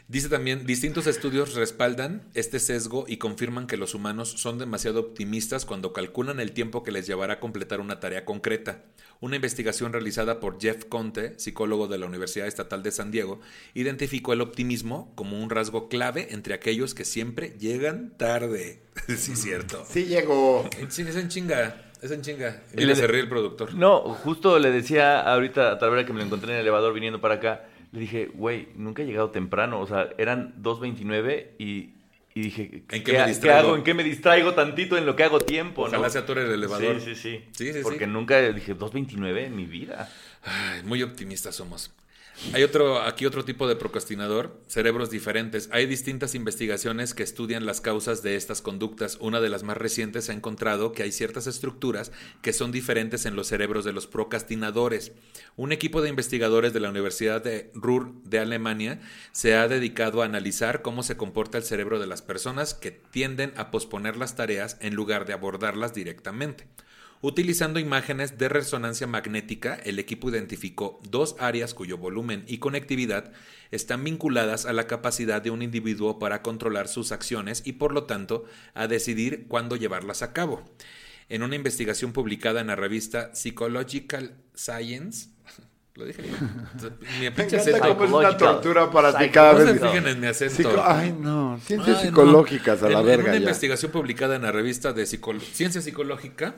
Dice 0.07 0.29
también, 0.29 0.65
distintos 0.65 1.05
estudios 1.07 1.53
respaldan 1.53 2.23
este 2.33 2.59
sesgo 2.59 3.05
y 3.07 3.17
confirman 3.17 3.67
que 3.67 3.77
los 3.77 3.93
humanos 3.93 4.29
son 4.37 4.57
demasiado 4.57 4.99
optimistas 5.01 5.65
cuando 5.65 5.93
calculan 5.93 6.39
el 6.39 6.51
tiempo 6.53 6.81
que 6.83 6.91
les 6.91 7.05
llevará 7.07 7.33
a 7.35 7.39
completar 7.39 7.79
una 7.79 7.99
tarea 7.99 8.25
concreta. 8.25 8.83
Una 9.19 9.35
investigación 9.35 9.93
realizada 9.93 10.39
por 10.39 10.59
Jeff 10.59 10.85
Conte, 10.85 11.37
psicólogo 11.37 11.87
de 11.87 11.99
la 11.99 12.07
Universidad 12.07 12.47
Estatal 12.47 12.81
de 12.81 12.91
San 12.91 13.11
Diego, 13.11 13.39
identificó 13.75 14.33
el 14.33 14.41
optimismo 14.41 15.11
como 15.15 15.39
un 15.41 15.49
rasgo 15.49 15.89
clave 15.89 16.29
entre 16.31 16.53
aquellos 16.55 16.95
que 16.95 17.05
siempre 17.05 17.55
llegan 17.59 18.17
tarde. 18.17 18.81
sí, 19.17 19.35
cierto. 19.35 19.85
Sí 19.89 20.05
llegó. 20.05 20.69
Sí, 20.89 21.01
es 21.03 21.15
en 21.15 21.27
chinga. 21.29 21.85
Es 22.01 22.11
en 22.11 22.21
chinga. 22.21 22.63
Y 22.75 22.83
le- 22.85 22.95
se 22.95 23.05
ríe 23.07 23.21
el 23.21 23.29
productor. 23.29 23.73
No, 23.75 23.99
justo 24.01 24.57
le 24.59 24.71
decía 24.71 25.21
ahorita 25.21 25.71
a 25.71 25.77
Talavera 25.79 26.05
que 26.05 26.13
me 26.13 26.19
lo 26.19 26.25
encontré 26.25 26.49
en 26.49 26.55
el 26.55 26.61
elevador 26.61 26.93
viniendo 26.93 27.21
para 27.21 27.35
acá. 27.35 27.65
Le 27.91 27.99
dije, 27.99 28.31
güey, 28.33 28.69
nunca 28.75 29.03
he 29.03 29.05
llegado 29.05 29.29
temprano. 29.31 29.79
O 29.81 29.87
sea, 29.87 30.09
eran 30.17 30.55
2.29 30.63 31.49
y, 31.59 31.93
y 32.33 32.41
dije, 32.41 32.83
¿En 32.89 33.03
qué 33.03 33.11
me 33.11 33.19
ha- 33.19 33.27
distraigo? 33.27 33.59
hago? 33.67 33.75
¿En 33.77 33.83
qué 33.83 33.93
me 33.93 34.03
distraigo 34.03 34.53
tantito 34.53 34.97
en 34.97 35.05
lo 35.05 35.15
que 35.15 35.23
hago 35.23 35.39
tiempo? 35.39 35.83
Ojalá 35.83 36.03
¿no? 36.03 36.09
se 36.09 36.17
atore 36.17 36.43
el 36.45 36.51
elevador. 36.51 36.99
Sí, 37.01 37.13
sí, 37.13 37.15
sí. 37.15 37.43
Sí, 37.51 37.65
sí, 37.67 37.73
sí. 37.73 37.79
Porque 37.83 38.07
nunca 38.07 38.41
dije 38.51 38.75
2.29 38.75 39.45
en 39.45 39.55
mi 39.55 39.65
vida. 39.65 40.09
Ay, 40.43 40.81
muy 40.83 41.03
optimistas 41.03 41.53
somos. 41.55 41.91
Hay 42.53 42.63
otro, 42.63 42.99
aquí 42.99 43.25
otro 43.25 43.45
tipo 43.45 43.67
de 43.67 43.77
procrastinador, 43.77 44.59
cerebros 44.67 45.09
diferentes. 45.09 45.69
Hay 45.71 45.85
distintas 45.85 46.35
investigaciones 46.35 47.13
que 47.13 47.23
estudian 47.23 47.65
las 47.65 47.81
causas 47.81 48.23
de 48.23 48.35
estas 48.35 48.61
conductas. 48.61 49.17
Una 49.21 49.39
de 49.39 49.47
las 49.47 49.63
más 49.63 49.77
recientes 49.77 50.29
ha 50.29 50.33
encontrado 50.33 50.91
que 50.91 51.03
hay 51.03 51.13
ciertas 51.13 51.47
estructuras 51.47 52.11
que 52.41 52.51
son 52.51 52.71
diferentes 52.71 53.25
en 53.25 53.35
los 53.35 53.47
cerebros 53.47 53.85
de 53.85 53.93
los 53.93 54.07
procrastinadores. 54.07 55.13
Un 55.55 55.71
equipo 55.71 56.01
de 56.01 56.09
investigadores 56.09 56.73
de 56.73 56.81
la 56.81 56.89
Universidad 56.89 57.41
de 57.41 57.71
Ruhr 57.73 58.11
de 58.23 58.39
Alemania 58.39 58.99
se 59.31 59.55
ha 59.55 59.67
dedicado 59.69 60.21
a 60.21 60.25
analizar 60.25 60.81
cómo 60.81 61.03
se 61.03 61.15
comporta 61.15 61.57
el 61.57 61.63
cerebro 61.63 61.99
de 61.99 62.07
las 62.07 62.21
personas 62.21 62.73
que 62.73 62.91
tienden 62.91 63.53
a 63.55 63.71
posponer 63.71 64.17
las 64.17 64.35
tareas 64.35 64.77
en 64.81 64.95
lugar 64.95 65.25
de 65.25 65.33
abordarlas 65.33 65.93
directamente. 65.93 66.67
Utilizando 67.23 67.79
imágenes 67.79 68.39
de 68.39 68.49
resonancia 68.49 69.05
magnética, 69.05 69.75
el 69.83 69.99
equipo 69.99 70.29
identificó 70.29 70.99
dos 71.07 71.35
áreas 71.37 71.75
cuyo 71.75 71.99
volumen 71.99 72.43
y 72.47 72.57
conectividad 72.57 73.31
están 73.69 74.03
vinculadas 74.03 74.65
a 74.65 74.73
la 74.73 74.87
capacidad 74.87 75.39
de 75.39 75.51
un 75.51 75.61
individuo 75.61 76.17
para 76.17 76.41
controlar 76.41 76.87
sus 76.87 77.11
acciones 77.11 77.61
y 77.63 77.73
por 77.73 77.93
lo 77.93 78.05
tanto 78.05 78.45
a 78.73 78.87
decidir 78.87 79.45
cuándo 79.47 79.75
llevarlas 79.75 80.23
a 80.23 80.33
cabo. 80.33 80.63
En 81.29 81.43
una 81.43 81.55
investigación 81.55 82.11
publicada 82.11 82.59
en 82.59 82.67
la 82.67 82.75
revista 82.75 83.29
Psychological 83.35 84.33
Science, 84.55 85.29
lo 85.93 86.05
dije 86.05 86.23
bien. 86.23 86.35
Mi 87.19 87.25
Me 87.25 87.31
pinche 87.31 87.57
encanta 87.57 87.77
acento. 87.85 87.97
cómo 87.99 88.21
es 88.21 88.27
una 88.29 88.37
tortura 88.37 88.89
para 88.89 89.15
ti 89.15 89.29
cada 89.29 89.53
No 89.53 89.59
vez. 89.59 89.67
se 89.67 89.73
que- 89.79 89.85
fijen 89.87 90.07
en 90.07 90.19
mi 90.19 90.25
acento. 90.27 90.55
Psico- 90.55 90.83
Ay, 90.83 91.13
no. 91.17 91.59
Ciencias 91.63 91.97
Ay, 91.99 92.03
no. 92.05 92.09
psicológicas 92.09 92.81
a 92.81 92.89
la 92.89 92.99
En- 93.01 93.05
verga. 93.05 93.23
En 93.25 93.29
una 93.29 93.33
ya. 93.37 93.39
investigación 93.41 93.91
publicada 93.91 94.35
en 94.35 94.41
la 94.41 94.51
revista 94.51 94.91
de 94.91 95.03
Psicol- 95.03 95.39
Ciencia 95.39 95.81
Psicológica, 95.81 96.55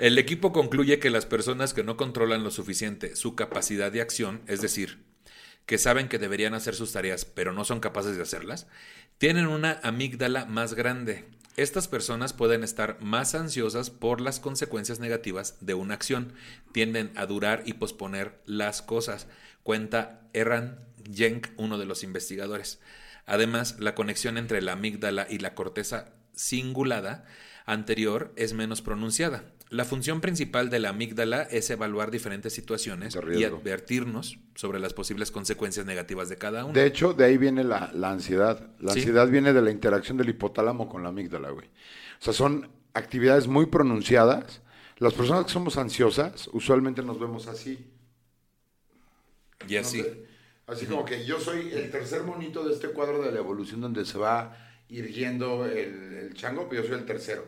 el 0.00 0.18
equipo 0.18 0.52
concluye 0.52 0.98
que 0.98 1.10
las 1.10 1.26
personas 1.26 1.74
que 1.74 1.84
no 1.84 1.96
controlan 1.96 2.44
lo 2.44 2.50
suficiente 2.50 3.16
su 3.16 3.34
capacidad 3.34 3.90
de 3.90 4.00
acción, 4.00 4.42
es 4.46 4.60
decir, 4.60 5.02
que 5.66 5.78
saben 5.78 6.08
que 6.08 6.18
deberían 6.18 6.54
hacer 6.54 6.74
sus 6.74 6.92
tareas 6.92 7.24
pero 7.24 7.52
no 7.52 7.64
son 7.64 7.80
capaces 7.80 8.16
de 8.16 8.22
hacerlas, 8.22 8.66
tienen 9.18 9.46
una 9.46 9.80
amígdala 9.82 10.44
más 10.46 10.74
grande. 10.74 11.24
Estas 11.56 11.86
personas 11.86 12.32
pueden 12.32 12.64
estar 12.64 13.00
más 13.00 13.34
ansiosas 13.34 13.88
por 13.88 14.20
las 14.20 14.40
consecuencias 14.40 14.98
negativas 14.98 15.56
de 15.60 15.74
una 15.74 15.94
acción, 15.94 16.32
tienden 16.72 17.12
a 17.14 17.26
durar 17.26 17.62
y 17.64 17.74
posponer 17.74 18.40
las 18.44 18.82
cosas, 18.82 19.28
cuenta 19.62 20.28
Erran 20.32 20.80
Jenk, 21.12 21.48
uno 21.56 21.78
de 21.78 21.86
los 21.86 22.02
investigadores. 22.02 22.80
Además, 23.24 23.76
la 23.78 23.94
conexión 23.94 24.36
entre 24.36 24.62
la 24.62 24.72
amígdala 24.72 25.26
y 25.30 25.38
la 25.38 25.54
corteza 25.54 26.12
cingulada 26.36 27.24
anterior 27.64 28.32
es 28.36 28.52
menos 28.52 28.82
pronunciada. 28.82 29.44
La 29.70 29.84
función 29.84 30.20
principal 30.20 30.70
de 30.70 30.78
la 30.78 30.90
amígdala 30.90 31.42
es 31.42 31.68
evaluar 31.70 32.10
diferentes 32.10 32.52
situaciones 32.52 33.16
y 33.34 33.44
advertirnos 33.44 34.38
sobre 34.54 34.78
las 34.78 34.92
posibles 34.92 35.30
consecuencias 35.32 35.84
negativas 35.86 36.28
de 36.28 36.36
cada 36.36 36.64
una. 36.64 36.74
De 36.74 36.86
hecho, 36.86 37.12
de 37.14 37.24
ahí 37.24 37.38
viene 37.38 37.64
la, 37.64 37.90
la 37.92 38.10
ansiedad. 38.10 38.68
La 38.78 38.92
Sí. 38.92 39.00
ansiedad 39.00 39.26
viene 39.28 39.52
de 39.52 39.62
la 39.62 39.70
interacción 39.70 40.16
del 40.16 40.28
hipotálamo 40.28 40.88
con 40.88 41.02
la 41.02 41.08
amígdala, 41.08 41.50
güey. 41.50 41.66
O 41.66 42.24
sea, 42.24 42.32
son 42.32 42.70
actividades 42.92 43.48
muy 43.48 43.66
pronunciadas. 43.66 44.60
Las 44.98 45.14
personas 45.14 45.46
que 45.46 45.52
somos 45.52 45.76
ansiosas, 45.76 46.48
usualmente 46.52 47.02
nos 47.02 47.18
vemos 47.18 47.48
así. 47.48 47.90
y 49.66 49.76
así. 49.76 50.04
Así 50.66 50.86
como 50.86 51.04
que 51.04 51.24
yo 51.26 51.40
soy 51.40 51.72
el 51.72 51.90
tercer 51.90 52.22
monito 52.22 52.64
de 52.66 52.74
este 52.74 52.88
cuadro 52.88 53.22
de 53.22 53.32
la 53.32 53.38
evolución 53.38 53.80
donde 53.80 54.04
se 54.04 54.18
va 54.18 54.56
irguiendo 54.98 55.66
el, 55.66 56.14
el 56.14 56.34
chango, 56.34 56.68
pero 56.68 56.82
yo 56.82 56.88
soy 56.88 56.98
el 56.98 57.06
tercero. 57.06 57.44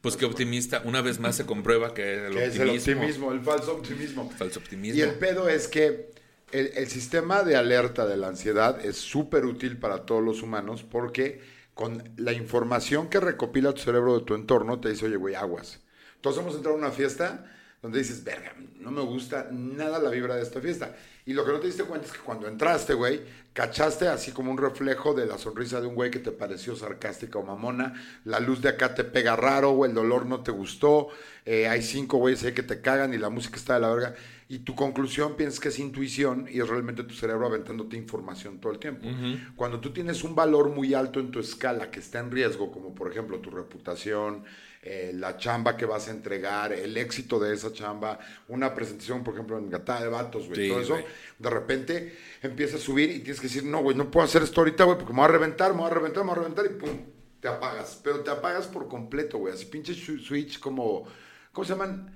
Pues 0.00 0.16
que 0.16 0.24
optimista, 0.24 0.82
una 0.84 1.00
vez 1.00 1.18
más 1.18 1.36
se 1.36 1.46
comprueba 1.46 1.92
que 1.92 2.26
el 2.26 2.34
que 2.34 2.44
optimismo, 2.44 2.44
es 2.44 2.58
el 2.58 2.70
optimismo, 2.70 3.32
el 3.32 3.40
falso 3.40 3.72
optimismo. 3.72 4.30
falso 4.30 4.60
optimismo. 4.60 4.98
Y 4.98 5.02
el 5.02 5.14
pedo 5.14 5.48
es 5.48 5.66
que 5.66 6.10
el, 6.52 6.70
el 6.76 6.86
sistema 6.86 7.42
de 7.42 7.56
alerta 7.56 8.06
de 8.06 8.16
la 8.16 8.28
ansiedad 8.28 8.84
es 8.84 8.96
súper 8.96 9.44
útil 9.44 9.78
para 9.78 10.06
todos 10.06 10.22
los 10.22 10.42
humanos 10.42 10.84
porque 10.84 11.40
con 11.74 12.02
la 12.16 12.32
información 12.32 13.08
que 13.08 13.20
recopila 13.20 13.72
tu 13.72 13.82
cerebro 13.82 14.18
de 14.18 14.24
tu 14.24 14.34
entorno 14.34 14.80
te 14.80 14.90
dice, 14.90 15.06
oye, 15.06 15.16
güey, 15.16 15.34
aguas. 15.34 15.80
Todos 16.20 16.38
hemos 16.38 16.54
entrado 16.54 16.76
a 16.76 16.78
una 16.78 16.90
fiesta 16.90 17.52
donde 17.86 18.00
dices, 18.00 18.24
verga, 18.24 18.52
no 18.80 18.90
me 18.90 19.00
gusta 19.00 19.48
nada 19.52 20.00
la 20.00 20.10
vibra 20.10 20.34
de 20.34 20.42
esta 20.42 20.60
fiesta. 20.60 20.92
Y 21.24 21.34
lo 21.34 21.44
que 21.44 21.52
no 21.52 21.60
te 21.60 21.68
diste 21.68 21.84
cuenta 21.84 22.08
es 22.08 22.12
que 22.12 22.18
cuando 22.18 22.48
entraste, 22.48 22.94
güey, 22.94 23.20
cachaste 23.52 24.08
así 24.08 24.32
como 24.32 24.50
un 24.50 24.58
reflejo 24.58 25.14
de 25.14 25.24
la 25.24 25.38
sonrisa 25.38 25.80
de 25.80 25.86
un 25.86 25.94
güey 25.94 26.10
que 26.10 26.18
te 26.18 26.32
pareció 26.32 26.74
sarcástica 26.74 27.38
o 27.38 27.44
mamona, 27.44 27.94
la 28.24 28.40
luz 28.40 28.60
de 28.60 28.70
acá 28.70 28.92
te 28.92 29.04
pega 29.04 29.36
raro, 29.36 29.70
güey, 29.70 29.90
el 29.90 29.94
dolor 29.94 30.26
no 30.26 30.40
te 30.40 30.50
gustó, 30.50 31.10
eh, 31.44 31.68
hay 31.68 31.80
cinco 31.80 32.18
güeyes 32.18 32.42
ahí 32.42 32.54
que 32.54 32.64
te 32.64 32.80
cagan 32.80 33.14
y 33.14 33.18
la 33.18 33.30
música 33.30 33.54
está 33.54 33.74
de 33.74 33.80
la 33.82 33.94
verga. 33.94 34.14
Y 34.48 34.60
tu 34.60 34.74
conclusión 34.74 35.36
piensas 35.36 35.60
que 35.60 35.68
es 35.68 35.78
intuición 35.78 36.48
y 36.50 36.58
es 36.58 36.68
realmente 36.68 37.04
tu 37.04 37.14
cerebro 37.14 37.46
aventándote 37.46 37.96
información 37.96 38.58
todo 38.58 38.72
el 38.72 38.80
tiempo. 38.80 39.06
Cuando 39.54 39.78
tú 39.78 39.92
tienes 39.92 40.24
un 40.24 40.34
valor 40.34 40.70
muy 40.70 40.92
alto 40.92 41.20
en 41.20 41.30
tu 41.30 41.38
escala 41.38 41.92
que 41.92 42.00
está 42.00 42.18
en 42.18 42.32
riesgo, 42.32 42.72
como 42.72 42.96
por 42.96 43.12
ejemplo 43.12 43.38
tu 43.38 43.50
reputación, 43.50 44.44
eh, 44.88 45.10
la 45.12 45.36
chamba 45.36 45.76
que 45.76 45.84
vas 45.84 46.06
a 46.06 46.12
entregar, 46.12 46.72
el 46.72 46.96
éxito 46.96 47.40
de 47.40 47.52
esa 47.52 47.72
chamba, 47.72 48.20
una 48.46 48.72
presentación, 48.72 49.24
por 49.24 49.34
ejemplo, 49.34 49.58
en 49.58 49.68
Gatada 49.68 50.02
de 50.02 50.08
Vatos, 50.08 50.46
güey, 50.46 50.62
Sí, 50.62 50.68
todo 50.68 50.80
eso, 50.80 50.96
de 51.40 51.50
repente 51.50 52.16
empieza 52.40 52.76
a 52.76 52.78
subir 52.78 53.10
y 53.10 53.18
tienes 53.18 53.40
que 53.40 53.48
decir, 53.48 53.64
no, 53.64 53.82
güey, 53.82 53.96
no 53.96 54.12
puedo 54.12 54.24
hacer 54.24 54.44
esto 54.44 54.60
ahorita, 54.60 54.84
güey, 54.84 54.96
porque 54.96 55.12
me 55.12 55.18
voy 55.18 55.24
a 55.24 55.32
reventar, 55.32 55.72
me 55.72 55.78
voy 55.80 55.90
a 55.90 55.94
reventar, 55.94 56.22
me 56.22 56.28
voy 56.30 56.38
a 56.38 56.42
reventar 56.42 56.66
y 56.66 56.68
pum, 56.68 57.00
te 57.40 57.48
apagas. 57.48 58.00
Pero 58.04 58.20
te 58.20 58.30
apagas 58.30 58.68
por 58.68 58.86
completo, 58.86 59.38
güey, 59.38 59.54
así 59.54 59.66
pinche 59.66 59.92
switch 59.92 60.60
como, 60.60 61.04
¿cómo 61.50 61.64
se 61.64 61.72
llaman? 61.72 62.14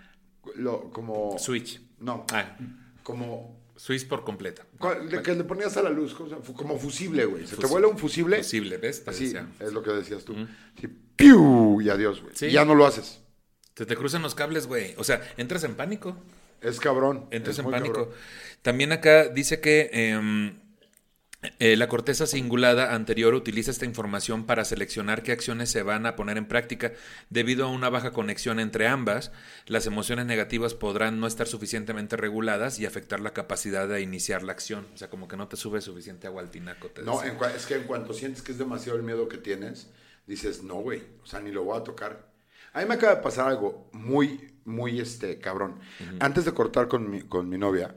Lo, 0.55 0.90
como... 0.92 1.36
Switch. 1.40 1.80
No, 1.99 2.24
Ah, 2.32 2.57
como... 3.03 3.59
Switch 3.81 4.07
por 4.07 4.24
completa. 4.24 4.66
¿cuál- 4.78 5.09
De 5.09 5.22
que 5.22 5.35
le 5.35 5.43
ponías 5.45 5.74
a 5.78 5.83
la 5.83 5.89
luz, 5.89 6.14
como 6.55 6.78
fusible, 6.78 7.24
güey. 7.24 7.47
Se 7.47 7.57
te 7.57 7.66
vuela 7.66 7.87
un 7.87 7.97
fusible. 7.97 8.37
Posible, 8.37 8.76
¿ves? 8.76 9.05
Te 9.05 9.11
Así, 9.11 9.24
decía. 9.24 9.49
es 9.59 9.72
lo 9.72 9.83
que 9.83 9.91
decías 9.91 10.22
tú. 10.22 10.35
Sí, 10.78 10.87
¡piu! 11.16 11.81
Y 11.81 11.89
adiós, 11.89 12.20
güey. 12.20 12.35
Sí. 12.37 12.47
Y 12.47 12.51
ya 12.53 12.66
no 12.66 12.74
lo 12.74 12.85
haces. 12.85 13.20
Se 13.74 13.87
te 13.87 13.97
cruzan 13.97 14.20
los 14.20 14.35
cables, 14.35 14.66
güey. 14.66 14.95
O 14.99 15.05
sea, 15.05 15.22
entras 15.39 15.64
en 15.64 15.76
pánico. 15.76 16.14
Es 16.61 16.78
cabrón. 16.78 17.24
Entras 17.31 17.59
es 17.59 17.64
en 17.64 17.70
pánico. 17.70 17.95
cabrón. 17.95 18.14
También 18.61 18.93
acá 18.93 19.28
dice 19.28 19.61
que 19.61 19.89
em, 19.95 20.59
eh, 21.59 21.76
la 21.76 21.88
corteza 21.88 22.26
cingulada 22.26 22.95
anterior 22.95 23.34
utiliza 23.34 23.70
esta 23.70 23.86
información 23.86 24.45
para 24.45 24.64
seleccionar 24.64 25.22
qué 25.22 25.32
acciones 25.32 25.70
se 25.70 25.82
van 25.82 26.05
a 26.05 26.14
poner 26.14 26.36
en 26.36 26.47
práctica. 26.47 26.93
Debido 27.30 27.64
a 27.64 27.70
una 27.70 27.88
baja 27.88 28.12
conexión 28.12 28.61
entre 28.61 28.86
ambas, 28.86 29.32
las 29.66 29.86
emociones 29.86 30.26
negativas 30.26 30.74
podrán 30.74 31.18
no 31.18 31.26
estar 31.26 31.47
suficientemente 31.47 32.16
reguladas 32.16 32.78
y 32.78 32.84
afectar 32.84 33.20
la 33.20 33.32
capacidad 33.32 33.88
de 33.88 34.03
iniciar 34.03 34.43
la 34.43 34.53
acción. 34.53 34.86
O 34.95 34.99
sea, 34.99 35.09
como 35.09 35.28
que 35.28 35.38
no 35.38 35.49
te 35.49 35.57
sube 35.57 35.80
suficiente 35.80 36.26
agua 36.26 36.43
al 36.43 36.51
tinaco. 36.51 36.88
Te 36.88 37.03
No, 37.03 37.22
en 37.24 37.38
es 37.57 37.64
que 37.64 37.76
en 37.76 37.84
cuanto 37.84 38.12
sientes 38.12 38.43
que 38.43 38.53
es 38.53 38.59
demasiado 38.59 38.99
el 38.99 39.05
miedo 39.05 39.26
que 39.26 39.38
tienes, 39.38 39.88
dices, 40.26 40.62
no, 40.62 40.74
güey, 40.74 41.03
o 41.22 41.26
sea, 41.26 41.41
ni 41.41 41.53
lo 41.53 41.64
voy 41.64 41.78
a 41.78 41.84
tocar. 41.84 42.28
A 42.74 42.80
mí 42.80 42.86
me 42.86 42.95
acaba 42.95 43.16
de 43.16 43.22
pasar 43.22 43.49
algo 43.49 43.88
muy, 43.93 44.53
muy, 44.66 45.01
este, 45.01 45.38
cabrón. 45.38 45.80
Antes 46.20 46.45
de 46.45 46.53
cortar 46.53 46.86
con 46.86 47.11
mi, 47.11 47.22
con 47.22 47.49
mi 47.49 47.57
novia, 47.57 47.97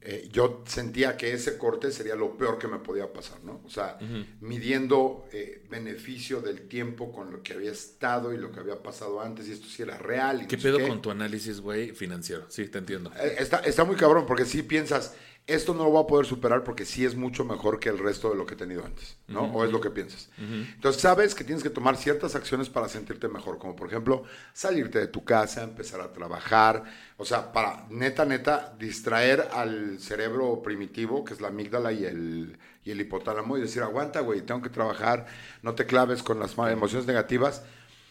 eh, 0.00 0.28
yo 0.32 0.62
sentía 0.66 1.16
que 1.16 1.32
ese 1.32 1.58
corte 1.58 1.90
sería 1.90 2.14
lo 2.14 2.36
peor 2.36 2.58
que 2.58 2.68
me 2.68 2.78
podía 2.78 3.12
pasar, 3.12 3.42
¿no? 3.44 3.60
O 3.64 3.70
sea, 3.70 3.98
midiendo 4.40 5.26
eh, 5.32 5.62
beneficio 5.70 6.40
del 6.40 6.68
tiempo 6.68 7.12
con 7.12 7.30
lo 7.30 7.42
que 7.42 7.54
había 7.54 7.72
estado 7.72 8.32
y 8.32 8.38
lo 8.38 8.50
que 8.52 8.60
había 8.60 8.82
pasado 8.82 9.20
antes, 9.20 9.48
y 9.48 9.52
esto 9.52 9.66
sí 9.66 9.82
era 9.82 9.98
real. 9.98 10.42
y 10.42 10.46
¿Qué 10.46 10.56
no 10.56 10.62
pedo 10.62 10.78
qué. 10.78 10.88
con 10.88 11.02
tu 11.02 11.10
análisis, 11.10 11.60
güey, 11.60 11.92
financiero? 11.92 12.46
Sí, 12.48 12.68
te 12.68 12.78
entiendo. 12.78 13.10
Eh, 13.20 13.36
Está, 13.38 13.58
está 13.58 13.84
muy 13.84 13.96
cabrón, 13.96 14.24
porque 14.26 14.44
si 14.44 14.62
piensas, 14.62 15.14
esto 15.48 15.72
no 15.72 15.84
lo 15.84 15.90
voy 15.90 16.04
a 16.04 16.06
poder 16.06 16.26
superar 16.26 16.62
porque 16.62 16.84
sí 16.84 17.06
es 17.06 17.16
mucho 17.16 17.42
mejor 17.42 17.80
que 17.80 17.88
el 17.88 17.98
resto 17.98 18.28
de 18.28 18.36
lo 18.36 18.44
que 18.44 18.52
he 18.52 18.56
tenido 18.56 18.84
antes, 18.84 19.16
¿no? 19.28 19.44
O 19.44 19.64
es 19.64 19.72
lo 19.72 19.80
que 19.80 19.88
piensas. 19.88 20.28
Entonces 20.38 21.00
sabes 21.00 21.34
que 21.34 21.42
tienes 21.42 21.62
que 21.62 21.70
tomar 21.70 21.96
ciertas 21.96 22.34
acciones 22.34 22.68
para 22.68 22.86
sentirte 22.86 23.28
mejor, 23.28 23.56
como 23.58 23.74
por 23.74 23.88
ejemplo, 23.88 24.24
salirte 24.52 24.98
de 24.98 25.08
tu 25.08 25.24
casa, 25.24 25.64
empezar 25.64 26.02
a 26.02 26.12
trabajar, 26.12 26.84
o 27.16 27.24
sea, 27.24 27.50
para 27.50 27.86
neta, 27.88 28.26
neta, 28.26 28.74
distraer 28.78 29.48
al 29.52 29.98
cerebro 29.98 30.60
primitivo, 30.62 31.24
que 31.24 31.32
es 31.32 31.40
la 31.40 31.48
amígdala 31.48 31.92
y 31.92 32.04
el, 32.04 32.58
y 32.84 32.90
el 32.90 33.00
hipotálamo, 33.00 33.56
y 33.56 33.62
decir, 33.62 33.82
aguanta, 33.82 34.20
güey, 34.20 34.42
tengo 34.42 34.60
que 34.60 34.68
trabajar, 34.68 35.26
no 35.62 35.74
te 35.74 35.86
claves 35.86 36.22
con 36.22 36.38
las 36.38 36.58
emociones 36.58 37.06
negativas. 37.06 37.62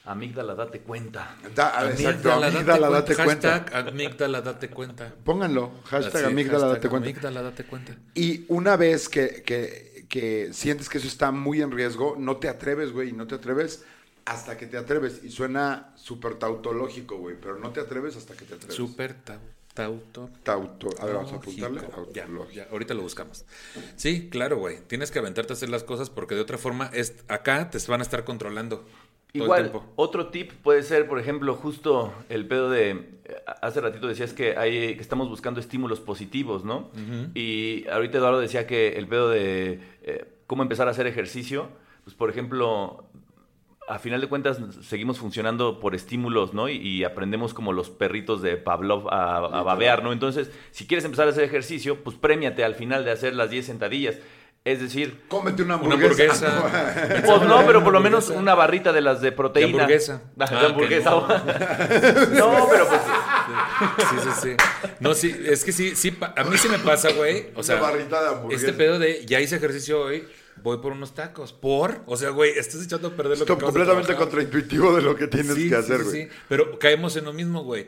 Amígdala, 0.07 0.55
date 0.55 0.79
cuenta. 0.79 1.35
Da- 1.53 1.89
exacto, 1.91 2.31
Amígdala, 2.31 2.89
date 2.89 3.15
cuenta. 3.15 3.59
Hashtag 3.59 3.87
amígdala, 3.89 4.41
date 4.41 4.69
cuenta. 4.69 5.13
Pónganlo, 5.23 5.71
hashtag 5.85 6.25
amígdala, 6.25 6.59
hashtag 6.59 6.75
date 6.75 6.89
cuenta. 6.89 7.09
amígdala, 7.09 7.41
date 7.41 7.63
cuenta. 7.65 7.95
Y 8.15 8.45
una 8.47 8.77
vez 8.77 9.09
que, 9.09 9.43
que- 9.45 10.05
que 10.07 10.53
sientes 10.53 10.87
que 10.87 10.99
eso 10.99 11.07
está 11.07 11.31
muy 11.31 11.61
en 11.61 11.71
riesgo, 11.71 12.15
no 12.17 12.37
te 12.37 12.47
atreves, 12.47 12.93
güey, 12.93 13.11
no 13.11 13.27
te 13.27 13.35
atreves 13.35 13.83
hasta 14.23 14.55
que 14.57 14.65
te 14.65 14.77
atreves. 14.77 15.21
Y 15.25 15.29
suena 15.31 15.93
súper 15.97 16.35
tautológico, 16.35 17.17
güey, 17.17 17.35
pero 17.39 17.57
no 17.59 17.71
te 17.71 17.81
atreves 17.81 18.15
hasta 18.15 18.33
que 18.33 18.45
te 18.45 18.53
atreves. 18.55 18.75
Súper 18.75 19.13
tau- 19.25 19.39
tauto. 19.73 20.29
Tauto. 20.43 20.89
A 20.99 21.05
ver, 21.05 21.15
vamos 21.15 21.33
a 21.33 21.35
apuntarle. 21.35 21.81
Ya, 22.13 22.25
ya, 22.53 22.67
ahorita 22.71 22.93
lo 22.93 23.01
buscamos. 23.03 23.43
Sí, 23.97 24.29
claro, 24.29 24.57
güey. 24.57 24.79
Tienes 24.87 25.11
que 25.11 25.19
aventarte 25.19 25.51
a 25.51 25.55
hacer 25.55 25.67
las 25.69 25.83
cosas 25.83 26.09
porque 26.09 26.33
de 26.35 26.41
otra 26.41 26.57
forma 26.57 26.89
es, 26.93 27.15
acá 27.27 27.69
te 27.69 27.77
van 27.87 27.99
a 27.99 28.03
estar 28.03 28.23
controlando 28.23 28.87
Igual, 29.43 29.71
otro 29.95 30.27
tip 30.27 30.51
puede 30.63 30.83
ser, 30.83 31.07
por 31.07 31.19
ejemplo, 31.19 31.55
justo 31.55 32.13
el 32.29 32.47
pedo 32.47 32.69
de. 32.69 33.17
Hace 33.61 33.81
ratito 33.81 34.07
decías 34.07 34.33
que, 34.33 34.57
hay, 34.57 34.95
que 34.95 35.01
estamos 35.01 35.29
buscando 35.29 35.59
estímulos 35.59 35.99
positivos, 35.99 36.63
¿no? 36.63 36.89
Y 37.33 37.85
ahorita 37.89 38.17
Eduardo 38.17 38.39
decía 38.39 38.67
que 38.67 38.97
el 38.97 39.07
pedo 39.07 39.29
de 39.29 39.81
eh, 40.03 40.25
cómo 40.47 40.63
empezar 40.63 40.87
a 40.87 40.91
hacer 40.91 41.07
ejercicio, 41.07 41.69
pues 42.03 42.15
por 42.15 42.29
ejemplo, 42.29 43.05
a 43.87 43.99
final 43.99 44.21
de 44.21 44.27
cuentas 44.27 44.59
seguimos 44.81 45.17
funcionando 45.19 45.79
por 45.79 45.95
estímulos, 45.95 46.53
¿no? 46.53 46.69
Y, 46.69 46.75
y 46.77 47.03
aprendemos 47.03 47.53
como 47.53 47.73
los 47.73 47.89
perritos 47.89 48.41
de 48.41 48.57
Pavlov 48.57 49.09
a, 49.09 49.37
a 49.37 49.63
babear, 49.63 50.03
¿no? 50.03 50.11
Entonces, 50.13 50.51
si 50.71 50.87
quieres 50.87 51.05
empezar 51.05 51.27
a 51.27 51.31
hacer 51.31 51.43
ejercicio, 51.43 52.03
pues 52.03 52.15
premiate 52.15 52.63
al 52.63 52.75
final 52.75 53.05
de 53.05 53.11
hacer 53.11 53.33
las 53.33 53.49
10 53.49 53.65
sentadillas. 53.65 54.19
Es 54.67 54.81
decir, 54.81 55.21
Cómete 55.29 55.63
una 55.63 55.77
Una 55.77 55.93
hamburguesa. 55.95 56.57
hamburguesa. 56.57 57.23
pues 57.25 57.41
no, 57.43 57.65
pero 57.65 57.83
por 57.83 57.93
lo 57.93 58.01
menos 58.01 58.25
hamburguesa. 58.25 58.41
una 58.41 58.53
barrita 58.55 58.91
de 58.91 58.99
las 59.01 59.21
de 59.21 59.31
proteína. 59.31 59.67
De 59.69 59.73
hamburguesa. 59.83 60.21
Ah, 60.39 60.45
Ah, 60.51 60.59
de 60.59 60.65
hamburguesa. 60.65 61.09
que 61.09 62.35
no, 62.37 62.67
pero 62.69 62.87
pues 62.87 63.01
Sí, 64.09 64.15
sí, 64.23 64.29
sí. 64.41 64.55
No, 64.99 65.13
sí, 65.13 65.41
es 65.45 65.63
que 65.63 65.71
sí, 65.71 65.95
sí, 65.95 66.17
a 66.35 66.43
mí 66.43 66.57
sí 66.57 66.67
me 66.67 66.79
pasa, 66.79 67.11
güey. 67.13 67.47
O 67.55 67.63
sea, 67.63 67.75
Una 67.77 67.83
barrita 67.91 68.21
de 68.21 68.27
hamburguesa. 68.29 68.65
este 68.65 68.77
pedo 68.77 68.99
de 68.99 69.25
ya 69.25 69.39
hice 69.39 69.55
ejercicio 69.55 70.01
hoy, 70.01 70.27
voy 70.63 70.79
por 70.79 70.91
unos 70.91 71.13
tacos. 71.15 71.53
¿Por? 71.53 72.01
O 72.05 72.17
sea, 72.17 72.31
güey, 72.31 72.51
estás 72.57 72.83
echando 72.83 73.07
a 73.07 73.11
perder 73.11 73.37
lo 73.39 73.45
que 73.45 73.53
Esto 73.53 73.53
acabas 73.53 73.73
de 73.73 73.79
completamente 73.79 74.15
contraintuitivo 74.15 74.93
de 74.95 75.01
lo 75.01 75.15
que 75.15 75.27
tienes 75.27 75.53
Sí, 75.55 75.63
que 75.63 75.69
sí, 75.69 75.75
hacer, 75.75 75.99
sí, 75.99 76.03
güey. 76.03 76.23
sí. 76.23 76.29
Pero 76.49 76.77
caemos 76.77 77.15
en 77.15 77.23
lo 77.25 77.31
mismo, 77.31 77.63
güey. 77.63 77.87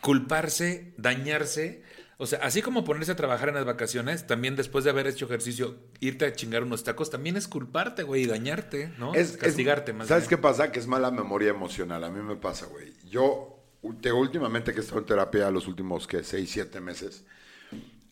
Culparse, 0.00 0.92
dañarse. 0.96 1.82
O 2.18 2.26
sea, 2.26 2.38
así 2.42 2.62
como 2.62 2.82
ponerse 2.84 3.12
a 3.12 3.16
trabajar 3.16 3.50
en 3.50 3.56
las 3.56 3.66
vacaciones, 3.66 4.26
también 4.26 4.56
después 4.56 4.84
de 4.84 4.90
haber 4.90 5.06
hecho 5.06 5.26
ejercicio, 5.26 5.76
irte 6.00 6.24
a 6.24 6.32
chingar 6.32 6.62
unos 6.62 6.82
tacos, 6.82 7.10
también 7.10 7.36
es 7.36 7.46
culparte, 7.46 8.04
güey, 8.04 8.22
y 8.22 8.26
dañarte, 8.26 8.90
¿no? 8.98 9.14
Es, 9.14 9.32
es- 9.32 9.36
castigarte 9.36 9.92
más 9.92 10.08
¿Sabes 10.08 10.24
bien. 10.24 10.30
qué 10.30 10.38
pasa? 10.42 10.72
Que 10.72 10.78
es 10.78 10.86
mala 10.86 11.10
memoria 11.10 11.50
emocional. 11.50 12.02
A 12.04 12.08
mí 12.10 12.22
me 12.22 12.36
pasa, 12.36 12.66
güey. 12.66 12.94
Yo, 13.10 13.62
te, 14.00 14.12
últimamente 14.12 14.72
que 14.72 14.78
he 14.78 14.82
estado 14.82 15.00
en 15.00 15.06
terapia 15.06 15.50
los 15.50 15.66
últimos, 15.68 16.06
que 16.06 16.24
6, 16.24 16.50
7 16.50 16.80
meses, 16.80 17.24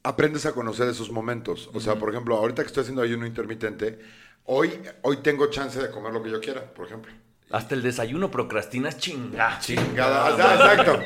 aprendes 0.03 0.45
a 0.45 0.53
conocer 0.53 0.87
esos 0.89 1.11
momentos. 1.11 1.71
O 1.73 1.81
sea, 1.81 1.95
por 1.97 2.11
ejemplo, 2.11 2.37
ahorita 2.37 2.63
que 2.63 2.67
estoy 2.67 2.83
haciendo 2.83 3.01
ayuno 3.01 3.27
intermitente, 3.27 3.99
hoy, 4.45 4.71
hoy 5.01 5.17
tengo 5.19 5.47
chance 5.49 5.81
de 5.81 5.91
comer 5.91 6.13
lo 6.13 6.23
que 6.23 6.31
yo 6.31 6.41
quiera, 6.43 6.63
por 6.75 6.87
ejemplo. 6.87 7.11
hasta 7.51 7.75
el 7.75 7.81
desayuno 7.83 8.31
procrastinas 8.31 8.99
chinga. 8.99 9.59
Chingada. 9.61 10.35
O 10.35 10.37
sea, 10.37 10.55
exacto. 10.57 11.01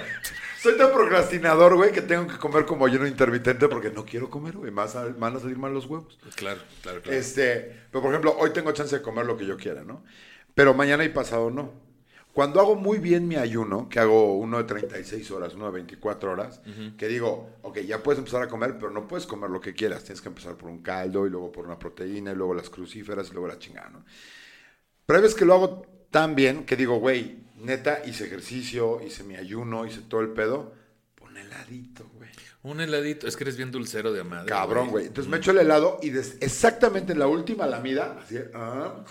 Soy 0.60 0.76
tan 0.76 0.92
procrastinador, 0.92 1.76
güey, 1.76 1.92
que 1.92 2.02
tengo 2.02 2.26
que 2.26 2.36
comer 2.36 2.66
como 2.66 2.84
ayuno 2.84 3.06
intermitente 3.06 3.68
porque 3.68 3.90
no 3.90 4.04
quiero 4.04 4.28
comer, 4.28 4.56
güey. 4.56 4.72
Más 4.72 4.96
van 5.18 5.36
a 5.36 5.38
salir 5.38 5.56
mal 5.56 5.72
los 5.72 5.86
huevos. 5.86 6.18
Claro, 6.34 6.60
claro, 6.82 7.00
claro. 7.00 7.16
Este, 7.16 7.84
pero 7.92 8.02
por 8.02 8.10
ejemplo, 8.10 8.36
hoy 8.38 8.50
tengo 8.50 8.72
chance 8.72 8.96
de 8.96 9.02
comer 9.02 9.24
lo 9.24 9.36
que 9.36 9.46
yo 9.46 9.56
quiera, 9.56 9.84
¿no? 9.84 10.02
Pero 10.54 10.74
mañana 10.74 11.04
y 11.04 11.10
pasado 11.10 11.50
no. 11.50 11.72
Cuando 12.32 12.60
hago 12.60 12.74
muy 12.74 12.98
bien 12.98 13.26
mi 13.26 13.36
ayuno, 13.36 13.88
que 13.88 14.00
hago 14.00 14.36
uno 14.36 14.58
de 14.58 14.64
36 14.64 15.30
horas, 15.30 15.54
uno 15.54 15.66
de 15.66 15.72
24 15.72 16.32
horas, 16.32 16.60
que 16.96 17.08
digo, 17.08 17.56
ok, 17.62 17.78
ya 17.78 18.02
puedes 18.02 18.18
empezar 18.18 18.42
a 18.42 18.48
comer, 18.48 18.74
pero 18.78 18.90
no 18.90 19.08
puedes 19.08 19.26
comer 19.26 19.50
lo 19.50 19.60
que 19.60 19.74
quieras. 19.74 20.04
Tienes 20.04 20.20
que 20.20 20.28
empezar 20.28 20.56
por 20.56 20.70
un 20.70 20.82
caldo 20.82 21.26
y 21.26 21.30
luego 21.30 21.50
por 21.50 21.66
una 21.66 21.78
proteína 21.78 22.32
y 22.32 22.34
luego 22.34 22.54
las 22.54 22.70
crucíferas 22.70 23.28
y 23.30 23.32
luego 23.32 23.48
la 23.48 23.58
chingada, 23.58 23.90
¿no? 23.90 24.04
Pero 25.06 25.22
ves 25.22 25.34
que 25.34 25.44
lo 25.44 25.54
hago 25.54 25.82
tan 26.10 26.34
bien 26.34 26.64
que 26.64 26.76
digo, 26.76 26.98
güey, 26.98 27.47
neta, 27.60 28.02
hice 28.06 28.26
ejercicio, 28.26 29.00
hice 29.04 29.24
mi 29.24 29.36
ayuno, 29.36 29.86
hice 29.86 30.00
todo 30.08 30.20
el 30.20 30.28
pedo. 30.30 30.74
Pon 31.14 31.36
heladito, 31.36 32.08
güey. 32.14 32.30
Un 32.62 32.80
heladito, 32.80 33.26
es 33.28 33.36
que 33.36 33.44
eres 33.44 33.56
bien 33.56 33.70
dulcero 33.70 34.12
de 34.12 34.24
madre. 34.24 34.48
Cabrón, 34.48 34.90
güey. 34.90 35.06
Entonces 35.06 35.30
me 35.30 35.36
echo 35.38 35.52
el 35.52 35.58
helado 35.58 35.98
y 36.02 36.10
des- 36.10 36.36
exactamente 36.40 37.12
en 37.12 37.18
la 37.20 37.26
última 37.26 37.66
lamida, 37.66 38.18
así, 38.22 38.36
ah, 38.54 39.04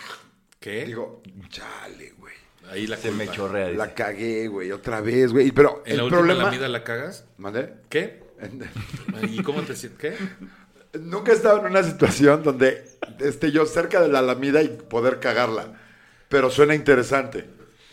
¿Qué? 0.60 0.86
digo, 0.86 1.22
chale, 1.50 2.14
güey. 2.18 2.34
Ahí 2.70 2.86
la 2.88 2.98
Se 2.98 3.12
me 3.12 3.26
culpa. 3.26 3.34
chorrea. 3.34 3.66
dice. 3.68 3.78
La 3.78 3.94
cagué, 3.94 4.48
güey, 4.50 4.72
otra 4.74 5.00
vez, 5.00 5.32
güey. 5.32 5.52
Pero 5.52 5.82
¿En 5.86 5.92
el 5.94 5.98
la 5.98 6.04
última 6.04 6.20
problema... 6.20 6.44
lamida 6.44 6.68
la 6.68 6.84
cagas? 6.84 7.26
¿Mandé? 7.38 7.74
¿Qué? 7.90 8.22
¿Y 9.30 9.42
cómo 9.44 9.62
te 9.64 9.76
sientes? 9.76 10.00
¿Qué? 10.18 11.00
Nunca 11.00 11.32
he 11.32 11.36
estado 11.36 11.60
en 11.60 11.68
una 11.68 11.84
situación 11.84 12.44
donde 12.44 12.86
esté 13.20 13.52
yo 13.52 13.66
cerca 13.66 14.02
de 14.02 14.10
la 14.10 14.22
lamida 14.22 14.62
y 14.62 14.68
poder 14.68 15.20
cagarla. 15.20 15.80
Pero 16.28 16.50
suena 16.52 16.76
interesante. 16.76 17.46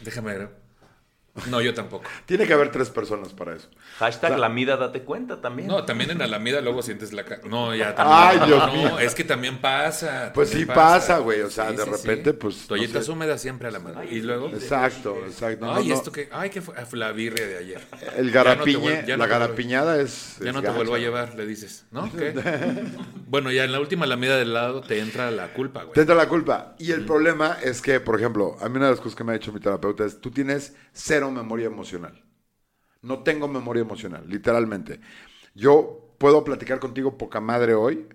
Déjame 0.04 0.34
ver. 0.34 0.63
No, 1.50 1.60
yo 1.60 1.74
tampoco. 1.74 2.04
Tiene 2.26 2.46
que 2.46 2.52
haber 2.52 2.70
tres 2.70 2.90
personas 2.90 3.32
para 3.32 3.56
eso. 3.56 3.68
Hashtag 3.98 4.38
la 4.38 4.48
mida, 4.48 4.76
date 4.76 5.02
cuenta 5.02 5.40
también. 5.40 5.68
No, 5.68 5.84
también 5.84 6.10
en 6.10 6.18
la 6.18 6.28
lamida 6.28 6.60
luego 6.60 6.82
sientes 6.82 7.12
la... 7.12 7.24
No, 7.44 7.74
ya 7.74 7.94
Ay, 7.96 8.38
también. 8.38 8.46
Dios 8.46 8.66
no, 8.66 8.72
mío. 8.72 8.98
es 9.00 9.14
que 9.14 9.24
también 9.24 9.60
pasa. 9.60 10.30
Pues 10.32 10.50
también 10.50 10.68
sí 10.68 10.74
pasa, 10.74 11.18
güey, 11.18 11.40
o 11.40 11.50
sea, 11.50 11.72
de 11.72 11.84
repente, 11.84 12.34
pues, 12.34 12.62
no 12.62 12.68
Toallitas 12.68 13.06
sé. 13.06 13.10
húmedas 13.10 13.42
siempre 13.42 13.68
a 13.68 13.70
la 13.72 13.80
mano. 13.80 14.04
Y 14.04 14.20
luego... 14.22 14.48
Exacto, 14.48 15.16
exacto. 15.26 15.66
No, 15.66 15.74
Ay, 15.74 15.88
no. 15.88 15.94
esto 15.94 16.12
que... 16.12 16.28
Ay, 16.30 16.50
que 16.50 16.62
fue... 16.62 16.74
la 16.92 17.10
birria 17.10 17.46
de 17.46 17.58
ayer. 17.58 17.80
El 18.16 18.26
no 18.26 18.32
garapiñe, 18.32 19.04
ya 19.04 19.16
no 19.16 19.24
la 19.24 19.26
garapiñada 19.26 20.00
es... 20.00 20.36
Ya 20.40 20.50
es 20.50 20.54
no 20.54 20.60
te 20.60 20.68
gacha. 20.68 20.76
vuelvo 20.76 20.94
a 20.94 20.98
llevar, 20.98 21.34
le 21.34 21.46
dices. 21.46 21.84
¿No? 21.90 22.10
¿Qué? 22.16 22.32
bueno, 23.26 23.50
ya 23.50 23.64
en 23.64 23.72
la 23.72 23.80
última 23.80 24.06
lamida 24.06 24.36
del 24.36 24.54
lado 24.54 24.82
te 24.82 25.00
entra 25.00 25.32
la 25.32 25.52
culpa, 25.52 25.82
güey. 25.82 25.94
Te 25.94 26.02
entra 26.02 26.14
la 26.14 26.28
culpa. 26.28 26.76
Y 26.78 26.92
el 26.92 27.04
problema 27.04 27.58
es 27.62 27.82
que, 27.82 27.98
por 27.98 28.16
ejemplo, 28.18 28.56
a 28.60 28.68
mí 28.68 28.76
una 28.76 28.86
de 28.86 28.92
las 28.92 29.00
cosas 29.00 29.16
que 29.16 29.24
me 29.24 29.32
ha 29.32 29.34
dicho 29.34 29.52
mi 29.52 29.58
terapeuta 29.58 30.04
es, 30.04 30.20
tú 30.20 30.30
tienes 30.30 30.74
cero 30.92 31.23
memoria 31.30 31.66
emocional. 31.66 32.24
No 33.02 33.22
tengo 33.22 33.48
memoria 33.48 33.82
emocional, 33.82 34.24
literalmente. 34.28 35.00
Yo 35.54 36.14
puedo 36.18 36.44
platicar 36.44 36.80
contigo 36.80 37.18
poca 37.18 37.40
madre 37.40 37.74
hoy 37.74 38.06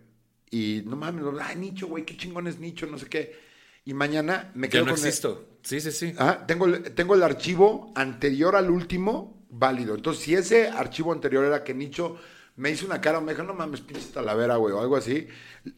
y 0.52 0.84
no 0.86 0.96
mames, 0.98 1.26
ay, 1.42 1.56
Nicho, 1.58 1.88
güey, 1.88 2.06
qué 2.06 2.18
chingón 2.18 2.48
es 2.48 2.60
Nicho, 2.60 2.88
no 2.88 2.98
sé 3.00 3.08
qué. 3.10 3.38
Y 3.86 3.94
mañana 3.94 4.52
me 4.56 4.70
quedo 4.70 4.86
no 4.86 4.90
con 4.90 5.06
el- 5.06 5.06
existo. 5.08 5.46
Sí, 5.64 5.82
sí, 5.82 5.92
sí. 5.92 6.14
Ah, 6.18 6.44
tengo, 6.48 6.66
el, 6.66 6.94
tengo 6.96 7.16
el 7.16 7.24
archivo 7.24 7.92
anterior 7.96 8.56
al 8.56 8.70
último 8.72 9.46
válido. 9.50 9.96
Entonces, 9.96 10.24
si 10.24 10.36
ese 10.36 10.68
archivo 10.70 11.14
anterior 11.14 11.46
era 11.46 11.64
que 11.64 11.74
Nicho 11.74 12.18
me 12.60 12.70
hizo 12.70 12.86
una 12.86 13.00
cara 13.02 13.20
me 13.22 13.32
dijo, 13.34 13.44
no 13.44 13.54
mames, 13.54 13.82
pinche 13.82 14.08
talavera, 14.14 14.58
güey, 14.58 14.74
o 14.74 14.82
algo 14.82 14.96
así, 14.98 15.28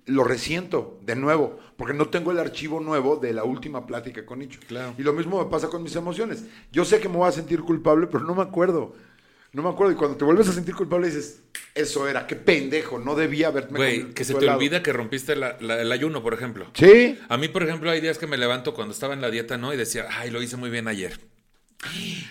lo 0.08 0.24
resiento 0.24 1.00
de 1.04 1.16
nuevo, 1.16 1.60
porque 1.78 1.94
no 1.94 2.10
tengo 2.10 2.32
el 2.32 2.40
archivo 2.40 2.80
nuevo 2.80 3.18
de 3.18 3.34
la 3.34 3.44
última 3.44 3.86
plática 3.86 4.26
con 4.26 4.40
Nicho. 4.40 4.60
Claro. 4.68 4.94
Y 4.98 5.04
lo 5.04 5.14
mismo 5.14 5.44
me 5.44 5.50
pasa 5.50 5.68
con 5.70 5.84
mis 5.84 5.96
emociones. 5.96 6.44
Yo 6.72 6.84
sé 6.84 7.00
que 7.00 7.08
me 7.08 7.18
voy 7.18 7.30
a 7.30 7.32
sentir 7.32 7.62
culpable, 7.62 8.08
pero 8.08 8.24
no 8.24 8.36
me 8.36 8.42
acuerdo. 8.42 8.96
No 9.54 9.64
me 9.64 9.70
acuerdo. 9.70 9.92
Y 9.94 9.96
cuando 9.98 10.16
te 10.18 10.24
vuelves 10.24 10.48
a 10.48 10.54
sentir 10.54 10.74
culpable 10.76 11.08
dices, 11.08 11.42
eso 11.76 12.08
era, 12.08 12.26
qué 12.26 12.36
pendejo, 12.38 13.00
no 13.00 13.16
debía 13.16 13.48
haberme 13.50 13.78
Güey, 13.78 14.14
que 14.14 14.24
se 14.24 14.34
te 14.34 14.40
helado". 14.46 14.58
olvida 14.58 14.82
que 14.82 14.94
rompiste 14.94 15.36
la- 15.36 15.58
la- 15.60 15.82
el 15.82 15.92
ayuno, 15.92 16.24
por 16.24 16.34
ejemplo. 16.34 16.68
Sí. 16.74 17.20
A 17.28 17.38
mí, 17.38 17.48
por 17.50 17.62
ejemplo, 17.64 17.92
hay 17.92 18.00
días 18.02 18.18
que 18.18 18.28
me 18.28 18.38
levanto 18.38 18.74
cuando 18.74 18.94
estaba 18.94 19.14
en 19.14 19.22
la 19.22 19.30
dieta, 19.30 19.58
¿no? 19.58 19.74
Y 19.74 19.78
decía, 19.78 20.08
ay, 20.10 20.32
lo 20.32 20.42
hice 20.42 20.56
muy 20.58 20.70
bien 20.70 20.88
ayer. 20.88 21.20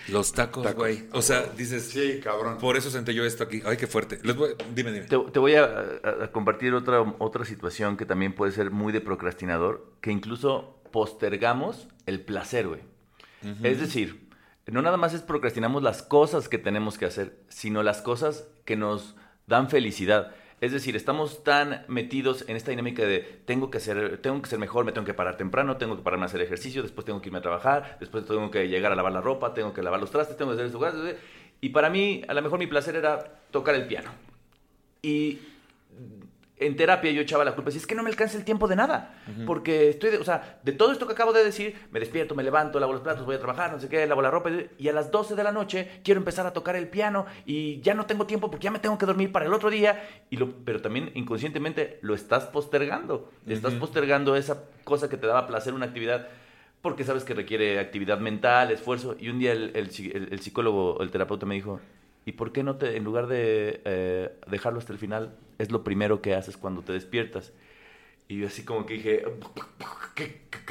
Los 0.07 0.33
tacos, 0.33 0.73
güey. 0.75 1.07
O 1.11 1.21
sea, 1.21 1.43
dices, 1.57 1.89
Sí, 1.89 2.19
cabrón. 2.23 2.57
por 2.57 2.77
eso 2.77 2.89
senté 2.89 3.13
yo 3.13 3.25
esto 3.25 3.43
aquí. 3.43 3.61
Ay, 3.65 3.77
qué 3.77 3.87
fuerte. 3.87 4.19
Les 4.23 4.35
voy, 4.35 4.51
dime, 4.73 4.91
dime. 4.91 5.05
Te, 5.07 5.17
te 5.17 5.39
voy 5.39 5.55
a, 5.55 5.63
a- 5.65 6.23
a 6.25 6.31
compartir 6.31 6.73
otra, 6.73 7.01
otra 7.19 7.43
situación 7.45 7.97
que 7.97 8.05
también 8.05 8.33
puede 8.33 8.51
ser 8.53 8.71
muy 8.71 8.93
de 8.93 9.01
procrastinador, 9.01 9.93
que 10.01 10.11
incluso 10.11 10.81
postergamos 10.91 11.87
el 12.05 12.21
placer, 12.21 12.67
güey. 12.67 12.81
Es 13.63 13.79
decir, 13.79 14.29
no 14.67 14.81
nada 14.83 14.97
más 14.97 15.13
es 15.15 15.21
procrastinamos 15.21 15.81
las 15.81 16.03
cosas 16.03 16.47
que 16.47 16.57
tenemos 16.59 16.97
que 16.99 17.05
hacer, 17.05 17.39
sino 17.49 17.81
las 17.81 18.01
cosas 18.01 18.47
que 18.65 18.75
nos 18.75 19.15
dan 19.47 19.69
felicidad. 19.69 20.33
Es 20.61 20.71
decir, 20.71 20.95
estamos 20.95 21.43
tan 21.43 21.83
metidos 21.87 22.45
en 22.47 22.55
esta 22.55 22.69
dinámica 22.69 23.03
de 23.03 23.41
tengo 23.45 23.71
que 23.71 23.79
ser, 23.79 24.19
tengo 24.19 24.39
que 24.43 24.47
ser 24.47 24.59
mejor, 24.59 24.85
me 24.85 24.91
tengo 24.91 25.05
que 25.05 25.15
parar 25.15 25.35
temprano, 25.35 25.77
tengo 25.77 25.97
que 25.97 26.03
pararme 26.03 26.25
a 26.25 26.27
hacer 26.27 26.39
ejercicio, 26.39 26.83
después 26.83 27.03
tengo 27.03 27.19
que 27.19 27.29
irme 27.29 27.39
a 27.39 27.41
trabajar, 27.41 27.97
después 27.99 28.27
tengo 28.27 28.51
que 28.51 28.67
llegar 28.67 28.91
a 28.91 28.95
lavar 28.95 29.11
la 29.11 29.21
ropa, 29.21 29.55
tengo 29.55 29.73
que 29.73 29.81
lavar 29.81 29.99
los 29.99 30.11
trastes, 30.11 30.37
tengo 30.37 30.51
que 30.51 30.61
hacer 30.61 30.67
esto. 30.67 31.19
Y 31.61 31.69
para 31.69 31.89
mí, 31.89 32.21
a 32.27 32.35
lo 32.35 32.43
mejor 32.43 32.59
mi 32.59 32.67
placer 32.67 32.95
era 32.95 33.41
tocar 33.49 33.73
el 33.73 33.87
piano. 33.87 34.11
Y 35.01 35.39
en 36.61 36.75
terapia 36.75 37.11
yo 37.11 37.21
echaba 37.21 37.43
la 37.43 37.53
culpa. 37.55 37.71
Si 37.71 37.77
es 37.77 37.85
que 37.87 37.95
no 37.95 38.03
me 38.03 38.09
alcanza 38.09 38.37
el 38.37 38.45
tiempo 38.45 38.67
de 38.67 38.75
nada. 38.75 39.15
Porque 39.45 39.89
estoy, 39.89 40.11
de- 40.11 40.17
o 40.17 40.23
sea, 40.23 40.59
de 40.63 40.71
todo 40.71 40.91
esto 40.91 41.07
que 41.07 41.13
acabo 41.13 41.33
de 41.33 41.43
decir, 41.43 41.75
me 41.91 41.99
despierto, 41.99 42.35
me 42.35 42.43
levanto, 42.43 42.79
lavo 42.79 42.93
los 42.93 43.01
platos, 43.01 43.25
voy 43.25 43.35
a 43.35 43.39
trabajar, 43.39 43.71
no 43.73 43.79
sé 43.79 43.89
qué, 43.89 44.05
lavo 44.07 44.21
la 44.21 44.31
ropa. 44.31 44.49
Y 44.77 44.87
a 44.87 44.93
las 44.93 45.11
12 45.11 45.35
de 45.35 45.43
la 45.43 45.51
noche 45.51 46.01
quiero 46.03 46.19
empezar 46.19 46.45
a 46.45 46.53
tocar 46.53 46.75
el 46.75 46.87
piano 46.87 47.25
y 47.45 47.81
ya 47.81 47.93
no 47.93 48.05
tengo 48.05 48.25
tiempo 48.25 48.49
porque 48.49 48.65
ya 48.65 48.71
me 48.71 48.79
tengo 48.79 48.97
que 48.97 49.05
dormir 49.05 49.31
para 49.31 49.45
el 49.45 49.53
otro 49.53 49.69
día. 49.69 50.01
Y 50.29 50.37
lo, 50.37 50.51
pero 50.63 50.81
también 50.81 51.11
inconscientemente 51.15 51.99
lo 52.01 52.13
estás 52.13 52.45
postergando. 52.45 53.29
Estás 53.47 53.73
postergando 53.73 54.35
esa 54.35 54.63
cosa 54.83 55.09
que 55.09 55.17
te 55.17 55.27
daba 55.27 55.47
placer, 55.47 55.73
una 55.73 55.87
actividad. 55.87 56.27
Porque 56.81 57.03
sabes 57.03 57.23
que 57.23 57.33
requiere 57.35 57.79
actividad 57.79 58.17
mental, 58.19 58.71
esfuerzo. 58.71 59.15
Y 59.19 59.29
un 59.29 59.37
día 59.39 59.51
el, 59.51 59.71
el 59.75 59.89
psi- 59.89 60.11
el- 60.15 60.29
el 60.31 60.39
psicólogo, 60.39 60.99
el 61.01 61.11
terapeuta 61.11 61.45
me 61.45 61.53
dijo, 61.55 61.79
¿y 62.25 62.31
por 62.31 62.51
qué 62.51 62.63
no 62.63 62.75
te, 62.77 62.97
en 62.97 63.03
lugar 63.03 63.27
de 63.27 63.81
eh, 63.85 64.31
dejarlo 64.47 64.79
hasta 64.79 64.91
el 64.93 64.97
final, 64.99 65.35
es 65.61 65.71
lo 65.71 65.83
primero 65.83 66.21
que 66.21 66.35
haces 66.35 66.57
cuando 66.57 66.81
te 66.81 66.93
despiertas? 66.93 67.53
Y 68.27 68.37
yo 68.37 68.47
así 68.47 68.63
como 68.63 68.85
que 68.85 68.93
dije, 68.93 69.25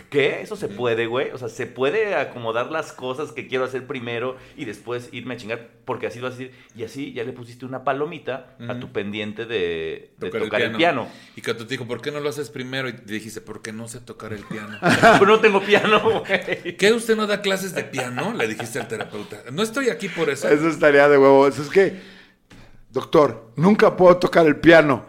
¿qué? 0.09 0.41
¿Eso 0.41 0.57
se 0.57 0.69
puede, 0.69 1.07
güey? 1.07 1.31
O 1.31 1.37
sea, 1.37 1.51
¿se 1.51 1.67
puede 1.67 2.15
acomodar 2.15 2.71
las 2.71 2.93
cosas 2.93 3.33
que 3.33 3.49
quiero 3.49 3.65
hacer 3.65 3.87
primero 3.87 4.39
y 4.57 4.65
después 4.65 5.11
irme 5.13 5.35
a 5.35 5.37
chingar? 5.37 5.69
Porque 5.85 6.07
así 6.07 6.21
vas 6.21 6.35
a 6.35 6.37
decir, 6.39 6.55
y 6.75 6.85
así 6.85 7.13
ya 7.13 7.23
le 7.23 7.33
pusiste 7.33 7.67
una 7.67 7.85
palomita 7.85 8.57
a 8.67 8.81
tu 8.81 8.93
pendiente 8.93 9.45
de, 9.45 10.11
de 10.17 10.31
tocar, 10.31 10.63
el, 10.63 10.73
piano. 10.73 11.07
Y 11.37 11.43
cuando 11.43 11.67
te 11.67 11.75
dijo, 11.75 11.87
¿por 11.87 12.01
qué 12.01 12.11
no 12.11 12.21
lo 12.21 12.31
haces 12.31 12.49
primero? 12.49 12.89
Y 12.89 12.95
te 12.95 13.13
dijiste, 13.13 13.43
¿por 13.43 13.61
qué 13.61 13.75
no 13.75 13.89
sé 13.89 14.01
tocar 14.01 14.33
el 14.33 14.43
piano? 14.45 14.79
Pero 14.81 15.27
no 15.27 15.41
tengo 15.41 15.61
piano, 15.61 16.01
güey. 16.01 16.77
¿Qué 16.79 16.95
usted 16.95 17.15
no 17.15 17.27
da 17.27 17.43
clases 17.43 17.75
de 17.75 17.85
piano? 17.85 18.33
Le 18.33 18.49
dijiste 18.49 18.81
al 18.81 18.89
terapeuta. 18.89 19.43
No 19.53 19.63
estoy 19.63 19.91
aquí 19.91 20.09
por 20.09 20.31
eso. 20.31 20.49
Eso 20.49 20.69
estaría 20.69 21.11
de 21.11 21.19
huevo. 21.19 21.47
Eso 21.47 21.61
es 21.61 21.69
que, 21.69 22.01
doctor, 22.91 23.53
nunca 23.57 23.97
puedo 23.97 24.17
tocar 24.17 24.47
el 24.47 24.57
piano. 24.57 25.05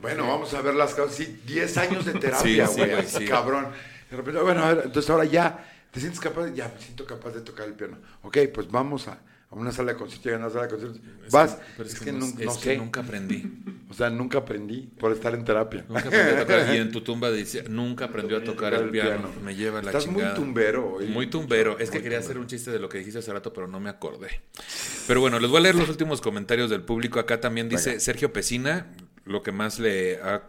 bueno, 0.00 0.26
vamos 0.26 0.52
a 0.54 0.62
ver 0.62 0.74
las 0.74 0.94
causas. 0.94 1.16
Sí, 1.16 1.40
10 1.46 1.78
años 1.78 2.04
de 2.04 2.12
terapia, 2.20 2.66
sí, 2.66 2.80
güey. 2.80 3.06
sí. 3.06 3.24
Cabrón. 3.26 3.68
De 4.10 4.16
repente, 4.16 4.40
bueno, 4.40 4.64
a 4.64 4.74
ver, 4.74 4.82
entonces 4.86 5.10
ahora 5.10 5.24
ya, 5.24 5.66
¿te 5.90 6.00
sientes 6.00 6.20
capaz? 6.20 6.48
Ya, 6.54 6.72
me 6.74 6.80
siento 6.80 7.04
capaz 7.04 7.30
de 7.30 7.40
tocar 7.42 7.66
el 7.66 7.74
piano. 7.74 7.98
Ok, 8.22 8.38
pues 8.54 8.70
vamos 8.70 9.06
a, 9.08 9.18
a 9.50 9.54
una 9.54 9.72
sala 9.72 9.92
de 9.92 9.98
conciertos. 9.98 10.24
Llegan 10.26 10.42
a 10.42 10.44
una 10.46 10.52
sala 10.52 10.64
de 10.64 10.70
conciertos. 10.70 11.00
Es 11.26 11.32
Vas. 11.32 11.54
que- 11.54 11.62
pero 11.76 11.88
es, 11.88 12.00
que, 12.00 12.12
no, 12.12 12.26
es 12.26 12.34
no 12.38 12.54
que 12.54 12.60
sé. 12.60 12.76
nunca 12.76 13.00
aprendí. 13.00 13.50
O 13.90 13.94
sea, 13.94 14.10
nunca 14.10 14.38
aprendí 14.38 14.82
por 14.98 15.12
estar 15.12 15.34
en 15.34 15.44
terapia. 15.44 15.84
Nunca 15.88 16.08
aprendí 16.08 16.32
a 16.34 16.38
tocar. 16.40 16.74
Y 16.74 16.78
en 16.80 16.92
tu 16.92 17.00
tumba 17.00 17.30
dice, 17.30 17.64
nunca 17.68 18.04
aprendió 18.06 18.36
a 18.36 18.44
tocar 18.44 18.74
el 18.74 18.90
piano. 18.90 19.30
Me 19.42 19.54
lleva 19.56 19.80
la 19.80 19.88
Estás 19.90 20.04
chingada. 20.04 20.30
muy 20.34 20.34
tumbero 20.44 20.94
hoy. 20.94 21.06
Muy 21.06 21.26
tumbero. 21.28 21.78
Es 21.78 21.90
que 21.90 22.02
quería 22.02 22.18
tumbero. 22.18 22.24
hacer 22.24 22.38
un 22.38 22.46
chiste 22.46 22.70
de 22.70 22.78
lo 22.78 22.88
que 22.90 22.98
dijiste 22.98 23.20
hace 23.20 23.32
rato, 23.32 23.52
pero 23.52 23.66
no 23.66 23.80
me 23.80 23.88
acordé. 23.88 24.28
Pero 25.06 25.20
bueno, 25.20 25.38
les 25.40 25.48
voy 25.50 25.58
a 25.58 25.62
leer 25.62 25.74
los 25.76 25.88
últimos 25.88 26.20
comentarios 26.20 26.68
del 26.68 26.82
público. 26.82 27.18
Acá 27.18 27.40
también 27.40 27.68
dice 27.70 27.90
Venga. 27.90 28.00
Sergio 28.00 28.32
Pesina, 28.32 28.86
lo 29.24 29.42
que 29.42 29.52
más 29.52 29.78
le 29.78 30.16
ha 30.22 30.42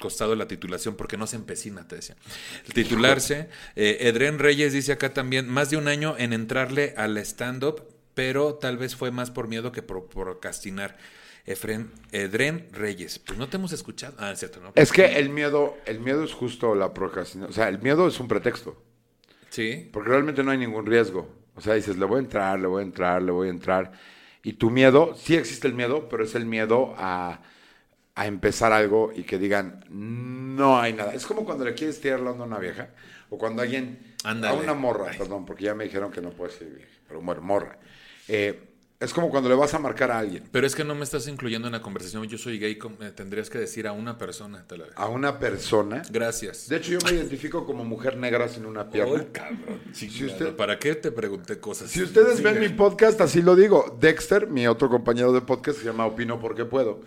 costado 0.00 0.34
la 0.34 0.48
titulación, 0.48 0.96
porque 0.96 1.16
no 1.18 1.26
se 1.26 1.36
empecina, 1.36 1.86
te 1.86 1.96
decía. 1.96 2.16
El 2.66 2.72
titularse. 2.72 3.48
Eh, 3.76 3.98
Edren 4.00 4.38
Reyes 4.38 4.72
dice 4.72 4.92
acá 4.92 5.12
también, 5.12 5.48
más 5.48 5.68
de 5.70 5.76
un 5.76 5.86
año 5.86 6.16
en 6.18 6.32
entrarle 6.32 6.94
al 6.96 7.16
stand-up, 7.18 7.84
pero 8.14 8.54
tal 8.54 8.76
vez 8.76 8.96
fue 8.96 9.10
más 9.10 9.30
por 9.30 9.48
miedo 9.48 9.72
que 9.72 9.82
por 9.82 10.06
procrastinar. 10.06 10.96
Efren, 11.44 11.90
Edren 12.12 12.68
Reyes. 12.72 13.18
Pues 13.18 13.38
no 13.38 13.48
te 13.48 13.56
hemos 13.56 13.72
escuchado. 13.72 14.14
Ah, 14.18 14.30
es 14.30 14.38
cierto, 14.38 14.60
¿no? 14.60 14.72
Es 14.76 14.92
que 14.92 15.18
el 15.18 15.28
miedo, 15.28 15.76
el 15.86 15.98
miedo 15.98 16.22
es 16.22 16.32
justo 16.32 16.74
la 16.74 16.94
procrastinación. 16.94 17.50
O 17.50 17.52
sea, 17.52 17.68
el 17.68 17.80
miedo 17.80 18.06
es 18.06 18.20
un 18.20 18.28
pretexto. 18.28 18.80
Sí. 19.50 19.90
Porque 19.92 20.10
realmente 20.10 20.44
no 20.44 20.52
hay 20.52 20.58
ningún 20.58 20.86
riesgo. 20.86 21.28
O 21.54 21.60
sea, 21.60 21.74
dices, 21.74 21.98
le 21.98 22.04
voy 22.04 22.18
a 22.18 22.20
entrar, 22.20 22.60
le 22.60 22.66
voy 22.68 22.82
a 22.82 22.86
entrar, 22.86 23.22
le 23.22 23.32
voy 23.32 23.48
a 23.48 23.50
entrar. 23.50 23.92
Y 24.42 24.54
tu 24.54 24.70
miedo, 24.70 25.14
sí 25.16 25.36
existe 25.36 25.66
el 25.66 25.74
miedo, 25.74 26.08
pero 26.08 26.24
es 26.24 26.34
el 26.34 26.46
miedo 26.46 26.94
a, 26.96 27.42
a 28.14 28.26
empezar 28.26 28.72
algo 28.72 29.12
y 29.14 29.24
que 29.24 29.38
digan, 29.38 29.84
no 29.88 30.80
hay 30.80 30.92
nada. 30.92 31.12
Es 31.14 31.26
como 31.26 31.44
cuando 31.44 31.64
le 31.64 31.74
quieres 31.74 32.00
tirar 32.00 32.20
la 32.20 32.30
onda 32.30 32.44
a 32.44 32.46
una 32.46 32.58
vieja, 32.58 32.90
o 33.30 33.38
cuando 33.38 33.62
alguien, 33.62 34.14
a 34.24 34.32
una 34.54 34.74
morra, 34.74 35.08
Ay. 35.10 35.18
perdón, 35.18 35.44
porque 35.46 35.64
ya 35.64 35.74
me 35.74 35.84
dijeron 35.84 36.10
que 36.10 36.20
no 36.20 36.30
puede 36.30 36.52
ser 36.52 36.68
vieja, 36.68 36.90
pero 37.06 37.20
bueno, 37.20 37.40
morra. 37.42 37.78
Eh, 38.34 38.68
es 38.98 39.12
como 39.12 39.30
cuando 39.30 39.48
le 39.48 39.56
vas 39.56 39.74
a 39.74 39.80
marcar 39.80 40.12
a 40.12 40.18
alguien, 40.20 40.44
Pero 40.52 40.64
es 40.64 40.76
que 40.76 40.84
no 40.84 40.94
me 40.94 41.02
estás 41.02 41.26
incluyendo 41.26 41.66
en 41.66 41.72
la 41.72 41.82
conversación. 41.82 42.24
Yo 42.28 42.38
soy 42.38 42.58
gay, 42.60 42.78
eh, 43.00 43.10
tendrías 43.14 43.50
que 43.50 43.58
decir 43.58 43.88
a 43.88 43.92
una 43.92 44.16
persona. 44.16 44.64
Te 44.66 44.78
la... 44.78 44.86
a 44.94 45.08
una 45.08 45.40
persona. 45.40 46.02
Gracias. 46.08 46.68
De 46.68 46.76
hecho, 46.76 46.92
yo 46.92 46.98
me 47.04 47.10
identifico 47.16 47.66
como 47.66 47.84
mujer 47.84 48.16
negra 48.16 48.48
sin 48.48 48.64
una 48.64 48.88
pierna. 48.88 49.26
Cabrón. 49.32 49.80
chingado. 49.92 50.26
usted- 50.32 50.54
¿Para 50.56 50.78
qué 50.78 50.94
te 50.94 51.10
pregunté 51.10 51.58
cosas? 51.58 51.90
Si 51.90 52.00
ustedes 52.00 52.36
Sí, 52.38 52.44
ven 52.44 52.60
mi 52.60 52.68
podcast, 52.68 53.20
así 53.20 53.42
lo 53.42 53.56
digo. 53.56 53.98
Dexter, 54.00 54.46
mi 54.46 54.68
otro 54.68 54.88
compañero 54.88 55.32
de 55.32 55.40
podcast, 55.40 55.78
que 55.78 55.84
se 55.84 55.90
llama 55.90 56.06
Opino 56.06 56.38
porque 56.40 56.64
puedo, 56.64 57.00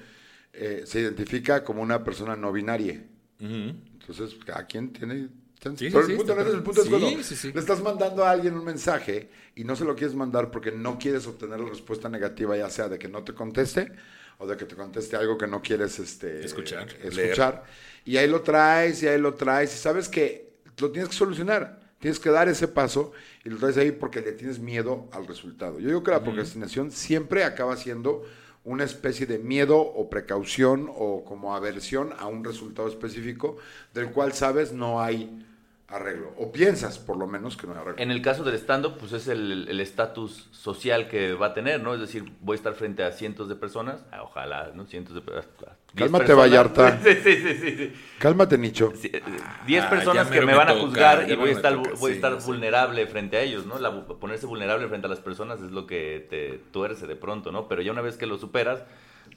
eh, 0.52 0.84
se 0.86 1.00
identifica 1.00 1.64
como 1.64 1.82
una 1.82 2.04
persona 2.04 2.36
no 2.36 2.52
binaria. 2.52 3.02
Entonces, 3.40 4.36
cada 4.46 4.66
quien 4.68 4.92
tiene... 4.92 5.30
Sí, 5.76 5.90
Pero 5.92 6.04
sí, 6.06 6.12
el 6.12 6.12
sí, 6.12 6.14
punto, 6.18 6.36
no 6.36 6.42
está 6.42 6.52
es, 6.52 6.54
el 6.54 6.64
punto 6.64 6.82
es 6.82 6.90
cuando 6.90 7.10
Sí, 7.10 7.24
sí, 7.24 7.36
sí. 7.36 7.52
le 7.52 7.60
estás 7.60 7.82
mandando 7.82 8.24
a 8.24 8.32
alguien 8.32 8.54
un 8.56 8.64
mensaje 8.64 9.30
y 9.56 9.64
no 9.64 9.76
se 9.76 9.84
lo 9.86 9.96
quieres 9.96 10.16
mandar 10.16 10.52
porque 10.52 10.72
no 10.72 11.00
quieres 11.00 11.26
obtener 11.28 11.60
la 11.60 11.70
respuesta 11.70 12.10
negativa, 12.10 12.56
ya 12.58 12.70
sea 12.70 12.88
de 12.90 13.00
que 13.00 13.08
no 13.08 13.24
te 13.24 13.34
conteste 13.34 13.92
o 14.38 14.46
de 14.48 14.58
que 14.58 14.66
te 14.66 14.76
conteste 14.76 15.16
algo 15.16 15.38
que 15.38 15.48
no 15.48 15.62
quieres 15.62 15.98
este, 16.00 16.46
Escuchar, 16.46 16.88
escuchar. 17.02 17.64
Y 18.04 18.18
ahí 18.18 18.28
lo 18.28 18.42
traes, 18.42 19.02
y 19.04 19.08
ahí 19.08 19.20
lo 19.20 19.34
traes, 19.34 19.74
y 19.74 19.78
sabes 19.78 20.10
que 20.10 20.54
lo 20.78 20.92
tienes 20.92 21.10
que 21.10 21.16
solucionar. 21.16 21.80
Tienes 22.00 22.20
que 22.20 22.30
dar 22.30 22.48
ese 22.50 22.68
paso 22.68 23.14
y 23.44 23.50
lo 23.50 23.58
traes 23.58 23.78
ahí 23.78 23.92
porque 23.92 24.22
le 24.22 24.34
tienes 24.34 24.60
miedo 24.60 25.08
al 25.12 25.26
resultado. 25.26 25.80
Yo 25.80 25.88
digo 25.88 26.04
que 26.04 26.12
la 26.12 26.24
procrastinación 26.24 26.92
siempre 26.92 27.44
acaba 27.44 27.76
siendo 27.78 28.24
una 28.64 28.84
especie 28.84 29.26
de 29.26 29.40
miedo 29.40 29.80
o 29.80 30.10
precaución 30.10 30.92
o 30.94 31.24
como 31.24 31.56
aversión 31.56 32.14
a 32.20 32.28
un 32.28 32.44
resultado 32.44 32.88
específico 32.88 33.58
del 33.94 34.12
cual 34.12 34.34
sabes 34.34 34.72
no 34.74 35.02
hay 35.02 35.46
arreglo. 35.88 36.34
O 36.38 36.52
piensas, 36.52 36.98
por 36.98 37.18
lo 37.18 37.28
menos, 37.28 37.58
que 37.58 37.68
no 37.68 37.74
hay 37.74 37.80
arreglo. 37.80 38.02
En 38.02 38.12
el 38.12 38.22
caso 38.22 38.44
del 38.44 38.56
stand-up, 38.56 38.98
pues 38.98 39.14
es 39.14 39.28
el 39.28 39.68
el 39.70 39.80
estatus 39.80 40.48
social 40.52 41.08
que 41.08 41.34
va 41.34 41.48
a 41.48 41.54
tener, 41.54 41.82
¿no? 41.82 41.94
Es 41.94 42.00
decir, 42.02 42.24
voy 42.42 42.56
a 42.56 42.58
estar 42.58 42.74
frente 42.74 43.04
a 43.04 43.12
cientos 43.12 43.48
de 43.50 43.56
personas, 43.56 44.04
ah, 44.12 44.24
ojalá, 44.24 44.72
¿no? 44.74 44.86
Cientos 44.86 45.14
de 45.16 45.22
personas. 45.22 45.76
Cálmate, 45.96 46.34
Vallarta. 46.34 47.00
Sí, 47.04 47.14
sí, 47.24 47.38
sí. 47.78 47.94
Cálmate, 48.20 48.58
Nicho. 48.58 48.92
Sí, 49.00 49.10
eh, 49.14 49.22
Diez 49.66 49.84
Ah, 49.86 49.90
personas 49.90 50.28
que 50.28 50.42
me 50.42 50.48
me 50.48 50.56
van 50.56 50.70
a 50.70 50.76
juzgar 50.76 51.30
y 51.30 51.36
voy 51.36 51.52
a 51.52 51.54
estar, 51.54 51.74
toca, 51.74 51.92
voy 52.00 52.12
a 52.12 52.16
estar 52.16 52.42
vulnerable 52.44 53.08
frente 53.08 53.38
a 53.38 53.42
ellos, 53.42 53.66
¿no? 53.66 53.80
La- 53.80 54.06
ponerse 54.06 54.46
vulnerable 54.46 54.88
frente 54.88 55.08
a 55.08 55.10
las 55.10 55.20
personas 55.20 55.62
es 55.62 55.72
lo 55.72 55.88
que 55.88 56.26
te 56.30 56.60
tuerce 56.72 57.08
de 57.08 57.16
pronto, 57.16 57.52
¿no? 57.52 57.68
Pero 57.68 57.82
ya 57.82 57.92
una 57.92 58.02
vez 58.02 58.18
que 58.18 58.26
lo 58.26 58.38
superas, 58.38 58.84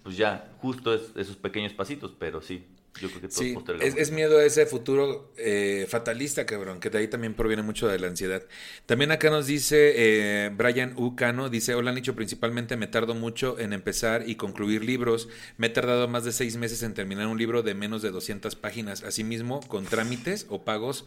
pues 0.03 0.17
ya, 0.17 0.51
justo 0.61 0.93
es 0.95 1.13
esos 1.17 1.37
pequeños 1.37 1.73
pasitos, 1.75 2.13
pero 2.19 2.41
sí, 2.41 2.67
yo 3.01 3.09
creo 3.09 3.21
que 3.21 3.29
todos 3.29 3.39
Sí, 3.39 3.57
es, 3.81 3.97
es 3.97 4.11
miedo 4.11 4.39
a 4.39 4.45
ese 4.45 4.67
futuro 4.67 5.33
eh, 5.37 5.87
fatalista, 5.89 6.47
cabrón, 6.47 6.81
que 6.81 6.91
de 6.91 6.99
ahí 6.99 7.09
también 7.09 7.35
proviene 7.35 7.63
mucho 7.63 7.89
de 7.89 7.99
la 7.99 8.09
ansiedad. 8.09 8.45
También 8.87 9.11
acá 9.11 9.31
nos 9.31 9.47
dice 9.47 9.95
eh, 9.97 10.51
Brian 10.51 10.95
U. 10.97 11.17
Cano, 11.17 11.49
dice, 11.49 11.75
hola 11.75 11.93
Nicho, 11.93 12.15
principalmente 12.15 12.77
me 12.77 12.87
tardo 12.87 13.15
mucho 13.15 13.59
en 13.59 13.73
empezar 13.73 14.29
y 14.29 14.37
concluir 14.37 14.85
libros. 14.85 15.29
Me 15.57 15.69
he 15.69 15.71
tardado 15.71 16.09
más 16.09 16.25
de 16.25 16.33
seis 16.33 16.57
meses 16.57 16.83
en 16.83 16.95
terminar 16.95 17.27
un 17.27 17.39
libro 17.39 17.63
de 17.63 17.75
menos 17.75 18.03
de 18.03 18.11
200 18.11 18.57
páginas. 18.57 19.03
Asimismo, 19.03 19.61
con 19.69 19.85
trámites 19.85 20.47
o 20.49 20.65
pagos 20.65 21.05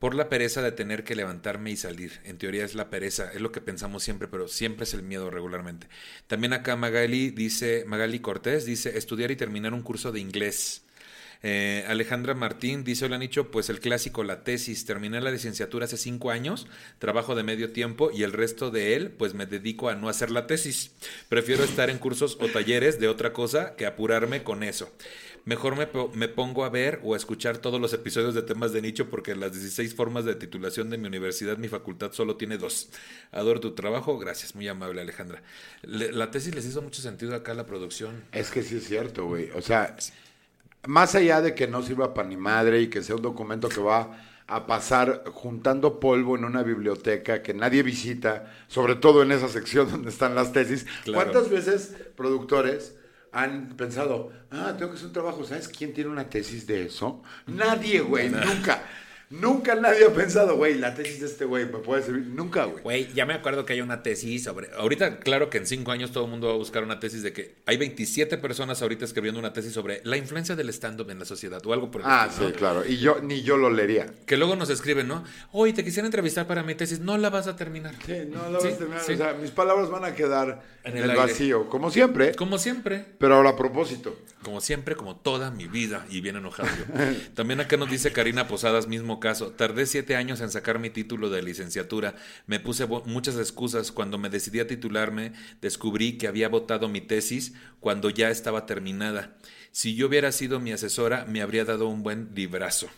por 0.00 0.14
la 0.14 0.30
pereza 0.30 0.62
de 0.62 0.72
tener 0.72 1.04
que 1.04 1.14
levantarme 1.14 1.70
y 1.70 1.76
salir. 1.76 2.20
En 2.24 2.38
teoría 2.38 2.64
es 2.64 2.74
la 2.74 2.88
pereza, 2.88 3.30
es 3.32 3.40
lo 3.42 3.52
que 3.52 3.60
pensamos 3.60 4.02
siempre, 4.02 4.28
pero 4.28 4.48
siempre 4.48 4.84
es 4.84 4.94
el 4.94 5.02
miedo 5.02 5.30
regularmente. 5.30 5.88
También 6.26 6.54
acá 6.54 6.74
Magali 6.74 7.30
dice, 7.30 7.84
Magali 7.86 8.18
Cortés 8.20 8.64
dice, 8.64 8.96
estudiar 8.96 9.30
y 9.30 9.36
terminar 9.36 9.74
un 9.74 9.82
curso 9.82 10.10
de 10.10 10.20
inglés. 10.20 10.84
Eh, 11.42 11.84
Alejandra 11.88 12.34
Martín 12.34 12.84
dice, 12.84 13.06
hola 13.06 13.16
Nicho, 13.16 13.50
pues 13.50 13.70
el 13.70 13.80
clásico, 13.80 14.24
la 14.24 14.44
tesis. 14.44 14.84
Terminé 14.84 15.20
la 15.20 15.30
licenciatura 15.30 15.86
hace 15.86 15.96
cinco 15.96 16.30
años, 16.30 16.66
trabajo 16.98 17.34
de 17.34 17.42
medio 17.42 17.72
tiempo 17.72 18.10
y 18.12 18.22
el 18.24 18.32
resto 18.32 18.70
de 18.70 18.94
él, 18.94 19.10
pues 19.10 19.32
me 19.34 19.46
dedico 19.46 19.88
a 19.88 19.94
no 19.94 20.08
hacer 20.08 20.30
la 20.30 20.46
tesis. 20.46 20.92
Prefiero 21.28 21.64
estar 21.64 21.88
en 21.90 21.98
cursos 21.98 22.36
o 22.40 22.48
talleres 22.48 23.00
de 23.00 23.08
otra 23.08 23.32
cosa 23.32 23.74
que 23.76 23.86
apurarme 23.86 24.42
con 24.42 24.62
eso. 24.62 24.92
Mejor 25.46 25.74
me, 25.74 25.88
me 26.12 26.28
pongo 26.28 26.66
a 26.66 26.68
ver 26.68 27.00
o 27.02 27.14
a 27.14 27.16
escuchar 27.16 27.56
todos 27.56 27.80
los 27.80 27.94
episodios 27.94 28.34
de 28.34 28.42
temas 28.42 28.74
de 28.74 28.82
nicho 28.82 29.08
porque 29.08 29.34
las 29.34 29.52
16 29.54 29.94
formas 29.94 30.26
de 30.26 30.34
titulación 30.34 30.90
de 30.90 30.98
mi 30.98 31.06
universidad, 31.06 31.56
mi 31.56 31.68
facultad 31.68 32.12
solo 32.12 32.36
tiene 32.36 32.58
dos. 32.58 32.90
Adoro 33.32 33.58
tu 33.58 33.72
trabajo, 33.74 34.18
gracias, 34.18 34.54
muy 34.54 34.68
amable 34.68 35.00
Alejandra. 35.00 35.42
Le- 35.80 36.12
la 36.12 36.30
tesis 36.30 36.54
les 36.54 36.66
hizo 36.66 36.82
mucho 36.82 37.00
sentido 37.00 37.34
acá 37.34 37.54
la 37.54 37.64
producción. 37.64 38.22
Es 38.32 38.50
que 38.50 38.62
sí 38.62 38.76
es 38.76 38.84
cierto, 38.86 39.24
güey. 39.24 39.50
O 39.52 39.62
sea, 39.62 39.96
más 40.86 41.14
allá 41.14 41.40
de 41.40 41.54
que 41.54 41.66
no 41.66 41.82
sirva 41.82 42.14
para 42.14 42.28
ni 42.28 42.36
madre 42.36 42.80
y 42.80 42.88
que 42.88 43.02
sea 43.02 43.16
un 43.16 43.22
documento 43.22 43.68
que 43.68 43.80
va 43.80 44.18
a 44.46 44.66
pasar 44.66 45.22
juntando 45.32 46.00
polvo 46.00 46.36
en 46.36 46.44
una 46.44 46.62
biblioteca 46.62 47.40
que 47.42 47.54
nadie 47.54 47.84
visita, 47.84 48.52
sobre 48.66 48.96
todo 48.96 49.22
en 49.22 49.30
esa 49.30 49.48
sección 49.48 49.88
donde 49.90 50.10
están 50.10 50.34
las 50.34 50.52
tesis. 50.52 50.86
Claro. 51.04 51.22
¿Cuántas 51.22 51.50
veces 51.50 51.94
productores 52.16 52.96
han 53.32 53.76
pensado, 53.76 54.32
ah, 54.50 54.74
tengo 54.76 54.90
que 54.90 54.96
hacer 54.96 55.06
un 55.06 55.12
trabajo, 55.12 55.44
¿sabes 55.44 55.68
quién 55.68 55.94
tiene 55.94 56.10
una 56.10 56.28
tesis 56.28 56.66
de 56.66 56.86
eso? 56.86 57.22
Nadie, 57.46 58.00
güey, 58.00 58.28
nunca. 58.28 58.82
Nunca 59.30 59.76
nadie 59.76 60.04
ha 60.06 60.12
pensado, 60.12 60.56
güey, 60.56 60.74
la 60.76 60.92
tesis 60.96 61.20
de 61.20 61.26
este 61.26 61.44
güey 61.44 61.64
me 61.64 61.78
puede 61.78 62.02
servir. 62.02 62.26
Nunca, 62.26 62.64
güey. 62.64 62.82
Güey, 62.82 63.12
ya 63.14 63.26
me 63.26 63.34
acuerdo 63.34 63.64
que 63.64 63.74
hay 63.74 63.80
una 63.80 64.02
tesis 64.02 64.42
sobre... 64.42 64.68
Ahorita, 64.76 65.20
claro 65.20 65.48
que 65.50 65.58
en 65.58 65.66
cinco 65.68 65.92
años 65.92 66.10
todo 66.10 66.24
el 66.24 66.30
mundo 66.32 66.48
va 66.48 66.54
a 66.54 66.56
buscar 66.56 66.82
una 66.82 66.98
tesis 66.98 67.22
de 67.22 67.32
que 67.32 67.54
hay 67.64 67.76
27 67.76 68.38
personas 68.38 68.82
ahorita 68.82 69.04
escribiendo 69.04 69.38
una 69.38 69.52
tesis 69.52 69.72
sobre 69.72 70.00
la 70.02 70.16
influencia 70.16 70.56
del 70.56 70.68
stand-up 70.70 71.08
en 71.10 71.20
la 71.20 71.24
sociedad 71.24 71.64
o 71.64 71.72
algo 71.72 71.92
por 71.92 72.00
el 72.00 72.08
Ah, 72.10 72.26
estilo, 72.28 72.48
sí, 72.48 72.52
¿no? 72.54 72.58
claro. 72.58 72.84
Y 72.84 72.96
yo, 72.96 73.20
ni 73.22 73.42
yo 73.42 73.56
lo 73.56 73.70
leería. 73.70 74.06
Que 74.26 74.36
luego 74.36 74.56
nos 74.56 74.68
escriben, 74.68 75.06
¿no? 75.06 75.22
Oye, 75.52 75.74
te 75.74 75.84
quisiera 75.84 76.06
entrevistar 76.06 76.48
para 76.48 76.64
mi 76.64 76.74
tesis. 76.74 76.98
No 76.98 77.16
la 77.16 77.30
vas 77.30 77.46
a 77.46 77.54
terminar. 77.54 77.94
Sí, 78.04 78.14
no, 78.28 78.60
Sí, 78.60 78.66
vas 78.66 78.74
a 78.74 78.78
terminar. 78.78 79.02
sí. 79.04 79.12
O 79.12 79.16
sea, 79.16 79.34
mis 79.34 79.52
palabras 79.52 79.90
van 79.90 80.04
a 80.06 80.14
quedar 80.16 80.60
En 80.82 80.96
en 80.96 81.08
el 81.08 81.16
vacío, 81.16 81.68
como 81.68 81.92
siempre, 81.92 82.34
Como 82.34 82.58
siempre. 82.58 83.04
pero 83.18 83.36
ahora 83.36 83.50
a 83.50 83.56
propósito. 83.56 84.18
Como 84.42 84.60
siempre, 84.60 84.96
como 84.96 85.14
toda 85.16 85.50
mi 85.52 85.68
vida. 85.68 86.04
Y 86.10 86.20
bien 86.20 86.34
enojado 86.34 86.68
yo. 86.76 86.94
También 87.34 87.60
acá 87.60 87.76
nos 87.76 87.90
dice 87.90 88.10
Karina 88.10 88.48
Posadas, 88.48 88.88
mismo 88.88 89.19
caso. 89.20 89.52
Tardé 89.52 89.86
siete 89.86 90.16
años 90.16 90.40
en 90.40 90.50
sacar 90.50 90.78
mi 90.78 90.90
título 90.90 91.30
de 91.30 91.42
licenciatura. 91.42 92.16
Me 92.46 92.58
puse 92.58 92.86
muchas 92.86 93.36
excusas. 93.36 93.92
Cuando 93.92 94.18
me 94.18 94.30
decidí 94.30 94.60
a 94.60 94.66
titularme, 94.66 95.32
descubrí 95.60 96.18
que 96.18 96.26
había 96.26 96.48
votado 96.48 96.88
mi 96.88 97.00
tesis 97.00 97.52
cuando 97.78 98.10
ya 98.10 98.30
estaba 98.30 98.66
terminada. 98.66 99.36
Si 99.70 99.94
yo 99.94 100.08
hubiera 100.08 100.32
sido 100.32 100.58
mi 100.58 100.72
asesora, 100.72 101.24
me 101.26 101.42
habría 101.42 101.64
dado 101.64 101.88
un 101.88 102.02
buen 102.02 102.30
librazo. 102.34 102.88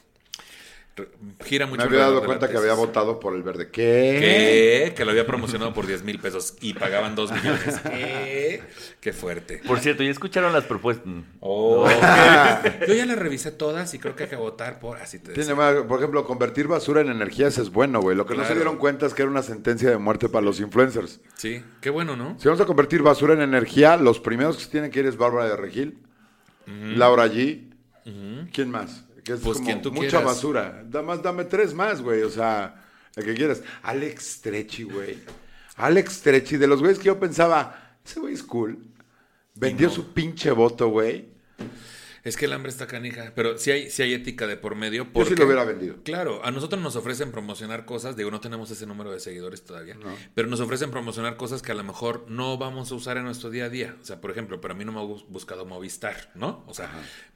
Gira 1.45 1.67
mucho 1.67 1.79
Me 1.79 1.85
había 1.89 2.01
dado 2.01 2.23
cuenta 2.25 2.51
que 2.51 2.57
había 2.59 2.75
votado 2.75 3.19
por 3.19 3.35
el 3.35 3.43
verde. 3.43 3.71
¿Qué? 3.71 4.89
¿Qué? 4.89 4.95
Que 4.95 5.05
lo 5.07 5.11
había 5.13 5.27
promocionado 5.27 5.73
por 5.73 5.87
10 5.87 6.05
mil 6.05 6.19
pesos 6.19 6.55
y 6.61 6.75
pagaban 6.75 7.15
2 7.15 7.33
millones. 7.33 7.81
¿Qué? 7.83 8.63
Qué 9.01 9.13
fuerte. 9.15 9.63
Por 9.67 9.81
cierto, 9.81 10.03
¿ya 10.03 10.11
escucharon 10.11 10.53
las 10.53 10.65
propuestas? 10.65 11.07
Mm. 11.07 11.21
Oh. 11.41 11.89
Yo 12.87 12.95
ya 12.95 13.07
las 13.07 13.19
revisé 13.19 13.53
todas 13.53 13.95
y 13.95 13.99
creo 13.99 14.15
que 14.15 14.25
hay 14.25 14.29
que 14.29 14.37
votar 14.37 14.81
por. 14.81 14.99
Así 14.99 15.19
te 15.19 15.33
Tiene 15.33 15.55
más- 15.55 15.75
por 15.89 15.99
ejemplo, 15.99 16.25
convertir 16.27 16.69
basura 16.69 17.01
en 17.01 17.09
energía 17.09 17.47
eso 17.47 17.63
es 17.63 17.71
bueno, 17.71 18.01
güey. 18.03 18.15
Lo 18.17 18.27
que 18.27 18.35
no 18.35 18.45
se 18.45 18.55
dieron 18.55 18.77
cuenta 18.77 19.07
es 19.07 19.15
que 19.15 19.23
era 19.23 19.31
una 19.31 19.43
sentencia 19.43 19.89
de 19.89 19.97
muerte 19.97 20.29
para 20.29 20.45
los 20.45 20.61
influencers. 20.61 21.21
Sí, 21.37 21.63
qué 21.81 21.89
bueno, 21.89 22.17
¿no? 22.17 22.37
Si 22.39 22.49
vamos 22.49 22.61
a 22.61 22.67
convertir 22.67 23.03
basura 23.03 23.33
en 23.33 23.41
energía, 23.41 23.97
los 23.97 24.21
primeros 24.21 24.57
que 24.59 24.65
se 24.65 24.71
tienen 24.71 24.91
que 24.91 25.01
ir 25.01 25.07
es 25.07 25.17
Bárbara 25.17 25.49
de 25.49 25.57
Regil, 25.57 26.03
Laura 26.67 27.27
G. 27.29 27.71
¿Quién 28.53 28.71
más? 28.71 29.05
Que 29.25 29.35
es 29.35 29.41
Pues 29.41 29.59
como 29.59 29.67
quien 29.67 29.83
tú 29.83 29.91
mucha 29.93 30.09
quieras. 30.09 30.25
basura. 30.25 30.83
Da 30.89 31.03
más, 31.03 31.23
dame 31.23 31.45
tres 31.45 31.75
más, 31.75 32.01
güey. 32.03 32.23
O 32.23 32.31
sea, 32.31 32.83
el 33.17 33.25
que 33.25 33.35
quieras. 33.35 33.63
Alex 33.83 34.41
Trechi, 34.43 34.83
güey. 34.85 35.19
Alex 35.77 36.21
Trechi, 36.23 36.57
de 36.57 36.67
los 36.67 36.81
güeyes 36.81 36.99
que 36.99 37.07
yo 37.07 37.19
pensaba, 37.19 37.97
ese 38.05 38.21
güey 38.21 38.35
es 38.35 38.43
cool. 38.43 38.79
Vendió 39.55 39.89
no. 39.89 39.95
su 39.95 40.13
pinche 40.13 40.51
voto, 40.51 40.89
güey. 40.89 41.29
Es 42.25 42.37
que 42.37 42.45
el 42.45 42.53
hambre 42.53 42.71
está 42.71 42.87
canija, 42.87 43.33
pero 43.35 43.59
sí 43.59 43.73
hay, 43.73 43.91
sí 43.91 44.03
hay 44.03 44.15
ética 44.15 44.47
de 44.47 44.57
por 44.57 44.77
medio. 44.77 45.03
Yo 45.03 45.07
sí 45.07 45.11
Porque, 45.13 45.35
lo 45.35 45.45
hubiera 45.47 45.65
vendido. 45.65 45.97
Claro, 46.05 46.45
a 46.45 46.53
nosotros 46.53 46.81
nos 46.81 46.95
ofrecen 46.95 47.33
promocionar 47.33 47.85
cosas, 47.85 48.17
digo, 48.17 48.31
no 48.31 48.41
tenemos 48.41 48.71
ese 48.71 48.87
número 48.87 49.11
de 49.11 49.19
seguidores 49.19 49.65
todavía, 49.65 49.97
pero 50.35 50.47
nos 50.47 50.61
ofrecen 50.61 50.93
promocionar 50.93 51.37
cosas 51.37 51.63
que 51.63 51.73
a 51.73 51.75
lo 51.75 51.83
mejor 51.83 52.25
no 52.29 52.59
vamos 52.59 52.93
a 52.93 52.95
usar 52.95 53.17
en 53.17 53.25
nuestro 53.25 53.51
día 53.51 53.65
a 53.65 53.69
día. 53.71 53.97
O 54.01 54.05
sea, 54.05 54.21
por 54.21 54.31
ejemplo, 54.31 54.61
para 54.61 54.75
mí 54.75 54.85
no 54.85 54.93
me 54.93 55.01
ha 55.01 55.03
bus- 55.03 55.27
buscado 55.29 55.67
Movistar, 55.67 56.31
¿no? 56.37 56.65
O 56.69 56.75
sea, 56.75 56.91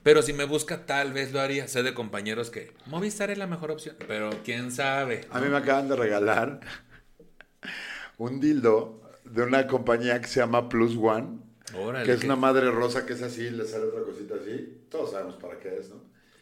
pero 0.05 0.23
si 0.23 0.33
me 0.33 0.45
busca, 0.45 0.87
tal 0.87 1.13
vez 1.13 1.33
lo 1.33 1.41
haría. 1.41 1.67
Sé 1.67 1.83
de 1.83 1.93
compañeros 1.93 2.51
que 2.51 2.73
Movistar 2.87 3.31
es 3.31 3.39
la 3.39 3.49
mejor 3.49 3.73
opción, 3.73 3.97
pero 4.07 4.31
quién 4.45 4.71
sabe. 4.71 5.27
A 5.31 5.41
mí 5.41 5.49
me 5.49 5.57
acaban 5.57 5.89
de 5.89 5.97
regalar 5.97 6.61
un 8.19 8.41
dildo 8.41 9.03
de 9.25 9.43
una 9.43 9.67
compañía 9.67 10.21
que 10.21 10.29
se 10.29 10.41
llama 10.41 10.69
Plus 10.69 10.97
One. 10.97 11.41
Órale, 11.75 12.05
que 12.07 12.13
es 12.13 12.23
una 12.25 12.37
madre 12.37 12.71
rosa 12.71 13.05
que 13.07 13.15
es 13.15 13.23
así, 13.23 13.51
le 13.51 13.65
sale 13.67 13.85
otra 13.87 14.03
cosita 14.03 14.35
así. 14.41 14.79
Todos 14.89 15.11
sabemos 15.13 15.35
para 15.37 15.59
qué 15.59 15.77
es, 15.81 15.89
¿no? 15.91 15.97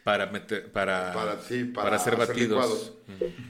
Para 0.05 0.27
meter, 0.27 0.71
para, 0.71 1.13
Para, 1.15 1.41
sí, 1.41 1.65
para, 1.65 1.85
para 1.85 1.97
hacer 1.97 2.17
batidos. 2.17 2.93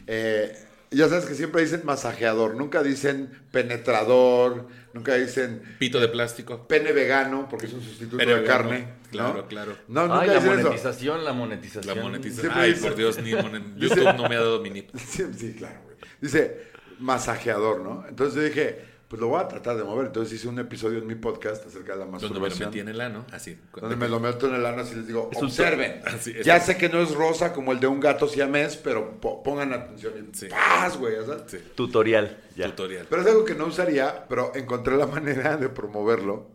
Eh, 0.06 0.56
ya 0.92 1.08
sabes 1.08 1.24
que 1.24 1.34
siempre 1.34 1.62
dicen 1.62 1.80
masajeador, 1.84 2.54
nunca 2.54 2.80
dicen 2.84 3.28
penetrador, 3.50 4.68
nunca 4.92 5.16
dicen 5.16 5.62
Pito 5.80 5.98
de 5.98 6.06
plástico. 6.06 6.68
pene 6.68 6.92
vegano, 6.92 7.48
porque 7.50 7.66
es 7.66 7.72
un 7.72 7.82
sustituto 7.82 8.18
Pene 8.18 8.34
de 8.34 8.40
vegano, 8.42 8.68
carne. 8.68 8.88
claro, 9.10 9.34
¿no? 9.34 9.46
claro. 9.48 9.76
No, 9.88 10.02
nunca 10.02 10.20
Ay, 10.20 10.28
la 10.28 10.34
dicen 10.34 10.52
eso. 10.52 10.62
monetización, 10.68 11.24
la 11.24 11.32
monetización. 11.32 11.96
La 11.96 12.02
monetización. 12.02 12.40
Siempre 12.42 12.62
Ay, 12.62 12.72
dice- 12.74 12.86
por 12.86 12.96
Dios, 12.96 13.18
ni 13.20 13.32
monet- 13.32 13.74
YouTube 13.76 14.14
no 14.16 14.28
me 14.28 14.36
ha 14.36 14.40
dado 14.40 14.60
mi 14.60 14.70
NIP. 14.70 14.94
Sí, 14.96 15.24
sí, 15.36 15.54
claro, 15.58 15.80
güey. 15.82 15.96
Dice 16.20 16.68
masajeador, 17.00 17.80
¿no? 17.80 18.04
Entonces 18.08 18.36
yo 18.36 18.42
dije, 18.42 18.93
pues 19.14 19.20
lo 19.20 19.28
voy 19.28 19.40
a 19.40 19.46
tratar 19.46 19.76
de 19.76 19.84
mover. 19.84 20.06
Entonces 20.06 20.34
hice 20.34 20.48
un 20.48 20.58
episodio 20.58 20.98
en 20.98 21.06
mi 21.06 21.14
podcast 21.14 21.64
acerca 21.64 21.92
de 21.92 22.00
la 22.00 22.04
Donde 22.06 22.18
me 22.18 22.34
lo 22.34 22.40
masturbación. 22.40 22.68
metí 22.70 22.80
en 22.80 22.88
el 22.88 23.00
ano, 23.00 23.24
así. 23.30 23.56
Donde 23.80 23.94
me 23.94 24.08
lo 24.08 24.18
meto 24.18 24.48
en 24.48 24.56
el 24.56 24.66
ano 24.66 24.82
y 24.82 24.92
les 24.96 25.06
digo, 25.06 25.28
Es 25.30 25.38
un- 25.38 25.44
observen. 25.44 26.02
Así 26.04 26.32
es. 26.36 26.44
ya 26.44 26.58
sé 26.58 26.76
que 26.76 26.88
no 26.88 27.00
es 27.00 27.14
rosa 27.14 27.52
como 27.52 27.70
el 27.70 27.78
de 27.78 27.86
un 27.86 28.00
gato 28.00 28.26
siamés, 28.26 28.76
pero 28.76 29.20
po- 29.20 29.40
pongan 29.44 29.72
atención 29.72 30.14
y 30.32 30.36
Sí. 30.36 30.48
¡paz, 30.48 30.96
güey! 30.96 31.14
Sí, 31.46 31.58
Tutorial, 31.76 32.36
ya. 32.56 32.66
tutorial. 32.66 33.06
Pero 33.08 33.22
es 33.22 33.28
algo 33.28 33.44
que 33.44 33.54
no 33.54 33.66
usaría, 33.66 34.26
pero 34.28 34.50
encontré 34.56 34.96
la 34.96 35.06
manera 35.06 35.56
de 35.56 35.68
promoverlo. 35.68 36.50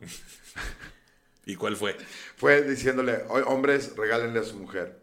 ¿Y 1.46 1.56
cuál 1.56 1.78
fue? 1.78 1.96
Fue 2.36 2.62
diciéndole, 2.64 3.24
"Oye, 3.30 3.44
hombres, 3.48 3.96
regálenle 3.96 4.40
a 4.42 4.44
su 4.44 4.58
mujer, 4.58 5.00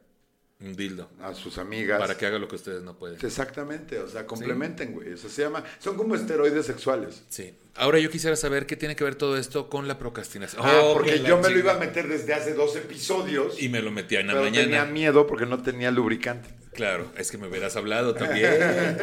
Un 0.58 0.74
dildo. 0.74 1.10
a 1.20 1.34
sus 1.34 1.58
amigas. 1.58 2.00
Para 2.00 2.16
que 2.16 2.24
haga 2.24 2.38
lo 2.38 2.48
que 2.48 2.56
ustedes 2.56 2.82
no 2.82 2.96
pueden. 2.98 3.18
Exactamente, 3.22 3.98
o 3.98 4.08
sea, 4.08 4.26
complementen, 4.26 4.92
güey. 4.94 5.12
Eso 5.12 5.28
se 5.28 5.42
llama, 5.42 5.62
son 5.78 5.96
como 5.96 6.14
esteroides 6.14 6.64
sexuales. 6.64 7.24
Sí. 7.28 7.54
Ahora 7.74 7.98
yo 7.98 8.10
quisiera 8.10 8.36
saber 8.36 8.64
qué 8.64 8.74
tiene 8.74 8.96
que 8.96 9.04
ver 9.04 9.16
todo 9.16 9.36
esto 9.36 9.68
con 9.68 9.86
la 9.86 9.98
procrastinación. 9.98 10.62
Ah, 10.64 10.80
Oh, 10.82 10.94
porque 10.94 11.20
yo 11.20 11.38
me 11.38 11.50
lo 11.50 11.58
iba 11.58 11.72
a 11.74 11.78
meter 11.78 12.08
desde 12.08 12.32
hace 12.32 12.54
dos 12.54 12.74
episodios. 12.74 13.62
Y 13.62 13.68
me 13.68 13.82
lo 13.82 13.90
metía 13.90 14.20
en 14.20 14.28
la 14.28 14.32
pero 14.32 14.44
mañana. 14.46 14.64
tenía 14.64 14.84
miedo 14.86 15.26
porque 15.26 15.44
no 15.44 15.62
tenía 15.62 15.90
lubricante. 15.90 16.48
Claro, 16.72 17.10
es 17.18 17.30
que 17.30 17.36
me 17.36 17.48
hubieras 17.48 17.76
hablado 17.76 18.14
también. 18.16 18.50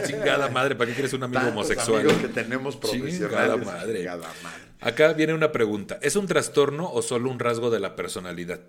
Chingada 0.08 0.48
madre, 0.50 0.76
¿para 0.76 0.88
qué 0.90 0.94
quieres 0.96 1.14
un 1.14 1.22
amigo 1.22 1.40
Tantos 1.42 1.54
homosexual? 1.56 2.00
amigos 2.02 2.18
que 2.20 2.28
tenemos 2.30 2.78
profesionales. 2.78 3.20
Chingada 3.20 3.58
madre. 3.58 3.98
Chingada 4.00 4.28
madre. 4.42 4.64
Acá 4.82 5.14
viene 5.14 5.36
una 5.36 5.52
pregunta. 5.52 6.00
¿Es 6.02 6.16
un 6.16 6.26
trastorno 6.28 6.92
o 6.92 7.04
solo 7.04 7.30
un 7.30 7.38
rasgo 7.38 7.70
de 7.70 7.80
la 7.80 7.96
personalidad? 7.96 8.60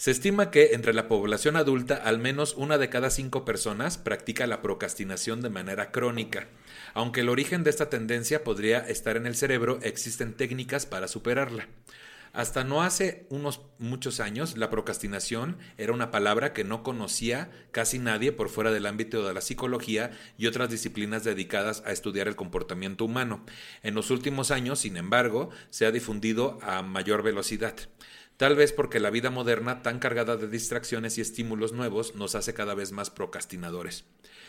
Se 0.00 0.10
estima 0.10 0.50
que 0.50 0.70
entre 0.72 0.94
la 0.94 1.08
población 1.08 1.56
adulta 1.56 1.94
al 1.94 2.18
menos 2.18 2.54
una 2.56 2.78
de 2.78 2.88
cada 2.88 3.10
cinco 3.10 3.44
personas 3.44 3.98
practica 3.98 4.46
la 4.46 4.62
procrastinación 4.62 5.42
de 5.42 5.50
manera 5.50 5.92
crónica. 5.92 6.48
Aunque 6.94 7.20
el 7.20 7.28
origen 7.28 7.64
de 7.64 7.68
esta 7.68 7.90
tendencia 7.90 8.42
podría 8.42 8.78
estar 8.78 9.18
en 9.18 9.26
el 9.26 9.36
cerebro, 9.36 9.78
existen 9.82 10.32
técnicas 10.32 10.86
para 10.86 11.06
superarla. 11.06 11.68
Hasta 12.32 12.64
no 12.64 12.82
hace 12.82 13.26
unos 13.28 13.60
muchos 13.78 14.20
años, 14.20 14.56
la 14.56 14.70
procrastinación 14.70 15.58
era 15.76 15.92
una 15.92 16.10
palabra 16.10 16.54
que 16.54 16.64
no 16.64 16.82
conocía 16.82 17.50
casi 17.70 17.98
nadie 17.98 18.32
por 18.32 18.48
fuera 18.48 18.72
del 18.72 18.86
ámbito 18.86 19.28
de 19.28 19.34
la 19.34 19.42
psicología 19.42 20.12
y 20.38 20.46
otras 20.46 20.70
disciplinas 20.70 21.24
dedicadas 21.24 21.82
a 21.84 21.92
estudiar 21.92 22.26
el 22.26 22.36
comportamiento 22.36 23.04
humano. 23.04 23.44
En 23.82 23.94
los 23.94 24.10
últimos 24.10 24.50
años, 24.50 24.78
sin 24.78 24.96
embargo, 24.96 25.50
se 25.68 25.84
ha 25.84 25.92
difundido 25.92 26.58
a 26.62 26.80
mayor 26.80 27.22
velocidad. 27.22 27.74
Tal 28.40 28.56
vez 28.56 28.72
porque 28.72 29.00
la 29.00 29.10
vida 29.10 29.28
moderna, 29.28 29.82
tan 29.82 29.98
cargada 29.98 30.38
de 30.38 30.48
distracciones 30.48 31.18
y 31.18 31.20
estímulos 31.20 31.74
nuevos, 31.74 32.14
nos 32.14 32.34
hace 32.34 32.54
cada 32.54 32.74
vez 32.74 32.90
más 32.90 33.10
procrastinadores. 33.10 34.06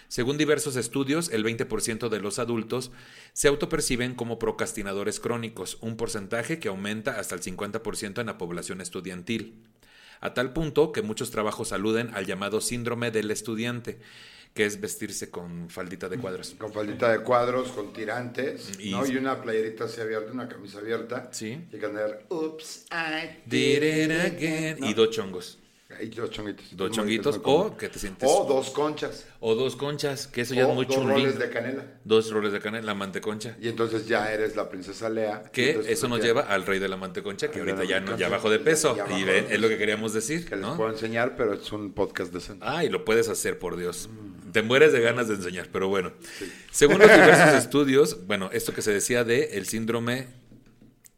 Según 0.08 0.38
diversos 0.38 0.78
estudios, 0.78 1.28
el 1.28 1.44
20% 1.44 2.08
de 2.08 2.22
los 2.22 2.40
adultos 2.40 2.92
se 3.34 3.50
autoperciben 3.50 4.16
como 4.16 4.40
procrastinadores 4.40 5.20
crónicos, 5.20 5.78
un 5.82 5.98
porcentaje 5.98 6.58
que 6.58 6.70
aumenta 6.70 7.20
hasta 7.20 7.36
el 7.36 7.42
50% 7.42 8.22
en 8.22 8.28
la 8.28 8.38
población 8.38 8.80
estudiantil. 8.80 9.62
A 10.22 10.34
tal 10.34 10.54
punto 10.54 10.94
que 10.94 11.02
muchos 11.02 11.30
trabajos 11.30 11.74
aluden 11.74 12.12
al 12.14 12.26
llamado 12.26 12.62
síndrome 12.62 13.12
del 13.12 13.30
estudiante, 13.30 14.00
que 14.54 14.66
es 14.66 14.80
vestirse 14.82 15.30
con 15.30 15.70
faldita 15.70 16.10
de 16.10 16.18
cuadros. 16.18 16.56
Con 16.58 16.74
faldita 16.74 17.10
de 17.12 17.20
cuadros, 17.24 17.70
con 17.72 17.94
tirantes, 17.94 18.72
Y- 18.80 18.92
¿no? 18.92 19.06
Y 19.06 19.16
una 19.16 19.42
playerita 19.42 19.86
así 19.86 20.02
abierta, 20.02 20.32
una 20.32 20.50
camisa 20.50 20.80
abierta. 20.80 21.30
Sí. 21.32 21.58
Y 21.72 21.78
cantar, 21.78 22.26
oops, 22.30 22.86
I 22.92 23.40
Did 23.46 23.84
it 23.84 24.12
again. 24.12 24.78
¿no? 24.80 24.90
Y 24.90 24.94
dos 24.94 25.10
chongos. 25.12 25.58
Hay 26.00 26.10
dos 26.10 26.30
chonguitos. 26.32 26.66
Dos 26.76 26.92
chonguitos 26.92 27.40
o 27.44 27.78
que 27.78 27.90
te 27.90 28.00
sientes... 28.00 28.30
O 28.32 28.46
dos 28.46 28.70
conchas. 28.72 29.26
o 29.40 29.56
dos 29.56 29.76
conchas, 29.76 30.28
que 30.28 30.42
eso 30.42 30.54
ya 30.54 30.66
o 30.68 30.70
es 30.70 30.76
muy 30.76 30.86
dos 30.86 31.04
roles 31.06 31.38
de 31.40 31.50
canela. 31.50 31.86
Dos 32.04 32.32
roles 32.32 32.54
de 32.54 32.60
canela, 32.60 32.86
la 32.86 32.94
manteconcha. 32.96 33.56
Y 33.62 33.68
entonces 33.70 34.08
ya 34.08 34.32
eres 34.32 34.56
la 34.56 34.70
princesa 34.70 35.10
Lea. 35.10 35.44
Que 35.52 35.82
eso 35.88 36.08
nos 36.08 36.20
ya- 36.20 36.26
lleva 36.26 36.42
al 36.42 36.66
rey 36.66 36.80
de 36.80 36.88
la 36.88 36.98
manteconcha, 36.98 37.50
que 37.52 37.60
ahorita 37.60 37.84
ya, 37.84 38.00
no, 38.00 38.18
ya 38.18 38.30
bajó 38.30 38.50
de 38.50 38.60
peso. 38.60 38.96
Ya 38.96 39.06
y 39.18 39.24
es 39.54 39.60
lo 39.60 39.68
que 39.70 39.78
queríamos 39.78 40.14
decir, 40.14 40.46
Que 40.46 40.56
les 40.56 40.66
¿no? 40.66 40.78
puedo 40.78 40.90
enseñar, 40.92 41.36
pero 41.36 41.54
es 41.54 41.72
un 41.72 41.94
podcast 41.94 42.34
decente. 42.34 42.66
Ah, 42.68 42.84
y 42.84 42.90
lo 42.90 43.06
puedes 43.06 43.30
hacer, 43.30 43.60
por 43.60 43.78
Dios. 43.78 44.10
Te 44.52 44.62
mueres 44.62 44.92
de 44.94 45.00
ganas 45.02 45.28
de 45.30 45.36
enseñar, 45.36 45.70
pero 45.72 45.88
bueno. 45.88 46.12
Según 46.72 47.00
los 47.00 47.08
diversos 47.12 47.54
estudios, 47.64 48.26
bueno, 48.28 48.50
esto 48.52 48.74
que 48.74 48.82
se 48.82 48.92
decía 48.92 49.24
de 49.24 49.58
el 49.58 49.66
síndrome 49.66 50.28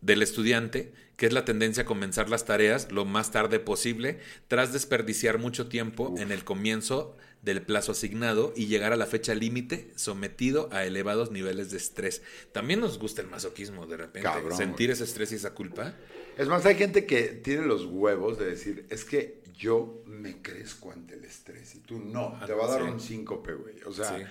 del 0.03 0.21
estudiante, 0.21 0.93
que 1.17 1.25
es 1.27 1.33
la 1.33 1.45
tendencia 1.45 1.83
a 1.83 1.85
comenzar 1.85 2.29
las 2.29 2.45
tareas 2.45 2.91
lo 2.91 3.05
más 3.05 3.31
tarde 3.31 3.59
posible, 3.59 4.19
tras 4.47 4.73
desperdiciar 4.73 5.37
mucho 5.37 5.67
tiempo 5.67 6.13
en 6.17 6.31
el 6.31 6.43
comienzo 6.43 7.15
del 7.41 7.61
plazo 7.61 7.91
asignado 7.91 8.53
y 8.55 8.67
llegar 8.67 8.93
a 8.93 8.95
la 8.95 9.05
fecha 9.05 9.35
límite 9.35 9.91
sometido 9.95 10.69
a 10.71 10.85
elevados 10.85 11.29
niveles 11.31 11.71
de 11.71 11.77
estrés. 11.77 12.21
También 12.53 12.79
nos 12.79 12.97
gusta 12.99 13.21
el 13.21 13.27
masoquismo 13.27 13.85
de 13.85 13.97
repente, 13.97 14.27
Cabrón, 14.29 14.57
sentir 14.57 14.91
ese 14.91 15.03
estrés 15.03 15.31
y 15.33 15.35
esa 15.35 15.53
culpa. 15.53 15.93
Es 16.37 16.47
más, 16.47 16.65
hay 16.65 16.75
gente 16.75 17.05
que 17.05 17.23
tiene 17.23 17.65
los 17.65 17.85
huevos 17.85 18.39
de 18.39 18.45
decir, 18.45 18.85
es 18.89 19.03
que 19.05 19.41
yo 19.57 20.03
me 20.07 20.41
crezco 20.41 20.91
ante 20.91 21.15
el 21.15 21.25
estrés 21.25 21.75
y 21.75 21.79
tú 21.79 21.99
no, 21.99 22.39
te 22.45 22.53
va 22.53 22.65
a 22.65 22.67
dar 22.69 22.81
Ah, 22.81 22.85
Sí. 22.87 22.91
un 22.93 22.99
síncope, 22.99 23.53
güey. 23.53 23.75
O 23.85 23.91
sea, 23.93 24.17
Sí. 24.17 24.23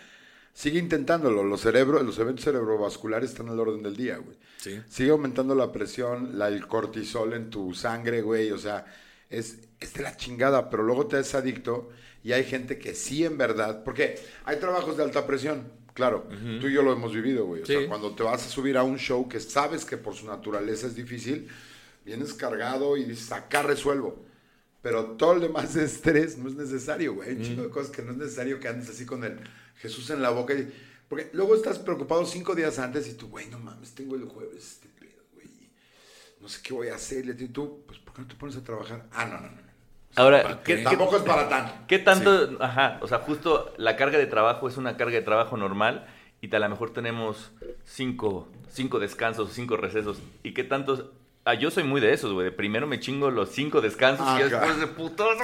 Sigue 0.52 0.78
intentándolo. 0.78 1.42
Los, 1.44 1.60
cerebros, 1.62 2.04
los 2.04 2.18
eventos 2.18 2.44
cerebrovasculares 2.44 3.30
están 3.30 3.48
al 3.48 3.58
orden 3.60 3.82
del 3.82 3.96
día, 3.96 4.18
güey. 4.18 4.36
Sí. 4.58 4.80
Sigue 4.88 5.10
aumentando 5.10 5.54
la 5.54 5.72
presión, 5.72 6.38
la, 6.38 6.48
el 6.48 6.66
cortisol 6.66 7.32
en 7.34 7.50
tu 7.50 7.74
sangre, 7.74 8.22
güey. 8.22 8.50
O 8.50 8.58
sea, 8.58 8.84
es, 9.30 9.58
es 9.80 9.94
de 9.94 10.02
la 10.02 10.16
chingada, 10.16 10.70
pero 10.70 10.82
luego 10.82 11.06
te 11.06 11.18
es 11.18 11.34
adicto 11.34 11.90
y 12.22 12.32
hay 12.32 12.44
gente 12.44 12.78
que 12.78 12.94
sí, 12.94 13.24
en 13.24 13.36
verdad, 13.38 13.82
porque 13.84 14.16
hay 14.44 14.58
trabajos 14.58 14.96
de 14.96 15.02
alta 15.02 15.26
presión, 15.26 15.72
claro, 15.92 16.28
tú 16.60 16.68
y 16.68 16.72
yo 16.72 16.82
lo 16.82 16.92
hemos 16.92 17.12
vivido, 17.12 17.46
güey. 17.46 17.62
O 17.62 17.66
Sí. 17.66 17.72
sea, 17.74 17.88
cuando 17.88 18.14
te 18.14 18.22
vas 18.22 18.46
a 18.46 18.48
subir 18.48 18.76
a 18.76 18.84
un 18.84 18.98
show 18.98 19.28
que 19.28 19.40
sabes 19.40 19.84
que 19.84 19.96
por 19.96 20.14
su 20.14 20.26
naturaleza 20.26 20.86
es 20.86 20.94
difícil, 20.94 21.48
vienes 22.04 22.32
cargado 22.34 22.96
y 22.96 23.04
dices, 23.04 23.32
acá 23.32 23.62
resuelvo. 23.62 24.24
Pero 24.82 25.12
todo 25.16 25.34
el 25.34 25.40
demás 25.40 25.74
de 25.74 25.84
estrés 25.84 26.38
no 26.38 26.48
es 26.48 26.54
necesario, 26.56 27.14
güey. 27.14 27.30
Hay 27.30 27.36
un 27.36 27.42
chingo 27.42 27.62
de 27.62 27.70
cosas 27.70 27.90
que 27.90 28.02
no 28.02 28.12
es 28.12 28.18
necesario 28.18 28.58
que 28.60 28.68
andes 28.68 28.88
así 28.90 29.04
con 29.06 29.22
el 29.24 29.38
Jesús 29.82 30.08
en 30.10 30.22
la 30.22 30.30
boca. 30.30 30.54
y- 30.54 30.72
porque 31.08 31.28
luego 31.34 31.54
estás 31.54 31.78
preocupado 31.78 32.24
cinco 32.24 32.54
días 32.54 32.78
antes 32.78 33.06
y 33.06 33.14
tú, 33.14 33.28
güey, 33.28 33.46
no 33.50 33.58
mames, 33.58 33.94
tengo 33.94 34.14
el 34.16 34.24
jueves 34.24 34.64
este 34.64 34.88
pedo, 34.98 35.20
güey. 35.34 35.46
No 36.40 36.48
sé 36.48 36.60
qué 36.62 36.72
voy 36.72 36.88
a 36.88 36.94
hacer. 36.94 37.26
Y 37.28 37.48
tú, 37.48 37.82
pues, 37.86 37.98
¿por 37.98 38.14
qué 38.14 38.22
no 38.22 38.28
te 38.28 38.34
pones 38.36 38.56
a 38.56 38.62
trabajar? 38.64 39.04
Ah, 39.12 39.26
no, 39.26 39.34
no, 39.40 39.48
no. 39.50 39.62
Ahora, 40.16 40.42
¿Para 40.42 40.62
¿qué, 40.62 40.76
qué? 40.76 40.78
qué- 40.78 40.84
Tampoco 40.84 41.16
es 41.18 41.22
para 41.22 41.48
tanto. 41.48 41.72
qué 41.86 41.98
tanto? 41.98 42.56
Ajá, 42.60 42.98
o 43.02 43.08
sea, 43.08 43.18
justo 43.18 43.74
la 43.76 43.96
carga 43.96 44.16
de 44.18 44.26
trabajo 44.26 44.68
es 44.68 44.76
una 44.78 44.96
carga 44.96 45.16
de 45.16 45.22
trabajo 45.22 45.56
normal 45.58 46.06
y 46.40 46.54
a 46.54 46.58
lo 46.58 46.68
mejor 46.70 46.92
tenemos 46.92 47.50
cinco, 47.84 48.48
cinco 48.70 48.98
descansos, 48.98 49.52
cinco 49.52 49.76
recesos. 49.76 50.18
¿Y 50.42 50.54
qué 50.54 50.64
tantos? 50.64 51.04
Ah, 51.44 51.54
yo 51.54 51.72
soy 51.72 51.82
muy 51.82 52.00
de 52.00 52.12
esos, 52.12 52.32
güey. 52.32 52.44
de 52.44 52.52
Primero 52.52 52.86
me 52.86 53.00
chingo 53.00 53.28
los 53.32 53.50
cinco 53.50 53.80
descansos 53.80 54.24
y 54.38 54.44
después 54.44 54.78
de 54.78 54.86
putos. 54.86 55.36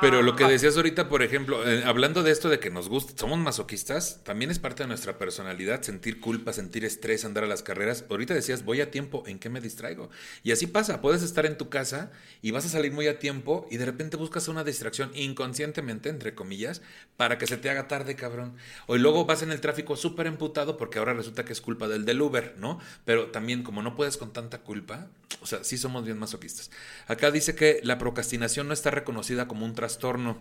Pero 0.00 0.22
lo 0.22 0.34
que 0.34 0.44
decías 0.44 0.76
ahorita, 0.76 1.08
por 1.08 1.22
ejemplo, 1.22 1.64
eh, 1.68 1.84
hablando 1.86 2.24
de 2.24 2.32
esto 2.32 2.48
de 2.48 2.58
que 2.58 2.68
nos 2.70 2.88
gusta, 2.88 3.12
somos 3.16 3.38
masoquistas, 3.38 4.24
también 4.24 4.50
es 4.50 4.58
parte 4.58 4.82
de 4.82 4.88
nuestra 4.88 5.18
personalidad, 5.18 5.82
sentir 5.82 6.18
culpa, 6.18 6.52
sentir 6.52 6.84
estrés, 6.84 7.24
andar 7.24 7.44
a 7.44 7.46
las 7.46 7.62
carreras. 7.62 8.04
Ahorita 8.10 8.34
decías, 8.34 8.64
voy 8.64 8.80
a 8.80 8.90
tiempo, 8.90 9.22
¿en 9.28 9.38
qué 9.38 9.50
me 9.50 9.60
distraigo? 9.60 10.10
Y 10.42 10.50
así 10.50 10.66
pasa, 10.66 11.00
puedes 11.00 11.22
estar 11.22 11.46
en 11.46 11.56
tu 11.56 11.68
casa 11.68 12.10
y 12.42 12.50
vas 12.50 12.66
a 12.66 12.68
salir 12.68 12.90
muy 12.90 13.06
a 13.06 13.20
tiempo 13.20 13.68
y 13.70 13.76
de 13.76 13.86
repente 13.86 14.16
buscas 14.16 14.48
una 14.48 14.64
distracción 14.64 15.12
inconscientemente, 15.14 16.08
entre 16.08 16.34
comillas, 16.34 16.82
para 17.16 17.38
que 17.38 17.46
se 17.46 17.56
te 17.56 17.70
haga 17.70 17.86
tarde, 17.86 18.16
cabrón. 18.16 18.56
O 18.88 18.96
y 18.96 18.98
luego 18.98 19.26
vas 19.26 19.42
en 19.42 19.52
el 19.52 19.60
tráfico 19.60 19.94
súper 19.94 20.26
emputado 20.26 20.76
porque 20.76 20.98
ahora 20.98 21.14
resulta 21.14 21.44
que 21.44 21.52
es 21.52 21.60
culpa 21.60 21.86
del 21.86 22.04
del 22.04 22.20
Uber, 22.20 22.56
¿no? 22.58 22.80
Pero 23.04 23.28
también 23.28 23.62
como 23.62 23.80
no 23.80 23.94
puedes 23.94 24.16
con 24.16 24.32
tanta 24.32 24.58
culpa, 24.58 25.08
o 25.42 25.46
sea, 25.46 25.64
sí 25.64 25.78
somos 25.78 26.04
bien 26.04 26.18
masoquistas. 26.18 26.70
Acá 27.06 27.30
dice 27.30 27.54
que 27.54 27.80
la 27.84 27.98
procrastinación 27.98 28.68
no 28.68 28.74
está 28.74 28.90
reconocida 28.90 29.46
como 29.48 29.64
un 29.64 29.74
trastorno, 29.74 30.38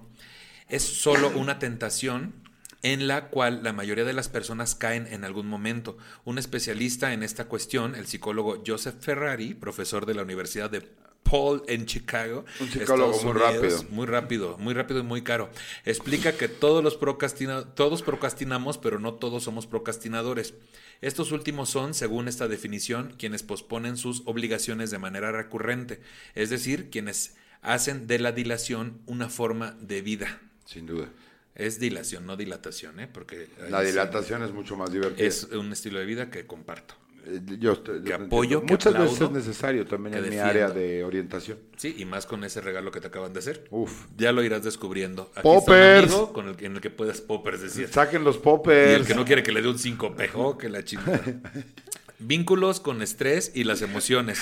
es 0.67 0.83
solo 0.83 1.29
una 1.35 1.59
tentación 1.59 2.33
en 2.81 3.07
la 3.07 3.27
cual 3.27 3.61
la 3.63 3.73
mayoría 3.73 4.05
de 4.05 4.13
las 4.13 4.29
personas 4.29 4.73
caen 4.73 5.05
en 5.07 5.25
algún 5.25 5.47
momento. 5.47 5.97
Un 6.23 6.37
especialista 6.37 7.11
en 7.13 7.23
esta 7.23 7.45
cuestión, 7.45 7.93
el 7.95 8.07
psicólogo 8.07 8.63
Joseph 8.65 8.95
Ferrari, 9.01 9.53
profesor 9.53 10.05
de 10.05 10.13
la 10.15 10.23
Universidad 10.23 10.69
de 10.69 10.87
Paul 11.21 11.61
en 11.67 11.85
Chicago, 11.85 12.45
Un 12.61 12.69
psicólogo 12.71 13.11
Estados 13.11 13.23
muy 13.25 13.33
rápido. 13.41 13.83
muy 13.89 14.05
rápido, 14.07 14.57
muy 14.57 14.73
rápido 14.73 14.99
y 15.01 15.03
muy 15.03 15.21
caro. 15.23 15.49
Explica 15.85 16.31
que 16.31 16.47
todos 16.47 16.81
los 16.81 16.97
procrastina- 16.97 17.65
todos 17.75 18.01
procrastinamos, 18.01 18.77
pero 18.77 18.97
no 18.97 19.13
todos 19.13 19.43
somos 19.43 19.67
procrastinadores. 19.67 20.53
Estos 21.02 21.32
últimos 21.32 21.70
son, 21.70 21.93
según 21.93 22.28
esta 22.28 22.47
definición, 22.47 23.16
quienes 23.18 23.43
posponen 23.43 23.95
sus 23.95 24.24
obligaciones 24.26 24.91
de 24.91 25.00
manera 25.00 25.32
recurrente, 25.32 26.02
es 26.36 26.50
decir, 26.50 26.89
quienes 26.89 27.36
hacen 27.62 28.08
de 28.08 28.20
la 28.20 28.32
dilación 28.32 29.02
una 29.06 29.30
forma 29.30 29.78
de 29.80 30.02
vida. 30.02 30.41
Sin 30.66 30.86
duda. 30.86 31.10
Es 31.56 31.80
dilación, 31.80 32.26
no 32.26 32.38
dilatación, 32.38 33.00
¿eh? 33.00 33.08
porque 33.12 33.50
La 33.70 33.82
dilatación 33.82 34.43
es 34.43 34.52
mucho 34.52 34.78
más 34.78 34.91
divertida. 34.91 35.26
es 35.26 35.43
un 35.43 35.72
estilo 35.72 36.00
de 36.00 36.06
vida 36.06 36.30
que 36.30 36.45
comparto. 36.45 36.95
Eh, 37.26 37.39
Yo 37.59 37.74
estoy- 37.74 38.01
que 38.03 38.09
yo 38.09 38.15
apoyo, 38.15 38.61
que 38.61 38.72
Muchas 38.74 38.93
veces 38.97 39.22
es 39.22 39.32
necesario 39.32 39.86
también 39.86 40.15
en 40.15 40.30
mi 40.30 40.38
área 40.38 40.70
de 40.70 41.03
orientación. 41.03 41.57
Sí, 41.78 41.95
y 41.97 42.05
más 42.05 42.26
con 42.26 42.43
ese 42.43 42.61
regalo 42.61 42.91
que 42.91 42.99
te 43.01 43.07
acaban 43.07 43.34
de 43.34 43.39
hacer. 43.39 43.65
Uf. 43.70 44.05
Ya 44.17 44.32
lo 44.32 44.43
irás 44.43 44.63
descubriendo. 44.63 45.32
Aquí 45.36 45.43
Poppers. 45.43 46.03
está 46.05 46.15
un 46.15 46.22
amigo 46.22 46.34
con 46.34 46.47
el, 46.49 46.55
que- 46.55 46.65
en 46.65 46.76
el 46.76 46.82
que 46.82 46.89
puedas 46.89 47.22
poppers 47.22 47.61
decir. 47.61 47.88
Saquen 47.89 48.24
los 48.24 48.38
Y 48.38 48.39
poppers. 48.39 49.01
el 49.01 49.05
que 49.05 49.15
no 49.15 49.26
quiere 49.26 49.43
que 49.43 49.51
le 49.51 49.61
dé 49.61 49.67
un 49.70 49.80
cinco 49.80 50.15
pejo, 50.15 50.57
que 50.57 50.70
la 50.70 50.84
chingada. 50.84 51.22
Vínculos 52.20 52.80
con 52.80 53.01
estrés 53.01 53.51
y 53.55 53.63
las 53.63 53.82
emociones. 53.82 54.39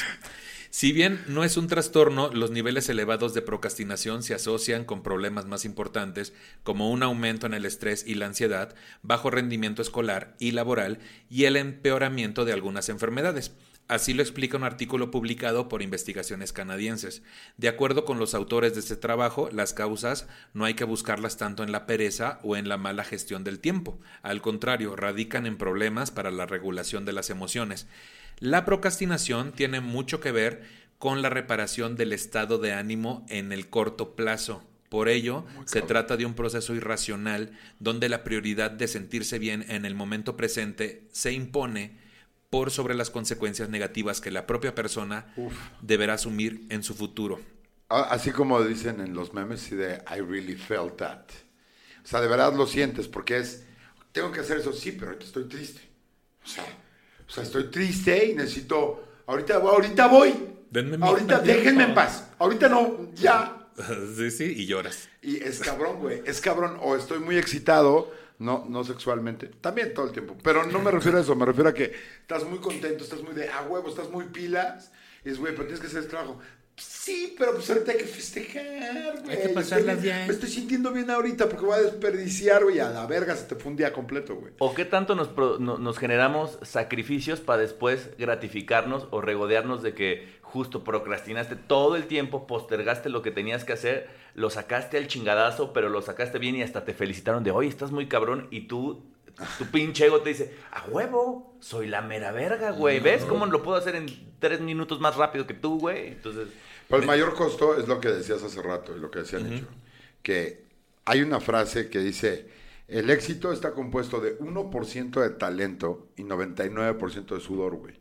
Si 0.78 0.92
bien 0.92 1.24
no 1.28 1.44
es 1.44 1.58
un 1.58 1.66
trastorno, 1.66 2.30
los 2.32 2.52
niveles 2.52 2.88
elevados 2.88 3.34
de 3.34 3.42
procrastinación 3.42 4.22
se 4.22 4.36
asocian 4.36 4.86
con 4.86 5.02
problemas 5.02 5.48
más 5.48 5.66
importantes 5.66 6.36
como 6.62 6.92
un 6.92 7.02
aumento 7.02 7.48
en 7.48 7.56
el 7.56 7.66
estrés 7.66 8.06
y 8.06 8.14
la 8.14 8.28
ansiedad, 8.28 8.76
bajo 9.02 9.32
rendimiento 9.32 9.82
escolar 9.82 10.36
y 10.38 10.52
laboral 10.52 11.00
y 11.32 11.46
el 11.46 11.56
empeoramiento 11.56 12.46
de 12.46 12.54
algunas 12.54 12.90
enfermedades. 12.90 13.54
Así 13.88 14.14
lo 14.14 14.22
explica 14.22 14.56
un 14.56 14.66
artículo 14.66 15.10
publicado 15.10 15.68
por 15.68 15.82
investigaciones 15.82 16.54
canadienses. 16.54 17.24
De 17.58 17.70
acuerdo 17.70 18.06
con 18.06 18.20
los 18.20 18.36
autores 18.36 18.76
de 18.76 18.82
este 18.82 18.98
trabajo, 18.98 19.50
las 19.52 19.74
causas 19.74 20.28
no 20.54 20.64
hay 20.64 20.76
que 20.76 20.84
buscarlas 20.84 21.38
tanto 21.38 21.64
en 21.64 21.72
la 21.72 21.88
pereza 21.88 22.40
o 22.44 22.56
en 22.56 22.70
la 22.70 22.78
mala 22.78 23.04
gestión 23.04 23.44
del 23.44 23.60
tiempo. 23.60 24.00
Al 24.22 24.44
contrario, 24.44 24.96
radican 24.96 25.48
en 25.48 25.58
problemas 25.58 26.12
para 26.12 26.30
la 26.30 26.46
regulación 26.46 27.04
de 27.04 27.14
las 27.14 27.32
emociones. 27.32 27.88
La 28.40 28.66
procrastinación 28.66 29.52
tiene 29.52 29.82
mucho 29.82 30.20
que 30.20 30.32
ver 30.32 30.64
con 31.00 31.22
la 31.22 31.30
reparación 31.30 31.96
del 31.96 32.14
estado 32.14 32.60
de 32.60 32.74
ánimo 32.74 33.26
en 33.30 33.52
el 33.52 33.70
corto 33.70 34.16
plazo. 34.16 34.64
Por 34.90 35.10
ello, 35.10 35.46
se 35.66 35.82
trata 35.82 36.18
de 36.18 36.26
un 36.26 36.34
proceso 36.34 36.74
irracional 36.76 37.58
donde 37.80 38.10
la 38.10 38.24
prioridad 38.24 38.72
de 38.72 38.88
sentirse 38.88 39.38
bien 39.40 39.66
en 39.70 39.86
el 39.86 39.96
momento 39.96 40.38
presente 40.38 41.08
se 41.12 41.34
impone 41.34 41.98
por 42.50 42.72
sobre 42.72 42.96
las 42.96 43.10
consecuencias 43.10 43.70
negativas 43.70 44.22
que 44.22 44.32
la 44.32 44.48
propia 44.48 44.76
persona 44.76 45.34
deberá 45.82 46.14
asumir 46.14 46.66
en 46.70 46.84
su 46.84 46.94
futuro. 46.94 47.42
Ah, 47.90 48.08
Así 48.12 48.32
como 48.32 48.62
dicen 48.64 49.02
en 49.02 49.14
los 49.14 49.34
memes 49.34 49.72
y 49.72 49.76
de 49.76 50.04
I 50.16 50.22
really 50.22 50.56
felt 50.56 50.98
that. 50.98 51.26
O 52.04 52.08
sea, 52.08 52.22
de 52.22 52.28
verdad 52.28 52.54
lo 52.54 52.68
sientes 52.68 53.08
porque 53.08 53.38
es, 53.38 53.66
tengo 54.12 54.32
que 54.32 54.40
hacer 54.40 54.60
eso, 54.60 54.72
sí, 54.72 54.94
pero 54.94 55.12
estoy 55.20 55.46
triste. 55.46 55.82
O 56.46 56.48
sea, 56.48 56.64
o 57.28 57.32
sea 57.32 57.44
estoy 57.44 57.66
triste 57.66 58.32
y 58.32 58.36
necesito, 58.36 59.04
ahorita, 59.26 59.56
ahorita 59.56 60.08
voy. 60.08 60.34
Denme 60.70 60.98
mi 60.98 61.08
ahorita 61.08 61.42
tiempo. 61.44 61.60
déjenme 61.60 61.84
en 61.86 61.94
paz. 61.94 62.30
Ahorita 62.40 62.70
no, 62.70 63.12
ya. 63.14 63.68
sí, 64.16 64.32
sí, 64.32 64.54
y 64.58 64.66
lloras. 64.66 65.10
Y 65.22 65.38
es 65.44 65.60
cabrón, 65.60 66.00
güey. 66.00 66.22
Es 66.26 66.42
cabrón. 66.42 66.78
O 66.82 66.96
estoy 66.96 67.20
muy 67.20 67.38
excitado, 67.38 68.12
no, 68.40 68.66
no 68.68 68.84
sexualmente. 68.84 69.48
También 69.48 69.94
todo 69.94 70.06
el 70.06 70.12
tiempo. 70.12 70.36
Pero 70.44 70.66
no 70.66 70.80
me 70.80 70.92
refiero 70.92 71.18
a 71.18 71.22
eso. 71.22 71.36
Me 71.36 71.46
refiero 71.46 71.70
a 71.70 71.74
que 71.74 71.94
estás 72.22 72.44
muy 72.44 72.60
contento, 72.60 73.04
estás 73.04 73.22
muy 73.22 73.34
de, 73.34 73.50
ah, 73.50 73.66
huevo, 73.68 73.90
estás 73.90 74.10
muy 74.10 74.26
pilas. 74.26 74.92
Y 75.24 75.30
es, 75.30 75.40
güey, 75.40 75.54
pero 75.54 75.66
tienes 75.66 75.82
que 75.82 75.88
hacer 75.88 76.04
el 76.04 76.08
trabajo. 76.08 76.40
Sí, 76.80 77.34
pero 77.38 77.54
pues 77.56 77.68
ahorita 77.72 77.92
hay 77.94 77.98
que 77.98 78.06
festejar, 78.06 79.22
güey. 79.24 79.36
Hay 79.36 79.42
que 79.48 79.50
pasarla 79.50 79.94
Estoy 79.94 80.10
bien. 80.12 80.28
Me 80.28 80.34
estoy 80.34 80.50
sintiendo 80.50 80.92
bien 80.92 81.10
ahorita 81.10 81.50
porque 81.50 81.66
voy 81.66 81.76
a 81.76 81.82
desperdiciar, 81.82 82.64
güey. 82.64 82.80
A 82.80 82.90
la 82.90 83.06
verga 83.08 83.36
se 83.36 83.46
te 83.46 83.56
fue 83.56 83.72
un 83.72 83.78
día 83.78 83.92
completo, 83.94 84.36
güey. 84.36 84.54
¿O 84.60 84.76
qué 84.76 84.86
tanto 84.86 85.16
nos, 85.16 85.28
pro- 85.28 85.58
no- 85.58 85.80
nos 85.80 85.98
generamos 85.98 86.60
sacrificios 86.62 87.40
para 87.40 87.62
después 87.64 88.12
gratificarnos 88.20 89.08
o 89.10 89.22
regodearnos 89.22 89.82
de 89.82 89.94
que 89.96 90.38
justo 90.42 90.84
procrastinaste 90.84 91.56
todo 91.56 91.96
el 91.96 92.06
tiempo, 92.06 92.46
postergaste 92.46 93.10
lo 93.10 93.22
que 93.24 93.32
tenías 93.32 93.64
que 93.66 93.74
hacer, 93.74 94.08
lo 94.36 94.50
sacaste 94.52 94.98
al 94.98 95.08
chingadazo, 95.08 95.74
pero 95.74 95.90
lo 95.90 96.02
sacaste 96.04 96.38
bien 96.38 96.56
y 96.58 96.62
hasta 96.62 96.86
te 96.86 96.94
felicitaron 96.94 97.44
de, 97.44 97.52
oye, 97.52 97.70
estás 97.70 97.92
muy 97.92 98.08
cabrón 98.08 98.48
y 98.52 98.62
tú, 98.68 99.04
tu 99.58 99.66
pinche 99.66 100.06
ego 100.06 100.22
te 100.22 100.30
dice, 100.30 100.54
a 100.72 100.86
huevo, 100.90 101.56
soy 101.60 101.88
la 101.88 102.02
mera 102.02 102.32
verga, 102.32 102.72
güey. 102.72 103.00
¿Ves 103.00 103.26
cómo 103.26 103.46
lo 103.48 103.64
puedo 103.64 103.78
hacer 103.78 103.96
en 103.96 104.06
tres 104.40 104.62
minutos 104.62 105.00
más 105.02 105.16
rápido 105.16 105.48
que 105.48 105.54
tú, 105.54 105.80
güey? 105.80 106.08
Entonces, 106.10 106.48
Pero 106.88 107.02
el 107.02 107.08
mayor 107.08 107.34
costo 107.34 107.78
es 107.78 107.88
lo 107.88 108.00
que 108.00 108.10
decías 108.10 108.44
hace 108.44 108.62
rato 108.62 108.96
y 108.96 109.00
lo 109.00 109.12
que 109.12 109.20
decía 109.20 109.40
Nicho. 109.40 109.68
Que 110.22 110.64
hay 111.06 111.22
una 111.22 111.40
frase 111.40 111.90
que 111.90 112.00
dice, 112.00 112.48
el 112.88 113.10
éxito 113.10 113.52
está 113.52 113.72
compuesto 113.72 114.20
de 114.22 114.40
1% 114.40 115.22
de 115.22 115.30
talento 115.32 116.08
y 116.16 116.24
99% 116.24 117.36
de 117.36 117.40
sudor, 117.42 117.76
güey. 117.76 118.00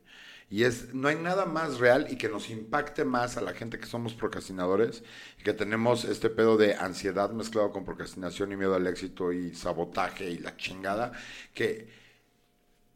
Y 0.48 0.62
es, 0.62 0.94
no 0.94 1.08
hay 1.08 1.16
nada 1.16 1.44
más 1.44 1.78
real 1.78 2.06
y 2.08 2.16
que 2.16 2.28
nos 2.28 2.50
impacte 2.50 3.04
más 3.04 3.36
a 3.36 3.40
la 3.40 3.52
gente 3.52 3.80
que 3.80 3.86
somos 3.86 4.14
procrastinadores 4.14 5.02
y 5.40 5.42
que 5.42 5.52
tenemos 5.52 6.04
este 6.04 6.30
pedo 6.30 6.56
de 6.56 6.74
ansiedad 6.76 7.30
mezclado 7.30 7.72
con 7.72 7.84
procrastinación 7.84 8.52
y 8.52 8.56
miedo 8.56 8.76
al 8.76 8.86
éxito 8.86 9.32
y 9.32 9.54
sabotaje 9.56 10.30
y 10.30 10.38
la 10.38 10.56
chingada, 10.56 11.12
que 11.52 11.88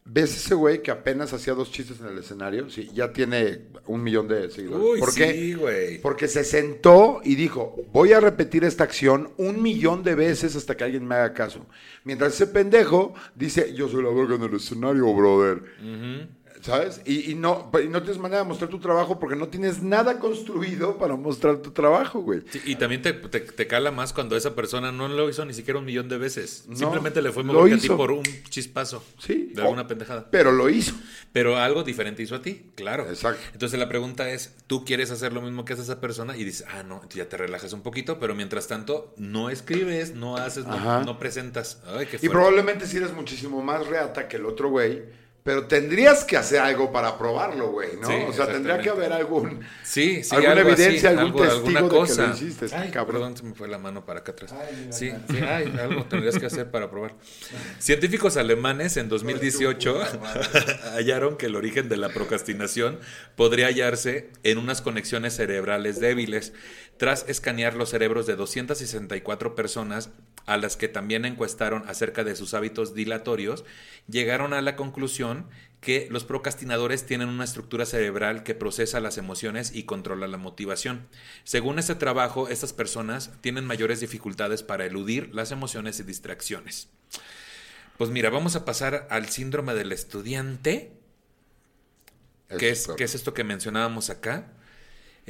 ves 0.05 0.34
ese 0.36 0.55
güey 0.55 0.82
que 0.82 0.90
apenas 0.90 1.32
hacía 1.32 1.55
dos 1.55 1.70
chistes 1.70 2.01
en 2.01 2.07
el 2.07 2.18
escenario, 2.18 2.68
sí, 2.70 2.90
ya 2.92 3.12
tiene 3.12 3.66
un 3.86 4.03
millón 4.03 4.26
de 4.28 4.51
seguidores. 4.51 4.84
Uy, 4.84 4.98
¿Por 5.01 5.11
sí, 5.12 5.20
qué? 5.20 5.55
güey. 5.55 6.01
Porque 6.01 6.26
se 6.28 6.42
sentó 6.44 7.20
y 7.22 7.34
dijo, 7.36 7.76
voy 7.92 8.12
a 8.12 8.20
repetir 8.20 8.64
esta 8.64 8.84
acción 8.84 9.32
un 9.36 9.62
millón 9.62 10.03
de 10.03 10.14
veces 10.14 10.57
hasta 10.57 10.76
que 10.76 10.84
alguien 10.84 11.07
me 11.07 11.14
haga 11.14 11.32
caso. 11.32 11.66
Mientras 12.05 12.34
ese 12.34 12.46
pendejo 12.48 13.14
dice, 13.34 13.72
yo 13.74 13.88
soy 13.88 14.03
la 14.03 14.11
verga 14.11 14.34
en 14.36 14.42
el 14.42 14.55
escenario, 14.55 15.12
brother. 15.14 15.62
¿Sabes? 16.63 17.01
Y, 17.05 17.31
y 17.31 17.35
no, 17.35 17.71
y 17.83 17.89
no 17.89 18.03
tienes 18.03 18.19
manera 18.21 18.43
de 18.43 18.49
mostrar 18.49 18.69
tu 18.71 18.79
trabajo 18.79 19.19
porque 19.19 19.37
no 19.37 19.49
tienes 19.49 19.83
nada 19.83 20.19
construido 20.19 20.99
para 20.99 21.17
mostrar 21.17 21.59
tu 21.59 21.71
trabajo, 21.71 22.21
güey. 22.21 22.43
Sí, 22.51 22.61
y 22.65 22.77
también 22.77 23.03
te, 23.03 23.13
te- 23.13 23.41
te 23.41 23.67
cala 23.67 23.91
más 23.91 24.13
cuando 24.13 24.37
esa 24.37 24.55
persona 24.55 24.93
no 24.93 25.09
lo 25.09 25.29
hizo 25.31 25.45
ni 25.45 25.55
siquiera 25.55 25.79
un 25.79 25.85
millón 25.87 26.09
de 26.09 26.19
veces. 26.19 26.65
No, 26.69 26.77
Simplemente 26.77 27.23
le 27.23 27.33
fue 27.33 27.45
mejor 27.45 27.69
que 27.69 27.75
a 27.75 27.79
ti 27.79 27.89
por 27.89 28.13
un 28.13 28.23
chispazo 28.49 29.03
Sí. 29.19 29.51
de 29.55 29.63
alguna 29.63 29.87
pendejada. 29.87 30.29
Pero 30.31 30.53
lo 30.53 30.69
hizo. 30.69 30.95
Pero 31.33 31.57
algo 31.57 31.83
diferente 31.83 32.23
hizo 32.23 32.35
a 32.35 32.43
ti, 32.43 32.71
claro. 32.75 33.09
Exacto. 33.09 33.41
Entonces 33.53 33.79
la 33.79 33.89
pregunta 33.89 34.31
es, 34.31 34.55
¿tú 34.67 34.85
quieres 34.85 35.11
hacer 35.11 35.33
lo 35.33 35.41
mismo 35.43 35.65
que 35.65 35.73
hace 35.75 35.83
esa 35.83 36.01
persona? 36.01 36.37
Y 36.37 36.45
dices, 36.45 36.67
ah, 36.71 36.83
no, 36.83 37.03
ya 37.11 37.29
te 37.29 37.37
relajas 37.37 37.73
un 37.73 37.83
poquito, 37.83 38.19
pero 38.19 38.35
mientras 38.35 38.67
tanto 38.67 39.15
no 39.17 39.49
escribes, 39.51 40.15
no 40.15 40.37
haces, 40.37 40.67
no, 40.67 41.05
no 41.05 41.19
presentas. 41.19 41.81
Ay, 41.87 42.07
qué 42.07 42.19
Y 42.21 42.29
probablemente 42.29 42.87
si 42.87 42.97
eres 42.99 43.13
muchísimo 43.13 43.63
más 43.63 43.87
reata 43.87 44.29
que 44.29 44.37
el 44.37 44.45
otro 44.47 44.69
güey, 44.71 45.05
pero 45.43 45.66
tendrías 45.66 46.22
que 46.24 46.36
hacer 46.36 46.61
algo 46.61 46.93
para 46.93 47.16
probarlo, 47.16 47.70
güey, 47.70 47.97
¿no? 48.01 48.07
Sí, 48.07 48.14
o 48.28 48.32
sea, 48.32 48.47
tendría 48.47 48.78
que 48.78 48.91
haber 48.91 49.12
algún, 49.12 49.61
Sí, 49.82 50.22
sí, 50.22 50.34
alguna 50.36 50.53
así, 50.53 50.61
evidencia, 50.61 51.09
algún 51.11 51.24
algo- 51.26 51.38
testigo 51.43 51.57
alguna 51.78 51.80
de 51.80 51.88
que 51.88 52.22
lo 52.22 52.34
hiciste. 52.34 52.64
Está 52.66 52.80
Ay, 52.82 52.91
cabrón. 52.91 53.14
perdón, 53.16 53.36
se 53.38 53.43
me 53.45 53.55
fue 53.55 53.66
la 53.68 53.78
mano 53.78 54.05
para 54.05 54.20
acá 54.20 54.32
atrás. 54.32 54.55
sí, 54.91 55.11
sí, 55.30 55.36
ay, 55.38 55.72
algo 55.80 56.05
tendrías 56.05 56.38
que 56.38 56.47
hacer 56.47 56.70
para 56.70 56.91
probar. 56.91 57.14
Científicos 57.78 58.36
alemanes 58.36 58.97
en 58.97 59.09
2018 59.09 60.01
hallaron 60.95 61.36
que 61.36 61.47
el 61.47 61.57
origen 61.57 61.88
de 61.88 61.97
la 61.97 62.11
procrastinación 62.11 62.99
podría 63.36 63.66
hallarse 63.66 64.30
en 64.43 64.59
unas 64.59 64.82
conexiones 64.82 65.34
cerebrales 65.36 66.01
débiles. 66.01 66.53
Tras 67.01 67.24
escanear 67.30 67.76
los 67.76 67.88
cerebros 67.88 68.26
de 68.26 68.36
264 68.36 69.55
personas 69.55 70.11
a 70.44 70.59
las 70.59 70.76
que 70.76 70.86
también 70.86 71.24
encuestaron 71.24 71.82
acerca 71.88 72.24
de 72.24 72.36
sus 72.36 72.53
hábitos 72.53 72.92
dilatorios, 72.92 73.64
llegaron 74.07 74.53
a 74.53 74.61
la 74.61 74.76
conclusión 74.76 75.48
que 75.80 76.09
los 76.11 76.24
procrastinadores 76.24 77.07
tienen 77.07 77.30
una 77.30 77.44
estructura 77.44 77.86
cerebral 77.86 78.42
que 78.42 78.55
procesa 78.55 79.01
las 79.01 79.16
emociones 79.16 79.74
y 79.74 79.84
controla 79.84 80.28
la 80.28 80.36
motivación. 80.36 81.09
Según 81.42 81.78
este 81.78 81.94
trabajo, 81.94 82.48
estas 82.51 82.74
personas 82.74 83.30
tienen 83.40 83.64
mayores 83.64 84.01
dificultades 84.01 84.62
para 84.62 84.84
eludir 84.84 85.34
las 85.34 85.53
emociones 85.53 85.98
y 86.01 86.03
distracciones. 86.03 86.90
Pues 87.96 88.11
mira, 88.11 88.28
vamos 88.28 88.57
a 88.57 88.66
pasar 88.66 89.07
al 89.09 89.30
síndrome 89.30 89.72
del 89.72 89.92
estudiante, 89.92 90.92
que 92.59 92.68
es, 92.68 92.88
que 92.88 93.05
es 93.05 93.14
esto 93.14 93.32
que 93.32 93.42
mencionábamos 93.42 94.11
acá. 94.11 94.53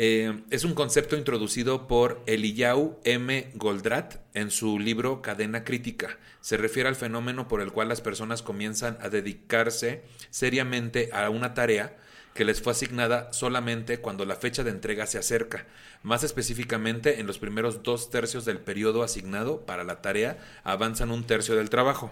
Eh, 0.03 0.45
es 0.49 0.65
un 0.65 0.73
concepto 0.73 1.15
introducido 1.15 1.87
por 1.87 2.23
Eliyahu 2.25 2.97
M. 3.05 3.51
Goldratt 3.53 4.15
en 4.33 4.51
su 4.51 4.79
libro 4.79 5.21
Cadena 5.21 5.63
Crítica. 5.63 6.17
Se 6.41 6.57
refiere 6.57 6.89
al 6.89 6.97
fenómeno 6.97 7.49
por 7.49 7.61
el 7.61 7.71
cual 7.71 7.91
las 7.91 8.01
personas 8.01 8.41
comienzan 8.41 8.97
a 9.03 9.11
dedicarse 9.11 10.03
seriamente 10.31 11.11
a 11.13 11.29
una 11.29 11.53
tarea 11.53 11.99
que 12.33 12.47
les 12.47 12.63
fue 12.63 12.73
asignada 12.73 13.31
solamente 13.35 13.99
cuando 13.99 14.25
la 14.25 14.37
fecha 14.37 14.65
de 14.65 14.71
entrega 14.71 15.05
se 15.05 15.19
acerca, 15.19 15.67
más 16.03 16.25
específicamente 16.25 17.21
en 17.21 17.27
los 17.27 17.39
primeros 17.39 17.83
dos 17.83 18.09
tercios 18.09 18.47
del 18.47 18.57
periodo 18.57 19.03
asignado 19.03 19.67
para 19.67 19.85
la 19.85 20.01
tarea 20.01 20.39
avanzan 20.65 21.11
un 21.11 21.27
tercio 21.27 21.57
del 21.57 21.69
trabajo 21.69 22.11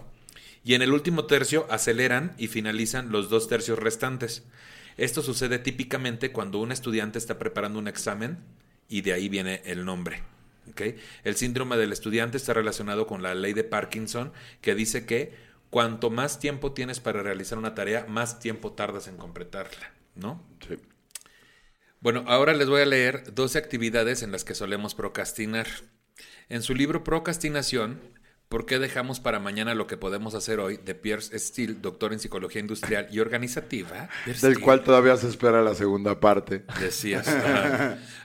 y 0.63 0.75
en 0.75 0.83
el 0.83 0.93
último 0.93 1.25
tercio 1.25 1.65
aceleran 1.71 2.35
y 2.37 2.49
finalizan 2.49 3.11
los 3.11 3.31
dos 3.31 3.47
tercios 3.47 3.79
restantes. 3.79 4.43
Esto 4.99 5.21
sucede 5.21 5.59
típicamente 5.59 6.33
cuando 6.33 6.59
un 6.59 6.73
estudiante 6.73 7.17
está 7.17 7.39
preparando 7.39 7.79
un 7.79 7.87
examen 7.87 8.37
y 8.89 8.99
de 8.99 9.13
ahí 9.13 9.29
viene 9.29 9.61
el 9.63 9.85
nombre. 9.85 10.21
El 11.23 11.35
síndrome 11.35 11.77
del 11.77 11.93
estudiante 11.93 12.35
está 12.35 12.53
relacionado 12.53 13.07
con 13.07 13.23
la 13.23 13.33
ley 13.33 13.53
de 13.53 13.63
Parkinson 13.63 14.33
que 14.59 14.75
dice 14.75 15.05
que 15.05 15.33
cuanto 15.69 16.09
más 16.09 16.39
tiempo 16.39 16.73
tienes 16.73 16.99
para 16.99 17.23
realizar 17.23 17.57
una 17.57 17.75
tarea, 17.75 18.05
más 18.09 18.39
tiempo 18.39 18.73
tardas 18.73 19.07
en 19.07 19.15
completarla. 19.15 19.93
¿no? 20.15 20.43
Sí. 20.67 20.75
Bueno, 22.01 22.25
ahora 22.27 22.53
les 22.53 22.67
voy 22.67 22.81
a 22.81 22.85
leer 22.85 23.33
12 23.33 23.57
actividades 23.57 24.21
en 24.21 24.33
las 24.33 24.43
que 24.43 24.53
solemos 24.53 24.95
procrastinar. 24.95 25.67
En 26.49 26.61
su 26.61 26.75
libro 26.75 27.05
Procrastinación, 27.05 28.01
¿por 28.49 28.65
qué 28.65 28.79
dejamos 28.79 29.19
para 29.19 29.39
mañana 29.39 29.75
lo 29.75 29.85
que 29.85 29.95
podemos 29.95 30.33
hacer 30.33 30.59
hoy? 30.59 30.77
de 30.77 30.95
Pierce 30.95 31.37
Steele, 31.37 31.75
doctor 31.79 32.13
en 32.13 32.19
psicología 32.19 32.59
industrial 32.59 33.07
y 33.11 33.19
organizativa. 33.19 34.09
Pierce 34.25 34.45
Del 34.45 34.55
Steele, 34.55 34.65
cual 34.65 34.83
todavía 34.83 35.15
se 35.17 35.27
espera 35.27 35.61
la 35.61 35.75
segunda 35.75 36.19
parte. 36.19 36.65
Decías. 36.79 37.27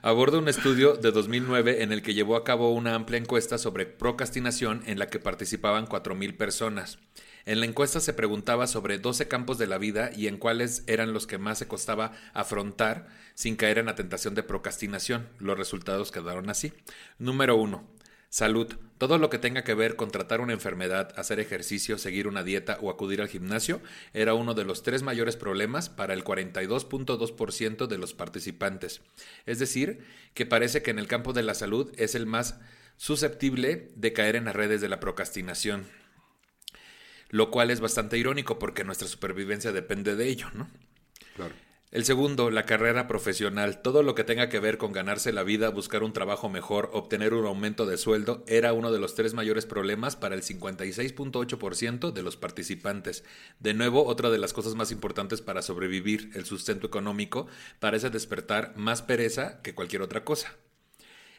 Aborda 0.02 0.38
un 0.38 0.48
estudio 0.48 0.94
de 0.94 1.12
2009 1.12 1.82
en 1.82 1.92
el 1.92 2.02
que 2.02 2.14
llevó 2.14 2.36
a 2.36 2.44
cabo 2.44 2.72
una 2.72 2.94
amplia 2.94 3.18
encuesta 3.18 3.58
sobre 3.58 3.84
procrastinación 3.86 4.82
en 4.86 4.98
la 4.98 5.08
que 5.08 5.18
participaban 5.18 5.86
4.000 5.86 6.36
personas. 6.36 6.98
En 7.46 7.60
la 7.60 7.66
encuesta 7.66 8.00
se 8.00 8.14
preguntaba 8.14 8.66
sobre 8.66 8.98
12 8.98 9.28
campos 9.28 9.58
de 9.58 9.66
la 9.66 9.76
vida 9.76 10.10
y 10.16 10.28
en 10.28 10.38
cuáles 10.38 10.82
eran 10.86 11.12
los 11.12 11.26
que 11.26 11.36
más 11.36 11.58
se 11.58 11.68
costaba 11.68 12.12
afrontar 12.32 13.08
sin 13.34 13.56
caer 13.56 13.76
en 13.76 13.86
la 13.86 13.94
tentación 13.94 14.34
de 14.34 14.42
procrastinación. 14.42 15.28
Los 15.38 15.58
resultados 15.58 16.10
quedaron 16.10 16.48
así. 16.48 16.72
Número 17.18 17.56
1. 17.56 17.93
Salud. 18.34 18.66
Todo 18.98 19.18
lo 19.18 19.30
que 19.30 19.38
tenga 19.38 19.62
que 19.62 19.74
ver 19.74 19.94
con 19.94 20.10
tratar 20.10 20.40
una 20.40 20.54
enfermedad, 20.54 21.12
hacer 21.16 21.38
ejercicio, 21.38 21.98
seguir 21.98 22.26
una 22.26 22.42
dieta 22.42 22.78
o 22.80 22.90
acudir 22.90 23.22
al 23.22 23.28
gimnasio 23.28 23.80
era 24.12 24.34
uno 24.34 24.54
de 24.54 24.64
los 24.64 24.82
tres 24.82 25.04
mayores 25.04 25.36
problemas 25.36 25.88
para 25.88 26.14
el 26.14 26.24
42.2% 26.24 27.86
de 27.86 27.96
los 27.96 28.12
participantes. 28.12 29.02
Es 29.46 29.60
decir, 29.60 30.04
que 30.34 30.46
parece 30.46 30.82
que 30.82 30.90
en 30.90 30.98
el 30.98 31.06
campo 31.06 31.32
de 31.32 31.44
la 31.44 31.54
salud 31.54 31.92
es 31.96 32.16
el 32.16 32.26
más 32.26 32.58
susceptible 32.96 33.92
de 33.94 34.12
caer 34.12 34.34
en 34.34 34.46
las 34.46 34.56
redes 34.56 34.80
de 34.80 34.88
la 34.88 34.98
procrastinación. 34.98 35.86
Lo 37.28 37.52
cual 37.52 37.70
es 37.70 37.78
bastante 37.78 38.18
irónico 38.18 38.58
porque 38.58 38.82
nuestra 38.82 39.06
supervivencia 39.06 39.70
depende 39.70 40.16
de 40.16 40.26
ello, 40.26 40.50
¿no? 40.54 40.68
El 41.94 42.04
segundo, 42.04 42.50
la 42.50 42.66
carrera 42.66 43.06
profesional. 43.06 43.80
Todo 43.80 44.02
lo 44.02 44.16
que 44.16 44.24
tenga 44.24 44.48
que 44.48 44.58
ver 44.58 44.78
con 44.78 44.90
ganarse 44.90 45.32
la 45.32 45.44
vida, 45.44 45.68
buscar 45.68 46.02
un 46.02 46.12
trabajo 46.12 46.48
mejor, 46.48 46.90
obtener 46.92 47.34
un 47.34 47.46
aumento 47.46 47.86
de 47.86 47.98
sueldo, 47.98 48.42
era 48.48 48.72
uno 48.72 48.90
de 48.90 48.98
los 48.98 49.14
tres 49.14 49.32
mayores 49.32 49.64
problemas 49.64 50.16
para 50.16 50.34
el 50.34 50.42
56.8% 50.42 52.10
de 52.10 52.22
los 52.24 52.36
participantes. 52.36 53.22
De 53.60 53.74
nuevo, 53.74 54.06
otra 54.06 54.30
de 54.30 54.38
las 54.38 54.52
cosas 54.52 54.74
más 54.74 54.90
importantes 54.90 55.40
para 55.40 55.62
sobrevivir, 55.62 56.32
el 56.34 56.46
sustento 56.46 56.88
económico, 56.88 57.46
parece 57.78 58.10
despertar 58.10 58.72
más 58.76 59.02
pereza 59.02 59.62
que 59.62 59.76
cualquier 59.76 60.02
otra 60.02 60.24
cosa. 60.24 60.56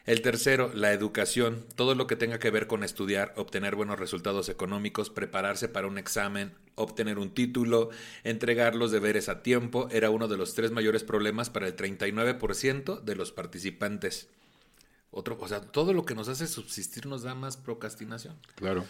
El 0.05 0.21
tercero, 0.21 0.71
la 0.73 0.93
educación. 0.93 1.65
Todo 1.75 1.95
lo 1.95 2.05
que 2.05 2.15
tenga 2.15 2.37
que 2.37 2.51
ver 2.51 2.67
con 2.67 2.83
estudiar, 2.83 3.33
obtener 3.37 3.75
buenos 3.75 3.99
resultados 3.99 4.49
económicos, 4.49 5.09
prepararse 5.09 5.67
para 5.67 5.87
un 5.87 5.97
examen, 5.97 6.53
obtener 6.75 7.17
un 7.17 7.33
título, 7.33 7.89
entregar 8.23 8.75
los 8.75 8.91
deberes 8.91 9.29
a 9.29 9.41
tiempo, 9.41 9.87
era 9.91 10.11
uno 10.11 10.27
de 10.27 10.37
los 10.37 10.53
tres 10.53 10.71
mayores 10.71 11.03
problemas 11.03 11.49
para 11.49 11.67
el 11.67 11.75
39% 11.75 13.01
de 13.01 13.15
los 13.15 13.31
participantes. 13.31 14.29
Otro, 15.09 15.37
o 15.39 15.47
sea, 15.47 15.61
todo 15.61 15.93
lo 15.93 16.05
que 16.05 16.13
nos 16.13 16.27
hace 16.27 16.45
subsistir 16.45 17.07
nos 17.07 17.23
da 17.23 17.33
más 17.33 17.57
procrastinación. 17.57 18.37
Claro. 18.55 18.85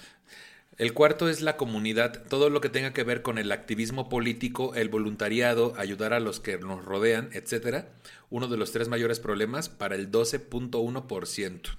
El 0.78 0.93
cuarto 0.93 1.30
es 1.30 1.39
la 1.39 1.55
comunidad, 1.55 2.23
todo 2.28 2.49
lo 2.49 2.59
que 2.59 2.67
tenga 2.67 2.91
que 2.91 3.05
ver 3.05 3.21
con 3.21 3.38
el 3.38 3.53
activismo 3.53 4.09
político, 4.09 4.76
el 4.76 4.89
voluntariado, 4.89 5.73
ayudar 5.78 6.11
a 6.11 6.19
los 6.19 6.41
que 6.41 6.57
nos 6.57 6.84
rodean, 6.84 7.30
etcétera. 7.32 7.93
Uno 8.30 8.49
de 8.49 8.57
los 8.57 8.73
tres 8.73 8.89
mayores 8.89 9.21
problemas 9.21 9.69
para 9.69 9.95
el 9.95 10.11
12.1%. 10.11 11.78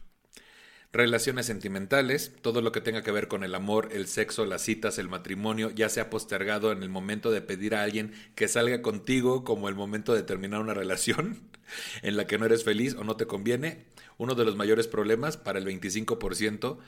Relaciones 0.95 1.45
sentimentales, 1.45 2.33
todo 2.41 2.63
lo 2.63 2.73
que 2.73 2.81
tenga 2.81 3.03
que 3.03 3.13
ver 3.13 3.29
con 3.29 3.45
el 3.45 3.55
amor, 3.55 3.91
el 3.93 4.07
sexo, 4.07 4.47
las 4.47 4.63
citas, 4.63 4.99
el 4.99 5.11
matrimonio, 5.11 5.71
ya 5.71 5.91
sea 5.91 6.09
postergado 6.09 6.73
en 6.73 6.83
el 6.83 6.89
momento 6.89 7.31
de 7.31 7.43
pedir 7.43 7.75
a 7.75 7.83
alguien 7.83 8.15
que 8.35 8.49
salga 8.49 8.81
contigo 8.81 9.45
como 9.45 9.69
el 9.69 9.75
momento 9.75 10.15
de 10.15 10.23
terminar 10.23 10.63
una 10.63 10.73
relación 10.73 11.43
en 12.03 12.17
la 12.17 12.27
que 12.27 12.39
no 12.39 12.47
eres 12.47 12.65
feliz 12.65 12.95
o 12.95 13.05
no 13.05 13.17
te 13.17 13.27
conviene. 13.27 13.85
Uno 14.17 14.35
de 14.35 14.47
los 14.47 14.57
mayores 14.57 14.87
problemas 14.87 15.37
para 15.37 15.59
el 15.59 15.67
25% 15.67 16.79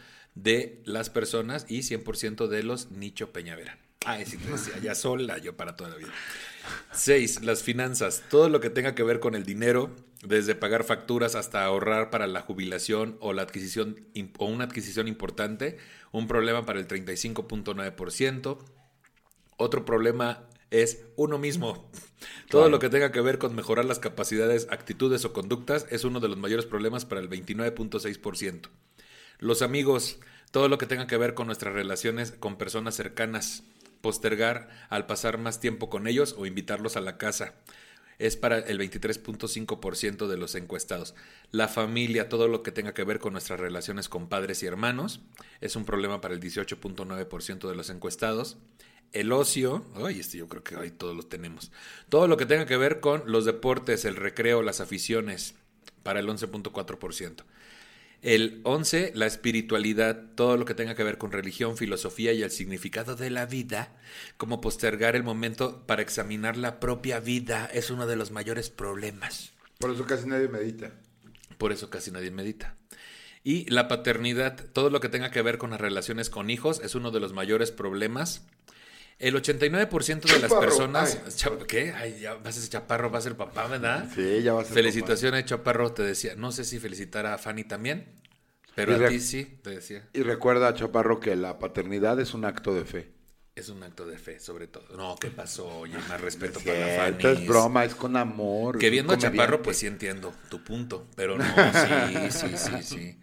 de 0.43 0.81
las 0.85 1.11
personas 1.11 1.67
y 1.69 1.81
100% 1.81 2.47
de 2.47 2.63
los 2.63 2.91
Nicho 2.91 3.33
Peñavera. 3.33 3.79
Sí 4.25 4.37
te 4.39 4.51
decía, 4.51 4.79
ya 4.81 4.95
sola, 4.95 5.39
yo 5.39 5.57
para 5.57 5.77
toda 5.77 5.91
la 5.91 5.97
vida. 5.97 6.13
Seis, 6.93 7.43
las 7.43 7.63
finanzas. 7.63 8.23
Todo 8.31 8.49
lo 8.49 8.61
que 8.61 8.71
tenga 8.71 8.95
que 8.95 9.03
ver 9.03 9.21
con 9.21 9.35
el 9.35 9.45
dinero, 9.45 9.95
desde 10.23 10.55
pagar 10.55 10.85
facturas 10.85 11.35
hasta 11.35 11.65
ahorrar 11.65 12.11
para 12.11 12.27
la 12.27 12.41
jubilación 12.41 13.19
o 13.21 13.33
la 13.33 13.43
adquisición 13.43 14.07
o 14.39 14.47
una 14.47 14.65
adquisición 14.65 15.09
importante, 15.09 15.79
un 16.13 16.27
problema 16.27 16.65
para 16.65 16.79
el 16.79 16.87
35.9%. 16.87 18.59
Otro 19.57 19.85
problema 19.85 20.49
es 20.71 21.05
uno 21.17 21.39
mismo. 21.39 21.91
Todo 22.49 22.69
lo 22.69 22.79
que 22.79 22.89
tenga 22.89 23.13
que 23.13 23.21
ver 23.21 23.39
con 23.39 23.55
mejorar 23.55 23.85
las 23.85 23.99
capacidades, 23.99 24.69
actitudes 24.71 25.25
o 25.25 25.33
conductas 25.33 25.87
es 25.91 26.05
uno 26.05 26.21
de 26.21 26.29
los 26.29 26.39
mayores 26.39 26.67
problemas 26.67 27.05
para 27.05 27.21
el 27.21 27.29
29.6%. 27.29 28.69
Los 29.39 29.63
amigos, 29.63 30.19
todo 30.51 30.69
lo 30.69 30.79
que 30.79 30.87
tenga 30.87 31.07
que 31.07 31.17
ver 31.17 31.35
con 31.35 31.47
nuestras 31.47 31.75
relaciones 31.75 32.33
con 32.33 32.57
personas 32.57 32.95
cercanas, 32.95 33.65
postergar 34.01 34.69
al 34.89 35.07
pasar 35.07 35.39
más 35.39 35.61
tiempo 35.61 35.91
con 35.91 36.07
ellos 36.07 36.35
o 36.39 36.47
invitarlos 36.47 36.97
a 36.97 37.01
la 37.01 37.19
casa. 37.19 37.55
Es 38.19 38.37
para 38.37 38.59
el 38.59 38.81
23.5% 38.81 40.27
de 40.27 40.37
los 40.37 40.57
encuestados. 40.57 41.15
La 41.53 41.69
familia, 41.69 42.29
todo 42.29 42.49
lo 42.49 42.65
que 42.65 42.73
tenga 42.73 42.93
que 42.93 43.05
ver 43.05 43.21
con 43.21 43.33
nuestras 43.33 43.61
relaciones 43.61 44.09
con 44.09 44.29
padres 44.29 44.63
y 44.63 44.67
hermanos, 44.67 45.21
es 45.61 45.77
un 45.77 45.85
problema 45.85 46.21
para 46.21 46.35
el 46.35 46.41
18.9% 46.41 47.69
de 47.69 47.77
los 47.77 47.91
encuestados. 47.91 48.57
El 49.13 49.31
ocio, 49.31 49.85
ay, 49.95 50.19
este 50.21 50.39
yo 50.39 50.49
creo 50.49 50.65
que 50.65 50.77
hoy 50.77 50.91
todos 50.91 51.17
lo 51.17 51.23
tenemos. 51.23 51.71
Todo 52.09 52.27
lo 52.27 52.37
que 52.37 52.45
tenga 52.45 52.67
que 52.67 52.77
ver 52.77 52.99
con 52.99 53.23
los 53.27 53.45
deportes, 53.45 54.05
el 54.05 54.17
recreo, 54.17 54.63
las 54.63 54.81
aficiones, 54.81 55.55
para 56.03 56.21
el 56.21 56.29
11.4%. 56.29 57.45
El 58.21 58.61
11, 58.65 59.13
la 59.15 59.27
espiritualidad, 59.27 60.21
todo 60.35 60.57
lo 60.57 60.65
que 60.65 60.75
tenga 60.75 60.97
que 60.97 61.05
ver 61.05 61.19
con 61.19 61.31
religión, 61.31 61.77
filosofía 61.77 62.33
y 62.33 62.43
el 62.43 62.51
significado 62.51 63.15
de 63.15 63.31
la 63.31 63.47
vida, 63.47 63.97
como 64.37 64.61
postergar 64.61 65.15
el 65.15 65.23
momento 65.23 65.87
para 65.87 66.03
examinar 66.03 66.57
la 66.57 66.81
propia 66.81 67.21
vida, 67.21 67.71
es 67.73 67.91
uno 67.91 68.09
de 68.09 68.17
los 68.17 68.33
mayores 68.33 68.71
problemas. 68.71 69.53
Por 69.79 69.93
eso 69.93 70.05
casi 70.05 70.27
nadie 70.27 70.49
medita. 70.49 70.91
Por 71.59 71.71
eso 71.71 71.91
casi 71.91 72.11
nadie 72.11 72.33
medita. 72.33 72.75
Y 73.45 73.71
la 73.71 73.87
paternidad, 73.87 74.67
todo 74.73 74.91
lo 74.91 74.99
que 74.99 75.09
tenga 75.09 75.31
que 75.31 75.43
ver 75.43 75.59
con 75.59 75.71
las 75.71 75.81
relaciones 75.81 76.29
con 76.29 76.51
hijos, 76.51 76.81
es 76.83 76.97
uno 76.97 77.13
de 77.13 77.21
los 77.21 77.33
mayores 77.33 77.71
problemas. 77.71 78.45
El 79.19 79.35
89% 79.35 80.29
de 80.29 80.39
las 80.39 80.43
Chaparro, 80.43 80.61
personas... 80.61 81.19
ay. 81.25 81.33
Cha- 81.35 81.59
¿Qué? 81.67 81.93
Ay, 81.93 82.21
ya 82.21 82.35
vas 82.35 82.57
a 82.57 82.61
ser 82.61 82.71
chaparro, 82.71 83.11
va 83.11 83.19
a 83.19 83.23
ser 83.23 83.37
papá, 83.37 83.67
¿verdad? 83.67 84.09
Sí, 84.15 84.43
ya 84.43 84.53
va 84.53 84.61
a 84.63 84.65
ser 84.65 84.75
Felicitaciones, 84.75 85.45
Chaparro, 85.45 85.93
te 85.93 86.03
decía. 86.05 86.35
No 86.37 86.53
sé 86.53 86.65
si 86.65 86.79
felicitar 86.79 87.27
a 87.27 87.37
Fanny 87.39 87.65
también, 87.65 88.07
pero 88.77 88.93
Y 88.93 89.05
a 89.05 89.09
ti 89.09 89.19
sí, 89.21 89.59
te 89.63 89.71
decía. 89.71 90.09
Y 90.13 90.23
recuerda, 90.23 90.73
Chaparro, 90.75 91.19
que 91.19 91.35
la 91.35 91.59
paternidad 91.59 92.21
es 92.21 92.33
un 92.33 92.45
acto 92.45 92.75
de 92.75 92.85
fe. 92.85 93.11
Es 93.57 93.69
un 93.71 93.83
acto 93.83 94.07
de 94.07 94.17
fe, 94.19 94.39
sobre 94.39 94.69
todo. 94.69 94.85
No, 94.97 95.17
¿qué 95.17 95.31
pasó? 95.31 95.67
Oye, 95.81 95.99
más 96.09 96.21
respeto 96.21 96.61
para 96.61 96.79
la 96.79 96.87
Fanny. 96.97 97.17
Esto 97.17 97.33
es 97.33 97.47
broma, 97.49 97.85
es 97.85 97.97
con 97.97 98.17
amor. 98.17 98.79
Que 98.79 98.89
viendo 98.89 99.15
a. 99.15 99.19
Chaparro, 99.19 99.63
pues 99.63 99.79
sí 99.79 99.89
entiendo 99.89 100.33
tu 100.49 100.63
punto, 100.63 101.09
pero 101.17 101.37
no, 101.37 101.45
sí, 101.73 102.31
sí, 102.31 102.57
sí, 102.57 102.83
sí. 102.85 103.19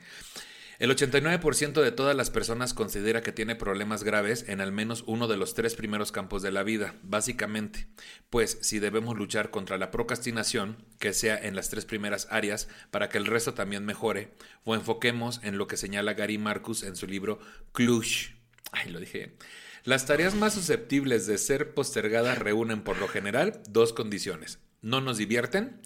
El 0.78 0.92
89% 0.92 1.82
de 1.82 1.92
todas 1.94 2.18
las 2.18 2.30
personas 2.30 2.74
considera 2.74 3.24
que 3.24 3.32
tiene 3.32 3.56
problemas 3.56 4.04
graves 4.04 4.44
en 4.50 4.60
al 4.60 4.74
menos 4.74 5.06
uno 5.08 5.28
de 5.28 5.38
los 5.38 5.54
tres 5.54 5.74
primeros 5.74 6.12
campos 6.12 6.42
de 6.42 6.52
la 6.52 6.64
vida, 6.64 6.96
básicamente. 7.02 7.88
Pues 8.30 8.58
si 8.62 8.80
debemos 8.80 9.18
luchar 9.18 9.52
contra 9.52 9.78
la 9.78 9.90
procrastinación, 9.90 10.84
que 11.00 11.14
sea 11.14 11.38
en 11.38 11.56
las 11.56 11.70
tres 11.70 11.86
primeras 11.86 12.28
áreas, 12.30 12.68
para 12.92 13.08
que 13.08 13.18
el 13.18 13.26
resto 13.26 13.54
también 13.54 13.86
mejore, 13.86 14.34
o 14.66 14.76
enfoquemos 14.76 15.40
en 15.44 15.58
lo 15.58 15.68
que 15.68 15.78
señala 15.78 16.14
Gary 16.14 16.38
Marcus 16.38 16.84
en 16.84 16.98
su 16.98 17.08
libro 17.08 17.40
Cluj. 17.72 18.34
Ay, 18.74 18.90
lo 18.92 19.00
dije. 19.00 19.38
Las 19.86 20.06
tareas 20.06 20.36
más 20.36 20.56
susceptibles 20.56 21.26
de 21.26 21.38
ser 21.38 21.74
postergadas 21.74 22.38
reúnen 22.40 22.82
por 22.82 22.98
lo 22.98 23.08
general 23.08 23.62
dos 23.70 23.94
condiciones. 23.94 24.60
No 24.82 25.00
nos 25.00 25.18
divierten 25.18 25.80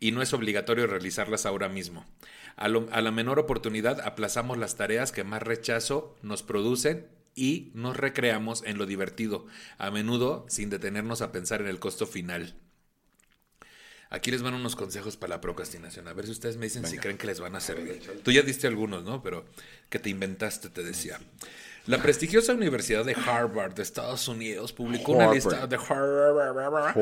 y 0.00 0.12
no 0.12 0.20
es 0.20 0.34
obligatorio 0.34 0.86
realizarlas 0.86 1.46
ahora 1.46 1.68
mismo. 1.70 2.04
A, 2.56 2.68
lo- 2.68 2.88
a 2.92 3.00
la 3.00 3.10
menor 3.10 3.38
oportunidad 3.38 4.00
aplazamos 4.00 4.58
las 4.58 4.76
tareas 4.76 5.12
que 5.12 5.24
más 5.24 5.42
rechazo 5.42 6.16
nos 6.22 6.42
producen 6.42 7.06
y 7.34 7.72
nos 7.74 7.96
recreamos 7.96 8.62
en 8.64 8.78
lo 8.78 8.86
divertido, 8.86 9.46
a 9.78 9.90
menudo 9.90 10.46
sin 10.48 10.70
detenernos 10.70 11.20
a 11.20 11.32
pensar 11.32 11.60
en 11.60 11.66
el 11.68 11.80
costo 11.80 12.06
final. 12.06 12.54
Aquí 14.10 14.30
les 14.30 14.42
van 14.42 14.54
unos 14.54 14.76
consejos 14.76 15.16
para 15.16 15.34
la 15.36 15.40
procrastinación. 15.40 16.06
A 16.06 16.12
ver 16.12 16.26
si 16.26 16.30
ustedes 16.32 16.56
me 16.56 16.66
dicen 16.66 16.86
si 16.86 16.98
creen 16.98 17.18
que 17.18 17.26
les 17.26 17.40
van 17.40 17.56
a 17.56 17.60
servir. 17.60 18.00
Tú 18.22 18.30
ya 18.30 18.42
diste 18.42 18.68
algunos, 18.68 19.02
¿no? 19.02 19.22
Pero 19.22 19.44
que 19.88 19.98
te 19.98 20.10
inventaste, 20.10 20.68
te 20.68 20.84
decía. 20.84 21.18
La 21.86 22.00
prestigiosa 22.02 22.54
Universidad 22.54 23.04
de 23.04 23.14
Harvard 23.14 23.74
de 23.74 23.82
Estados 23.82 24.26
Unidos 24.28 24.72
publicó 24.72 25.12
una 25.12 25.24
Harvard. 25.24 25.34
lista 25.34 25.66
de 25.66 25.76
Harvard 25.76 26.94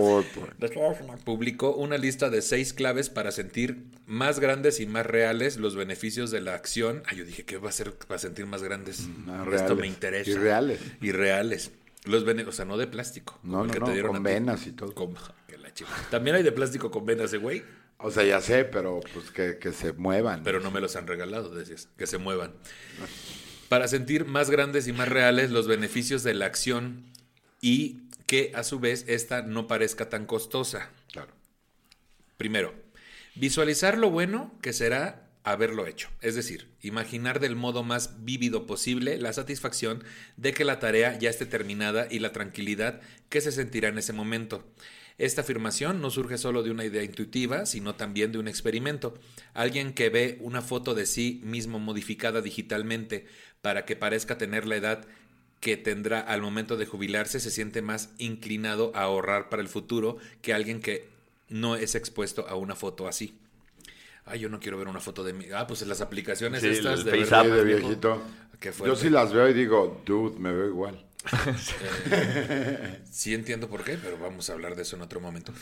publicó 1.24 1.74
una 1.76 1.96
lista 1.98 2.30
de 2.30 2.42
seis 2.42 2.72
claves 2.72 3.08
para 3.08 3.30
sentir 3.30 3.84
más 4.06 4.40
grandes 4.40 4.80
y 4.80 4.86
más 4.86 5.06
reales 5.06 5.56
los 5.56 5.76
beneficios 5.76 6.30
de 6.32 6.40
la 6.40 6.54
acción. 6.54 7.02
Ah, 7.06 7.14
yo 7.14 7.24
dije 7.24 7.44
que 7.44 7.58
va 7.58 7.68
a 7.68 7.72
ser 7.72 7.94
para 7.94 8.18
sentir 8.18 8.46
más 8.46 8.62
grandes. 8.64 9.06
Más 9.24 9.40
Esto 9.46 9.50
reales. 9.50 9.76
me 9.78 9.86
interesa. 9.86 10.30
Y 10.30 10.34
reales. 10.34 10.80
Y 11.00 11.12
reales. 11.12 11.70
Los 12.04 12.24
bene- 12.24 12.44
o 12.44 12.50
sea, 12.52 12.64
no 12.64 12.76
de 12.76 12.88
plástico. 12.88 13.38
como 13.40 13.52
No, 13.58 13.60
el 13.62 13.68
no, 13.68 13.72
que 13.74 13.78
no, 13.80 13.86
te 13.86 13.92
dieron 13.92 14.12
con 14.14 14.22
venas 14.24 14.66
y 14.66 14.72
todo. 14.72 14.92
Con- 14.94 15.14
que 15.46 15.58
la. 15.58 15.70
También 16.10 16.34
hay 16.34 16.42
de 16.42 16.50
plástico 16.50 16.90
con 16.90 17.06
venas, 17.06 17.32
¿eh, 17.32 17.38
güey. 17.38 17.62
O 17.98 18.10
sea, 18.10 18.24
ya 18.24 18.40
sé, 18.40 18.64
pero 18.64 18.98
pues 19.14 19.30
que, 19.30 19.58
que 19.58 19.70
se 19.72 19.92
muevan. 19.92 20.42
Pero 20.42 20.58
no 20.58 20.72
me 20.72 20.80
los 20.80 20.96
han 20.96 21.06
regalado, 21.06 21.54
decías. 21.54 21.88
Que 21.96 22.08
se 22.08 22.18
muevan. 22.18 22.50
Para 23.72 23.88
sentir 23.88 24.26
más 24.26 24.50
grandes 24.50 24.86
y 24.86 24.92
más 24.92 25.08
reales 25.08 25.50
los 25.50 25.66
beneficios 25.66 26.22
de 26.22 26.34
la 26.34 26.44
acción 26.44 27.06
y 27.62 28.02
que 28.26 28.52
a 28.54 28.64
su 28.64 28.80
vez 28.80 29.06
esta 29.08 29.40
no 29.40 29.66
parezca 29.66 30.10
tan 30.10 30.26
costosa. 30.26 30.90
Claro. 31.10 31.32
Primero, 32.36 32.74
visualizar 33.34 33.96
lo 33.96 34.10
bueno 34.10 34.52
que 34.60 34.74
será 34.74 35.26
haberlo 35.42 35.86
hecho. 35.86 36.10
Es 36.20 36.34
decir, 36.34 36.68
imaginar 36.82 37.40
del 37.40 37.56
modo 37.56 37.82
más 37.82 38.22
vívido 38.26 38.66
posible 38.66 39.16
la 39.16 39.32
satisfacción 39.32 40.04
de 40.36 40.52
que 40.52 40.66
la 40.66 40.78
tarea 40.78 41.18
ya 41.18 41.30
esté 41.30 41.46
terminada 41.46 42.08
y 42.10 42.18
la 42.18 42.32
tranquilidad 42.32 43.00
que 43.30 43.40
se 43.40 43.52
sentirá 43.52 43.88
en 43.88 43.96
ese 43.96 44.12
momento. 44.12 44.70
Esta 45.18 45.42
afirmación 45.42 46.00
no 46.00 46.10
surge 46.10 46.38
solo 46.38 46.62
de 46.62 46.70
una 46.70 46.84
idea 46.84 47.02
intuitiva, 47.02 47.66
sino 47.66 47.94
también 47.94 48.32
de 48.32 48.38
un 48.38 48.48
experimento. 48.48 49.14
Alguien 49.52 49.92
que 49.92 50.08
ve 50.08 50.38
una 50.40 50.62
foto 50.62 50.94
de 50.94 51.06
sí 51.06 51.40
mismo 51.44 51.78
modificada 51.78 52.40
digitalmente 52.40 53.26
para 53.62 53.84
que 53.86 53.96
parezca 53.96 54.36
tener 54.36 54.66
la 54.66 54.76
edad 54.76 55.06
que 55.60 55.76
tendrá 55.76 56.20
al 56.20 56.42
momento 56.42 56.76
de 56.76 56.86
jubilarse 56.86 57.38
se 57.40 57.50
siente 57.50 57.82
más 57.82 58.10
inclinado 58.18 58.90
a 58.94 59.02
ahorrar 59.02 59.48
para 59.48 59.62
el 59.62 59.68
futuro 59.68 60.18
que 60.42 60.52
alguien 60.52 60.80
que 60.80 61.08
no 61.48 61.76
es 61.76 61.94
expuesto 61.94 62.48
a 62.48 62.56
una 62.56 62.74
foto 62.74 63.06
así. 63.06 63.38
Ay, 64.24 64.40
yo 64.40 64.48
no 64.48 64.60
quiero 64.60 64.76
ver 64.78 64.88
una 64.88 65.00
foto 65.00 65.24
de 65.24 65.32
mí. 65.32 65.46
Ah, 65.54 65.66
pues 65.66 65.82
en 65.82 65.88
las 65.88 66.00
aplicaciones 66.00 66.62
Sí, 66.62 66.68
estas 66.68 67.00
el 67.00 67.04
de 67.04 67.10
verdad, 67.12 67.44
de 67.44 67.64
viejito. 67.64 68.22
Yo 68.84 68.96
sí 68.96 69.10
las 69.10 69.32
veo 69.32 69.48
y 69.48 69.52
digo, 69.52 70.02
dude, 70.04 70.38
me 70.38 70.52
veo 70.52 70.66
igual. 70.66 71.04
Sí 73.10 73.34
entiendo 73.34 73.68
por 73.68 73.84
qué, 73.84 73.98
pero 74.02 74.18
vamos 74.18 74.50
a 74.50 74.54
hablar 74.54 74.74
de 74.74 74.82
eso 74.82 74.96
en 74.96 75.02
otro 75.02 75.20
momento. 75.20 75.52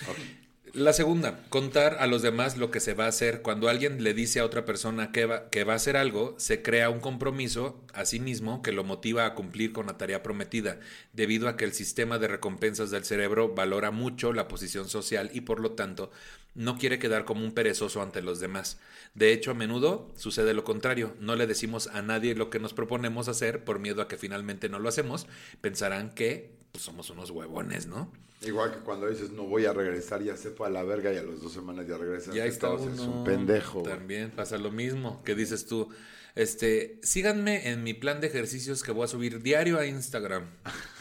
La 0.73 0.93
segunda, 0.93 1.43
contar 1.49 1.97
a 1.99 2.07
los 2.07 2.23
demás 2.23 2.57
lo 2.57 2.71
que 2.71 2.79
se 2.79 2.95
va 2.95 3.07
a 3.07 3.09
hacer. 3.09 3.43
Cuando 3.43 3.69
alguien 3.69 4.05
le 4.05 4.15
dice 4.15 4.39
a 4.39 4.45
otra 4.45 4.65
persona 4.65 5.11
que 5.11 5.27
va, 5.27 5.51
que 5.51 5.65
va 5.65 5.73
a 5.73 5.77
hacer 5.77 5.97
algo, 5.97 6.37
se 6.39 6.63
crea 6.63 6.91
un 6.91 7.01
compromiso 7.01 7.83
a 7.93 8.05
sí 8.05 8.21
mismo 8.21 8.63
que 8.63 8.71
lo 8.71 8.85
motiva 8.85 9.27
a 9.27 9.35
cumplir 9.35 9.73
con 9.73 9.87
la 9.87 9.99
tarea 9.99 10.23
prometida, 10.23 10.79
debido 11.13 11.49
a 11.49 11.57
que 11.57 11.65
el 11.65 11.73
sistema 11.73 12.19
de 12.19 12.29
recompensas 12.29 12.93
del 12.93 13.05
cerebro 13.05 13.53
valora 13.53 13.91
mucho 13.91 14.33
la 14.33 14.47
posición 14.47 14.89
social 14.89 15.31
y 15.35 15.41
por 15.41 15.59
lo 15.59 15.73
tanto 15.73 16.13
no 16.55 16.79
quiere 16.79 17.01
quedar 17.01 17.25
como 17.25 17.45
un 17.45 17.53
perezoso 17.53 18.01
ante 18.01 18.23
los 18.23 18.39
demás. 18.39 18.79
De 19.15 19.33
hecho, 19.33 19.51
a 19.51 19.55
menudo 19.55 20.13
sucede 20.17 20.55
lo 20.55 20.63
contrario. 20.63 21.17
No 21.19 21.35
le 21.35 21.49
decimos 21.49 21.89
a 21.89 22.03
nadie 22.03 22.37
lo 22.37 22.49
que 22.49 22.61
nos 22.61 22.75
proponemos 22.75 23.27
hacer 23.27 23.65
por 23.65 23.81
miedo 23.81 24.03
a 24.03 24.09
que 24.09 24.19
finalmente 24.19 24.69
no 24.69 24.79
lo 24.79 24.89
hacemos. 24.89 25.27
Pensarán 25.61 26.11
que 26.11 26.53
pues, 26.71 26.85
somos 26.85 27.11
unos 27.11 27.31
huevones, 27.31 27.87
¿no? 27.89 28.13
Igual 28.43 28.73
que 28.73 28.79
cuando 28.79 29.09
dices, 29.09 29.31
no 29.31 29.43
voy 29.45 29.67
a 29.67 29.73
regresar, 29.73 30.23
ya 30.23 30.37
se 30.37 30.51
fue 30.51 30.67
a 30.67 30.71
la 30.71 30.83
verga 30.83 31.13
y 31.13 31.17
a 31.19 31.23
las 31.23 31.43
dos 31.43 31.53
semanas 31.53 31.87
ya 31.87 31.99
regresas. 31.99 32.35
Ya 32.35 32.47
está 32.47 32.71
uno. 32.71 32.93
Es 32.95 33.01
un 33.01 33.23
pendejo. 33.25 33.83
También 33.83 34.31
pasa 34.31 34.57
lo 34.57 34.71
mismo. 34.71 35.23
que 35.25 35.35
dices 35.35 35.67
tú? 35.67 35.89
Este, 36.35 36.99
síganme 37.03 37.69
en 37.71 37.83
mi 37.83 37.93
plan 37.93 38.21
de 38.21 38.29
ejercicios 38.29 38.83
que 38.83 38.93
voy 38.93 39.05
a 39.05 39.09
subir 39.09 39.43
diario 39.43 39.79
a 39.79 39.87
Instagram. 39.87 40.47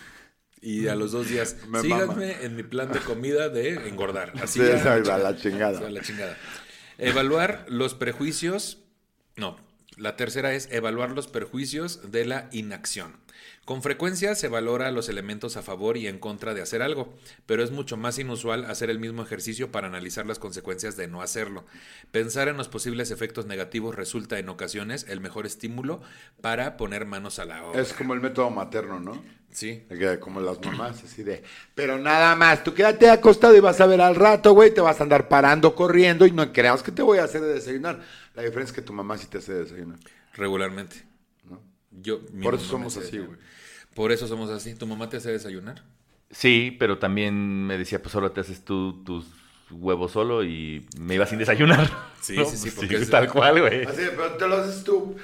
Y 0.61 0.89
a 0.89 0.95
los 0.95 1.13
dos 1.13 1.29
días, 1.29 1.55
Me 1.69 1.79
síganme 1.81 2.07
mama. 2.07 2.41
en 2.41 2.57
mi 2.57 2.63
plan 2.63 2.91
de 2.91 2.99
comida 2.99 3.47
de 3.47 3.87
engordar. 3.87 4.33
Así 4.43 4.59
Sí, 4.59 4.65
ya, 4.67 4.75
exacto, 4.75 5.13
a 5.13 5.17
la 5.17 5.37
chingada. 5.37 5.87
a 5.87 5.89
la 5.89 6.01
chingada. 6.01 6.37
Evaluar 6.97 7.65
los 7.69 7.93
prejuicios. 7.95 8.79
No, 9.37 9.55
la 9.95 10.17
tercera 10.17 10.53
es 10.53 10.67
evaluar 10.69 11.11
los 11.11 11.27
perjuicios 11.27 12.11
de 12.11 12.25
la 12.25 12.49
inacción. 12.51 13.15
Con 13.69 13.83
frecuencia 13.83 14.33
se 14.33 14.47
valora 14.47 14.89
los 14.89 15.09
elementos 15.09 15.55
a 15.55 15.61
favor 15.61 15.95
y 15.95 16.07
en 16.07 16.17
contra 16.17 16.55
de 16.55 16.61
hacer 16.63 16.81
algo, 16.81 17.13
pero 17.45 17.63
es 17.63 17.69
mucho 17.69 17.97
más 17.97 18.17
inusual 18.17 18.65
hacer 18.65 18.89
el 18.89 18.97
mismo 18.97 19.21
ejercicio 19.21 19.71
para 19.71 19.85
analizar 19.85 20.25
las 20.25 20.39
consecuencias 20.39 20.97
de 20.97 21.07
no 21.07 21.21
hacerlo. 21.21 21.65
Pensar 22.09 22.47
en 22.47 22.57
los 22.57 22.67
posibles 22.67 23.11
efectos 23.11 23.45
negativos 23.45 23.93
resulta 23.93 24.39
en 24.39 24.49
ocasiones 24.49 25.05
el 25.07 25.19
mejor 25.21 25.45
estímulo 25.45 26.01
para 26.41 26.77
poner 26.77 27.05
manos 27.05 27.37
a 27.37 27.45
la 27.45 27.63
obra. 27.63 27.79
Es 27.79 27.93
como 27.93 28.15
el 28.15 28.21
método 28.21 28.49
materno, 28.49 28.99
¿no? 28.99 29.21
Sí. 29.51 29.83
Como 30.19 30.41
las 30.41 30.59
mamás, 30.65 31.03
así 31.03 31.21
de. 31.21 31.43
Pero 31.75 31.99
nada 31.99 32.35
más, 32.35 32.63
tú 32.63 32.73
quédate 32.73 33.07
acostado 33.11 33.55
y 33.55 33.59
vas 33.59 33.79
a 33.81 33.85
ver 33.85 34.01
al 34.01 34.15
rato, 34.15 34.53
güey. 34.53 34.73
Te 34.73 34.81
vas 34.81 34.99
a 34.99 35.03
andar 35.03 35.27
parando, 35.27 35.75
corriendo 35.75 36.25
y 36.25 36.31
no 36.31 36.51
creas 36.51 36.81
que 36.81 36.91
te 36.91 37.03
voy 37.03 37.19
a 37.19 37.25
hacer 37.25 37.41
de 37.41 37.53
desayunar. 37.53 38.01
La 38.33 38.41
diferencia 38.41 38.71
es 38.71 38.75
que 38.77 38.81
tu 38.81 38.93
mamá 38.93 39.15
sí 39.19 39.27
te 39.27 39.37
hace 39.37 39.53
de 39.53 39.59
desayunar. 39.65 39.99
Regularmente. 40.33 41.05
¿no? 41.47 41.61
Yo, 41.91 42.25
Por 42.41 42.55
eso 42.55 42.65
somos 42.65 42.97
así, 42.97 43.19
güey. 43.19 43.37
Por 43.99 44.13
eso 44.13 44.29
somos 44.29 44.49
así. 44.49 44.75
¿Tu 44.75 44.87
mamá 44.87 45.09
te 45.09 45.17
hace 45.17 45.29
desayunar? 45.29 45.83
Sí, 46.31 46.73
pero 46.79 46.99
también 46.99 47.67
me 47.67 47.77
decía, 47.77 48.01
pues 48.01 48.13
solo 48.13 48.31
te 48.31 48.39
haces 48.39 48.63
tú 48.63 49.03
tus 49.03 49.25
huevos 49.69 50.13
solo 50.13 50.41
y 50.45 50.87
me 50.97 51.15
iba 51.15 51.25
sin 51.25 51.37
desayunar. 51.37 51.91
Sí, 52.21 52.37
¿no? 52.37 52.45
sí, 52.45 52.55
sí, 52.55 52.71
porque 52.71 52.95
es- 52.95 53.09
tal 53.09 53.29
cual, 53.29 53.59
güey. 53.59 53.83
Así 53.83 54.03
pero 54.15 54.35
te 54.37 54.47
lo 54.47 54.55
haces 54.55 54.85
tú. 54.85 55.17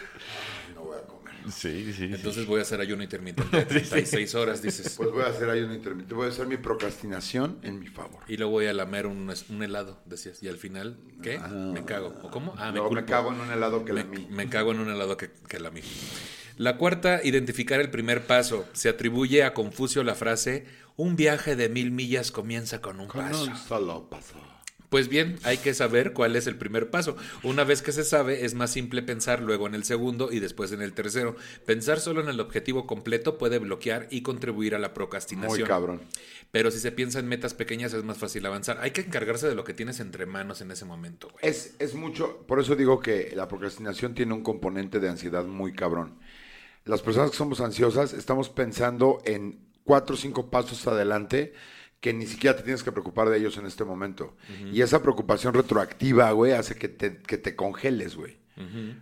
No 0.76 0.82
voy 0.82 0.98
a 0.98 1.08
comer. 1.08 1.34
Sí, 1.50 1.86
sí, 1.86 1.94
sí. 1.94 2.04
Entonces 2.14 2.46
voy 2.46 2.60
a 2.60 2.64
hacer 2.64 2.82
ayuno 2.82 3.02
intermitente. 3.02 3.66
36 3.66 4.36
horas, 4.36 4.62
dices. 4.62 4.94
Pues 4.98 5.10
voy 5.10 5.24
a 5.24 5.28
hacer 5.28 5.48
un 5.48 5.72
intermitente. 5.74 6.14
Voy 6.14 6.26
a 6.26 6.30
hacer 6.32 6.46
mi 6.46 6.58
procrastinación 6.58 7.60
en 7.64 7.80
mi 7.80 7.88
favor. 7.88 8.24
Y 8.28 8.36
luego 8.36 8.52
voy 8.52 8.66
a 8.66 8.74
lamer 8.74 9.08
un, 9.08 9.34
un 9.50 9.64
helado, 9.64 10.02
decías. 10.06 10.44
Y 10.44 10.50
al 10.50 10.58
final, 10.58 10.98
¿qué? 11.24 11.40
me 11.40 11.86
cago. 11.86 12.14
¿O 12.24 12.30
cómo? 12.30 12.54
Ah, 12.58 12.74
me 12.74 13.06
cago 13.06 13.32
en 13.32 13.40
un 13.40 13.52
helado 13.52 13.86
que 13.86 13.94
me, 13.94 14.04
la 14.04 14.10
mí. 14.10 14.28
me 14.30 14.50
cago 14.50 14.74
en 14.74 14.82
un 14.82 14.90
helado 14.90 15.16
que, 15.16 15.32
que 15.48 15.62
la 15.62 15.72
mí. 15.72 15.80
La 16.58 16.78
cuarta, 16.78 17.22
identificar 17.24 17.82
el 17.82 17.90
primer 17.90 18.26
paso. 18.26 18.66
Se 18.74 18.90
atribuye 18.90 19.44
a 19.44 19.54
Confucio 19.54 20.04
la 20.04 20.16
frase, 20.16 20.66
un 20.96 21.16
viaje 21.16 21.56
de 21.56 21.68
mil 21.70 21.92
millas 21.92 22.32
comienza 22.32 22.82
con 22.82 23.00
un 23.00 23.08
Con 23.08 23.22
paso. 23.22 23.44
un 23.44 23.58
solo 23.58 24.10
paso. 24.10 24.36
Pues 24.90 25.10
bien, 25.10 25.38
hay 25.44 25.58
que 25.58 25.74
saber 25.74 26.14
cuál 26.14 26.38
es 26.38 26.48
el 26.48 26.56
primer 26.56 26.90
paso. 26.90 27.18
Una 27.44 27.66
vez 27.66 27.82
que 27.82 27.92
se 27.92 28.06
sabe, 28.06 28.46
es 28.46 28.54
más 28.54 28.72
simple 28.72 29.02
pensar 29.02 29.42
luego 29.42 29.68
en 29.68 29.76
el 29.76 29.84
segundo 29.84 30.32
y 30.32 30.40
después 30.40 30.72
en 30.72 30.82
el 30.82 30.94
tercero. 30.94 31.36
Pensar 31.66 32.00
solo 32.00 32.22
en 32.22 32.30
el 32.30 32.40
objetivo 32.40 32.88
completo 32.88 33.38
puede 33.38 33.60
bloquear 33.60 34.08
y 34.10 34.22
contribuir 34.22 34.74
a 34.76 34.80
la 34.80 34.94
procrastinación. 34.94 35.60
Muy 35.60 35.68
cabrón. 35.68 36.02
Pero 36.52 36.72
si 36.72 36.80
se 36.80 36.94
piensa 36.94 37.20
en 37.20 37.28
metas 37.28 37.54
pequeñas 37.54 37.94
es 37.94 38.06
más 38.06 38.18
fácil 38.20 38.46
avanzar. 38.46 38.78
Hay 38.80 38.92
que 38.92 39.02
encargarse 39.02 39.50
de 39.50 39.56
lo 39.56 39.66
que 39.66 39.74
tienes 39.74 40.00
entre 40.00 40.26
manos 40.26 40.62
en 40.62 40.72
ese 40.72 40.86
momento, 40.86 41.28
güey. 41.30 41.40
Es, 41.42 41.76
es 41.80 41.96
mucho, 41.96 42.46
por 42.48 42.62
eso 42.62 42.78
digo 42.78 43.02
que 43.02 43.34
la 43.36 43.50
procrastinación 43.50 44.14
tiene 44.16 44.34
un 44.34 44.44
componente 44.44 45.02
de 45.02 45.10
ansiedad 45.10 45.44
muy 45.44 45.74
cabrón. 45.74 46.14
Las 46.86 47.02
personas 47.02 47.32
que 47.32 47.38
somos 47.38 47.62
ansiosas 47.62 48.14
estamos 48.14 48.50
pensando 48.50 49.20
en 49.26 49.60
cuatro 49.84 50.14
o 50.14 50.18
cinco 50.18 50.52
pasos 50.52 50.86
adelante 50.86 51.54
que 52.00 52.14
ni 52.14 52.28
siquiera 52.28 52.56
te 52.56 52.62
tienes 52.62 52.84
que 52.84 52.92
preocupar 52.92 53.28
de 53.30 53.40
ellos 53.40 53.58
en 53.58 53.66
este 53.66 53.84
momento. 53.84 54.36
Y 54.72 54.82
esa 54.82 55.02
preocupación 55.02 55.56
retroactiva, 55.56 56.30
güey, 56.32 56.52
hace 56.52 56.76
que 56.76 56.88
te, 56.88 57.18
que 57.18 57.40
te 57.40 57.56
congeles, 57.56 58.16
güey. 58.16 58.38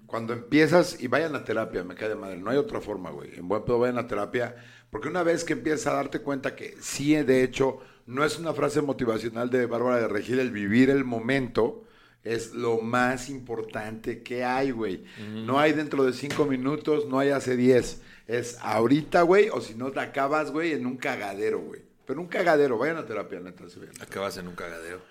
Cuando 0.06 0.32
empiezas, 0.32 1.04
y 1.04 1.08
vayan 1.08 1.36
a 1.36 1.44
terapia, 1.44 1.84
me 1.84 1.96
cae 1.96 2.08
de 2.08 2.16
madre, 2.16 2.38
no 2.38 2.50
hay 2.50 2.58
otra 2.58 2.80
forma, 2.80 3.12
güey. 3.12 3.36
En 3.36 3.50
buen 3.50 3.66
pedo 3.66 3.80
vayan 3.80 3.98
a 3.98 4.08
terapia, 4.08 4.56
porque 4.90 5.10
una 5.10 5.24
vez 5.24 5.44
que 5.44 5.52
empiezas 5.52 5.88
a 5.88 5.96
darte 5.96 6.20
cuenta 6.20 6.56
que 6.56 6.78
sí, 6.80 7.14
de 7.16 7.44
hecho, 7.44 7.80
no 8.06 8.24
es 8.24 8.40
una 8.40 8.54
frase 8.54 8.82
motivacional 8.82 9.50
de 9.50 9.66
Bárbara 9.66 9.98
de 9.98 10.08
Regil 10.08 10.40
el 10.40 10.52
vivir 10.52 10.90
el 10.90 11.04
momento, 11.04 11.84
es 12.24 12.54
lo 12.54 12.80
más 12.80 13.30
importante 13.30 14.24
que 14.24 14.44
hay, 14.44 14.72
güey. 14.72 15.04
No 15.46 15.60
hay 15.60 15.74
dentro 15.74 16.04
de 16.06 16.14
cinco 16.14 16.46
minutos, 16.46 17.06
no 17.08 17.20
hay 17.20 17.30
hace 17.30 17.56
diez. 17.58 18.02
Es 18.28 18.58
ahorita, 18.62 19.24
güey, 19.24 19.50
o 19.50 19.60
si 19.62 19.76
no 19.76 19.92
te 19.92 20.00
acabas, 20.00 20.52
güey, 20.52 20.72
en 20.74 20.86
un 20.86 20.98
cagadero, 20.98 21.60
güey. 21.60 21.82
Pero 22.06 22.22
un 22.22 22.28
cagadero, 22.28 22.78
vayan 22.78 22.98
a 22.98 23.06
terapia, 23.06 23.40
neta, 23.40 23.70
se 23.70 23.80
vayan. 23.80 24.02
Acabas 24.02 24.38
en 24.38 24.48
un 24.48 24.56
cagadero. 24.56 25.02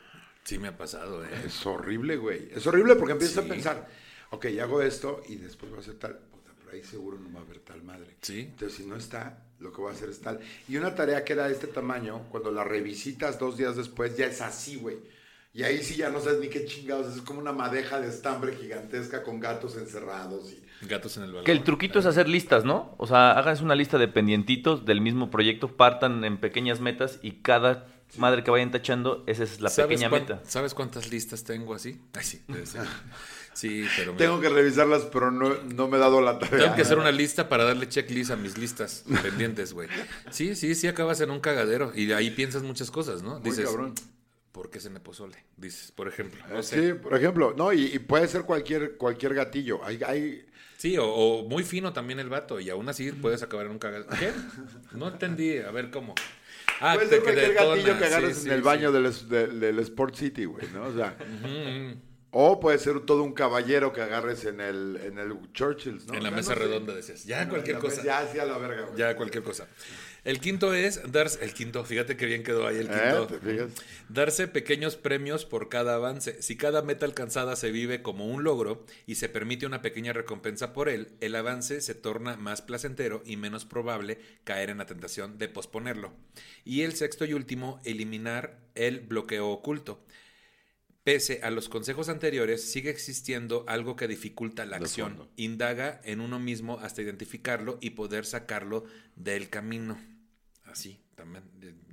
Sí 0.45 0.59
me 0.59 0.69
ha 0.69 0.77
pasado, 0.77 1.25
¿eh? 1.25 1.29
Es 1.47 1.65
horrible, 1.67 2.17
güey. 2.17 2.49
Es 2.55 2.67
horrible 2.67 2.97
porque 2.97 3.13
empiezas 3.13 3.45
Sí. 3.45 3.51
a 3.51 3.53
pensar, 3.53 3.89
ok, 4.31 4.47
ya 4.49 4.65
hago 4.65 4.83
esto 4.83 5.23
y 5.29 5.37
después 5.37 5.71
voy 5.71 5.79
a 5.79 5.83
hacer 5.83 5.95
tal. 5.95 6.19
Puta, 6.19 6.51
pero 6.59 6.73
ahí 6.73 6.83
seguro 6.83 7.19
no 7.19 7.33
va 7.33 7.41
a 7.41 7.43
haber 7.45 7.61
tal 7.61 7.83
madre. 7.83 8.17
Sí. 8.23 8.41
Entonces, 8.41 8.77
si 8.79 8.85
no 8.87 8.97
está, 8.97 9.39
lo 9.61 9.71
que 9.73 9.81
voy 9.81 9.91
a 9.91 9.95
hacer 9.95 10.09
es 10.09 10.21
tal. 10.21 10.41
Y 10.69 10.77
una 10.79 10.95
tarea 10.95 11.25
que 11.25 11.35
era 11.35 11.47
de 11.47 11.53
este 11.53 11.67
tamaño, 11.69 12.27
cuando 12.31 12.51
la 12.51 12.65
revisitas 12.65 13.39
dos 13.39 13.57
días 13.57 13.77
después, 13.77 14.17
ya 14.17 14.27
es 14.27 14.41
así, 14.41 14.77
güey. 14.77 14.97
Y 15.55 15.65
ahí 15.65 15.83
sí 15.83 15.97
ya 15.97 16.09
no 16.09 16.21
sabes 16.21 16.41
ni 16.41 16.49
qué 16.49 16.65
chingados. 16.65 17.15
Es 17.15 17.23
como 17.23 17.39
una 17.41 17.53
madeja 17.53 18.01
de 18.01 18.09
estambre 18.09 18.57
gigantesca 18.57 19.23
con 19.23 19.39
gatos 19.39 19.77
encerrados. 19.77 20.51
Y... 20.51 20.63
Gatos 20.87 21.17
en 21.19 21.25
el 21.25 21.31
balón. 21.33 21.45
Que 21.45 21.53
el 21.53 21.63
truquito 21.63 21.99
es 21.99 22.07
hacer 22.07 22.29
listas, 22.29 22.65
¿no? 22.65 22.95
O 22.99 23.07
sea, 23.07 23.33
háganse 23.33 23.63
una 23.63 23.75
lista 23.75 23.99
de 23.99 24.09
pendientitos 24.09 24.85
del 24.87 25.01
mismo 25.03 25.31
proyecto, 25.31 25.69
partan 25.77 26.25
en 26.25 26.39
pequeñas 26.39 26.81
metas 26.81 27.19
y 27.23 27.43
cada 27.43 27.87
madre 28.17 28.45
que 28.45 28.51
vayan 28.51 28.71
tachando, 28.71 29.25
esa 29.27 29.43
es 29.45 29.61
la 29.61 29.69
¿Sabes 29.71 29.89
pequeña 29.91 30.11
cuán- 30.11 30.23
meta. 30.23 30.41
¿Sabes 30.47 30.75
cuántas 30.75 31.11
listas 31.11 31.45
tengo 31.45 31.75
así? 31.75 32.01
Ay, 32.15 32.25
sí. 32.25 32.43
debe 32.49 32.67
ser. 32.67 32.83
Sí, 33.55 33.85
pero... 33.99 34.15
Tengo 34.15 34.41
que 34.41 34.49
revisarlas, 34.49 35.03
pero 35.13 35.31
no, 35.31 35.53
no 35.75 35.87
me 35.87 35.99
he 35.99 36.01
dado 36.01 36.23
la 36.23 36.39
tarea. 36.39 36.59
Tengo 36.63 36.75
que 36.75 36.81
hacer 36.81 36.97
una 36.99 37.11
lista 37.13 37.51
para 37.51 37.65
darle 37.65 37.87
checklist 37.87 38.31
a 38.31 38.37
mis 38.37 38.57
listas 38.57 39.05
pendientes, 39.23 39.75
güey. 39.75 39.89
Sí, 40.31 40.55
sí, 40.57 40.75
sí, 40.75 40.89
acabas 40.89 41.21
en 41.21 41.31
un 41.31 41.39
cagadero. 41.39 41.93
Y 41.95 42.07
de 42.07 42.15
ahí 42.15 42.31
piensas 42.31 42.63
muchas 42.63 42.91
cosas, 42.91 43.23
¿no? 43.23 43.41
Muy 43.41 43.51
Dices, 43.51 43.67
cabrón. 43.67 43.93
¿Por 44.53 44.71
qué 44.71 44.79
se 44.81 44.91
me 44.91 45.01
pozole? 45.01 45.45
Dices, 45.57 45.91
por 45.93 46.07
ejemplo. 46.09 46.43
No 46.49 46.59
Eh, 46.59 46.63
sé. 46.63 46.89
Sí, 46.89 46.95
por 46.95 47.17
ejemplo, 47.17 47.55
no, 47.57 47.73
y, 47.73 47.87
y 47.87 47.99
puede 47.99 48.29
ser 48.29 48.43
cualquier, 48.43 48.97
cualquier 48.97 49.35
gatillo. 49.35 49.85
Hay, 49.85 50.01
hay, 50.07 50.47
Sí, 50.77 50.99
o, 50.99 51.07
o 51.07 51.49
muy 51.49 51.63
fino 51.65 51.93
también 51.93 52.19
el 52.19 52.29
vato, 52.29 52.59
y 52.59 52.69
aún 52.69 52.89
así 52.89 53.13
puedes 53.13 53.43
acabar 53.43 53.67
en 53.67 53.73
un 53.73 53.79
cagadero. 53.79 54.09
¿Qué? 54.19 54.33
No 54.97 55.09
entendí, 55.09 55.59
a 55.59 55.71
ver 55.71 55.91
cómo. 55.91 56.15
Ah, 56.81 56.95
Puede 56.95 57.07
te 57.09 57.15
ser 57.15 57.23
cualquier 57.23 57.49
detona, 57.51 57.69
gatillo 57.77 57.99
que 57.99 58.05
agarres 58.05 58.37
sí, 58.39 58.47
en 58.49 58.53
el 58.55 58.61
sí. 58.61 58.65
baño 58.65 58.91
del, 58.93 59.29
del, 59.29 59.61
del 59.61 59.79
Sport 59.79 60.15
City, 60.17 60.45
güey, 60.47 60.67
¿no? 60.75 60.87
O 60.87 60.93
sea, 60.95 61.17
o 62.33 62.59
puede 62.59 62.79
ser 62.79 63.01
todo 63.01 63.23
un 63.23 63.33
caballero 63.35 63.93
que 63.93 64.01
agarres 64.01 64.45
en 64.47 64.61
el, 64.61 64.99
en 65.05 65.19
el 65.19 65.53
Churchill's, 65.53 66.07
¿no? 66.07 66.15
En 66.15 66.23
la 66.25 66.31
O 66.31 66.33
sea, 66.33 66.37
mesa 66.39 66.55
no 66.55 66.57
sé. 66.61 66.65
redonda 66.67 66.95
decías, 66.95 67.25
ya 67.25 67.49
cualquier 67.49 67.79
cosa. 67.79 68.03
mesa- 68.03 68.05
Ya, 68.25 68.33
sí, 68.33 68.39
a 68.41 68.45
la 68.47 68.59
verga, 68.59 68.83
güey. 68.87 68.99
Ya 68.99 69.17
cualquier 69.17 69.45
cosa. 69.45 69.69
El 70.25 70.39
quinto 70.39 70.73
es 70.73 71.01
darse, 71.11 71.45
el 71.45 71.53
quinto, 71.53 71.85
fíjate 71.85 72.17
que 72.17 72.27
bien 72.27 72.45
quedó 72.45 72.67
ahí 72.67 72.77
el 72.77 72.87
¿Eh? 72.87 73.27
quinto. 73.37 73.69
Darse 74.09 74.47
pequeños 74.47 74.95
premios 74.95 75.45
por 75.45 75.69
cada 75.69 75.97
avance. 75.97 76.41
Si 76.43 76.57
cada 76.57 76.83
meta 76.83 77.07
alcanzada 77.07 77.57
se 77.57 77.73
vive 77.73 78.03
como 78.03 78.27
un 78.27 78.45
logro 78.45 78.87
y 79.05 79.17
se 79.17 79.29
permite 79.29 79.67
una 79.67 79.83
pequeña 79.83 80.13
recompensa 80.13 80.73
por 80.73 80.89
él, 80.89 81.09
el 81.21 81.35
avance 81.35 81.81
se 81.81 81.97
torna 81.97 82.37
más 82.37 82.63
placentero 82.63 83.23
y 83.27 83.37
menos 83.37 83.65
probable 83.65 84.21
caer 84.45 84.71
en 84.71 84.79
la 84.79 84.87
tentación 84.87 85.39
de 85.39 85.49
posponerlo. 85.49 86.13
Y 86.65 86.83
el 86.83 86.95
sexto 86.95 87.25
y 87.25 87.35
último, 87.35 87.81
eliminar 87.85 88.61
el 88.77 89.01
bloqueo 89.01 89.49
oculto. 89.49 90.05
Pese 91.03 91.41
a 91.43 91.51
los 91.51 91.69
consejos 91.69 92.09
anteriores, 92.09 92.63
sigue 92.71 92.91
existiendo 92.91 93.65
algo 93.67 93.97
que 93.97 94.07
dificulta 94.07 94.65
la 94.67 94.77
acción. 94.77 95.29
Indaga 95.35 96.01
en 96.05 96.21
uno 96.21 96.39
mismo 96.39 96.79
hasta 96.79 97.03
identificarlo 97.03 97.79
y 97.81 97.91
poder 97.91 98.25
sacarlo 98.25 98.85
del 99.17 99.51
camino. 99.51 99.99
Así, 100.73 100.99
también. 101.15 101.45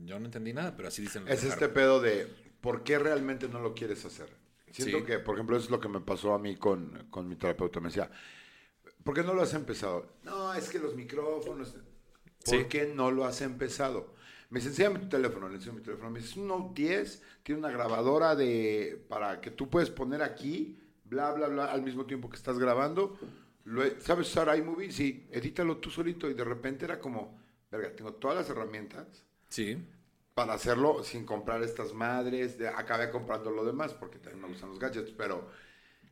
Yo 0.05 0.19
no 0.19 0.25
entendí 0.25 0.53
nada, 0.53 0.75
pero 0.75 0.87
así 0.87 1.01
dicen 1.01 1.25
los 1.25 1.33
Es 1.33 1.43
de 1.43 1.49
este 1.49 1.69
pedo 1.69 2.01
de 2.01 2.27
por 2.61 2.83
qué 2.83 2.97
realmente 2.99 3.47
no 3.47 3.59
lo 3.59 3.73
quieres 3.73 4.03
hacer. 4.05 4.29
Siento 4.71 4.99
Sí. 4.99 5.03
que, 5.03 5.19
por 5.19 5.35
ejemplo, 5.35 5.55
eso 5.57 5.65
es 5.65 5.71
lo 5.71 5.79
que 5.79 5.89
me 5.89 5.99
pasó 6.01 6.33
a 6.33 6.39
mí 6.39 6.55
con, 6.55 7.07
con 7.09 7.27
mi 7.27 7.35
terapeuta. 7.35 7.79
Me 7.79 7.89
decía, 7.89 8.09
¿por 9.03 9.13
qué 9.15 9.23
no 9.23 9.33
lo 9.33 9.41
has 9.41 9.53
empezado? 9.53 10.05
No, 10.23 10.53
es 10.53 10.69
que 10.69 10.79
los 10.79 10.95
micrófonos. 10.95 11.75
¿Por 12.45 12.55
Sí. 12.59 12.65
qué 12.69 12.85
no 12.93 13.11
lo 13.11 13.25
has 13.25 13.41
empezado? 13.41 14.13
Me 14.49 14.59
dice, 14.59 14.69
enséñame 14.69 14.99
tu 14.99 15.09
teléfono. 15.09 15.49
Le 15.49 15.55
enseño 15.55 15.73
mi 15.73 15.81
teléfono. 15.81 16.09
Me 16.09 16.19
dice, 16.19 16.31
es 16.31 16.37
un 16.37 16.47
Note 16.47 16.81
10, 16.81 17.21
tiene 17.43 17.59
una 17.59 17.69
grabadora 17.71 18.35
de 18.35 19.03
para 19.09 19.41
que 19.41 19.51
tú 19.51 19.69
puedes 19.69 19.89
poner 19.89 20.21
aquí, 20.23 20.77
bla, 21.05 21.33
bla, 21.33 21.47
bla, 21.47 21.65
al 21.65 21.81
mismo 21.81 22.05
tiempo 22.05 22.29
que 22.29 22.35
estás 22.37 22.57
grabando. 22.59 23.17
Lo 23.65 23.83
¿Sabes 24.01 24.27
usar 24.29 24.55
iMovie? 24.57 24.91
Sí, 24.91 25.27
edítalo 25.31 25.77
tú 25.77 25.89
solito. 25.91 26.29
Y 26.29 26.33
de 26.33 26.43
repente 26.43 26.85
era 26.85 26.99
como, 26.99 27.39
verga, 27.71 27.95
tengo 27.95 28.13
todas 28.13 28.37
las 28.37 28.49
herramientas 28.49 29.23
Sí. 29.49 29.77
para 30.33 30.53
hacerlo 30.53 31.03
sin 31.03 31.25
comprar 31.25 31.63
estas 31.63 31.93
madres. 31.93 32.57
De, 32.57 32.67
acabé 32.67 33.09
comprando 33.09 33.51
lo 33.51 33.65
demás 33.65 33.93
porque 33.93 34.17
también 34.19 34.41
me 34.41 34.47
gustan 34.49 34.69
los 34.69 34.79
gadgets, 34.79 35.11
pero 35.11 35.49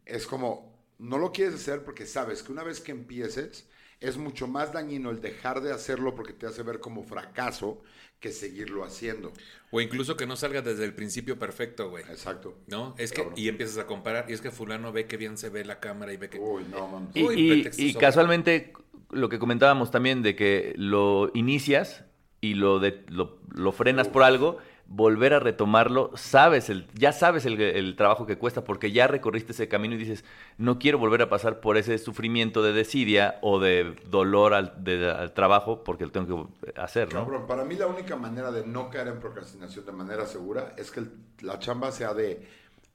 es 0.06 0.26
como, 0.28 0.78
no 1.00 1.18
lo 1.18 1.32
quieres 1.32 1.56
hacer 1.56 1.84
porque 1.84 2.06
sabes 2.06 2.44
que 2.44 2.52
una 2.52 2.64
vez 2.64 2.80
que 2.82 2.92
empieces, 2.92 3.70
es 4.00 4.18
mucho 4.18 4.48
más 4.48 4.74
dañino 4.74 5.10
el 5.10 5.22
dejar 5.22 5.62
de 5.62 5.72
hacerlo 5.74 6.14
porque 6.14 6.34
te 6.34 6.46
hace 6.46 6.62
ver 6.62 6.80
como 6.80 7.04
fracaso 7.04 7.82
que 8.20 8.32
seguirlo 8.32 8.84
haciendo. 8.84 9.32
O 9.72 9.82
incluso 9.82 10.16
que 10.18 10.28
no 10.28 10.36
salga 10.36 10.62
desde 10.62 10.86
el 10.86 10.94
principio 10.94 11.38
perfecto, 11.40 11.90
güey. 11.90 12.04
Exacto. 12.04 12.58
¿No? 12.68 12.94
Es 13.00 13.12
que, 13.12 13.22
Cabrón. 13.22 13.34
y 13.38 13.48
empiezas 13.48 13.78
a 13.80 13.88
comparar, 13.88 14.26
y 14.30 14.34
es 14.34 14.42
que 14.42 14.52
fulano 14.52 14.92
ve 14.92 15.08
que 15.08 15.18
bien 15.18 15.38
se 15.38 15.50
ve 15.50 15.66
la 15.66 15.80
cámara 15.80 16.14
y 16.14 16.18
ve 16.18 16.30
que... 16.30 16.40
Uy, 16.40 16.64
no, 16.70 16.88
mames. 16.88 17.16
Y, 17.16 17.24
Uy, 17.24 17.72
y- 17.78 17.94
casualmente, 17.96 18.74
lo 19.12 19.30
que 19.30 19.40
comentábamos 19.40 19.92
también 19.92 20.22
de 20.22 20.36
que 20.36 20.74
lo 20.78 21.32
inicias 21.34 22.04
y 22.42 22.54
lo, 22.54 22.80
de, 22.80 23.04
lo, 23.10 23.72
frenas 23.72 24.08
por 24.08 24.24
algo, 24.24 24.58
volver 24.86 25.34
a 25.34 25.40
retomarlo, 25.40 26.12
sabes 26.16 26.70
el, 26.70 26.88
ya 26.94 27.12
sabes 27.12 27.46
el, 27.46 27.60
el 27.60 27.96
trabajo 27.96 28.26
que 28.26 28.38
cuesta 28.38 28.64
porque 28.64 28.92
ya 28.92 29.08
recorriste 29.08 29.52
ese 29.52 29.68
camino 29.68 29.96
y 29.96 29.98
dices, 29.98 30.24
no 30.58 30.78
quiero 30.80 30.98
volver 31.00 31.22
a 31.24 31.30
pasar 31.30 31.60
por 31.60 31.78
ese 31.78 31.98
sufrimiento 31.98 32.62
de 32.62 32.74
desidia 32.74 33.38
o 33.42 33.60
de 33.60 33.96
dolor 34.10 34.54
al, 34.54 34.74
de- 34.84 35.10
al 35.12 35.34
trabajo 35.34 35.84
porque 35.84 36.06
lo 36.06 36.12
tengo 36.12 36.50
que 36.62 36.80
hacer, 36.80 37.14
¿no? 37.14 37.48
Para 37.48 37.66
mí 37.66 37.76
la 37.76 37.88
única 37.88 38.16
manera 38.16 38.52
de 38.52 38.66
no 38.66 38.90
caer 38.90 39.10
en 39.10 39.20
procrastinación 39.20 39.86
de 39.86 39.92
manera 39.92 40.26
segura 40.26 40.74
es 40.78 40.92
que 40.92 41.02
la 41.42 41.60
chamba 41.60 41.92
sea 41.92 42.14
de 42.14 42.48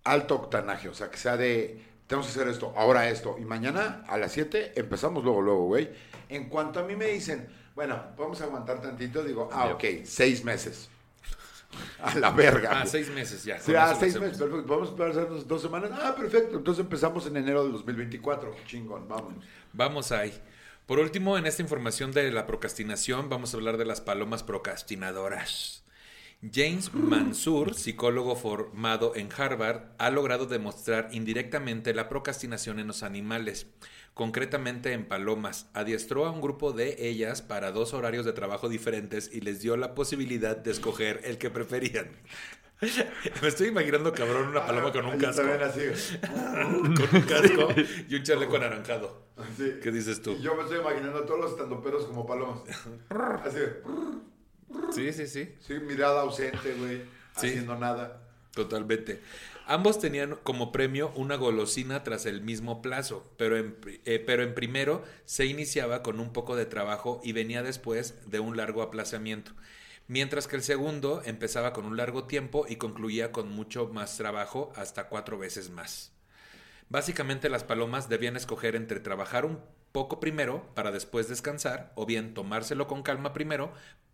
alto 0.04 0.36
octanaje, 0.36 0.88
o 0.88 0.94
sea, 0.94 1.10
que 1.10 1.16
sea 1.16 1.36
de, 1.36 1.82
tenemos 2.12 2.26
que 2.26 2.38
hacer 2.38 2.52
esto, 2.52 2.74
ahora 2.76 3.08
esto, 3.08 3.36
y 3.38 3.44
mañana 3.46 4.04
a 4.06 4.18
las 4.18 4.32
7 4.32 4.74
empezamos 4.76 5.24
luego, 5.24 5.40
luego, 5.40 5.64
güey. 5.64 5.88
En 6.28 6.50
cuanto 6.50 6.80
a 6.80 6.82
mí 6.82 6.94
me 6.94 7.06
dicen, 7.06 7.48
Bueno, 7.74 8.02
vamos 8.18 8.38
a 8.42 8.44
aguantar 8.44 8.82
tantito. 8.82 9.24
Digo, 9.24 9.48
ah, 9.50 9.68
ok, 9.68 9.84
seis 10.04 10.44
meses. 10.44 10.90
A 12.02 12.14
la 12.16 12.30
verga. 12.30 12.82
Ah, 12.82 12.86
seis 12.86 13.08
meses 13.08 13.44
ya. 13.44 13.58
Sí, 13.58 13.74
ah, 13.74 13.96
seis 13.98 14.20
meses. 14.20 14.36
perfecto. 14.36 14.66
Vamos 14.66 15.00
a 15.00 15.06
hacernos 15.06 15.48
dos 15.48 15.62
semanas. 15.62 15.90
Ah, 15.94 16.14
perfecto. 16.14 16.58
Entonces 16.58 16.84
empezamos 16.84 17.26
en 17.26 17.38
enero 17.38 17.62
del 17.62 17.72
2024. 17.72 18.56
Chingón, 18.66 19.08
vámonos. 19.08 19.42
Vamos 19.72 20.12
ahí. 20.12 20.38
Por 20.84 20.98
último, 20.98 21.38
en 21.38 21.46
esta 21.46 21.62
información 21.62 22.12
de 22.12 22.30
la 22.30 22.46
procrastinación, 22.46 23.30
vamos 23.30 23.54
a 23.54 23.56
hablar 23.56 23.78
de 23.78 23.86
las 23.86 24.02
palomas 24.02 24.42
procrastinadoras. 24.42 25.81
James 26.50 26.92
Mansour, 26.92 27.74
psicólogo 27.74 28.34
formado 28.34 29.14
en 29.14 29.28
Harvard, 29.36 29.82
ha 29.98 30.10
logrado 30.10 30.46
demostrar 30.46 31.08
indirectamente 31.12 31.94
la 31.94 32.08
procrastinación 32.08 32.80
en 32.80 32.88
los 32.88 33.04
animales, 33.04 33.68
concretamente 34.12 34.92
en 34.92 35.06
palomas. 35.06 35.70
Adiestró 35.72 36.26
a 36.26 36.32
un 36.32 36.40
grupo 36.40 36.72
de 36.72 37.08
ellas 37.08 37.42
para 37.42 37.70
dos 37.70 37.94
horarios 37.94 38.24
de 38.24 38.32
trabajo 38.32 38.68
diferentes 38.68 39.30
y 39.32 39.40
les 39.40 39.60
dio 39.60 39.76
la 39.76 39.94
posibilidad 39.94 40.56
de 40.56 40.72
escoger 40.72 41.20
el 41.22 41.38
que 41.38 41.50
preferían. 41.50 42.10
Me 43.40 43.46
estoy 43.46 43.68
imaginando, 43.68 44.12
cabrón, 44.12 44.48
una 44.48 44.66
paloma 44.66 44.90
con 44.90 45.06
un 45.06 45.18
casco. 45.18 45.42
así. 45.64 45.82
Con 46.20 47.20
un 47.20 47.22
casco 47.22 47.68
y 48.08 48.16
un 48.16 48.22
chaleco 48.24 48.56
anaranjado. 48.56 49.28
Sí. 49.56 49.74
¿Qué 49.80 49.92
dices 49.92 50.20
tú? 50.20 50.36
Yo 50.40 50.56
me 50.56 50.62
estoy 50.64 50.80
imaginando 50.80 51.20
a 51.20 51.24
todos 51.26 51.40
los 51.40 51.50
estandoperos 51.52 52.06
como 52.06 52.26
palomas. 52.26 52.62
Así. 53.44 53.60
Sí, 54.92 55.12
sí, 55.12 55.26
sí. 55.26 55.54
Sí, 55.60 55.74
mirada 55.74 56.22
ausente, 56.22 56.74
güey. 56.74 56.98
Sí. 57.36 57.48
Haciendo 57.48 57.76
nada. 57.76 58.22
Totalmente. 58.52 59.20
Ambos 59.66 59.98
tenían 59.98 60.36
como 60.42 60.72
premio 60.72 61.12
una 61.14 61.36
golosina 61.36 62.02
tras 62.02 62.26
el 62.26 62.42
mismo 62.42 62.82
plazo, 62.82 63.32
pero 63.36 63.56
en, 63.56 63.76
eh, 64.04 64.22
pero 64.24 64.42
en 64.42 64.54
primero 64.54 65.04
se 65.24 65.46
iniciaba 65.46 66.02
con 66.02 66.20
un 66.20 66.32
poco 66.32 66.56
de 66.56 66.66
trabajo 66.66 67.20
y 67.22 67.32
venía 67.32 67.62
después 67.62 68.14
de 68.28 68.40
un 68.40 68.56
largo 68.56 68.82
aplazamiento, 68.82 69.52
mientras 70.08 70.48
que 70.48 70.56
el 70.56 70.62
segundo 70.62 71.22
empezaba 71.24 71.72
con 71.72 71.86
un 71.86 71.96
largo 71.96 72.24
tiempo 72.24 72.66
y 72.68 72.76
concluía 72.76 73.30
con 73.30 73.50
mucho 73.50 73.88
más 73.88 74.16
trabajo, 74.16 74.72
hasta 74.74 75.08
cuatro 75.08 75.38
veces 75.38 75.70
más. 75.70 76.12
Básicamente 76.88 77.48
las 77.48 77.64
palomas 77.64 78.08
debían 78.08 78.36
escoger 78.36 78.76
entre 78.76 79.00
trabajar 79.00 79.46
un 79.46 79.60
poco 79.92 80.20
primero 80.20 80.74
para 80.74 80.90
después 80.90 81.28
descansar 81.28 81.92
o 81.94 82.04
bien 82.04 82.34
tomárselo 82.34 82.86
con 82.86 83.02
calma 83.02 83.32
primero 83.32 83.72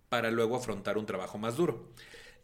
para 0.09 0.31
luego 0.31 0.57
afrontar 0.57 0.99
un 0.99 1.07
trabajo 1.07 1.39
más 1.39 1.57
duro. 1.57 1.89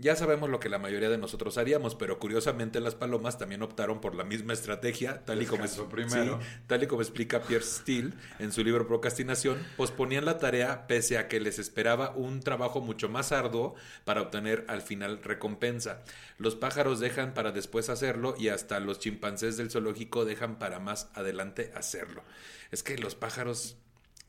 Ya 0.01 0.17
sabemos 0.17 0.51
lo 0.51 0.59
que 0.59 0.69
la 0.69 0.81
mayoría 0.81 1.09
de 1.09 1.19
nosotros 1.19 1.57
haríamos, 1.57 1.95
pero 1.95 2.19
curiosamente 2.19 2.81
las 2.81 2.97
palomas 2.97 3.39
también 3.39 3.63
optaron 3.63 4.01
por 4.01 4.17
la 4.17 4.25
misma 4.25 4.53
estrategia, 4.53 5.25
tal 5.25 5.41
y 5.41 5.47
como, 5.47 5.63
Descanso 5.63 5.89
primero. 5.89 6.41
sí, 6.41 6.47
tal 6.67 6.83
y 6.83 6.89
como 6.89 7.01
explica 7.01 7.43
Pierre 7.43 7.65
Steele 7.65 8.13
en 8.41 8.51
su 8.51 8.65
libro 8.65 8.89
Procrastinación, 8.89 9.65
posponían 9.77 10.25
la 10.25 10.39
tarea 10.39 10.89
pese 10.89 11.17
a 11.17 11.29
que 11.29 11.39
les 11.39 11.61
esperaba 11.61 12.11
un 12.11 12.41
trabajo 12.41 12.81
mucho 12.81 13.09
más 13.09 13.31
arduo 13.31 13.77
para 14.05 14.23
obtener 14.23 14.65
al 14.67 14.83
final 14.83 15.23
recompensa. 15.23 16.03
Los 16.39 16.57
pájaros 16.57 16.99
dejan 16.99 17.33
para 17.33 17.53
después 17.53 17.89
hacerlo 17.89 18.35
y 18.37 18.49
hasta 18.49 18.81
los 18.81 18.99
chimpancés 18.99 19.57
del 19.57 19.71
zoológico 19.71 20.25
dejan 20.25 20.59
para 20.59 20.81
más 20.81 21.09
adelante 21.15 21.71
hacerlo. 21.77 22.25
Es 22.73 22.83
que 22.83 22.99
los 22.99 23.15
pájaros 23.15 23.77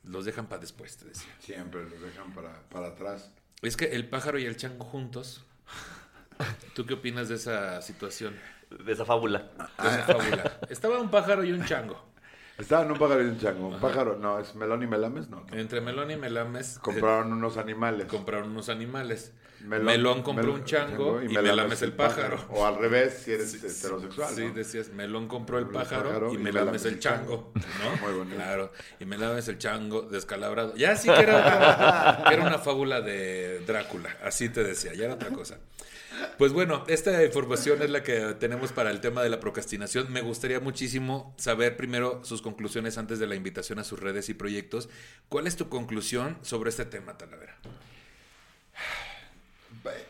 los 0.06 0.26
dejan 0.26 0.48
para 0.48 0.62
después, 0.62 0.98
te 0.98 1.06
decía. 1.06 1.34
Siempre 1.40 1.84
los 1.84 2.02
dejan 2.02 2.34
para, 2.34 2.62
para 2.70 2.88
atrás. 2.88 3.32
Es 3.62 3.78
que 3.78 3.86
el 3.86 4.08
pájaro 4.08 4.40
y 4.40 4.46
el 4.46 4.58
chango 4.58 4.86
juntos. 4.86 5.44
¿Tú 6.76 6.86
qué 6.86 6.96
opinas 6.96 7.30
de 7.30 7.36
esa 7.36 7.82
situación? 7.82 8.36
De 8.70 8.92
esa 8.92 9.06
fábula. 9.06 9.52
De 9.82 9.88
esa 9.88 10.04
fábula. 10.04 10.60
Estaba 10.70 11.00
un 11.00 11.10
pájaro 11.10 11.44
y 11.44 11.52
un 11.52 11.66
chango. 11.66 12.04
Estaban 12.58 12.90
un 12.90 12.98
pájaro 12.98 13.22
y 13.22 13.28
un 13.28 13.38
chango. 13.38 13.68
Un 13.68 13.80
pájaro, 13.80 14.18
no, 14.18 14.40
es 14.40 14.56
melón 14.56 14.82
y 14.82 14.88
melames, 14.88 15.30
no. 15.30 15.46
Entre 15.52 15.82
Melón 15.82 16.12
y 16.12 16.16
Melames 16.16 16.78
eh, 16.78 16.80
Compraron 16.82 17.34
unos 17.34 17.58
animales. 17.58 18.08
compraron 18.08 18.52
unos 18.52 18.70
animales. 18.70 19.34
Melón, 19.62 19.86
Melón, 19.86 20.22
compró 20.22 20.54
un 20.54 20.64
chango 20.64 21.22
y, 21.22 21.30
Melames 21.30 21.82
el 21.82 21.94
pájaro. 21.94 22.38
O 22.50 22.66
al 22.66 22.78
revés, 22.78 23.22
si 23.24 23.32
eres 23.32 23.54
heterosexual. 23.56 24.34
Sí, 24.34 24.46
¿no? 24.46 24.54
decías, 24.54 24.90
Melón 24.90 25.28
compró 25.28 25.58
el 25.58 25.68
pájaro, 25.68 26.10
pájaro 26.10 26.32
y 26.32 26.36
y 26.36 26.38
Melames 26.38 26.84
Melames 26.84 26.86
el 26.86 27.00
chango, 27.00 27.52
¿no? 27.56 27.96
Muy 28.06 28.18
bonito. 28.18 28.36
Claro, 28.36 28.72
y 29.00 29.06
Melames 29.06 29.48
el 29.48 29.58
chango 29.58 30.04
descalabrado. 30.04 30.76
Ya 30.76 30.96
sí 30.96 31.10
que 31.10 31.20
era, 31.20 32.24
que 32.28 32.34
era 32.34 32.44
una 32.44 32.60
fábula 32.60 33.02
de 33.02 33.64
Drácula, 33.66 34.16
así 34.24 34.50
te 34.50 34.64
decía, 34.64 34.94
ya 34.94 35.06
era 35.06 35.16
otra 35.16 35.30
cosa. 35.30 35.58
Pues 36.38 36.54
bueno, 36.54 36.84
esta 36.88 37.24
información 37.24 37.82
es 37.82 37.90
la 37.90 38.04
que 38.04 38.36
tenemos 38.40 38.72
para 38.72 38.92
el 38.92 39.02
tema 39.02 39.24
de 39.24 39.30
la 39.30 39.40
procrastinación. 39.40 40.12
Me 40.12 40.22
gustaría 40.22 40.60
muchísimo 40.60 41.34
saber 41.38 41.78
primero 41.78 42.24
sus 42.24 42.42
conclusiones 42.42 42.98
antes 42.98 43.20
de 43.20 43.28
la 43.28 43.36
invitación 43.36 43.80
a 43.80 43.84
sus 43.84 44.00
redes 44.00 44.30
y 44.30 44.34
proyectos. 44.34 44.90
¿Cuál 45.30 45.48
es 45.48 45.56
tu 45.56 45.70
conclusión 45.70 46.38
sobre 46.42 46.70
este 46.70 46.86
tema, 46.86 47.18
Talavera? 47.18 47.58
Ve, 49.84 50.06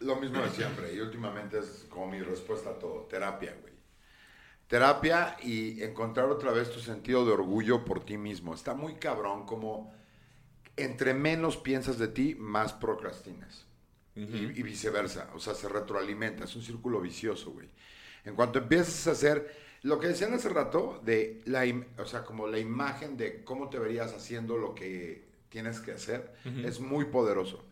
Lo 0.00 0.16
mismo 0.16 0.42
de 0.42 0.50
siempre. 0.50 0.94
Y 0.94 1.00
últimamente 1.00 1.58
es 1.58 1.86
como 1.88 2.08
mi 2.08 2.20
respuesta 2.20 2.70
a 2.70 2.78
todo. 2.78 3.06
Terapia, 3.10 3.56
güey. 3.60 3.74
Terapia 4.68 5.36
y 5.42 5.82
encontrar 5.82 6.30
otra 6.30 6.52
vez 6.52 6.70
tu 6.70 6.80
sentido 6.80 7.26
de 7.26 7.32
orgullo 7.32 7.84
por 7.84 8.04
ti 8.04 8.16
mismo. 8.16 8.54
Está 8.54 8.74
muy 8.74 8.94
cabrón 8.94 9.44
como 9.44 9.92
entre 10.76 11.14
menos 11.14 11.56
piensas 11.56 11.98
de 11.98 12.08
ti, 12.08 12.34
más 12.34 12.72
procrastinas. 12.72 13.63
Y, 14.16 14.60
y 14.60 14.62
viceversa. 14.62 15.30
O 15.34 15.38
sea, 15.40 15.54
se 15.54 15.68
retroalimenta. 15.68 16.44
Es 16.44 16.56
un 16.56 16.62
círculo 16.62 17.00
vicioso, 17.00 17.50
güey. 17.52 17.68
En 18.24 18.34
cuanto 18.34 18.58
empiezas 18.58 19.06
a 19.06 19.10
hacer 19.12 19.54
lo 19.82 20.00
que 20.00 20.08
decían 20.08 20.32
hace 20.32 20.48
rato, 20.48 21.00
de 21.04 21.42
la, 21.44 21.64
o 21.98 22.06
sea, 22.06 22.24
como 22.24 22.46
la 22.46 22.58
imagen 22.58 23.16
de 23.16 23.44
cómo 23.44 23.68
te 23.68 23.78
verías 23.78 24.14
haciendo 24.14 24.56
lo 24.56 24.74
que 24.74 25.26
tienes 25.50 25.80
que 25.80 25.92
hacer, 25.92 26.32
es 26.64 26.80
muy 26.80 27.06
poderoso. 27.06 27.64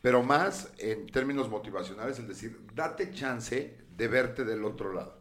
Pero 0.00 0.22
más 0.22 0.72
en 0.78 1.06
términos 1.08 1.48
motivacionales, 1.50 2.18
es 2.18 2.28
decir, 2.28 2.58
date 2.74 3.10
chance 3.12 3.76
de 3.96 4.08
verte 4.08 4.44
del 4.44 4.64
otro 4.64 4.92
lado. 4.92 5.18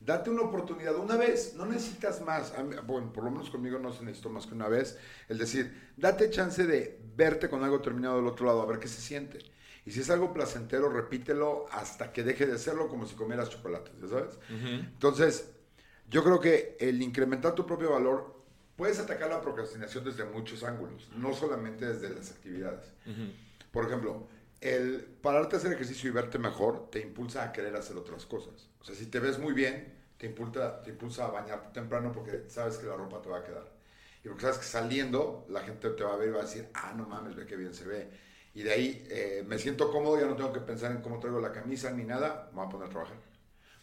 Date 0.00 0.30
una 0.30 0.42
oportunidad 0.42 0.96
una 0.96 1.16
vez, 1.16 1.54
no 1.56 1.66
necesitas 1.66 2.22
más. 2.22 2.54
Mí- 2.64 2.76
bueno, 2.86 3.12
por 3.12 3.22
lo 3.24 3.30
menos 3.30 3.50
conmigo 3.50 3.78
no 3.78 3.92
se 3.92 4.02
necesitó 4.02 4.30
más 4.30 4.46
que 4.46 4.54
una 4.54 4.68
vez. 4.68 4.98
El 5.28 5.36
decir, 5.38 5.92
date 5.96 6.30
chance 6.30 6.66
de 6.66 6.98
verte 7.16 7.50
con 7.50 7.62
algo 7.62 7.80
terminado 7.82 8.16
del 8.16 8.26
otro 8.26 8.46
lado, 8.46 8.62
a 8.62 8.66
ver 8.66 8.78
qué 8.78 8.88
se 8.88 9.00
siente. 9.02 9.38
Y 9.90 9.92
si 9.92 10.02
es 10.02 10.10
algo 10.10 10.32
placentero, 10.32 10.88
repítelo 10.88 11.66
hasta 11.72 12.12
que 12.12 12.22
deje 12.22 12.46
de 12.46 12.58
serlo 12.58 12.86
como 12.86 13.08
si 13.08 13.16
comieras 13.16 13.50
chocolates, 13.50 13.92
¿ya 14.00 14.06
sabes? 14.06 14.38
Entonces, 14.48 15.50
yo 16.08 16.22
creo 16.22 16.38
que 16.38 16.76
el 16.78 17.02
incrementar 17.02 17.56
tu 17.56 17.66
propio 17.66 17.90
valor, 17.90 18.40
puedes 18.76 19.00
atacar 19.00 19.28
la 19.28 19.40
procrastinación 19.40 20.04
desde 20.04 20.24
muchos 20.26 20.62
ángulos, 20.62 21.10
no 21.16 21.34
solamente 21.34 21.92
desde 21.92 22.14
las 22.14 22.30
actividades. 22.30 22.84
Por 23.72 23.86
ejemplo, 23.86 24.28
el 24.60 25.00
pararte 25.20 25.56
a 25.56 25.58
hacer 25.58 25.72
ejercicio 25.72 26.08
y 26.08 26.12
verte 26.12 26.38
mejor 26.38 26.88
te 26.88 27.00
impulsa 27.00 27.42
a 27.42 27.50
querer 27.50 27.74
hacer 27.74 27.96
otras 27.96 28.26
cosas. 28.26 28.68
O 28.80 28.84
sea, 28.84 28.94
si 28.94 29.06
te 29.06 29.18
ves 29.18 29.40
muy 29.40 29.54
bien, 29.54 29.92
te 30.18 30.26
impulsa, 30.26 30.84
te 30.84 30.90
impulsa 30.90 31.26
a 31.26 31.30
bañarte 31.32 31.70
temprano 31.72 32.12
porque 32.12 32.44
sabes 32.46 32.78
que 32.78 32.86
la 32.86 32.94
ropa 32.94 33.20
te 33.20 33.28
va 33.28 33.38
a 33.38 33.42
quedar. 33.42 33.68
Y 34.22 34.28
porque 34.28 34.42
sabes 34.42 34.58
que 34.58 34.66
saliendo 34.66 35.46
la 35.48 35.62
gente 35.62 35.90
te 35.90 36.04
va 36.04 36.14
a 36.14 36.16
ver 36.16 36.28
y 36.28 36.30
va 36.30 36.42
a 36.42 36.44
decir, 36.44 36.68
ah, 36.74 36.94
no 36.96 37.08
mames, 37.08 37.34
ve 37.34 37.44
qué 37.44 37.56
bien 37.56 37.74
se 37.74 37.84
ve. 37.84 38.29
Y 38.54 38.62
de 38.62 38.72
ahí 38.72 39.06
eh, 39.10 39.44
me 39.46 39.58
siento 39.58 39.90
cómodo, 39.90 40.18
ya 40.18 40.26
no 40.26 40.36
tengo 40.36 40.52
que 40.52 40.60
pensar 40.60 40.90
en 40.92 41.02
cómo 41.02 41.20
traigo 41.20 41.40
la 41.40 41.52
camisa 41.52 41.90
ni 41.92 42.04
nada, 42.04 42.48
me 42.52 42.58
voy 42.58 42.66
a 42.66 42.68
poner 42.68 42.88
a 42.88 42.90
trabajar. 42.90 43.16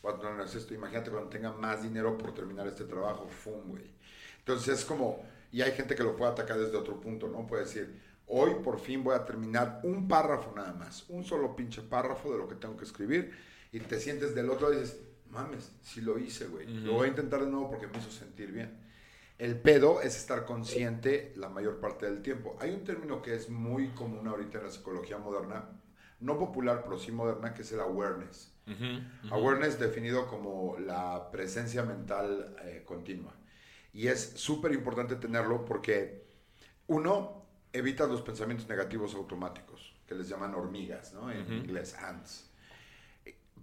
Voy 0.02 0.14
a 0.14 0.18
poner 0.18 0.46
esto. 0.46 0.74
Imagínate 0.74 1.10
cuando 1.10 1.30
tenga 1.30 1.54
más 1.54 1.84
dinero 1.84 2.18
por 2.18 2.34
terminar 2.34 2.68
este 2.68 2.84
trabajo, 2.84 3.28
fum, 3.28 3.70
güey. 3.70 3.90
Entonces 4.40 4.80
es 4.80 4.86
como, 4.86 5.24
y 5.52 5.62
hay 5.62 5.72
gente 5.72 5.96
que 5.96 6.04
lo 6.04 6.16
puede 6.16 6.32
atacar 6.32 6.58
desde 6.58 6.78
otro 6.78 7.00
punto, 7.00 7.28
¿no? 7.28 7.48
Puede 7.48 7.64
decir, 7.64 8.02
hoy 8.28 8.56
por 8.64 8.80
fin 8.80 9.04
voy 9.04 9.16
a 9.16 9.26
terminar 9.26 9.82
un 9.84 10.08
párrafo 10.08 10.54
nada 10.56 10.74
más, 10.74 11.06
un 11.10 11.24
solo 11.24 11.56
pinche 11.56 11.82
párrafo 11.82 12.32
de 12.32 12.38
lo 12.38 12.48
que 12.48 12.56
tengo 12.56 12.78
que 12.78 12.86
escribir, 12.86 13.34
y 13.72 13.80
te 13.80 14.00
sientes 14.00 14.36
del 14.36 14.50
otro 14.50 14.70
lado 14.70 14.82
y 14.82 14.84
dices, 14.84 15.00
mames, 15.30 15.72
sí 15.82 16.02
lo 16.02 16.18
hice, 16.18 16.48
güey. 16.48 16.68
Lo 16.68 16.94
voy 16.94 17.08
a 17.08 17.10
intentar 17.10 17.44
de 17.44 17.50
nuevo 17.50 17.70
porque 17.70 17.88
me 17.88 17.98
hizo 17.98 18.12
sentir 18.12 18.52
bien. 18.52 18.87
El 19.38 19.60
pedo 19.60 20.02
es 20.02 20.18
estar 20.18 20.46
consciente 20.46 21.34
la 21.36 21.50
mayor 21.50 21.80
parte 21.80 22.08
del 22.08 22.22
tiempo. 22.24 22.58
Hay 22.60 22.72
un 22.72 22.84
término 22.84 23.22
que 23.22 23.36
es 23.36 23.50
muy 23.50 23.90
común 23.90 24.28
ahorita 24.28 24.58
en 24.58 24.64
la 24.64 24.72
psicología 24.72 25.20
moderna, 25.20 25.70
no 26.20 26.40
popular, 26.40 26.82
pero 26.84 26.98
sí 26.98 27.12
moderna, 27.12 27.54
que 27.54 27.62
es 27.62 27.72
el 27.72 27.80
awareness. 27.80 28.52
Awareness 29.30 29.80
definido 29.80 30.28
como 30.28 30.78
la 30.80 31.30
presencia 31.32 31.84
mental 31.84 32.56
eh, 32.64 32.84
continua. 32.86 33.34
Y 33.94 34.08
es 34.08 34.34
súper 34.36 34.74
importante 34.74 35.16
tenerlo 35.16 35.64
porque, 35.64 36.26
uno, 36.88 37.46
evitas 37.72 38.10
los 38.10 38.22
pensamientos 38.22 38.68
negativos 38.68 39.14
automáticos, 39.14 39.96
que 40.08 40.16
les 40.16 40.28
llaman 40.28 40.56
hormigas, 40.56 41.14
¿no? 41.14 41.32
En 41.32 41.52
inglés, 41.54 41.96
ants. 41.96 42.50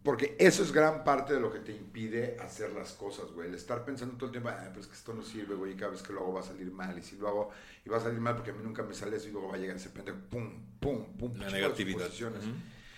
Porque 0.04 0.36
eso 0.38 0.62
es 0.62 0.70
gran 0.70 1.02
parte 1.02 1.32
de 1.32 1.40
lo 1.40 1.50
que 1.50 1.60
te 1.60 1.72
impide 1.72 2.36
hacer 2.38 2.72
las 2.72 2.92
cosas, 2.92 3.32
güey. 3.32 3.48
El 3.48 3.54
estar 3.54 3.86
pensando 3.86 4.16
todo 4.16 4.26
el 4.26 4.32
tiempo, 4.32 4.50
ah, 4.50 4.70
pues 4.74 4.86
que 4.86 4.92
esto 4.92 5.14
no 5.14 5.22
sirve, 5.22 5.54
güey, 5.54 5.72
y 5.72 5.76
cada 5.76 5.92
vez 5.92 6.02
que 6.02 6.12
lo 6.12 6.20
hago 6.20 6.34
va 6.34 6.40
a 6.40 6.44
salir 6.44 6.70
mal. 6.70 6.98
Y 6.98 7.02
si 7.02 7.16
lo 7.16 7.26
hago, 7.26 7.50
y 7.86 7.88
va 7.88 7.96
a 7.96 8.00
salir 8.00 8.20
mal 8.20 8.34
porque 8.34 8.50
a 8.50 8.52
mí 8.54 8.62
nunca 8.62 8.82
me 8.82 8.92
sale 8.92 9.16
eso 9.16 9.28
y 9.28 9.32
luego 9.32 9.48
va 9.48 9.54
a 9.54 9.58
llegar 9.58 9.76
ese 9.76 9.88
pendejo, 9.88 10.18
pum, 10.28 10.62
pum, 10.78 11.16
pum. 11.16 11.34
La 11.38 11.48
negatividad. 11.48 12.00
suposiciones. 12.00 12.44
Ujú. 12.44 12.54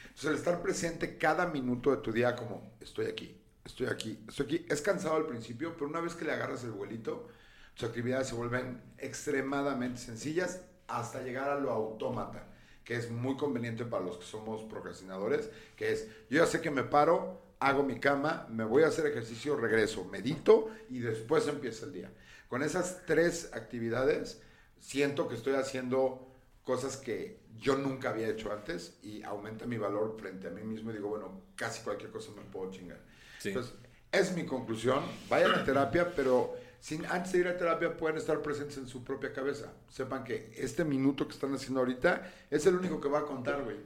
Entonces, 0.07 0.31
el 0.31 0.35
estar 0.35 0.61
presente 0.61 1.17
cada 1.17 1.47
minuto 1.47 1.93
de 1.93 1.99
tu 1.99 2.11
día 2.11 2.35
como, 2.35 2.73
estoy 2.81 3.07
aquí, 3.07 3.41
estoy 3.65 3.87
aquí, 3.87 4.25
estoy 4.29 4.47
aquí. 4.47 4.67
Es 4.69 4.83
cansado 4.83 5.15
al 5.15 5.27
principio, 5.27 5.75
pero 5.75 5.87
una 5.87 6.01
vez 6.01 6.17
que 6.17 6.25
le 6.25 6.33
agarras 6.33 6.65
el 6.65 6.73
vuelito, 6.73 7.29
tus 7.75 7.89
actividades 7.89 8.27
se 8.27 8.35
vuelven 8.35 8.83
extremadamente 8.99 10.01
sencillas 10.01 10.63
hasta 10.89 11.23
llegar 11.23 11.51
a 11.51 11.61
lo 11.61 11.71
autómata, 11.71 12.46
que 12.87 12.95
es 12.95 13.11
muy 13.11 13.37
conveniente 13.37 13.85
para 13.85 14.05
los 14.05 14.17
que 14.17 14.25
somos 14.25 14.63
procrastinadores, 14.63 15.51
que 15.75 15.91
es, 15.91 16.07
yo 16.31 16.39
ya 16.39 16.47
sé 16.47 16.61
que 16.61 16.71
me 16.71 16.85
paro, 16.85 17.43
hago 17.59 17.83
mi 17.83 17.99
cama, 17.99 18.47
me 18.49 18.63
voy 18.63 18.85
a 18.85 18.87
hacer 18.87 19.07
ejercicio, 19.07 19.57
regreso, 19.57 20.05
medito 20.05 20.71
y 20.89 21.01
después 21.01 21.49
empieza 21.49 21.87
el 21.87 21.93
día. 21.93 22.13
Con 22.49 22.63
esas 22.63 23.05
tres 23.05 23.51
actividades, 23.53 24.41
siento 24.79 25.27
que 25.27 25.35
estoy 25.35 25.55
haciendo 25.55 26.33
cosas 26.63 26.97
que 26.97 27.41
yo 27.59 27.77
nunca 27.77 28.11
había 28.11 28.29
hecho 28.29 28.53
antes 28.53 28.99
y 29.03 29.21
aumenta 29.25 29.67
mi 29.67 29.79
valor 29.79 30.17
frente 30.17 30.47
a 30.47 30.51
mí 30.51 30.63
mismo 30.63 30.91
y 30.91 30.95
digo, 30.95 31.09
bueno, 31.09 31.43
casi 31.57 31.83
cualquier 31.83 32.13
cosa 32.13 32.31
me 32.37 32.43
puedo 32.43 32.71
chingar. 32.71 33.01
Entonces, 33.43 33.75
es 34.13 34.33
mi 34.37 34.47
conclusión, 34.47 35.03
vayan 35.29 35.53
a 35.57 35.65
terapia, 35.65 36.15
pero 36.15 36.55
sin, 36.81 37.05
antes 37.07 37.33
de 37.33 37.39
ir 37.39 37.49
a 37.49 37.57
terapia 37.57 37.97
pueden 37.97 38.17
estar 38.17 38.41
presentes 38.43 38.79
en 38.79 38.87
su 38.87 39.03
propia 39.03 39.33
cabeza. 39.33 39.73
Sepan 39.89 40.25
que 40.25 40.53
este 40.57 40.85
minuto 40.85 41.27
que 41.27 41.35
están 41.35 41.55
haciendo 41.55 41.81
ahorita 41.81 42.33
es 42.51 42.67
el 42.67 42.77
único 42.77 43.01
que 43.01 43.09
va 43.09 43.21
a 43.21 43.25
contar, 43.25 43.65
güey. 43.65 43.77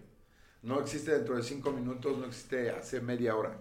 No 0.62 0.80
existe 0.80 1.12
dentro 1.12 1.36
de 1.36 1.42
cinco 1.42 1.72
minutos, 1.72 2.18
no 2.18 2.26
existe 2.26 2.70
hace 2.70 3.00
media 3.00 3.34
hora. 3.34 3.56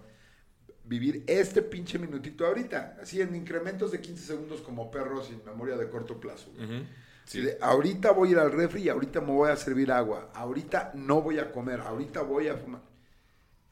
Vivir 0.84 1.24
este 1.26 1.62
pinche 1.62 1.98
minutito 1.98 2.46
ahorita, 2.46 2.98
así 3.00 3.20
en 3.20 3.34
incrementos 3.34 3.92
de 3.92 4.00
15 4.00 4.26
segundos 4.26 4.60
como 4.60 4.90
perros 4.90 5.28
sin 5.28 5.42
memoria 5.44 5.76
de 5.76 5.88
corto 5.88 6.18
plazo. 6.20 6.50
ahorita 7.60 8.10
voy 8.10 8.30
a 8.30 8.32
ir 8.32 8.38
al 8.38 8.52
refri 8.52 8.82
y 8.82 8.88
ahorita 8.88 9.20
me 9.20 9.32
voy 9.32 9.50
a 9.50 9.56
servir 9.56 9.92
agua. 9.92 10.30
Ahorita 10.34 10.92
no 10.94 11.22
voy 11.22 11.38
a 11.38 11.52
comer, 11.52 11.80
ahorita 11.80 12.22
voy 12.22 12.48
a 12.48 12.56
fumar. 12.56 12.82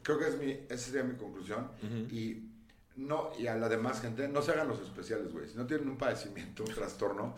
Creo 0.03 0.19
que 0.19 0.29
es 0.29 0.39
mi, 0.39 0.53
esa 0.53 0.79
sería 0.79 1.03
mi 1.03 1.17
conclusión. 1.17 1.71
Y 2.11 2.48
no, 2.99 3.31
y 3.39 3.47
a 3.47 3.55
la 3.55 3.69
demás 3.69 4.01
gente, 4.01 4.27
no 4.29 4.43
se 4.43 4.51
hagan 4.51 4.69
los 4.69 4.81
especiales, 4.81 5.33
güey. 5.33 5.49
Si 5.49 5.57
no 5.57 5.67
tienen 5.67 5.89
un 5.89 5.97
padecimiento, 5.97 6.65
un 6.67 6.75
trastorno, 6.75 7.35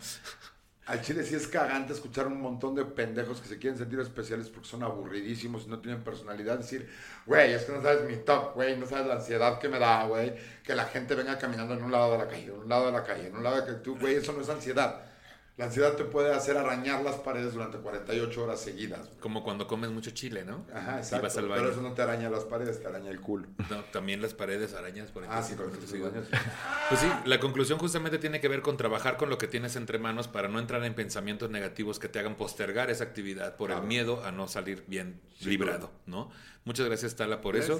al 0.87 1.01
chile 1.01 1.23
sí 1.23 1.35
es 1.35 1.47
cagante 1.47 1.93
escuchar 1.93 2.25
un 2.25 2.41
montón 2.41 2.73
de 2.73 2.83
pendejos 2.83 3.39
que 3.39 3.47
se 3.47 3.59
quieren 3.59 3.77
sentir 3.77 3.99
especiales 3.99 4.49
porque 4.49 4.67
son 4.67 4.81
aburridísimos 4.81 5.65
y 5.65 5.69
no 5.69 5.79
tienen 5.79 6.03
personalidad. 6.03 6.57
Decir, 6.57 6.89
güey, 7.27 7.53
es 7.53 7.63
que 7.63 7.73
no 7.73 7.81
sabes 7.81 8.09
mi 8.09 8.17
top, 8.23 8.55
güey, 8.55 8.75
no 8.77 8.87
sabes 8.87 9.05
la 9.05 9.13
ansiedad 9.15 9.59
que 9.59 9.69
me 9.69 9.77
da, 9.77 10.05
güey. 10.05 10.33
Que 10.63 10.73
la 10.73 10.85
gente 10.85 11.13
venga 11.13 11.37
caminando 11.37 11.75
en 11.75 11.83
un 11.83 11.91
lado 11.91 12.13
de 12.13 12.17
la 12.17 12.27
calle, 12.27 12.47
en 12.47 12.59
un 12.59 12.67
lado 12.67 12.87
de 12.87 12.91
la 12.93 13.03
calle, 13.03 13.27
en 13.27 13.35
un 13.35 13.43
lado 13.43 13.61
de 13.61 13.67
que 13.67 13.79
tú, 13.81 13.97
güey, 13.99 14.15
eso 14.15 14.33
no 14.33 14.41
es 14.41 14.49
ansiedad. 14.49 15.10
La 15.57 15.65
ansiedad 15.65 15.93
te 15.95 16.05
puede 16.05 16.33
hacer 16.33 16.57
arañar 16.57 17.03
las 17.03 17.17
paredes 17.17 17.53
durante 17.53 17.77
48 17.77 18.43
horas 18.43 18.61
seguidas. 18.61 19.09
Como 19.19 19.43
cuando 19.43 19.67
comes 19.67 19.91
mucho 19.91 20.11
chile, 20.11 20.45
¿no? 20.45 20.65
Ajá, 20.73 20.97
exacto. 20.99 21.27
Pero 21.53 21.69
eso 21.69 21.81
no 21.81 21.93
te 21.93 22.01
araña 22.01 22.29
las 22.29 22.45
paredes, 22.45 22.81
te 22.81 22.87
araña 22.87 23.11
el 23.11 23.19
culo. 23.19 23.47
No, 23.69 23.83
también 23.91 24.21
las 24.21 24.33
paredes 24.33 24.73
arañas 24.73 25.11
por 25.11 25.25
Ah, 25.27 25.43
sí, 25.43 25.55
con 25.55 25.69
Pues 25.69 26.99
sí, 26.99 27.07
la 27.25 27.39
conclusión 27.39 27.77
justamente 27.79 28.17
tiene 28.17 28.39
que 28.39 28.47
ver 28.47 28.61
con 28.61 28.77
trabajar 28.77 29.17
con 29.17 29.29
lo 29.29 29.37
que 29.37 29.47
tienes 29.47 29.75
entre 29.75 29.99
manos 29.99 30.27
para 30.27 30.47
no 30.47 30.57
entrar 30.57 30.83
en 30.85 30.95
pensamientos 30.95 31.49
negativos 31.49 31.99
que 31.99 32.07
te 32.07 32.19
hagan 32.19 32.35
postergar 32.37 32.89
esa 32.89 33.03
actividad 33.03 33.55
por 33.57 33.71
el 33.71 33.81
miedo 33.83 34.23
a 34.23 34.31
no 34.31 34.47
salir 34.47 34.85
bien 34.87 35.19
librado, 35.41 35.91
¿no? 36.05 36.31
Muchas 36.63 36.85
gracias, 36.85 37.15
Tala, 37.15 37.41
por 37.41 37.55
eso. 37.55 37.79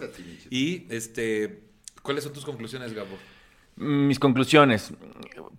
y 0.49 0.85
este, 0.93 1.63
¿cuáles 2.01 2.23
son 2.23 2.33
tus 2.33 2.43
conclusiones, 2.45 2.93
Gabo? 2.93 3.17
Mis 3.81 4.19
conclusiones. 4.19 4.93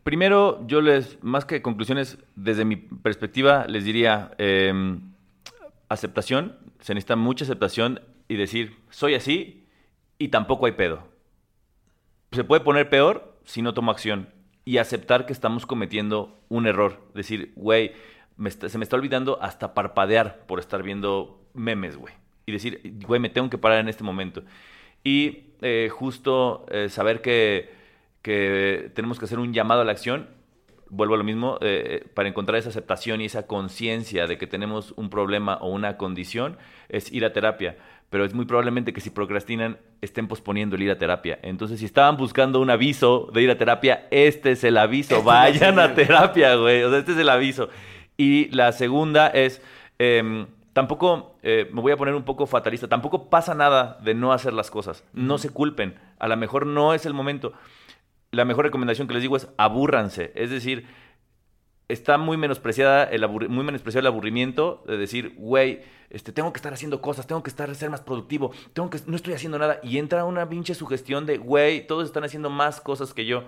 Primero, 0.05 0.65
yo 0.69 0.81
les, 0.81 1.21
más 1.25 1.45
que 1.45 1.61
conclusiones, 1.61 2.19
desde 2.37 2.65
mi 2.65 2.77
perspectiva, 2.77 3.67
les 3.67 3.85
diría 3.85 4.31
em, 4.39 5.13
aceptación. 5.89 6.57
Se 6.79 6.95
necesita 6.95 7.17
mucha 7.17 7.45
aceptación 7.45 8.01
y 8.29 8.37
decir, 8.37 8.77
soy 8.91 9.15
así 9.17 9.67
y 10.19 10.29
tampoco 10.29 10.67
hay 10.67 10.73
pedo. 10.73 11.03
Se 12.31 12.45
puede 12.45 12.61
poner 12.61 12.89
peor 12.89 13.41
si 13.45 13.61
no 13.61 13.75
tomo 13.75 13.91
acción 13.91 14.29
y 14.65 14.79
aceptar 14.79 15.27
que 15.27 15.33
estamos 15.33 15.67
cometiendo 15.67 16.41
un 16.49 16.69
error. 16.69 17.01
Decir, 17.15 17.53
güey, 17.57 17.91
se 18.69 18.79
me 18.79 18.85
está 18.85 18.95
olvidando 18.95 19.43
hasta 19.43 19.75
parpadear 19.75 20.47
por 20.47 20.61
estar 20.61 20.85
viendo 20.85 21.45
memes, 21.55 21.97
güey. 21.97 22.15
Y 22.47 22.53
decir, 22.53 22.81
güey, 23.05 23.19
me 23.19 23.31
tengo 23.31 23.51
que 23.51 23.59
parar 23.59 23.81
en 23.81 23.89
este 23.89 24.05
momento. 24.05 24.45
Y 25.03 25.55
eh, 25.61 25.89
justo 25.91 26.67
eh, 26.71 26.89
saber 26.89 27.21
que 27.21 27.82
que 28.23 28.91
tenemos 28.95 29.19
que 29.19 29.27
hacer 29.27 29.39
un 29.39 29.53
llamado 29.53 29.83
a 29.83 29.85
la 29.85 29.93
acción, 29.93 30.29
vuelvo 30.89 31.15
a 31.15 31.19
lo 31.19 31.25
mismo, 31.25 31.59
eh, 31.61 32.07
para 32.15 32.29
encontrar 32.29 32.59
esa 32.59 32.69
aceptación 32.69 33.21
y 33.21 33.25
esa 33.25 33.47
conciencia 33.47 34.27
de 34.27 34.39
que 34.39 34.47
tenemos 34.47 34.93
un 34.97 35.11
problema 35.11 35.57
o 35.61 35.71
una 35.71 35.97
condición, 35.97 36.57
es 36.89 37.13
ir 37.13 37.25
a 37.25 37.33
terapia. 37.33 37.77
Pero 38.11 38.27
es 38.27 38.35
muy 38.35 38.45
probablemente 38.45 38.93
que 38.93 39.01
si 39.01 39.09
procrastinan 39.09 39.79
estén 40.03 40.29
posponiendo 40.29 40.77
el 40.77 40.83
ir 40.83 40.91
a 40.91 40.99
terapia. 40.99 41.39
Entonces, 41.43 41.81
si 41.81 41.87
estaban 41.87 42.19
buscando 42.19 42.61
un 42.61 42.69
aviso 42.69 43.31
de 43.33 43.43
ir 43.43 43.51
a 43.51 43.57
terapia, 43.57 44.07
este 44.11 44.53
es 44.53 44.65
el 44.65 44.77
aviso. 44.77 45.17
Este 45.17 45.27
Vayan 45.27 45.79
a 45.79 45.95
terapia, 45.95 46.55
güey. 46.57 46.83
O 46.83 46.91
sea, 46.91 46.99
este 46.99 47.13
es 47.13 47.19
el 47.19 47.31
aviso. 47.31 47.71
Y 48.19 48.51
la 48.51 48.73
segunda 48.73 49.29
es, 49.29 49.63
em, 49.99 50.47
tampoco, 50.75 51.37
eh, 51.43 51.71
me 51.73 51.81
voy 51.81 51.93
a 51.93 51.97
poner 51.97 52.15
un 52.15 52.25
poco 52.25 52.47
fatalista, 52.47 52.87
tampoco 52.87 53.31
pasa 53.31 53.55
nada 53.55 53.99
de 54.05 54.13
no 54.13 54.35
hacer 54.35 54.53
las 54.53 54.71
cosas. 54.71 55.05
No 55.15 55.39
se 55.39 55.49
culpen. 55.49 55.95
A 56.19 56.29
lo 56.29 56.37
mejor 56.37 56.67
no 56.67 56.93
es 56.93 57.07
el 57.07 57.15
momento 57.15 57.55
la 58.33 58.47
mejor 58.47 58.65
recomendación 58.65 59.07
que 59.07 59.15
les 59.15 59.23
digo 59.23 59.37
es 59.37 59.49
abúrranse. 59.59 60.33
Es 60.35 60.51
decir, 60.51 60.87
está 61.89 62.17
muy 62.17 62.39
menospreciada 62.39 63.05
el 63.05 63.29
muy 63.29 63.63
menospreciado 63.63 64.01
el 64.01 64.07
aburrimiento 64.07 64.83
de 64.87 64.97
decir, 64.97 65.35
güey, 65.37 65.83
este, 66.09 66.33
tengo 66.33 66.51
que 66.51 66.57
estar 66.57 66.73
haciendo 66.73 67.03
cosas, 67.03 67.27
tengo 67.27 67.43
que 67.43 67.51
estar 67.51 67.73
ser 67.75 67.91
más 67.91 68.01
productivo, 68.01 68.53
tengo 68.73 68.89
que 68.89 68.99
no 69.07 69.17
estoy 69.17 69.35
haciendo 69.35 69.59
nada 69.59 69.81
y 69.83 69.99
entra 69.99 70.25
una 70.25 70.49
pinche 70.49 70.75
sugestión 70.75 71.27
de, 71.27 71.37
güey, 71.37 71.87
todos 71.87 72.07
están 72.07 72.25
haciendo 72.25 72.49
más 72.49 72.81
cosas 72.81 73.13
que 73.13 73.27
yo. 73.27 73.45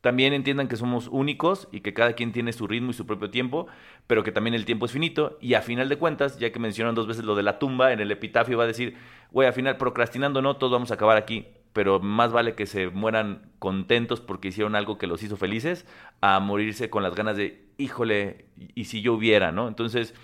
También 0.00 0.34
entiendan 0.34 0.68
que 0.68 0.76
somos 0.76 1.08
únicos 1.10 1.68
y 1.70 1.80
que 1.80 1.94
cada 1.94 2.12
quien 2.12 2.32
tiene 2.32 2.52
su 2.52 2.66
ritmo 2.66 2.90
y 2.90 2.94
su 2.94 3.06
propio 3.06 3.30
tiempo, 3.30 3.68
pero 4.06 4.22
que 4.24 4.32
también 4.32 4.54
el 4.54 4.66
tiempo 4.66 4.84
es 4.84 4.92
finito 4.92 5.38
y 5.40 5.54
a 5.54 5.62
final 5.62 5.88
de 5.88 5.96
cuentas, 5.96 6.38
ya 6.38 6.50
que 6.50 6.58
mencionan 6.58 6.96
dos 6.96 7.06
veces 7.06 7.24
lo 7.24 7.36
de 7.36 7.44
la 7.44 7.58
tumba, 7.60 7.92
en 7.92 8.00
el 8.00 8.10
epitafio 8.10 8.58
va 8.58 8.64
a 8.64 8.66
decir, 8.66 8.96
güey, 9.30 9.46
al 9.46 9.54
final 9.54 9.76
procrastinando 9.76 10.42
no, 10.42 10.56
todos 10.56 10.72
vamos 10.72 10.90
a 10.90 10.94
acabar 10.94 11.16
aquí 11.16 11.46
pero 11.74 12.00
más 12.00 12.32
vale 12.32 12.54
que 12.54 12.64
se 12.64 12.88
mueran 12.88 13.50
contentos 13.58 14.20
porque 14.20 14.48
hicieron 14.48 14.76
algo 14.76 14.96
que 14.96 15.08
los 15.08 15.22
hizo 15.22 15.36
felices 15.36 15.86
a 16.22 16.40
morirse 16.40 16.88
con 16.88 17.02
las 17.02 17.14
ganas 17.14 17.36
de, 17.36 17.66
híjole, 17.76 18.46
y 18.56 18.84
si 18.84 19.02
yo 19.02 19.12
hubiera, 19.12 19.52
¿no? 19.52 19.66
Entonces, 19.68 20.14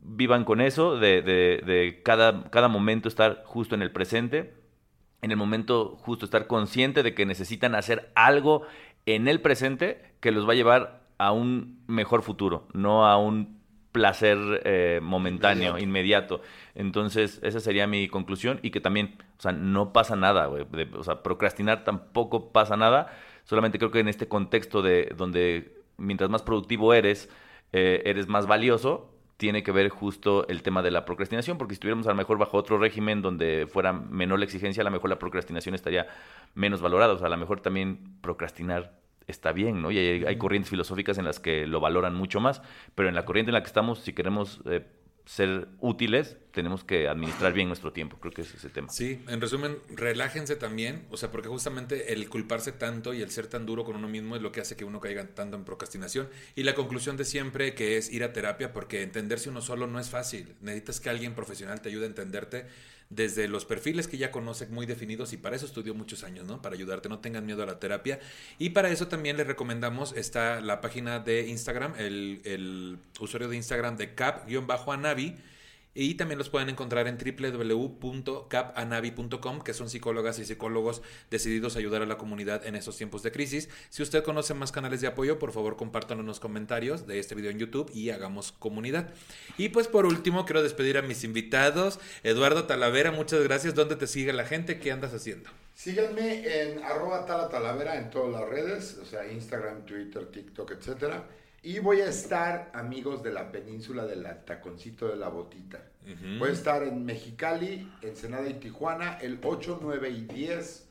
vivan 0.00 0.44
con 0.44 0.60
eso, 0.60 0.96
de, 0.96 1.20
de, 1.20 2.00
cada, 2.04 2.44
cada 2.50 2.68
momento 2.68 3.08
estar 3.08 3.42
justo 3.44 3.74
en 3.74 3.82
el 3.82 3.90
presente, 3.90 4.54
en 5.20 5.32
el 5.32 5.36
momento 5.36 5.96
justo 6.00 6.24
estar 6.24 6.46
consciente 6.46 7.02
de 7.02 7.12
que 7.12 7.26
necesitan 7.26 7.74
hacer 7.74 8.12
algo 8.14 8.62
en 9.04 9.26
el 9.26 9.40
presente 9.40 10.14
que 10.20 10.30
los 10.30 10.48
va 10.48 10.52
a 10.52 10.56
llevar 10.56 11.02
a 11.18 11.32
un 11.32 11.82
mejor 11.88 12.22
futuro, 12.22 12.68
no 12.72 13.06
a 13.06 13.18
un 13.18 13.63
placer 13.94 14.60
eh, 14.64 14.98
momentáneo, 15.00 15.78
inmediato. 15.78 16.42
Entonces, 16.74 17.38
esa 17.44 17.60
sería 17.60 17.86
mi 17.86 18.08
conclusión 18.08 18.58
y 18.60 18.72
que 18.72 18.80
también, 18.80 19.16
o 19.38 19.40
sea, 19.40 19.52
no 19.52 19.92
pasa 19.92 20.16
nada, 20.16 20.46
güey. 20.46 20.66
O 20.96 21.04
sea, 21.04 21.22
procrastinar 21.22 21.84
tampoco 21.84 22.50
pasa 22.50 22.76
nada. 22.76 23.16
Solamente 23.44 23.78
creo 23.78 23.92
que 23.92 24.00
en 24.00 24.08
este 24.08 24.26
contexto 24.26 24.82
de 24.82 25.12
donde 25.16 25.76
mientras 25.96 26.28
más 26.28 26.42
productivo 26.42 26.92
eres, 26.92 27.30
eh, 27.72 28.02
eres 28.04 28.26
más 28.26 28.48
valioso, 28.48 29.14
tiene 29.36 29.62
que 29.62 29.70
ver 29.70 29.90
justo 29.90 30.44
el 30.48 30.64
tema 30.64 30.82
de 30.82 30.90
la 30.90 31.04
procrastinación, 31.04 31.56
porque 31.56 31.74
si 31.74 31.76
estuviéramos 31.76 32.08
a 32.08 32.10
lo 32.10 32.16
mejor 32.16 32.36
bajo 32.36 32.56
otro 32.56 32.78
régimen 32.78 33.22
donde 33.22 33.68
fuera 33.68 33.92
menor 33.92 34.40
la 34.40 34.44
exigencia, 34.44 34.80
a 34.80 34.84
lo 34.84 34.90
mejor 34.90 35.08
la 35.08 35.20
procrastinación 35.20 35.76
estaría 35.76 36.08
menos 36.56 36.80
valorada. 36.80 37.12
O 37.12 37.18
sea, 37.18 37.28
a 37.28 37.30
lo 37.30 37.36
mejor 37.36 37.60
también 37.60 38.18
procrastinar 38.22 39.03
está 39.26 39.52
bien, 39.52 39.82
¿no? 39.82 39.90
Y 39.90 39.98
hay, 39.98 40.36
corrientes 40.36 40.70
filosóficas 40.70 41.18
en 41.18 41.24
las 41.24 41.40
que 41.40 41.66
lo 41.66 41.80
valoran 41.80 42.14
mucho 42.14 42.40
más, 42.40 42.62
pero 42.94 43.08
en 43.08 43.14
la 43.14 43.24
corriente 43.24 43.50
en 43.50 43.54
la 43.54 43.62
que 43.62 43.68
estamos, 43.68 44.00
si 44.00 44.12
queremos 44.12 44.60
eh, 44.66 44.86
ser 45.24 45.68
útiles, 45.80 46.38
tenemos 46.54 46.84
que 46.84 47.08
administrar 47.08 47.52
bien 47.52 47.66
nuestro 47.66 47.92
tiempo. 47.92 48.16
Creo 48.20 48.32
que 48.32 48.42
ese 48.42 48.56
es 48.56 48.64
el 48.64 48.70
tema. 48.70 48.88
Sí, 48.88 49.20
en 49.26 49.40
resumen, 49.40 49.76
relájense 49.88 50.54
también, 50.56 51.04
o 51.10 51.16
sea, 51.16 51.30
porque 51.30 51.48
justamente 51.48 52.12
el 52.12 52.28
culparse 52.28 52.72
tanto 52.72 53.12
y 53.12 53.22
el 53.22 53.30
ser 53.30 53.48
tan 53.48 53.66
duro 53.66 53.84
con 53.84 53.96
uno 53.96 54.08
mismo 54.08 54.36
es 54.36 54.42
lo 54.42 54.52
que 54.52 54.60
hace 54.60 54.76
que 54.76 54.84
uno 54.84 55.00
caiga 55.00 55.26
tanto 55.26 55.56
en 55.56 55.64
procrastinación. 55.64 56.28
Y 56.54 56.62
la 56.62 56.74
conclusión 56.74 57.16
de 57.16 57.24
siempre 57.24 57.74
que 57.74 57.96
es 57.96 58.10
ir 58.10 58.22
a 58.22 58.32
terapia, 58.32 58.72
porque 58.72 59.02
entenderse 59.02 59.50
uno 59.50 59.60
solo 59.60 59.88
no 59.88 59.98
es 59.98 60.10
fácil. 60.10 60.54
Necesitas 60.60 61.00
que 61.00 61.10
alguien 61.10 61.34
profesional 61.34 61.80
te 61.80 61.88
ayude 61.88 62.04
a 62.04 62.08
entenderte 62.08 62.66
desde 63.10 63.48
los 63.48 63.64
perfiles 63.64 64.08
que 64.08 64.16
ya 64.16 64.30
conoce 64.30 64.66
muy 64.66 64.86
definidos 64.86 65.32
y 65.32 65.36
para 65.36 65.56
eso 65.56 65.66
estudió 65.66 65.94
muchos 65.94 66.24
años, 66.24 66.46
¿no? 66.46 66.62
Para 66.62 66.76
ayudarte, 66.76 67.08
no 67.08 67.18
tengan 67.18 67.44
miedo 67.44 67.62
a 67.62 67.66
la 67.66 67.78
terapia. 67.80 68.20
Y 68.58 68.70
para 68.70 68.90
eso 68.90 69.08
también 69.08 69.36
les 69.36 69.46
recomendamos, 69.46 70.12
está 70.16 70.60
la 70.60 70.80
página 70.80 71.18
de 71.18 71.48
Instagram, 71.48 71.94
el, 71.98 72.40
el 72.44 72.98
usuario 73.18 73.48
de 73.48 73.56
Instagram 73.56 73.96
de 73.96 74.14
cap-anavi 74.14 75.36
y 75.94 76.14
también 76.14 76.38
los 76.38 76.48
pueden 76.50 76.68
encontrar 76.68 77.06
en 77.06 77.16
www.capanavi.com, 77.16 79.60
que 79.60 79.74
son 79.74 79.88
psicólogas 79.88 80.38
y 80.38 80.44
psicólogos 80.44 81.00
decididos 81.30 81.76
a 81.76 81.78
ayudar 81.78 82.02
a 82.02 82.06
la 82.06 82.18
comunidad 82.18 82.66
en 82.66 82.74
estos 82.74 82.96
tiempos 82.96 83.22
de 83.22 83.30
crisis. 83.32 83.68
Si 83.90 84.02
usted 84.02 84.24
conoce 84.24 84.54
más 84.54 84.72
canales 84.72 85.00
de 85.00 85.06
apoyo, 85.06 85.38
por 85.38 85.52
favor 85.52 85.76
compártanlo 85.76 86.22
en 86.22 86.26
los 86.26 86.40
comentarios 86.40 87.06
de 87.06 87.20
este 87.20 87.34
video 87.34 87.50
en 87.50 87.58
YouTube 87.58 87.90
y 87.94 88.10
hagamos 88.10 88.52
comunidad. 88.52 89.10
Y 89.56 89.70
pues 89.70 89.88
por 89.88 90.04
último, 90.06 90.44
quiero 90.44 90.62
despedir 90.62 90.98
a 90.98 91.02
mis 91.02 91.24
invitados. 91.24 91.98
Eduardo 92.22 92.64
Talavera, 92.64 93.10
muchas 93.12 93.42
gracias. 93.42 93.74
¿Dónde 93.74 93.96
te 93.96 94.06
sigue 94.06 94.32
la 94.32 94.44
gente? 94.44 94.78
¿Qué 94.78 94.92
andas 94.92 95.12
haciendo? 95.14 95.50
Síganme 95.74 96.46
en 96.46 96.84
arroba 96.84 97.26
talatalavera 97.26 97.96
en 97.96 98.10
todas 98.10 98.32
las 98.32 98.48
redes, 98.48 98.96
o 99.02 99.04
sea, 99.04 99.28
Instagram, 99.30 99.84
Twitter, 99.84 100.24
TikTok, 100.26 100.70
etcétera. 100.70 101.26
Y 101.64 101.78
voy 101.78 102.02
a 102.02 102.10
estar, 102.10 102.70
amigos 102.74 103.22
de 103.22 103.32
la 103.32 103.50
península 103.50 104.04
del 104.04 104.22
Taconcito 104.44 105.08
de 105.08 105.16
la 105.16 105.28
Botita. 105.30 105.82
Voy 106.38 106.50
a 106.50 106.52
estar 106.52 106.82
en 106.82 107.06
Mexicali, 107.06 107.90
Ensenada 108.02 108.46
y 108.46 108.54
Tijuana 108.54 109.16
el 109.22 109.38
8, 109.42 109.78
9 109.80 110.10
y 110.10 110.20
10 110.26 110.88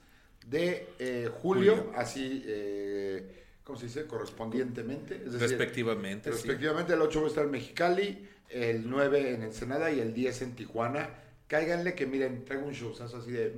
de 0.48 0.90
eh, 0.98 1.30
julio, 1.32 1.92
así, 1.96 2.44
eh, 2.48 3.44
¿cómo 3.64 3.78
se 3.78 3.86
dice? 3.86 4.08
Correspondientemente. 4.08 5.18
Es 5.18 5.34
decir, 5.34 5.42
Respectivamente. 5.42 6.32
sí. 6.32 6.38
Respectivamente, 6.38 6.94
el 6.94 7.02
8 7.02 7.20
voy 7.20 7.28
a 7.28 7.30
estar 7.30 7.46
en 7.46 7.52
Mexicali, 7.52 8.28
el 8.50 8.90
9 8.90 9.36
en 9.36 9.44
Ensenada 9.44 9.92
y 9.92 10.00
el 10.00 10.12
10 10.12 10.42
en 10.42 10.56
Tijuana. 10.56 11.08
Cáiganle 11.48 11.94
que 11.94 12.08
miren, 12.08 12.46
traigo 12.46 12.66
un 12.66 12.74
showzazo 12.74 13.18
así 13.18 13.30
de... 13.30 13.56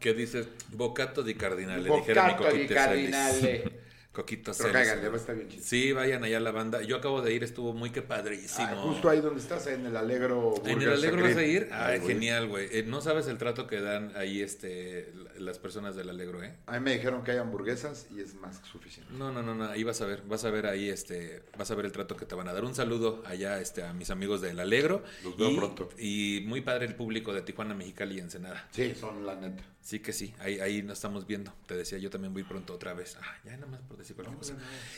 ¿Qué 0.00 0.14
dices? 0.14 0.48
Bocato 0.72 1.22
di 1.22 1.34
Cardinale, 1.34 1.88
Bocato 1.88 2.52
di. 2.52 2.66
Cardinale. 2.66 3.86
Coquito 4.18 4.50
Pero 4.50 4.70
Celis. 4.70 4.72
cáiganle, 4.72 5.08
va 5.10 5.14
a 5.14 5.20
estar 5.20 5.36
bien 5.36 5.48
chido. 5.48 5.62
Sí, 5.64 5.92
vayan 5.92 6.24
allá 6.24 6.38
a 6.38 6.40
la 6.40 6.50
banda. 6.50 6.82
Yo 6.82 6.96
acabo 6.96 7.22
de 7.22 7.32
ir, 7.32 7.44
estuvo 7.44 7.72
muy 7.72 7.90
que 7.90 8.02
padrísimo. 8.02 8.66
Ah, 8.68 8.74
justo 8.82 9.08
ahí 9.08 9.20
donde 9.20 9.40
estás, 9.40 9.68
en 9.68 9.86
el 9.86 9.96
Alegro. 9.96 10.54
¿En 10.64 10.82
el 10.82 10.90
Alegro 10.90 11.22
vas 11.22 11.36
a 11.36 11.44
ir? 11.44 11.68
Ay, 11.70 12.00
genial, 12.00 12.48
güey. 12.48 12.66
Eh, 12.72 12.82
no 12.82 13.00
sabes 13.00 13.28
el 13.28 13.38
trato 13.38 13.68
que 13.68 13.80
dan 13.80 14.10
ahí 14.16 14.42
este, 14.42 15.12
las 15.38 15.60
personas 15.60 15.94
del 15.94 16.08
Alegro, 16.08 16.42
¿eh? 16.42 16.52
A 16.66 16.72
mí 16.72 16.80
me 16.80 16.94
dijeron 16.94 17.22
que 17.22 17.30
hay 17.30 17.38
hamburguesas 17.38 18.08
y 18.10 18.20
es 18.20 18.34
más 18.34 18.58
que 18.58 18.66
suficiente. 18.66 19.12
No, 19.14 19.30
no, 19.30 19.40
no, 19.40 19.54
no, 19.54 19.68
ahí 19.68 19.84
vas 19.84 20.00
a 20.00 20.06
ver, 20.06 20.22
vas 20.22 20.44
a 20.44 20.50
ver 20.50 20.66
ahí, 20.66 20.88
este, 20.88 21.44
vas 21.56 21.70
a 21.70 21.76
ver 21.76 21.86
el 21.86 21.92
trato 21.92 22.16
que 22.16 22.26
te 22.26 22.34
van 22.34 22.48
a 22.48 22.52
dar. 22.52 22.64
Un 22.64 22.74
saludo 22.74 23.22
allá, 23.24 23.60
este, 23.60 23.84
a 23.84 23.92
mis 23.92 24.10
amigos 24.10 24.40
del 24.40 24.58
Alegro. 24.58 25.04
Los 25.22 25.36
veo 25.36 25.52
y, 25.52 25.56
pronto. 25.56 25.90
Y 25.96 26.42
muy 26.44 26.60
padre 26.60 26.86
el 26.86 26.96
público 26.96 27.32
de 27.32 27.42
Tijuana, 27.42 27.72
Mexicali 27.72 28.16
y 28.16 28.18
Ensenada. 28.18 28.66
Sí, 28.72 28.96
son 28.96 29.24
la 29.24 29.36
neta. 29.36 29.62
Sí 29.88 30.00
que 30.00 30.12
sí, 30.12 30.34
ahí, 30.38 30.60
ahí 30.60 30.82
nos 30.82 30.98
estamos 30.98 31.26
viendo. 31.26 31.50
Te 31.64 31.74
decía, 31.74 31.96
yo 31.96 32.10
también 32.10 32.34
voy 32.34 32.42
pronto 32.42 32.74
otra 32.74 32.92
vez. 32.92 33.16
Ah, 33.22 33.38
ya 33.42 33.52
nada 33.56 33.68
más 33.68 33.80
por 33.80 33.96
decir 33.96 34.14
cualquier 34.14 34.36
cosa. 34.36 34.54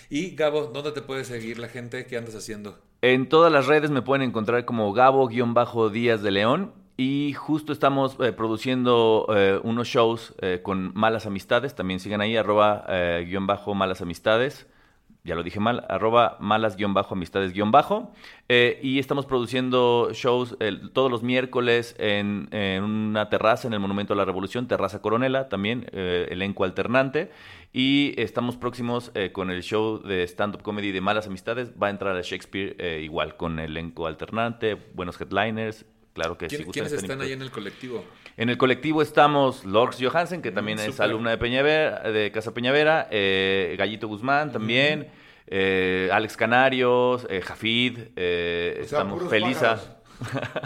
Y 0.08 0.34
Gabo, 0.34 0.62
¿dónde 0.62 0.90
te 0.90 1.00
puede 1.00 1.22
seguir 1.22 1.60
la 1.60 1.68
gente? 1.68 2.06
¿Qué 2.06 2.16
andas 2.16 2.34
haciendo? 2.34 2.76
En 3.00 3.28
todas 3.28 3.52
las 3.52 3.68
redes 3.68 3.92
me 3.92 4.02
pueden 4.02 4.22
encontrar 4.22 4.64
como 4.64 4.92
Gabo-Díaz 4.92 6.22
de 6.22 6.30
León. 6.32 6.72
Y 6.96 7.34
justo 7.34 7.72
estamos 7.72 8.16
eh, 8.18 8.32
produciendo 8.32 9.28
eh, 9.32 9.60
unos 9.62 9.86
shows 9.86 10.34
eh, 10.40 10.58
con 10.60 10.92
Malas 10.92 11.24
Amistades. 11.24 11.76
También 11.76 12.00
sigan 12.00 12.20
ahí, 12.20 12.36
arroba 12.36 12.84
eh, 12.88 13.24
guion 13.28 13.46
bajo 13.46 13.76
Malas 13.76 14.02
Amistades. 14.02 14.66
Ya 15.22 15.34
lo 15.34 15.42
dije 15.42 15.60
mal, 15.60 15.84
arroba 15.88 16.38
malas 16.40 16.76
guion 16.76 16.94
bajo 16.94 17.14
amistades 17.14 17.52
guion 17.52 17.70
bajo. 17.70 18.12
Eh, 18.48 18.80
y 18.82 18.98
estamos 18.98 19.26
produciendo 19.26 20.10
shows 20.12 20.56
todos 20.94 21.10
los 21.10 21.22
miércoles 21.22 21.94
en, 21.98 22.48
una 22.82 23.28
terraza 23.28 23.68
en 23.68 23.74
el 23.74 23.80
Monumento 23.80 24.14
a 24.14 24.16
la 24.16 24.24
Revolución, 24.24 24.66
Terraza 24.66 25.02
Coronela, 25.02 25.50
también 25.50 25.86
eh, 25.92 26.28
elenco 26.30 26.64
alternante. 26.64 27.30
Y 27.72 28.14
estamos 28.16 28.56
próximos 28.56 29.12
eh, 29.14 29.30
con 29.30 29.50
el 29.50 29.62
show 29.62 30.02
de 30.02 30.24
stand-up 30.24 30.62
comedy 30.62 30.90
de 30.90 31.02
Malas 31.02 31.26
Amistades. 31.26 31.70
Va 31.80 31.88
a 31.88 31.90
entrar 31.90 32.16
a 32.16 32.22
Shakespeare 32.22 33.00
igual, 33.02 33.36
con 33.36 33.58
elenco 33.58 34.06
alternante, 34.06 34.74
buenos 34.94 35.20
headliners. 35.20 35.84
Claro 36.12 36.36
que 36.36 36.48
¿Quién- 36.48 36.64
si 36.64 36.70
¿Quiénes 36.70 36.92
están 36.92 37.20
ahí 37.20 37.32
en 37.32 37.42
el 37.42 37.50
colectivo? 37.50 38.04
En 38.36 38.48
el 38.50 38.58
colectivo 38.58 39.00
estamos 39.02 39.64
Lorx 39.64 39.98
Johansen, 40.00 40.42
que 40.42 40.50
también 40.50 40.78
es 40.78 40.86
súper. 40.86 41.04
alumna 41.06 41.30
de 41.30 41.38
Peñavera, 41.38 42.00
de 42.10 42.32
Casa 42.32 42.52
Peñavera, 42.52 43.06
eh, 43.10 43.76
Gallito 43.78 44.08
Guzmán 44.08 44.50
también, 44.52 45.08
eh, 45.46 46.08
Alex 46.12 46.36
Canarios, 46.36 47.26
eh, 47.30 47.40
Jafid, 47.42 47.98
eh, 48.16 48.72
O 48.72 48.88
sea, 48.88 48.98
estamos 49.00 49.28
Felisa, 49.30 49.96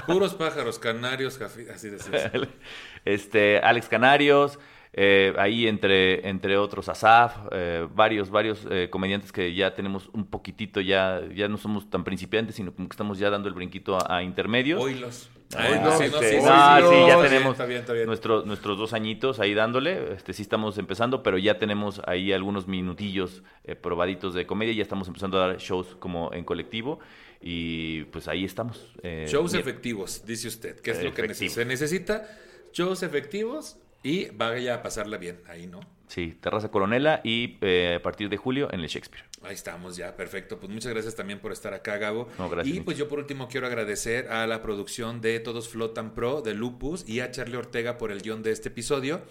Puros 0.07 0.35
pájaros, 0.35 0.79
canarios, 0.79 1.39
jafi- 1.41 1.69
así 1.71 1.89
decías. 1.89 2.31
este, 3.05 3.59
Alex 3.61 3.89
Canarios, 3.89 4.59
eh, 4.97 5.35
ahí 5.39 5.67
entre, 5.67 6.29
entre 6.29 6.57
otros 6.57 6.89
Asaf, 6.89 7.37
eh, 7.51 7.87
varios, 7.95 8.31
varios 8.31 8.65
eh, 8.71 8.89
comediantes 8.91 9.33
que 9.33 9.53
ya 9.53 9.75
tenemos 9.75 10.09
un 10.13 10.25
poquitito, 10.27 10.81
ya, 10.81 11.21
ya 11.35 11.49
no 11.49 11.57
somos 11.59 11.91
tan 11.91 12.05
principiantes, 12.05 12.55
sino 12.55 12.73
como 12.73 12.89
que 12.89 12.95
estamos 12.95 13.19
ya 13.19 13.29
dando 13.29 13.49
el 13.49 13.55
brinquito 13.55 13.97
a, 13.99 14.19
a 14.19 14.23
intermedios. 14.23 14.81
Oílos. 14.81 15.29
Ah, 15.57 15.67
Ay, 15.69 15.81
no, 15.85 15.97
sí, 15.99 16.05
no, 16.11 16.19
sí, 16.19 16.27
sí, 16.31 16.37
no, 16.37 16.91
sí, 16.91 16.97
sí, 16.97 17.07
ya 17.07 17.23
tenemos 17.23 17.53
Está 17.53 17.67
bien, 17.67 17.81
está 17.81 17.93
bien. 17.93 18.07
Nuestros, 18.07 18.47
nuestros 18.47 18.79
dos 18.79 18.93
añitos 18.93 19.39
ahí 19.41 19.55
dándole. 19.55 20.15
Este, 20.15 20.33
sí 20.33 20.43
estamos 20.43 20.79
empezando, 20.79 21.23
pero 21.23 21.39
ya 21.39 21.59
tenemos 21.59 22.01
ahí 22.07 22.33
algunos 22.33 22.67
minutillos 22.67 23.43
eh, 23.65 23.77
probaditos 23.77 24.35
de 24.35 24.47
comedia. 24.47 24.73
Ya 24.75 24.83
estamos 24.83 25.07
empezando 25.07 25.41
a 25.41 25.49
dar 25.49 25.59
shows 25.59 25.97
como 25.99 26.33
en 26.33 26.45
colectivo. 26.45 26.99
Y 27.41 28.05
pues 28.05 28.27
ahí 28.27 28.45
estamos. 28.45 28.93
eh, 29.03 29.27
Shows 29.29 29.53
bien. 29.53 29.61
efectivos, 29.61 30.25
dice 30.27 30.49
usted. 30.49 30.81
¿Qué 30.81 30.93
es 30.93 31.03
lo 31.05 31.13
que 31.13 31.35
se 31.35 31.65
necesita? 31.65 32.27
Shows 32.73 33.03
efectivos 33.05 33.77
y 34.05 34.27
vaya 34.27 34.75
a 34.75 34.83
pasarla 34.83 35.17
bien 35.17 35.41
ahí, 35.49 35.67
¿no? 35.67 35.81
Sí, 36.07 36.37
Terraza 36.41 36.71
Coronela 36.71 37.21
y 37.25 37.57
eh, 37.61 37.97
a 37.99 38.03
partir 38.03 38.29
de 38.29 38.37
julio 38.37 38.69
en 38.73 38.81
el 38.81 38.87
Shakespeare. 38.87 39.25
Ahí 39.43 39.55
estamos 39.55 39.97
ya, 39.97 40.17
perfecto. 40.17 40.61
Pues 40.61 40.71
muchas 40.71 40.93
gracias 40.93 41.17
también 41.17 41.41
por 41.41 41.51
estar 41.51 41.75
acá, 41.75 41.97
Gabo. 41.97 42.29
No, 42.39 42.49
gracias, 42.49 42.77
y 42.77 42.81
pues 42.81 42.97
yo 42.97 43.09
por 43.09 43.19
último 43.19 43.49
quiero 43.49 43.67
agradecer 43.67 44.29
a 44.29 44.47
la 44.47 44.63
producción 44.63 45.21
de 45.21 45.41
Todos 45.41 45.69
Flotan 45.69 46.15
Pro 46.15 46.41
de 46.41 46.55
Lupus 46.55 47.09
y 47.09 47.21
a 47.21 47.31
Charlie 47.31 47.57
Ortega 47.57 47.99
por 47.99 48.13
el 48.13 48.23
guion 48.23 48.43
de 48.43 48.53
este 48.53 48.69
episodio. 48.69 49.23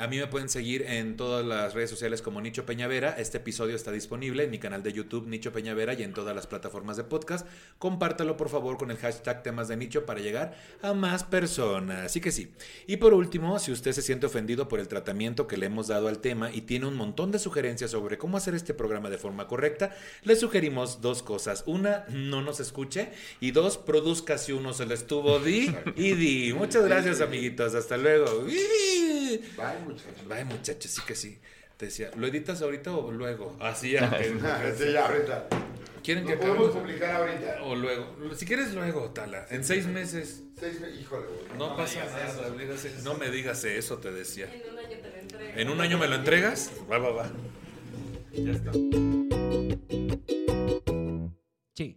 A 0.00 0.06
mí 0.06 0.16
me 0.16 0.28
pueden 0.28 0.48
seguir 0.48 0.82
en 0.82 1.16
todas 1.16 1.44
las 1.44 1.74
redes 1.74 1.90
sociales 1.90 2.22
como 2.22 2.40
Nicho 2.40 2.64
Peñavera. 2.64 3.16
Este 3.18 3.38
episodio 3.38 3.74
está 3.74 3.90
disponible 3.90 4.44
en 4.44 4.50
mi 4.52 4.60
canal 4.60 4.84
de 4.84 4.92
YouTube 4.92 5.26
Nicho 5.26 5.52
Peñavera 5.52 5.92
y 5.94 6.04
en 6.04 6.12
todas 6.12 6.36
las 6.36 6.46
plataformas 6.46 6.96
de 6.96 7.02
podcast. 7.02 7.44
Compártalo 7.78 8.36
por 8.36 8.48
favor 8.48 8.78
con 8.78 8.92
el 8.92 8.96
hashtag 8.98 9.42
temas 9.42 9.66
de 9.66 9.76
nicho 9.76 10.06
para 10.06 10.20
llegar 10.20 10.56
a 10.82 10.94
más 10.94 11.24
personas. 11.24 12.06
Así 12.06 12.20
que 12.20 12.30
sí. 12.30 12.52
Y 12.86 12.98
por 12.98 13.12
último, 13.12 13.58
si 13.58 13.72
usted 13.72 13.90
se 13.90 14.02
siente 14.02 14.26
ofendido 14.26 14.68
por 14.68 14.78
el 14.78 14.86
tratamiento 14.86 15.48
que 15.48 15.56
le 15.56 15.66
hemos 15.66 15.88
dado 15.88 16.06
al 16.06 16.20
tema 16.20 16.52
y 16.52 16.60
tiene 16.60 16.86
un 16.86 16.94
montón 16.94 17.32
de 17.32 17.40
sugerencias 17.40 17.90
sobre 17.90 18.18
cómo 18.18 18.36
hacer 18.36 18.54
este 18.54 18.74
programa 18.74 19.10
de 19.10 19.18
forma 19.18 19.48
correcta, 19.48 19.90
le 20.22 20.36
sugerimos 20.36 21.00
dos 21.00 21.24
cosas. 21.24 21.64
Una, 21.66 22.04
no 22.10 22.40
nos 22.40 22.60
escuche. 22.60 23.08
Y 23.40 23.50
dos, 23.50 23.78
produzca 23.78 24.38
si 24.38 24.52
uno 24.52 24.72
se 24.74 24.86
le 24.86 24.94
estuvo 24.94 25.40
di 25.40 25.74
y 25.96 26.12
di. 26.14 26.52
Muchas 26.52 26.84
gracias, 26.84 27.20
amiguitos. 27.20 27.74
Hasta 27.74 27.96
luego. 27.96 28.44
Bye, 29.56 29.87
muchachos. 29.88 30.28
Bye, 30.28 30.44
muchachos, 30.44 30.90
sí 30.90 31.00
que 31.06 31.14
sí. 31.14 31.38
Te 31.76 31.86
decía, 31.86 32.10
¿lo 32.16 32.26
editas 32.26 32.60
ahorita 32.62 32.92
o 32.92 33.10
luego? 33.12 33.56
Así 33.60 33.92
ya. 33.92 34.10
sí, 34.76 34.92
ya, 34.92 35.06
ahorita. 35.06 35.48
¿Quieren 36.02 36.24
¿Lo 36.24 36.30
que 36.30 36.36
podemos 36.36 36.58
acabemos? 36.68 36.82
publicar 36.82 37.10
ahorita? 37.16 37.62
O 37.64 37.74
luego. 37.76 38.16
Si 38.36 38.46
quieres, 38.46 38.72
luego, 38.74 39.10
Tala. 39.10 39.46
En 39.50 39.62
seis 39.64 39.86
meses. 39.86 40.42
Seis 40.58 40.80
me- 40.80 40.90
Híjole, 40.90 41.26
güey. 41.26 41.58
No 41.58 41.76
pasa 41.76 42.04
nada. 42.04 42.50
No 43.04 43.14
me 43.14 43.30
digas 43.30 43.62
eso, 43.64 43.98
te 43.98 44.10
decía. 44.10 44.46
En 44.52 44.60
un 44.70 44.78
año 44.78 44.96
te 45.00 45.10
lo 45.10 45.16
entrego. 45.18 45.58
¿En 45.58 45.68
un 45.70 45.80
año 45.80 45.98
me 45.98 46.08
lo 46.08 46.14
entregas? 46.16 46.70
Va, 46.90 46.98
va, 46.98 47.10
va. 47.10 47.30
Ya 48.32 48.52
está. 48.52 48.72
Sí. 51.76 51.96